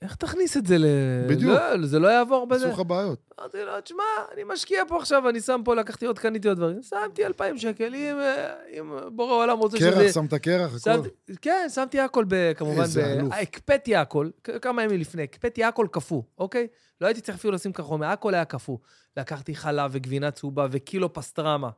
איך 0.01 0.15
תכניס 0.15 0.57
את 0.57 0.65
זה 0.65 0.77
ל... 0.77 0.85
בדיוק. 1.29 1.51
לא, 1.51 1.87
זה 1.87 1.99
לא 1.99 2.07
יעבור 2.07 2.47
בזה. 2.47 2.65
עשו 2.67 2.81
לך 2.81 2.87
בעיות. 2.87 3.19
אמרתי 3.39 3.57
לו, 3.65 3.81
תשמע, 3.81 4.03
אני 4.33 4.41
משקיע 4.47 4.83
פה 4.87 4.97
עכשיו, 4.97 5.29
אני 5.29 5.41
שם 5.41 5.61
פה, 5.65 5.75
לקחתי 5.75 6.05
עוד, 6.05 6.19
קניתי 6.19 6.47
עוד 6.47 6.57
דברים. 6.57 6.81
שמתי 6.83 7.25
2,000 7.25 7.57
שקל, 7.57 7.95
אם, 7.95 8.19
אה, 8.19 8.53
אם 8.79 8.91
בורא 9.15 9.33
העולם 9.33 9.57
רוצה 9.57 9.77
שזה... 9.77 9.91
קרח, 9.91 10.13
שמת 10.13 10.33
קרח, 10.33 10.69
הכל. 10.69 10.79
שמתי, 10.79 11.09
כן, 11.41 11.67
שמתי 11.73 11.99
הכל, 11.99 12.25
ב, 12.27 12.53
כמובן, 12.53 12.81
איזה 12.81 13.01
ב- 13.01 13.05
אלוף. 13.05 13.33
הקפאתי 13.33 13.95
הכל, 13.95 14.29
כמה 14.61 14.83
ימים 14.83 14.99
לפני, 14.99 15.23
הקפאתי 15.23 15.63
הכל 15.63 15.87
קפוא, 15.91 16.21
אוקיי? 16.37 16.67
לא 17.01 17.07
הייתי 17.07 17.21
צריך 17.21 17.37
אפילו 17.37 17.53
לשים 17.53 17.73
כחומר, 17.73 18.07
הכל 18.07 18.33
היה 18.33 18.45
קפוא. 18.45 18.77
לקחתי 19.17 19.55
חלב 19.55 19.91
וגבינה 19.93 20.31
צהובה 20.31 20.67
וקילו 20.71 21.13
פסטרמה. 21.13 21.69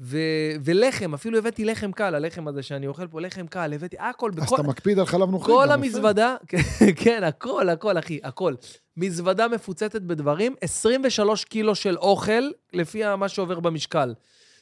ו- 0.00 0.52
ולחם, 0.64 1.14
אפילו 1.14 1.38
הבאתי 1.38 1.64
לחם 1.64 1.92
קל, 1.92 2.14
הלחם 2.14 2.48
הזה 2.48 2.62
שאני 2.62 2.86
אוכל 2.86 3.06
פה, 3.06 3.20
לחם 3.20 3.46
קל, 3.46 3.72
הבאתי 3.72 3.96
הכל, 3.98 4.30
אז 4.36 4.36
בכל, 4.36 4.54
אתה 4.54 4.62
מקפיד 4.62 4.98
על 4.98 5.06
חלב 5.06 5.30
נוכרי. 5.30 5.54
כל. 5.54 5.70
המזוודה, 5.70 6.36
כן, 7.04 7.24
הכל, 7.24 7.68
הכל, 7.68 7.98
אחי, 7.98 8.20
הכל. 8.22 8.54
מזוודה 8.96 9.48
מפוצצת 9.48 10.02
בדברים, 10.02 10.54
23 10.60 11.44
קילו 11.44 11.74
של 11.74 11.96
אוכל, 11.96 12.50
לפי 12.72 13.02
מה 13.16 13.28
שעובר 13.28 13.60
במשקל. 13.60 14.14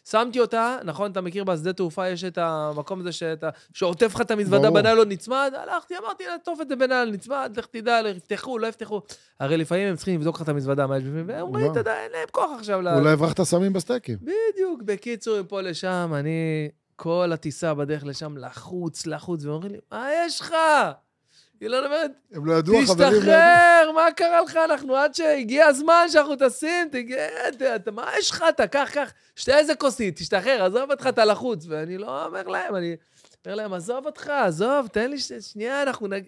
שמתי 0.04 0.40
אותה, 0.40 0.78
נכון, 0.84 1.10
אתה 1.10 1.20
מכיר 1.20 1.44
בשדה 1.44 1.72
תעופה, 1.72 2.08
יש 2.08 2.24
את 2.24 2.38
המקום 2.38 3.00
הזה 3.00 3.12
שאתה, 3.12 3.50
שעוטף 3.72 4.14
לך 4.14 4.20
את 4.20 4.30
המזוודה. 4.30 4.70
בניילון 4.70 5.08
נצמד, 5.08 5.52
הלכתי, 5.56 5.94
אמרתי, 5.98 6.24
נעטוף 6.26 6.60
את 6.60 6.68
זה 6.68 6.76
בניילון 6.76 7.14
נצמד, 7.14 7.54
לך 7.56 7.66
תדע, 7.66 8.00
יפתחו, 8.16 8.58
לא 8.58 8.66
יפתחו. 8.66 9.00
הרי 9.40 9.56
לפעמים 9.56 9.88
הם 9.88 9.96
צריכים 9.96 10.14
לבדוק 10.20 10.36
לך 10.36 10.42
את 10.42 10.48
המזוודה, 10.48 10.86
מה 10.86 10.96
יש 10.98 11.04
בפנים, 11.04 11.28
והם 11.28 11.40
אומרים, 11.40 11.66
לא. 11.66 11.70
אתה 11.70 11.80
יודע, 11.80 12.02
אין 12.02 12.12
להם 12.12 12.28
כוח 12.30 12.50
עכשיו 12.58 12.80
ל... 12.80 12.88
אולי 12.88 13.12
הברחת 13.12 13.42
סמים 13.42 13.72
בסטייקים. 13.72 14.18
בדיוק, 14.22 14.82
בקיצור, 14.82 15.40
מפה 15.40 15.60
לשם, 15.60 16.12
אני 16.14 16.68
כל 16.96 17.30
הטיסה 17.32 17.74
בדרך 17.74 18.04
לשם 18.04 18.38
לחוץ, 18.38 19.06
לחוץ, 19.06 19.44
ואומרים 19.44 19.72
לי, 19.72 19.78
מה 19.92 20.08
יש 20.26 20.40
לך? 20.40 20.54
אילון 21.62 21.84
אומרת, 21.84 22.10
הם 22.32 22.46
לא 22.46 22.52
ידעו, 22.54 22.82
החברים... 22.82 23.12
לא. 23.12 23.18
תשתחרר, 23.18 23.90
מה 23.94 24.12
קרה 24.16 24.40
לך? 24.42 24.56
אנחנו 24.56 24.96
עד 24.96 25.14
שהגיע 25.14 25.66
הזמן 25.66 26.06
שאנחנו 26.08 26.36
טסים, 26.36 26.90
אתה- 27.76 27.90
מה 27.90 28.10
יש 28.18 28.30
לך? 28.30 28.44
אתה 28.48 28.66
קח, 28.66 28.90
קח, 28.92 29.12
שתה 29.36 29.58
איזה 29.58 29.74
כוסית, 29.74 30.16
תשתחרר, 30.16 30.64
עזוב 30.64 30.90
אותך, 30.90 31.06
אתה 31.06 31.24
לחוץ. 31.24 31.66
ואני 31.68 31.98
לא 31.98 32.24
אומר 32.26 32.42
להם, 32.48 32.76
אני 32.76 32.96
אומר 33.46 33.54
להם, 33.54 33.72
עזוב 33.72 34.06
אותך, 34.06 34.28
עזוב, 34.28 34.86
תן 34.86 35.10
לי 35.10 35.16
שנייה, 35.40 35.82
אנחנו 35.82 36.08
נג... 36.08 36.24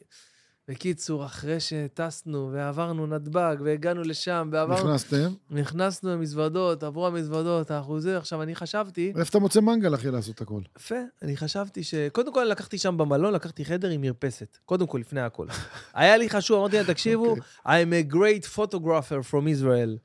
בקיצור, 0.69 1.25
אחרי 1.27 1.61
שטסנו 1.61 2.51
ועברנו 2.53 3.07
נתב"ג 3.07 3.57
והגענו 3.65 4.03
לשם 4.03 4.49
ועברנו... 4.53 4.89
נכנסתם? 4.89 5.29
נכנסנו 5.51 6.11
למזוודות, 6.11 6.83
עברו 6.83 7.07
המזוודות, 7.07 7.71
אנחנו 7.71 8.01
זה, 8.01 8.19
עכשיו 8.19 8.43
אני 8.43 8.55
חשבתי... 8.55 9.13
איפה 9.17 9.31
אתה 9.31 9.39
מוצא 9.39 9.61
מנגל, 9.61 9.95
אחי, 9.95 10.11
לעשות 10.11 10.41
הכל? 10.41 10.61
יפה, 10.79 10.95
אני 11.23 11.37
חשבתי 11.37 11.85
ש... 11.85 11.95
קודם 12.13 12.33
כל 12.33 12.45
לקחתי 12.45 12.79
שם 12.79 12.97
במלון, 12.97 13.35
לקחתי 13.35 13.65
חדר 13.65 13.89
עם 13.89 14.01
מרפסת. 14.01 14.59
קודם 14.65 14.87
כל, 14.87 14.99
לפני 14.99 15.21
הכל. 15.21 15.47
היה 15.95 16.17
לי 16.17 16.31
חשוב, 16.31 16.59
אמרתי 16.59 16.77
להם, 16.77 16.87
תקשיבו, 16.87 17.37
I'm 17.67 17.69
a 18.11 18.13
great 18.13 18.57
photographer 18.57 19.31
from 19.31 19.47
Israel. 19.61 19.99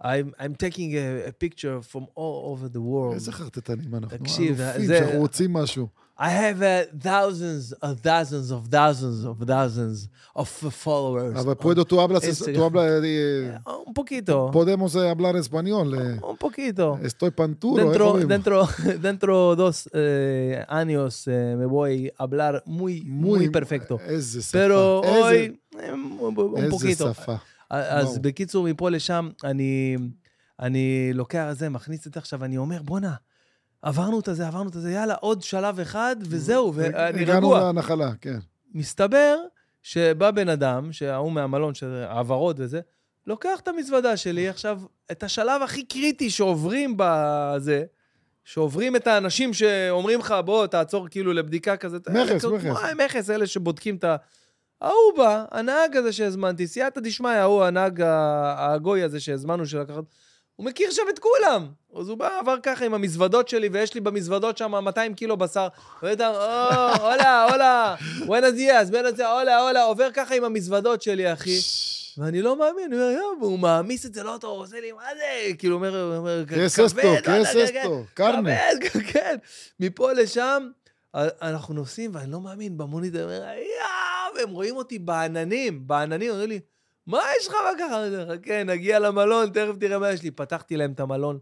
I'm, 0.00 0.30
I'm 0.38 0.54
taking 0.54 0.92
a, 0.94 1.28
a 1.28 1.32
picture 1.32 1.80
from 1.90 2.04
all 2.14 2.36
over 2.52 2.68
the 2.68 2.80
world. 2.80 3.14
איזה 3.14 3.32
חרטטנים 3.32 3.94
אנחנו. 3.94 4.18
תקשיב, 4.18 4.60
אלופים, 4.60 4.86
זה- 4.86 4.98
שאנחנו 4.98 5.18
רוצים 5.18 5.52
משהו. 5.52 5.88
I 6.18 6.30
have 6.30 6.62
uh, 6.62 7.04
thousands 7.04 7.74
of 7.82 8.00
thousands 8.00 8.50
of 8.50 8.60
thousands 8.70 9.18
of 9.30 9.36
thousands 9.46 10.08
of 10.34 10.48
followers. 10.84 11.36
אבל 11.38 11.54
puedo 11.54 11.84
tú 11.84 12.00
hablas, 12.00 12.24
Instagram. 12.24 12.54
tú 12.56 12.64
hablas, 12.64 13.02
eh, 13.04 13.58
Un 13.86 13.92
poquito. 13.94 14.50
podemos 14.50 14.94
eh, 14.96 15.08
hablar 15.10 15.34
español. 15.36 15.88
eh. 15.94 16.18
Un 16.32 16.36
poquito. 16.38 16.98
Estoy 17.02 17.30
panturo, 17.42 17.82
איך 17.82 17.88
Dentro, 17.90 18.06
אומרים? 18.10 18.28
dentro, 18.28 18.66
dentro 19.08 19.56
dos 19.56 19.76
eh, 19.92 20.64
años 20.68 21.26
eh, 21.26 21.54
me 21.60 21.66
voy 21.66 22.08
a 22.18 22.22
hablar 22.24 22.62
muy, 22.66 22.94
muy, 23.06 23.50
perfecto. 23.50 23.98
איזה 24.06 24.40
שפה. 24.42 24.52
Pero 24.58 25.02
איזה- 25.04 25.20
hoy, 25.22 25.60
eh, 25.80 25.92
un, 25.92 26.34
un 26.38 26.56
איזה 26.56 26.70
poquito. 26.70 27.12
שפה. 27.14 27.36
אז. 27.71 28.19
בקיצור, 28.19 28.67
מפה 28.67 28.89
לשם, 28.89 29.29
אני, 29.43 29.97
אני 30.59 31.11
לוקח 31.13 31.47
את 31.51 31.57
זה, 31.57 31.69
מכניס 31.69 32.07
את 32.07 32.13
זה 32.13 32.19
עכשיו, 32.19 32.43
אני 32.43 32.57
אומר, 32.57 32.81
בואנה, 32.81 33.13
עברנו 33.81 34.19
את 34.19 34.29
זה, 34.31 34.47
עברנו 34.47 34.69
את 34.69 34.73
זה, 34.73 34.91
יאללה, 34.91 35.13
עוד 35.13 35.41
שלב 35.41 35.79
אחד, 35.79 36.15
וזהו, 36.21 36.73
ואני 36.75 37.21
הגענו 37.21 37.49
רגוע. 37.49 37.69
לנחלה, 37.69 38.11
כן. 38.21 38.39
מסתבר 38.73 39.37
שבא 39.81 40.31
בן 40.31 40.49
אדם, 40.49 40.93
שההוא 40.93 41.31
מהמלון, 41.31 41.73
העברות 42.07 42.55
וזה, 42.59 42.81
לוקח 43.27 43.59
את 43.59 43.67
המזוודה 43.67 44.17
שלי, 44.17 44.49
עכשיו, 44.49 44.81
את 45.11 45.23
השלב 45.23 45.61
הכי 45.61 45.85
קריטי 45.85 46.29
שעוברים 46.29 46.93
בזה, 46.97 47.83
שעוברים 48.43 48.95
את 48.95 49.07
האנשים 49.07 49.53
שאומרים 49.53 50.19
לך, 50.19 50.35
בוא, 50.45 50.67
תעצור 50.67 51.07
כאילו 51.07 51.33
לבדיקה 51.33 51.77
כזאת. 51.77 52.07
מכס, 52.09 52.45
מכס. 52.45 52.81
מכס, 52.97 53.29
אלה 53.29 53.47
שבודקים 53.47 53.95
את 53.95 54.03
ה... 54.03 54.15
ההוא 54.81 55.17
בא, 55.17 55.45
הנהג 55.51 55.97
הזה 55.97 56.13
שהזמנתי, 56.13 56.67
סייעתא 56.67 57.01
דשמיא, 57.01 57.31
ההוא, 57.31 57.63
הנהג 57.63 58.03
הגוי 58.57 59.03
הזה 59.03 59.19
שהזמנו 59.19 59.65
שלקחת, 59.65 60.03
הוא 60.55 60.65
מכיר 60.65 60.91
שם 60.91 61.01
את 61.09 61.19
כולם. 61.19 61.67
אז 61.99 62.09
הוא 62.09 62.17
בא, 62.17 62.39
עבר 62.39 62.55
ככה 62.63 62.85
עם 62.85 62.93
המזוודות 62.93 63.47
שלי, 63.49 63.69
ויש 63.71 63.93
לי 63.93 64.01
במזוודות 64.01 64.57
שם 64.57 64.71
200 64.71 65.13
קילו 65.13 65.37
בשר. 65.37 65.67
ואתה, 66.03 66.27
או, 66.27 67.09
הולה, 67.09 67.47
הולה, 67.51 67.95
buenos 68.19 68.57
días, 68.57 68.91
buenos 68.91 69.17
días, 69.19 69.25
הולה, 69.25 69.59
הולה, 69.59 69.83
עובר 69.83 70.11
ככה 70.13 70.35
עם 70.35 70.43
המזוודות 70.43 71.01
שלי, 71.01 71.33
אחי. 71.33 71.59
ואני 72.17 72.41
לא 72.41 72.55
מאמין, 72.55 72.93
אני 72.93 72.95
אומר, 72.95 73.11
יואו, 73.11 73.41
והוא 73.41 73.59
מעמיס 73.59 74.05
את 74.05 74.13
זה 74.13 74.23
לאוטו, 74.23 74.47
הוא 74.47 74.59
עושה 74.59 74.79
לי, 74.79 74.91
מה 74.91 75.01
זה? 75.17 75.53
כאילו, 75.57 75.75
הוא 75.75 75.85
אומר, 75.85 76.03
הוא 76.03 76.15
אומר, 76.17 76.43
כבד, 76.47 76.57
קרנה. 78.13 78.41
כבד, 78.41 79.01
כן. 79.13 79.35
מפה 79.79 80.11
לשם, 80.13 80.69
אנחנו 81.15 81.73
נוסעים, 81.73 82.11
ואני 82.13 82.31
לא 82.31 82.41
מאמין, 82.41 82.77
במונית, 82.77 83.15
אני 83.15 83.23
אומר, 83.23 83.33
יואו, 83.35 84.10
והם 84.35 84.49
רואים 84.49 84.75
אותי 84.75 84.99
בעננים, 84.99 85.87
בעננים, 85.87 86.31
אומרים 86.31 86.49
לי, 86.49 86.59
מה 87.07 87.21
יש 87.39 87.47
לך 87.47 87.53
מה 87.53 87.71
ככה? 87.79 88.03
חכה, 88.29 88.63
נגיע 88.63 88.99
למלון, 88.99 89.49
תכף 89.49 89.77
תראה 89.79 89.99
מה 89.99 90.11
יש 90.11 90.23
לי. 90.23 90.31
פתחתי 90.31 90.77
להם 90.77 90.91
את 90.91 90.99
המלון. 90.99 91.39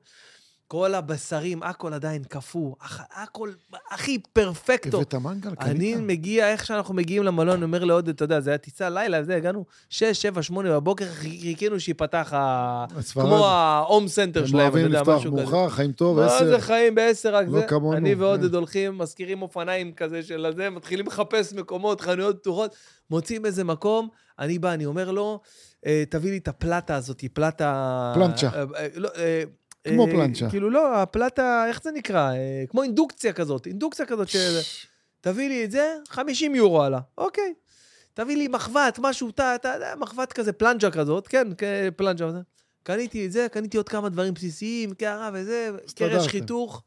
כל 0.72 0.96
הבשרים, 0.96 1.64
הכל 1.64 1.94
עדיין 1.94 2.24
קפוא, 2.24 2.76
הכל 3.14 3.50
הכי 3.92 4.20
perfecto. 4.34 4.98
הבאת 4.98 5.16
מנגל, 5.16 5.56
קנית? 5.56 5.76
אני 5.76 5.96
מגיע, 5.96 6.52
איך 6.52 6.66
שאנחנו 6.66 6.94
מגיעים 6.94 7.24
למלון, 7.24 7.56
אני 7.56 7.64
אומר 7.64 7.84
לעודד, 7.84 8.10
אתה 8.10 8.24
יודע, 8.24 8.40
זה 8.40 8.50
היה 8.50 8.58
טיסה 8.58 8.90
לילה, 8.90 9.24
זה, 9.24 9.36
הגענו 9.36 9.66
6, 9.90 10.04
7, 10.22 10.42
8 10.44 10.70
בבוקר, 10.80 11.06
חיכ- 11.06 11.42
חיכינו 11.42 11.80
שייפתח 11.80 12.34
ה... 12.36 12.86
כמו 13.14 13.46
ההום 13.48 14.08
סנטר 14.08 14.40
הם 14.40 14.48
שלהם, 14.48 14.60
אתה 14.62 14.78
אוהבים 14.78 14.86
יודע, 14.86 15.00
לפתוח 15.02 15.20
משהו 15.20 15.32
כזה. 15.32 15.42
מאוחר, 15.42 15.70
חיים 15.70 15.92
טוב, 15.92 16.20
מה 16.20 16.26
עשר. 16.26 16.46
זה 16.50 16.60
חיים 16.60 16.96
בעשר 16.96 17.36
רק 17.36 17.46
לא 17.50 17.60
זה? 17.60 17.66
כמונו, 17.68 17.98
אני 17.98 18.16
כן. 18.16 18.22
ועודד 18.22 18.56
הולכים, 18.56 18.98
מזכירים 18.98 19.42
אופניים 19.42 19.92
כזה 19.94 20.24
של 20.24 20.46
הזה, 20.46 20.70
מתחילים 20.70 21.06
לחפש 21.08 21.54
מקומות, 21.54 22.02
חנויות 22.02 22.38
פתוחות, 22.40 22.76
מוצאים 23.10 23.46
איזה 23.46 23.64
מקום, 23.64 24.08
אני 24.40 24.60
בא, 24.60 24.74
אני 24.74 24.86
אומר 24.86 25.12
לו, 25.12 25.40
"אה, 25.86 26.04
תביא 26.10 26.32
לי 26.32 26.38
את 26.38 26.48
הפלטה 26.48 26.96
הזאת, 26.96 27.24
פלטה... 27.34 28.12
פלנצ'ה. 28.16 28.50
אה, 28.54 28.64
אה, 28.78 28.88
לא, 28.96 29.10
כמו 29.88 30.08
אה, 30.08 30.12
פלנצ'ה. 30.12 30.50
כאילו 30.50 30.70
לא, 30.70 30.96
הפלטה, 30.96 31.66
איך 31.68 31.84
זה 31.84 31.92
נקרא? 31.92 32.34
אה, 32.34 32.64
כמו 32.70 32.84
אינדוקציה 32.84 33.34
כזאת, 33.34 33.68
אינדוקציה 33.68 34.06
כזאת 34.06 34.30
של... 34.30 34.60
תביא 35.22 35.50
לי 35.50 35.66
את 35.66 35.72
זה, 35.72 35.96
50 36.08 36.56
יורו 36.56 36.84
עלה, 36.84 37.00
אוקיי. 37.18 37.54
תביא 38.14 38.38
לי 38.38 38.48
מחבת, 38.48 39.00
משהו, 39.02 39.30
אתה 39.30 39.56
יודע, 39.64 39.94
מחבת 40.00 40.34
כזה, 40.34 40.54
פלנג'ה 40.54 40.92
כזאת, 40.92 41.28
כן, 41.28 41.48
פלנג'ה. 41.96 42.30
קניתי 42.84 43.26
את 43.26 43.32
זה, 43.32 43.48
קניתי 43.52 43.78
עוד 43.78 43.90
כמה 43.90 44.10
דברים 44.10 44.34
בסיסיים, 44.34 44.94
קערה 44.94 45.30
וזה. 45.34 45.70
קרש 45.96 46.28
חיתוך. 46.28 46.84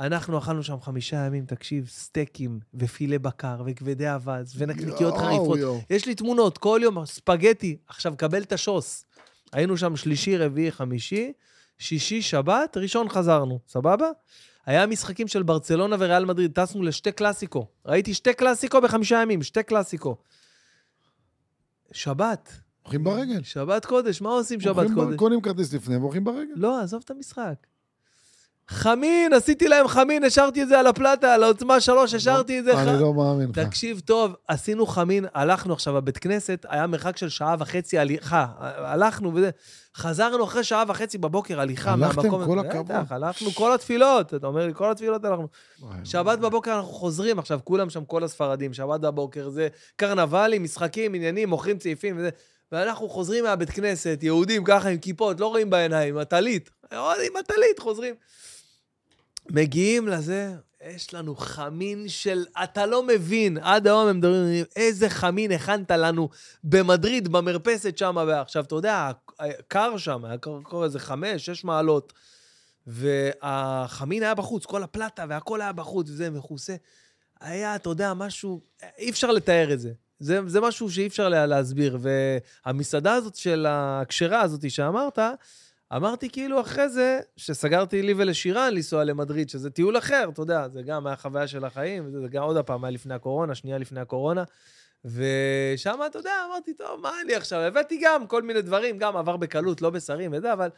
אנחנו 0.00 0.38
אכלנו 0.38 0.62
שם 0.62 0.80
חמישה 0.80 1.16
ימים, 1.16 1.46
תקשיב, 1.46 1.88
סטייקים 1.88 2.60
ופילה 2.74 3.18
בקר 3.18 3.62
וכבדי 3.66 4.14
אבז 4.14 4.54
ונקניקיות 4.56 5.16
חריפות. 5.16 5.58
יש 5.90 6.06
לי 6.06 6.14
תמונות, 6.14 6.58
כל 6.58 6.80
יום, 6.82 7.06
ספגטי. 7.06 7.76
עכשיו, 7.88 8.14
קבל 8.16 8.42
את 8.42 8.52
השוס. 8.52 9.04
היינו 9.52 9.76
שם 9.76 9.96
שלישי, 9.96 10.36
רביעי, 10.36 10.72
חמישי, 10.72 11.32
שישי, 11.78 12.22
שבת, 12.22 12.76
ראשון 12.76 13.08
חזרנו, 13.08 13.58
סבבה? 13.68 14.10
היה 14.66 14.86
משחקים 14.86 15.28
של 15.28 15.42
ברצלונה 15.42 15.96
וריאל 15.98 16.24
מדריד, 16.24 16.52
טסנו 16.60 16.82
לשתי 16.82 17.12
קלאסיקו. 17.12 17.66
ראיתי 17.86 18.14
שתי 18.14 18.34
קלאסיקו 18.34 18.80
בחמישה 18.80 19.22
ימים, 19.22 19.42
שתי 19.42 19.62
קלאסיקו. 19.62 20.16
שבת. 21.92 22.52
הולכים 22.82 23.04
ברגל. 23.04 23.42
שבת 23.42 23.84
קודש, 23.84 24.20
מה 24.20 24.28
עושים 24.30 24.60
שבת 24.60 24.90
ב- 24.90 24.94
קודש? 24.94 25.16
קונים 25.16 25.40
כרטיס 25.40 25.72
לפני 25.72 25.96
והולכים 25.96 26.24
ברגל. 26.24 26.52
לא, 26.56 26.80
עזוב 26.80 27.02
את 27.04 27.10
המשחק. 27.10 27.54
חמין, 28.68 29.32
עשיתי 29.32 29.68
להם 29.68 29.88
חמין, 29.88 30.24
השארתי 30.24 30.62
את 30.62 30.68
זה 30.68 30.78
על 30.78 30.86
הפלטה, 30.86 31.34
על 31.34 31.42
העוצמה 31.42 31.80
שלוש, 31.80 32.14
השארתי 32.14 32.58
את 32.58 32.64
זה. 32.64 32.72
אני 32.82 33.00
לא 33.00 33.14
מאמין 33.14 33.48
לך. 33.48 33.58
תקשיב 33.58 34.00
טוב, 34.00 34.34
עשינו 34.48 34.86
חמין, 34.86 35.26
הלכנו 35.34 35.72
עכשיו, 35.72 35.94
בבית 35.94 36.18
כנסת, 36.18 36.66
היה 36.68 36.86
מרחק 36.86 37.16
של 37.16 37.28
שעה 37.28 37.56
וחצי 37.58 37.98
הליכה. 37.98 38.46
הלכנו 38.60 39.34
וזה. 39.34 39.50
חזרנו 39.96 40.44
אחרי 40.44 40.64
שעה 40.64 40.84
וחצי 40.88 41.18
בבוקר 41.18 41.60
הליכה 41.60 41.92
הלכתם? 41.92 42.20
מהמקום. 42.22 42.44
כל 42.44 42.58
בטח, 42.58 42.68
הכבוד. 42.68 42.96
הלכנו 43.10 43.50
כל 43.50 43.74
התפילות. 43.74 44.34
אתה 44.34 44.46
אומר 44.46 44.66
לי, 44.66 44.74
כל 44.74 44.90
התפילות 44.90 45.24
הלכנו. 45.24 45.48
שבת 46.04 46.38
בבוקר 46.38 46.76
אנחנו 46.76 46.92
חוזרים, 46.92 47.38
עכשיו 47.38 47.60
כולם 47.64 47.90
שם, 47.90 48.04
כל 48.04 48.24
הספרדים, 48.24 48.74
שבת 48.74 49.00
בבוקר 49.00 49.48
זה 49.48 49.68
קרנבלים, 49.96 50.64
משחקים, 50.64 51.14
עניינים, 51.14 51.48
מוכרים 51.48 51.78
צעיפים 51.78 52.16
וזה. 52.18 52.30
ואנחנו 52.72 53.08
חוזרים 53.08 53.44
מהבית 53.44 53.70
כנסת, 53.70 54.18
יהודים 54.22 54.64
ככה 54.64 54.88
עם 54.88 54.98
כיפות, 54.98 55.40
לא 55.40 55.46
רואים 55.46 55.70
בעיניים, 55.70 56.18
הטלית. 56.18 56.70
עם 56.92 57.36
הטלית 57.38 57.78
חוזרים. 57.78 58.14
מגיעים 59.50 60.08
לזה, 60.08 60.54
יש 60.86 61.14
לנו 61.14 61.36
חמין 61.36 62.08
של... 62.08 62.44
אתה 62.64 62.86
לא 62.86 63.02
מבין, 63.02 63.58
עד 63.58 63.86
היום 63.86 64.08
הם 64.08 64.16
מדברים, 64.18 64.64
איזה 64.76 65.08
חמין 65.08 65.52
הכנת 65.52 65.90
לנו 65.90 66.28
במדריד, 66.64 67.28
במרפסת 67.28 67.98
שם. 67.98 68.16
ועכשיו, 68.28 68.64
אתה 68.64 68.74
יודע, 68.74 69.10
קר 69.68 69.96
שם, 69.96 70.24
היה 70.24 70.38
קר, 70.38 70.58
קר 70.64 70.84
איזה 70.84 70.98
חמש, 70.98 71.46
שש 71.46 71.64
מעלות. 71.64 72.12
והחמין 72.86 74.22
היה 74.22 74.34
בחוץ, 74.34 74.64
כל 74.64 74.82
הפלטה 74.82 75.24
והכל 75.28 75.60
היה 75.60 75.72
בחוץ, 75.72 76.10
וזה 76.10 76.30
מכוסה. 76.30 76.76
היה, 77.40 77.76
אתה 77.76 77.88
יודע, 77.88 78.14
משהו, 78.14 78.60
אי 78.98 79.10
אפשר 79.10 79.30
לתאר 79.30 79.72
את 79.72 79.80
זה. 79.80 79.92
זה, 80.18 80.40
זה 80.46 80.60
משהו 80.60 80.90
שאי 80.90 81.06
אפשר 81.06 81.28
לה, 81.28 81.46
להסביר. 81.46 81.98
והמסעדה 82.00 83.14
הזאת 83.14 83.34
של 83.34 83.66
הכשרה 83.68 84.40
הזאת 84.40 84.70
שאמרת, 84.70 85.18
אמרתי 85.92 86.30
כאילו 86.30 86.60
אחרי 86.60 86.88
זה, 86.88 87.20
שסגרתי 87.36 88.02
לי 88.02 88.14
ולשירן 88.16 88.74
לנסוע 88.74 89.04
למדריד, 89.04 89.48
שזה 89.48 89.70
טיול 89.70 89.98
אחר, 89.98 90.28
אתה 90.32 90.42
יודע, 90.42 90.68
זה 90.68 90.82
גם 90.82 91.06
היה 91.06 91.16
חוויה 91.16 91.46
של 91.46 91.64
החיים, 91.64 92.06
וזה 92.06 92.28
גם 92.28 92.42
עוד 92.42 92.58
פעם 92.58 92.84
היה 92.84 92.90
לפני 92.90 93.14
הקורונה, 93.14 93.54
שנייה 93.54 93.78
לפני 93.78 94.00
הקורונה. 94.00 94.44
ושם, 95.04 96.00
אתה 96.06 96.18
יודע, 96.18 96.32
אמרתי, 96.50 96.74
טוב, 96.74 97.00
מה 97.00 97.12
אני 97.24 97.34
עכשיו? 97.34 97.60
הבאתי 97.60 98.00
גם 98.02 98.26
כל 98.26 98.42
מיני 98.42 98.62
דברים, 98.62 98.98
גם 98.98 99.16
עבר 99.16 99.36
בקלות, 99.36 99.82
לא 99.82 99.90
בשרים 99.90 100.30
וזה, 100.34 100.52
אבל... 100.52 100.68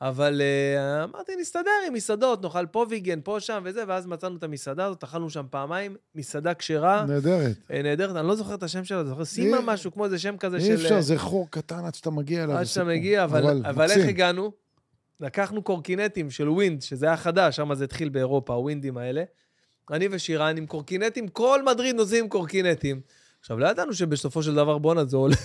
אבל 0.00 0.40
אה, 0.40 1.04
אמרתי, 1.04 1.32
נסתדר 1.40 1.70
עם 1.86 1.92
מסעדות, 1.92 2.42
נאכל 2.42 2.66
פה 2.66 2.86
vegan, 2.88 3.20
פה, 3.24 3.40
שם 3.40 3.62
וזה, 3.64 3.84
ואז 3.88 4.06
מצאנו 4.06 4.36
את 4.36 4.42
המסעדה 4.42 4.84
הזאת, 4.84 5.02
אכלנו 5.02 5.30
שם 5.30 5.46
פעמיים, 5.50 5.96
מסעדה 6.14 6.54
כשרה. 6.54 7.04
נהדרת. 7.08 7.56
אה, 7.70 7.82
נהדרת, 7.82 8.16
אני 8.16 8.26
לא 8.28 8.34
זוכר 8.34 8.54
את 8.54 8.62
השם 8.62 8.84
שלה, 8.84 9.04
זוכר, 9.04 9.24
סימה 9.24 9.56
אי- 9.56 9.62
משהו, 9.66 9.92
כמו 9.92 10.04
איזה 10.04 10.18
שם 10.18 10.36
כזה 10.36 10.60
של... 10.60 10.66
אי 10.66 10.74
אפשר, 10.74 10.94
אה, 10.94 11.00
זה 11.00 11.18
חור 11.18 11.50
קטן 11.50 11.84
עד 11.84 11.94
שאתה 11.94 12.10
מגיע 12.10 12.44
אליו. 12.44 12.56
עד 12.56 12.64
שאתה. 12.64 12.84
מגיע, 12.84 13.24
אבל, 13.24 13.62
אבל 13.66 13.84
איך 13.84 13.90
מקסים. 13.92 14.08
הגענו? 14.08 14.52
לקחנו 15.20 15.62
קורקינטים 15.62 16.30
של 16.30 16.48
ווינד, 16.48 16.82
שזה 16.82 17.06
היה 17.06 17.16
חדש, 17.16 17.56
שם 17.56 17.74
זה 17.74 17.84
התחיל 17.84 18.08
באירופה, 18.08 18.54
הווינדים 18.54 18.96
האלה. 18.96 19.22
אני 19.90 20.08
ושירן 20.10 20.56
עם 20.56 20.66
קורקינטים, 20.66 21.28
כל 21.28 21.62
מדריד 21.64 21.96
נוסעים 21.96 22.24
עם 22.24 22.30
קורקינטים. 22.30 23.00
עכשיו, 23.44 23.58
לא 23.58 23.68
ידענו 23.68 23.94
שבסופו 23.94 24.42
של 24.42 24.54
דבר, 24.54 24.78
בואנה, 24.78 25.04
זה 25.04 25.16
עולה. 25.16 25.36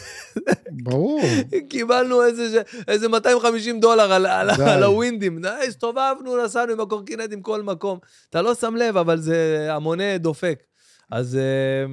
ברור. 0.83 1.21
קיבלנו 1.69 2.23
איזה, 2.25 2.61
איזה 2.87 3.07
250 3.07 3.79
דולר 3.79 4.11
על, 4.13 4.25
על. 4.25 4.49
על 4.49 4.83
הווינדים. 4.83 5.41
די, 5.41 5.47
הסתובבנו, 5.67 6.43
נסענו 6.45 6.71
עם 6.71 6.79
הקורקינטים 6.79 7.41
כל 7.41 7.61
מקום. 7.63 7.99
אתה 8.29 8.41
לא 8.41 8.55
שם 8.55 8.75
לב, 8.75 8.97
אבל 8.97 9.17
זה 9.21 9.67
המונה 9.71 10.17
דופק. 10.17 10.63
אז, 11.11 11.35
אה, 11.35 11.85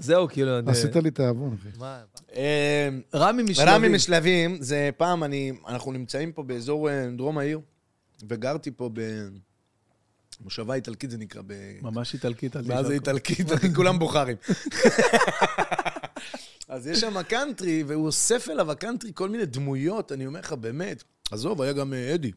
זהו, 0.00 0.28
כאילו... 0.28 0.58
אני- 0.58 0.70
עשית 0.70 0.96
לי 0.96 1.10
תיאבון, 1.10 1.56
אחי. 1.60 1.68
אה, 2.36 2.88
רמי 3.14 3.42
משלבים. 3.42 3.74
רמי 3.74 3.88
משלבים, 3.88 4.56
זה 4.60 4.90
פעם, 4.96 5.24
אני, 5.24 5.52
אנחנו 5.68 5.92
נמצאים 5.92 6.32
פה 6.32 6.42
באזור 6.42 6.90
אה, 6.90 7.06
דרום 7.16 7.38
העיר, 7.38 7.60
וגרתי 8.28 8.70
פה 8.70 8.90
במושבה 10.40 10.74
איטלקית, 10.74 11.10
זה 11.10 11.18
נקרא, 11.18 11.42
ב... 11.46 11.52
ממש 11.82 12.14
איטלקית. 12.14 12.56
מה 12.56 12.82
זה. 12.82 12.92
איטלקית? 12.92 13.46
כולם 13.76 13.98
בוכרים. 13.98 14.36
אז 16.68 16.86
יש 16.86 17.00
שם 17.00 17.22
קאנטרי, 17.22 17.82
והוא 17.86 18.06
אוסף 18.06 18.48
אליו 18.50 18.70
הקאנטרי 18.70 19.10
כל 19.14 19.28
מיני 19.28 19.46
דמויות, 19.46 20.12
אני 20.12 20.26
אומר 20.26 20.40
לך, 20.40 20.52
באמת. 20.52 21.04
עזוב, 21.30 21.62
היה 21.62 21.72
גם 21.72 21.94
אה, 21.94 22.14
אדי. 22.14 22.32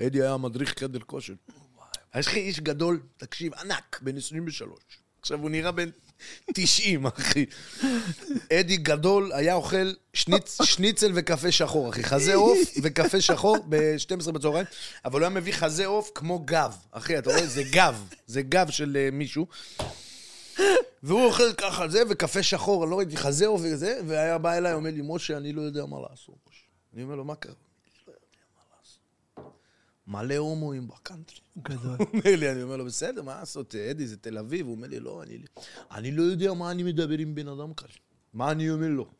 אדי 0.00 0.22
היה 0.22 0.36
מדריך 0.36 0.74
חדר 0.78 0.98
כושר. 0.98 1.34
יש 2.16 2.26
לך 2.26 2.34
איש 2.34 2.60
גדול, 2.60 3.00
תקשיב, 3.16 3.54
ענק, 3.54 4.00
בן 4.02 4.16
23. 4.16 4.78
עכשיו, 5.20 5.40
הוא 5.40 5.50
נראה 5.50 5.72
בן 5.72 5.88
90, 6.54 7.06
אחי. 7.06 7.46
אדי 8.52 8.76
גדול 8.76 9.32
היה 9.32 9.54
אוכל 9.54 9.92
שניצ, 10.14 10.58
שניצל 10.62 11.12
וקפה 11.14 11.52
שחור, 11.52 11.90
אחי. 11.90 12.04
חזה 12.04 12.34
עוף 12.34 12.58
וקפה 12.82 13.20
שחור 13.20 13.56
ב-12 13.68 14.32
בצהריים, 14.32 14.66
אבל 15.04 15.20
הוא 15.20 15.26
היה 15.26 15.28
מביא 15.28 15.52
חזה 15.52 15.86
עוף 15.86 16.10
כמו 16.14 16.38
גב. 16.38 16.76
אחי, 16.90 17.18
אתה 17.18 17.30
רואה? 17.30 17.46
זה 17.46 17.62
גב. 17.70 18.04
זה 18.26 18.42
גב 18.42 18.70
של 18.70 18.96
אה, 18.96 19.08
מישהו. 19.12 19.46
והוא 21.02 21.24
אוכל 21.24 21.52
ככה 21.52 21.88
זה, 21.88 22.02
וקפה 22.08 22.42
שחור, 22.42 22.84
אני 22.84 22.90
לא 22.90 22.98
ראיתי 22.98 23.16
חזה 23.16 23.46
עוף 23.46 23.60
וזה, 23.64 24.00
והיה 24.06 24.38
בא 24.38 24.52
אליי, 24.52 24.72
אומר 24.72 24.90
לי, 24.90 25.00
משה, 25.04 25.36
אני 25.36 25.52
לא 25.52 25.62
יודע 25.62 25.86
מה 25.86 25.96
לעשות. 26.10 26.34
משה." 26.50 26.60
אני 26.94 27.02
אומר 27.02 27.14
לו, 27.14 27.24
מה 27.24 27.34
קרה? 27.34 27.52
"אני 27.52 27.92
לא 28.06 28.12
יודע 28.12 28.18
מה 28.56 28.62
לעשות." 28.78 29.52
מלא 30.10 30.36
הומואים 30.36 30.88
בקאנטרי. 30.88 31.40
גדול. 31.58 31.96
הוא 31.98 32.06
אומר 32.12 32.36
לי, 32.36 32.50
אני 32.52 32.62
אומר 32.62 32.76
לו, 32.76 32.84
בסדר, 32.84 33.22
מה 33.22 33.34
לעשות, 33.34 33.74
אדי, 33.74 34.06
זה 34.06 34.16
תל 34.16 34.38
אביב. 34.38 34.66
הוא 34.66 34.74
אומר 34.74 34.88
לי, 34.88 35.00
לא, 35.00 35.22
אני, 35.22 35.38
אני 35.90 36.10
לא 36.10 36.22
יודע 36.22 36.52
מה 36.52 36.70
אני 36.70 36.82
מדבר 36.82 37.18
עם 37.18 37.34
בן 37.34 37.48
אדם 37.48 37.74
כזה. 37.74 37.98
מה 38.34 38.50
אני 38.50 38.70
אומר 38.70 38.88
לו? 38.88 39.10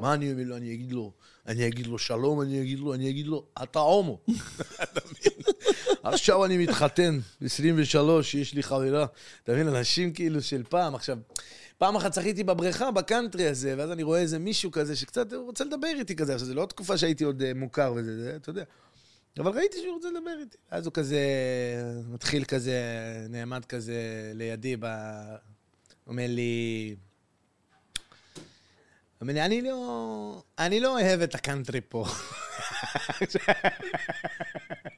מה 0.00 0.14
אני 0.14 0.32
אומר 0.32 0.42
לו? 0.46 0.56
אני 0.56 0.74
אגיד 0.74 0.92
לו, 0.92 1.12
אני 1.46 1.66
אגיד 1.66 1.86
לו 1.86 1.98
שלום, 1.98 2.40
אני 2.40 2.62
אגיד 2.62 2.78
לו, 2.78 2.94
אני 2.94 3.10
אגיד 3.10 3.26
לו, 3.26 3.46
אתה 3.62 3.78
הומו. 3.78 4.20
עכשיו 6.02 6.44
אני 6.44 6.58
מתחתן, 6.58 7.18
23, 7.44 8.34
יש 8.34 8.54
לי 8.54 8.62
חברה. 8.62 9.06
אתה 9.42 9.52
מבין, 9.52 9.68
אנשים 9.68 10.12
כאילו 10.12 10.42
של 10.42 10.62
פעם. 10.68 10.94
עכשיו, 10.94 11.18
פעם 11.78 11.96
אחת 11.96 12.12
צחיתי 12.12 12.44
בבריכה, 12.44 12.90
בקאנטרי 12.90 13.48
הזה, 13.48 13.74
ואז 13.78 13.90
אני 13.90 14.02
רואה 14.02 14.20
איזה 14.20 14.38
מישהו 14.38 14.70
כזה 14.70 14.96
שקצת 14.96 15.32
רוצה 15.32 15.64
לדבר 15.64 15.88
איתי 15.98 16.16
כזה. 16.16 16.34
עכשיו, 16.34 16.48
זו 16.48 16.54
לא 16.54 16.66
תקופה 16.66 16.98
שהייתי 16.98 17.24
עוד 17.24 17.42
אה, 17.42 17.54
מוכר 17.54 17.92
וזה, 17.96 18.22
זה, 18.22 18.36
אתה 18.36 18.50
יודע. 18.50 18.64
אבל 19.38 19.52
ראיתי 19.52 19.76
שהוא 19.82 19.94
רוצה 19.94 20.08
לדבר 20.10 20.36
איתי. 20.40 20.56
אז 20.70 20.86
הוא 20.86 20.92
כזה, 20.92 21.20
מתחיל 22.08 22.44
כזה, 22.44 22.80
נעמד 23.28 23.64
כזה 23.64 24.30
לידי, 24.34 24.76
ב... 24.80 24.86
אומר 26.06 26.26
לי... 26.28 26.96
אומר 29.20 29.32
לי, 29.32 29.42
אני 29.44 29.62
לא... 29.62 30.42
אני 30.58 30.80
לא 30.80 31.00
אוהב 31.00 31.20
את 31.20 31.34
הקאנטרי 31.34 31.80
פה. 31.88 32.04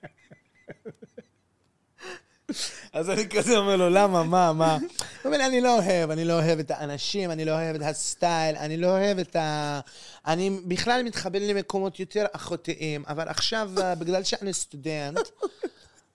אז 2.92 3.10
אני 3.10 3.28
כזה 3.28 3.56
אומר 3.58 3.76
לו, 3.76 3.88
למה, 3.90 4.22
מה, 4.22 4.52
מה? 4.52 4.74
הוא 4.74 4.80
אומר 5.24 5.38
לי, 5.38 5.46
אני 5.46 5.60
לא 5.60 5.78
אוהב, 5.78 6.10
אני 6.10 6.24
לא 6.24 6.32
אוהב 6.32 6.58
את 6.58 6.70
האנשים, 6.70 7.30
אני 7.30 7.44
לא 7.44 7.52
אוהב 7.52 7.76
את 7.76 7.82
הסטייל, 7.82 8.56
אני 8.56 8.76
לא 8.76 8.86
אוהב 8.86 9.18
את 9.18 9.36
ה... 9.36 9.80
אני 10.26 10.50
בכלל 10.64 11.02
מתחבר 11.02 11.38
למקומות 11.42 12.00
יותר 12.00 12.26
אחותיים, 12.32 13.04
אבל 13.08 13.28
עכשיו, 13.28 13.70
אה, 13.82 13.94
בגלל 13.94 14.22
שאני 14.24 14.52
סטודנט, 14.52 15.18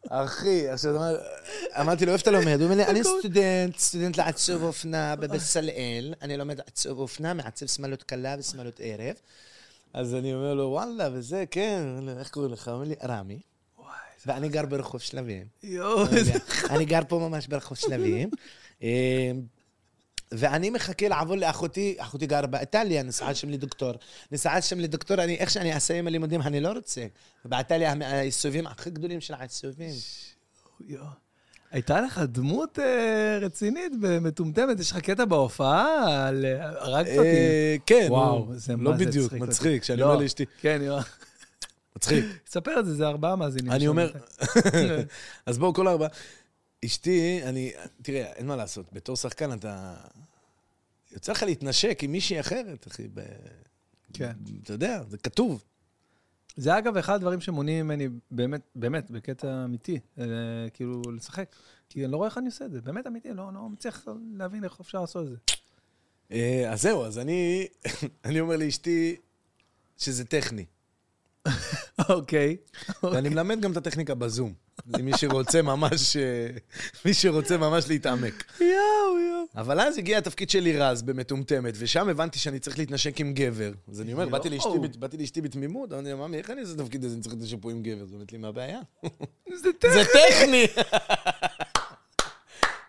אחי, 0.09 0.69
עכשיו, 0.69 0.95
אמר- 0.95 1.17
אמרתי 1.81 2.05
לו, 2.05 2.13
איפה 2.13 2.21
אתה 2.21 2.31
לומד? 2.31 2.55
הוא 2.61 2.63
אומר 2.63 2.75
לי, 2.75 2.85
אני 2.85 3.03
סטודנט, 3.03 3.77
סטודנט 3.77 4.17
לעצוב 4.17 4.63
אופנה 4.63 5.15
בבצלאל, 5.15 6.13
אני 6.21 6.37
לומד 6.37 6.57
לעצוב 6.57 6.99
אופנה, 6.99 7.33
מעצב 7.33 7.65
שמאלות 7.67 8.03
קלה 8.03 8.35
ושמאלות 8.39 8.79
ערב. 8.83 9.15
אז 9.93 10.15
אני 10.15 10.33
אומר 10.33 10.53
לו, 10.53 10.63
וואלה, 10.63 11.09
וזה, 11.13 11.43
כן, 11.51 11.83
איך 12.19 12.29
קוראים 12.29 12.51
לך? 12.53 12.67
הוא 12.67 12.75
אומר 12.75 12.85
לי, 12.87 12.95
רמי. 13.03 13.39
ואני 14.25 14.49
גר 14.49 14.65
ברחוב 14.65 15.01
שלבים. 15.01 15.43
יואו, 15.63 16.03
לא. 16.03 16.05
אני 16.69 16.85
גר 16.85 17.01
פה 17.07 17.19
ממש 17.29 17.47
ברחוב 17.47 17.77
שלבים. 17.77 18.29
אה, 18.83 19.31
ואני 20.31 20.69
מחכה 20.69 21.07
לעבור 21.07 21.35
לאחותי, 21.35 21.95
אחותי 21.97 22.25
גרה 22.25 22.47
באיטליה, 22.47 23.03
נסעה 23.03 23.35
שם 23.35 23.49
לדוקטור. 23.49 23.91
נסעה 24.31 24.61
שם 24.61 24.79
לדוקטור, 24.79 25.23
אני, 25.23 25.35
איך 25.35 25.49
שאני 25.49 25.77
אסיים 25.77 26.07
הלימודים, 26.07 26.41
אני 26.41 26.59
לא 26.59 26.71
רוצה. 26.71 27.05
באיטליה 27.45 27.93
העיצובים 28.01 28.67
הכי 28.67 28.89
גדולים 28.89 29.21
של 29.21 29.33
העיצובים. 29.33 29.91
יואו. 30.87 31.03
הייתה 31.71 32.01
לך 32.01 32.21
דמות 32.27 32.79
אה, 32.79 33.37
רצינית 33.41 33.91
ומטומטמת, 34.01 34.79
יש 34.79 34.91
לך 34.91 34.97
קטע 34.99 35.25
בהופעה, 35.25 36.27
על- 36.27 36.45
הרגת 36.59 37.07
אותי. 37.17 37.19
אה, 37.27 37.75
כן, 37.85 38.07
וואו, 38.09 38.45
נו, 38.45 38.55
זה 38.55 38.73
לא 38.77 38.91
בדיוק. 38.91 39.33
מצחיק, 39.33 39.81
כשאני 39.81 39.99
לא, 39.99 40.05
אומר 40.05 40.21
לאשתי. 40.21 40.45
כן, 40.61 40.79
יואו. 40.83 40.99
מצחיק. 42.03 42.25
ספר 42.53 42.79
את 42.79 42.85
זה, 42.85 42.93
זה 42.93 43.07
ארבעה 43.07 43.35
מאזינים. 43.35 43.71
אני. 43.71 43.87
אומר, 43.87 44.13
אז 45.45 45.57
בואו 45.57 45.73
כל 45.73 45.87
ארבעה. 45.87 46.09
אשתי, 46.85 47.39
אני, 47.43 47.71
תראה, 48.01 48.25
אין 48.33 48.47
מה 48.47 48.55
לעשות, 48.55 48.93
בתור 48.93 49.15
שחקן 49.15 49.53
אתה... 49.53 49.95
יוצא 51.11 51.31
לך 51.31 51.43
להתנשק 51.43 51.99
עם 52.01 52.11
מישהי 52.11 52.39
אחרת, 52.39 52.87
אחי. 52.87 53.07
ב... 53.13 53.21
כן. 54.13 54.31
אתה 54.63 54.73
יודע, 54.73 55.03
זה 55.09 55.17
כתוב. 55.17 55.63
זה 56.55 56.77
אגב 56.77 56.97
אחד 56.97 57.15
הדברים 57.15 57.41
שמונעים 57.41 57.85
ממני, 57.85 58.07
באמת, 58.31 58.61
באמת, 58.75 59.11
בקטע 59.11 59.65
אמיתי, 59.65 59.99
אה, 60.19 60.25
כאילו, 60.73 61.01
לשחק. 61.15 61.55
כי 61.89 62.03
אני 62.03 62.11
לא 62.11 62.17
רואה 62.17 62.29
איך 62.29 62.37
אני 62.37 62.45
עושה 62.45 62.65
את 62.65 62.71
זה, 62.71 62.81
באמת 62.81 63.07
אמיתי, 63.07 63.33
לא, 63.33 63.53
לא 63.53 63.69
מצליח 63.69 64.07
להבין 64.33 64.63
איך 64.63 64.79
אפשר 64.79 65.01
לעשות 65.01 65.25
את 65.25 65.29
זה. 65.29 65.37
אה, 66.31 66.71
אז 66.71 66.81
זהו, 66.81 67.05
אז 67.05 67.19
אני, 67.19 67.67
אני 68.25 68.39
אומר 68.39 68.57
לאשתי 68.57 69.15
שזה 69.97 70.25
טכני. 70.25 70.65
אוקיי. 72.09 72.57
ואני 73.03 73.29
מלמד 73.29 73.61
גם 73.61 73.71
את 73.71 73.77
הטכניקה 73.77 74.15
בזום. 74.15 74.53
למי 74.87 75.11
שרוצה 75.17 75.61
ממש, 75.61 76.17
אה, 76.17 76.47
מי 77.05 77.13
שרוצה 77.13 77.57
ממש 77.57 77.87
להתעמק. 77.87 78.43
יואו, 78.59 78.69
יואו. 78.69 79.43
אבל 79.55 79.79
אז 79.79 79.97
הגיע 79.97 80.17
התפקיד 80.17 80.49
של 80.49 80.59
לירז 80.59 81.01
במטומטמת, 81.01 81.73
ושם 81.77 82.09
הבנתי 82.09 82.39
שאני 82.39 82.59
צריך 82.59 82.79
להתנשק 82.79 83.19
עם 83.19 83.33
גבר. 83.33 83.71
אז 83.91 84.01
אני 84.01 84.13
אומר, 84.13 84.29
באתי 84.29 85.17
לאשתי, 85.17 85.41
בתמימות, 85.41 85.93
אמרתי 85.93 86.09
לה, 86.09 86.15
ממי, 86.15 86.37
איך 86.37 86.49
אני 86.49 86.61
עושה 86.61 86.73
את 86.73 86.79
התפקיד 86.79 87.03
הזה, 87.03 87.15
אני 87.15 87.21
צריך 87.23 87.35
להתנשק 87.35 87.57
פה 87.61 87.71
עם 87.71 87.83
גבר? 87.83 88.03
אז 88.03 88.09
היא 88.09 88.15
אומרת 88.15 88.31
לי, 88.31 88.37
מה 88.37 88.47
הבעיה? 88.47 88.79
זה 89.55 89.69
טכני. 89.79 89.93
זה 89.93 90.03
טכני! 90.13 90.67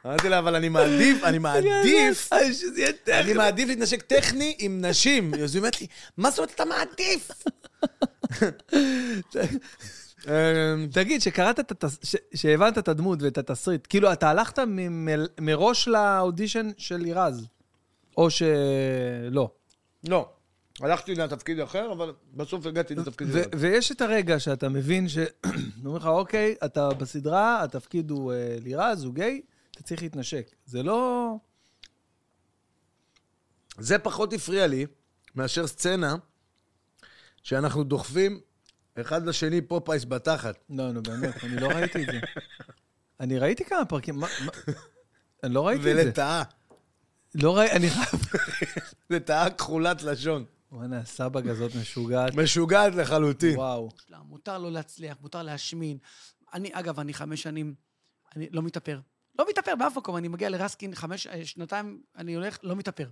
אמרתי 0.07 0.29
לה, 0.29 0.39
אבל 0.39 0.55
אני 0.55 0.69
מעדיף, 0.69 1.25
אני 1.25 1.39
מעדיף. 1.49 2.31
אני 3.09 3.35
מעדיף 3.35 3.69
להתנשק 3.69 4.03
טכני 4.03 4.57
עם 4.59 4.85
נשים. 4.85 5.35
אז 5.43 5.55
היא 5.55 5.61
אומרת 5.61 5.81
לי, 5.81 5.87
מה 6.17 6.31
זאת 6.31 6.39
אומרת 6.39 6.55
אתה 6.55 6.65
מעדיף? 6.65 7.31
אמ, 10.29 10.89
תגיד, 10.93 11.21
שקראת 11.23 11.61
את. 11.61 11.85
שהבנת 12.35 12.79
את 12.79 12.89
הדמות 12.89 13.23
ואת 13.23 13.39
התסריט, 13.39 13.87
כאילו, 13.89 14.13
אתה 14.13 14.31
הלכת. 14.31 14.59
מראש 15.41 15.89
לאודישן 15.89 16.71
של 16.77 16.97
לירז, 16.97 17.47
או 18.17 18.31
שלא. 18.31 19.51
לא. 20.09 20.29
הלכתי 20.81 21.15
לתפקיד 21.15 21.61
אחר, 21.61 21.93
אבל 21.93 22.13
בסוף 22.35 22.67
הגעתי 22.67 22.95
לתפקיד 22.95 23.31
אחר. 23.31 23.43
ויש 23.59 23.93
את 23.93 24.01
הרגע 24.01 24.39
שאתה 24.41 24.69
מבין 24.69 25.09
ש... 25.09 25.19
אומרים 25.85 25.97
לך, 25.97 26.07
אוקיי, 26.07 26.55
אתה 26.65 26.89
בסדרה, 26.89 27.63
התפקיד 27.63 28.11
הוא 28.11 28.33
אה, 28.33 28.57
לירז, 28.65 29.05
הוא 29.05 29.15
גיי, 29.15 29.41
אתה 29.75 29.83
צריך 29.83 30.03
להתנשק. 30.03 30.51
זה 30.67 30.83
לא... 30.83 31.29
זה 33.79 33.99
פחות 33.99 34.33
הפריע 34.33 34.67
לי 34.67 34.87
מאשר 35.35 35.67
סצנה 35.67 36.15
שאנחנו 37.43 37.85
דוחפים 37.85 38.41
אחד 39.01 39.27
לשני 39.27 39.61
פופאייס 39.63 40.05
בתחת. 40.05 40.65
לא, 40.71 40.93
נו, 40.93 41.03
באמת, 41.03 41.45
אני 41.45 41.57
לא 41.57 41.67
ראיתי 41.67 42.03
את 42.03 42.07
זה. 42.07 42.21
אני 43.21 43.39
ראיתי 43.39 43.65
כמה 43.65 43.85
פרקים, 43.85 44.17
מה... 44.17 44.27
אני 45.43 45.55
לא 45.55 45.67
ראיתי 45.67 45.91
את 45.91 45.97
זה. 45.97 46.03
ולטאה. 46.03 46.43
לא 47.35 47.57
ראיתי, 47.57 47.77
אני 47.77 47.91
חייב... 47.91 48.23
לטאה 49.11 49.51
כחולת 49.51 50.03
לשון. 50.03 50.45
וואנה, 50.73 50.99
הסבג 50.99 51.49
הזאת 51.49 51.75
משוגעת. 51.81 52.35
משוגעת 52.35 52.95
לחלוטין. 52.95 53.57
וואו. 53.57 53.89
מושלם, 53.93 54.21
מותר 54.27 54.59
לו 54.59 54.71
להצליח, 54.71 55.17
מותר 55.21 55.43
להשמין. 55.43 55.99
אני, 56.55 56.71
אגב, 56.73 57.01
אני 57.01 57.15
חמש 57.15 57.43
שנים, 57.43 57.75
אני 58.37 58.49
לא 58.51 58.63
מתאפר. 58.63 59.01
לא 59.39 59.47
מתאפר 59.49 59.77
באף 59.77 59.97
מקום, 59.97 60.17
אני 60.17 60.29
מגיע 60.29 60.49
לרסקין 60.49 60.95
חמש, 60.95 61.27
אה, 61.27 61.47
שנתיים, 61.47 62.03
אני 62.17 62.35
הולך, 62.35 62.59
לא 62.63 62.77
מתאפר. 62.77 63.09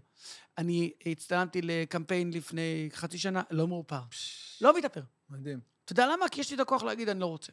אני 0.59 0.93
הצטלמתי 1.07 1.63
לקמפיין 1.63 2.33
לפני 2.33 2.89
חצי 2.93 3.19
שנה, 3.19 3.43
לא 3.51 3.69
מאופר. 3.69 4.01
לא 4.61 4.77
מתאפר. 4.79 5.01
מדהים. 5.31 5.61
אתה 5.85 5.93
יודע 5.93 6.07
למה? 6.07 6.29
כי 6.29 6.41
יש 6.41 6.51
לי 6.51 6.57
את 6.57 6.61
הכוח 6.61 6.83
להגיד, 6.83 7.09
אני 7.09 7.21
לא 7.21 7.27
רוצה. 7.27 7.53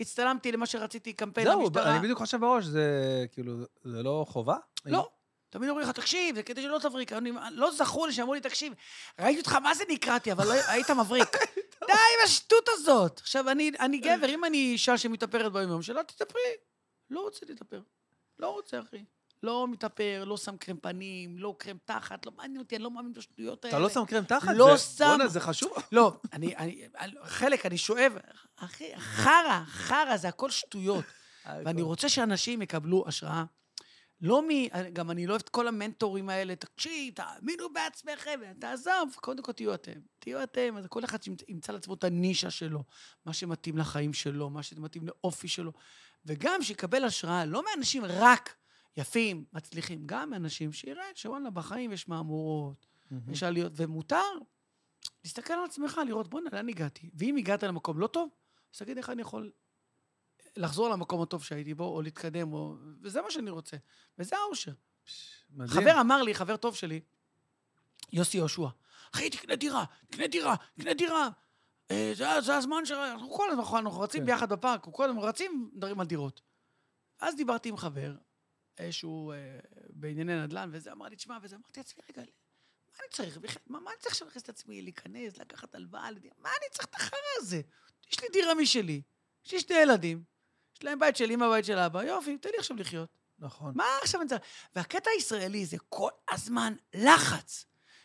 הצטלמתי 0.00 0.52
למה 0.52 0.66
שרציתי, 0.66 1.12
קמפיין 1.12 1.46
זהו, 1.46 1.60
למשטרה. 1.60 1.96
אני 1.96 2.02
בדיוק 2.02 2.18
חושב 2.18 2.40
בראש, 2.40 2.64
זה 2.64 3.26
כאילו, 3.32 3.52
זה 3.84 4.02
לא 4.02 4.24
חובה? 4.28 4.56
לא. 4.84 5.10
תמיד 5.50 5.68
אומרים 5.68 5.88
לך, 5.88 5.94
תקשיב, 5.94 6.36
זה 6.36 6.42
כדי 6.42 6.62
שלא 6.62 6.78
תבריק. 6.82 7.12
אני, 7.12 7.32
לא 7.52 7.70
זכור 7.72 8.06
לי 8.06 8.12
שאמרו 8.12 8.34
לי, 8.34 8.40
תקשיב, 8.40 8.72
ראיתי 9.20 9.40
אותך, 9.40 9.52
מה 9.52 9.74
זה 9.74 9.84
נקרעתי, 9.88 10.32
אבל 10.32 10.46
לא, 10.46 10.52
היית 10.72 10.90
מבריק. 10.90 11.36
די 11.86 11.92
עם 11.92 12.24
השטות 12.24 12.68
הזאת. 12.68 13.18
עכשיו, 13.18 13.50
אני, 13.50 13.70
אני 13.80 13.98
גבר, 13.98 14.28
אם 14.28 14.44
אני 14.44 14.56
אישה 14.56 14.98
שמתאפרת 14.98 15.52
ביום-יום 15.52 15.82
שלה, 15.82 16.04
תתאפרי. 16.04 16.40
לא 17.10 17.20
רוצה 17.20 17.46
להתאפר. 17.48 17.80
לא 18.40 18.50
רוצה, 18.52 18.80
אחי. 18.80 19.04
לא 19.42 19.66
מתאפר, 19.68 20.24
לא 20.26 20.36
שם 20.36 20.56
קרם 20.56 20.76
פנים, 20.76 21.38
לא 21.38 21.54
קרם 21.58 21.76
תחת, 21.84 22.26
לא 22.26 22.32
מעניין 22.36 22.58
אותי, 22.60 22.76
אני 22.76 22.84
לא 22.84 22.90
מאמין 22.90 23.12
בשטויות 23.12 23.64
האלה. 23.64 23.76
אתה 23.76 23.82
לא 23.82 23.88
שם 23.88 24.04
קרם 24.06 24.24
תחת? 24.24 24.48
לא 24.56 24.76
זה- 24.76 24.82
שם. 24.96 25.04
בואנה, 25.04 25.28
זה 25.28 25.40
חשוב. 25.40 25.72
לא, 25.92 26.12
אני, 26.32 26.56
אני, 26.56 26.88
חלק, 27.24 27.66
אני 27.66 27.78
שואב, 27.78 28.12
אחי, 28.56 28.96
חרא, 28.98 29.62
חרא, 29.66 30.16
זה 30.16 30.28
הכל 30.28 30.50
שטויות. 30.50 31.04
ואני 31.64 31.82
רוצה 31.82 32.08
שאנשים 32.08 32.62
יקבלו 32.62 33.04
השראה. 33.06 33.44
לא 34.20 34.42
מ... 34.42 34.48
גם 34.92 35.10
אני 35.10 35.26
לא 35.26 35.32
אוהב 35.32 35.42
את 35.42 35.48
כל 35.48 35.68
המנטורים 35.68 36.28
האלה, 36.28 36.56
תקשיב, 36.56 37.14
תאמינו 37.14 37.72
בעצמכם, 37.72 38.40
תעזוב, 38.60 39.14
קודם 39.16 39.42
כל 39.42 39.52
תהיו 39.52 39.74
אתם. 39.74 39.92
תהיו 40.18 40.42
אתם, 40.42 40.76
אז 40.78 40.86
כל 40.88 41.04
אחד 41.04 41.18
ימצא 41.48 41.72
לעצמו 41.72 41.94
את 41.94 42.04
הנישה 42.04 42.50
שלו, 42.50 42.84
מה 43.26 43.32
שמתאים 43.32 43.78
לחיים 43.78 44.12
שלו, 44.12 44.50
מה 44.50 44.62
שמתאים 44.62 45.06
לאופי 45.06 45.48
שלו. 45.48 45.72
וגם 46.24 46.62
שיקבל 46.62 47.04
השראה, 47.04 47.44
לא 47.44 47.62
מאנשים 47.64 48.04
רק 48.04 48.56
יפים, 48.96 49.44
מצליחים, 49.52 50.02
גם 50.06 50.30
מאנשים 50.30 50.72
שיראה 50.72 51.04
שוואלה, 51.14 51.50
בחיים 51.50 51.92
יש 51.92 52.08
מהמורות, 52.08 52.86
יש 53.28 53.42
עליות, 53.42 53.72
ומותר 53.76 54.22
להסתכל 55.24 55.52
על 55.52 55.64
עצמך, 55.64 56.00
לראות, 56.06 56.28
בוא'נה, 56.28 56.50
לאן 56.52 56.68
הגעתי? 56.68 57.10
ואם 57.14 57.36
הגעת 57.36 57.62
למקום 57.62 57.98
לא 57.98 58.06
טוב, 58.06 58.28
אז 58.74 58.78
תגיד 58.78 58.96
איך 58.96 59.10
אני 59.10 59.22
יכול 59.22 59.50
לחזור 60.56 60.88
למקום 60.88 61.22
הטוב 61.22 61.44
שהייתי 61.44 61.74
בו, 61.74 61.84
או 61.84 62.02
להתקדם, 62.02 62.52
או... 62.52 62.76
וזה 63.02 63.22
מה 63.22 63.30
שאני 63.30 63.50
רוצה. 63.50 63.76
וזה 64.18 64.36
האושר. 64.36 64.72
מדהים. 65.50 65.80
חבר 65.80 66.00
אמר 66.00 66.22
לי, 66.22 66.34
חבר 66.34 66.56
טוב 66.56 66.74
שלי, 66.74 67.00
יוסי 68.12 68.36
יהושע, 68.36 68.68
אחי, 69.14 69.30
תקנה 69.30 69.56
דירה, 69.56 69.84
תקנה 70.10 70.26
דירה, 70.26 70.54
תקנה 70.74 70.94
דירה. 70.94 71.28
אה, 71.90 72.12
זה, 72.14 72.40
זה 72.40 72.56
הזמן 72.56 72.84
ש... 72.84 72.90
אנחנו 72.90 73.30
כל 73.30 73.50
הזמן, 73.50 73.78
אנחנו 73.78 74.00
רצים 74.00 74.20
כן. 74.20 74.26
ביחד 74.26 74.52
בפארק, 74.52 74.80
אנחנו 74.80 74.92
כל 74.92 75.10
הזמן 75.10 75.22
רצים, 75.22 75.70
מדברים 75.74 76.00
על 76.00 76.06
דירות. 76.06 76.40
אז 77.20 77.36
דיברתי 77.36 77.68
עם 77.68 77.76
חבר, 77.76 78.14
איזשהו 78.78 79.32
אה, 79.32 79.58
בענייני 79.90 80.42
נדל"ן, 80.42 80.70
וזה 80.72 80.92
אמר 80.92 81.06
לי, 81.06 81.16
תשמע, 81.16 81.38
וזה 81.42 81.56
אמרתי 81.56 81.80
לעצמי, 81.80 82.02
רגע, 82.10 82.22
מה 82.22 82.98
אני 83.00 83.08
צריך? 83.10 83.38
בכלל, 83.38 83.62
מה, 83.66 83.80
מה 83.80 83.90
אני 83.90 83.98
צריך 83.98 84.12
עכשיו 84.12 84.26
להכניס 84.26 84.42
את 84.42 84.48
עצמי, 84.48 84.82
להיכנס, 84.82 85.38
לקחת 85.38 85.74
הלוואה? 85.74 86.10
מה 86.38 86.48
אני 86.48 86.70
צריך 86.72 86.86
את 86.86 86.94
החרא 86.94 87.18
הזה? 87.38 87.60
יש 88.12 88.22
לי 88.22 88.28
דירה 88.32 88.54
משלי, 88.54 89.02
יש 89.46 89.52
לי 89.52 89.60
שני 89.60 89.76
ילדים, 89.76 90.24
יש 90.76 90.84
להם 90.84 90.98
בית 90.98 91.16
של 91.16 91.30
אמא, 91.30 91.48
בית 91.48 91.64
של 91.64 91.78
אבא, 91.78 92.02
יופי, 92.02 92.38
תן 92.38 92.48
לי 92.52 92.58
עכשיו 92.58 92.76
לחיות. 92.76 93.08
נכון. 93.38 93.72
מה 93.76 93.84
עכשיו 94.02 94.20
אני 94.20 94.28
צריך? 94.28 94.42
והקטע 94.76 95.10
הישראלי 95.14 95.66
זה 95.66 95.76
כל 95.88 96.10
הזמן 96.30 96.74
לחץ. 96.94 97.64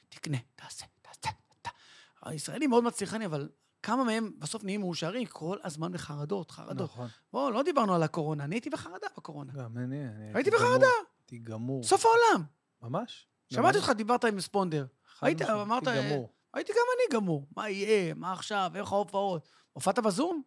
תקנה, 0.10 0.38
תעשה, 0.56 0.86
תעשה, 1.02 1.20
תעשה. 1.62 1.78
הישראלים 2.22 2.70
מאוד 2.70 2.84
מצליחני, 2.84 3.26
אבל 3.26 3.50
כמה 3.86 4.04
מהם 4.04 4.32
בסוף 4.40 4.64
נהיים 4.64 4.82
מאושרים 4.82 5.26
כל 5.28 5.58
הזמן 5.64 5.92
בחרדות, 5.92 6.52
חרדות. 6.52 6.90
נכון. 6.90 7.08
בואו, 7.34 7.52
לא 7.52 7.64
דיברנו 7.64 7.96
על 7.96 8.04
הקורונה, 8.04 8.44
אני 8.44 8.56
הייתי 8.56 8.70
בחרדה 8.70 9.08
בקורונה. 9.18 9.54
גם 9.54 9.78
אני, 9.78 10.08
אני 10.08 10.32
הייתי. 10.34 10.52
בחרדה. 10.52 10.88
הייתי 11.20 11.38
גמור. 11.38 11.84
סוף 11.84 12.06
העולם. 12.06 12.46
ממש? 12.82 13.28
שמעתי 13.54 13.78
אותך, 13.78 13.90
דיברת 13.90 14.26
עם 14.26 14.40
ספונדר. 14.40 14.86
היית, 15.22 15.42
אמרת... 15.42 15.88
הייתי 15.88 16.10
גמור. 16.10 16.34
הייתי 16.54 16.72
גם 16.72 16.80
אני 16.96 17.20
גמור. 17.20 17.48
מה 17.58 17.70
יהיה, 17.70 18.14
מה 18.14 18.34
עכשיו, 18.34 18.72
איך 18.76 18.92
ההופעות. 18.92 19.50
הופעת 19.74 20.00
בזום? 20.00 20.42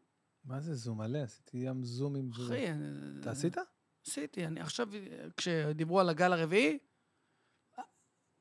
מה 0.44 0.60
זה 0.60 0.74
זום 0.74 0.98
מלא? 0.98 1.18
עשיתי 1.18 1.56
ים 1.58 1.84
זומים. 1.84 2.30
ו- 2.38 2.44
אחי, 2.46 2.70
אני- 2.70 3.20
אתה 3.20 3.30
עשית? 3.30 3.56
עשיתי. 4.06 4.46
אני 4.46 4.60
עכשיו, 4.60 4.88
כשדיברו 5.36 6.00
על 6.00 6.08
הגל 6.08 6.32
הרביעי, 6.32 6.78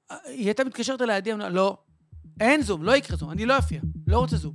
היא 0.09 0.45
הייתה 0.45 0.63
מתקשרת 0.63 1.01
אליי, 1.01 1.21
לא, 1.51 1.77
אין 2.39 2.61
זום, 2.61 2.83
לא 2.83 2.95
יקרה 2.95 3.17
זום, 3.17 3.31
אני 3.31 3.45
לא 3.45 3.57
אופיע, 3.57 3.81
לא 4.07 4.19
רוצה 4.19 4.35
זום. 4.37 4.53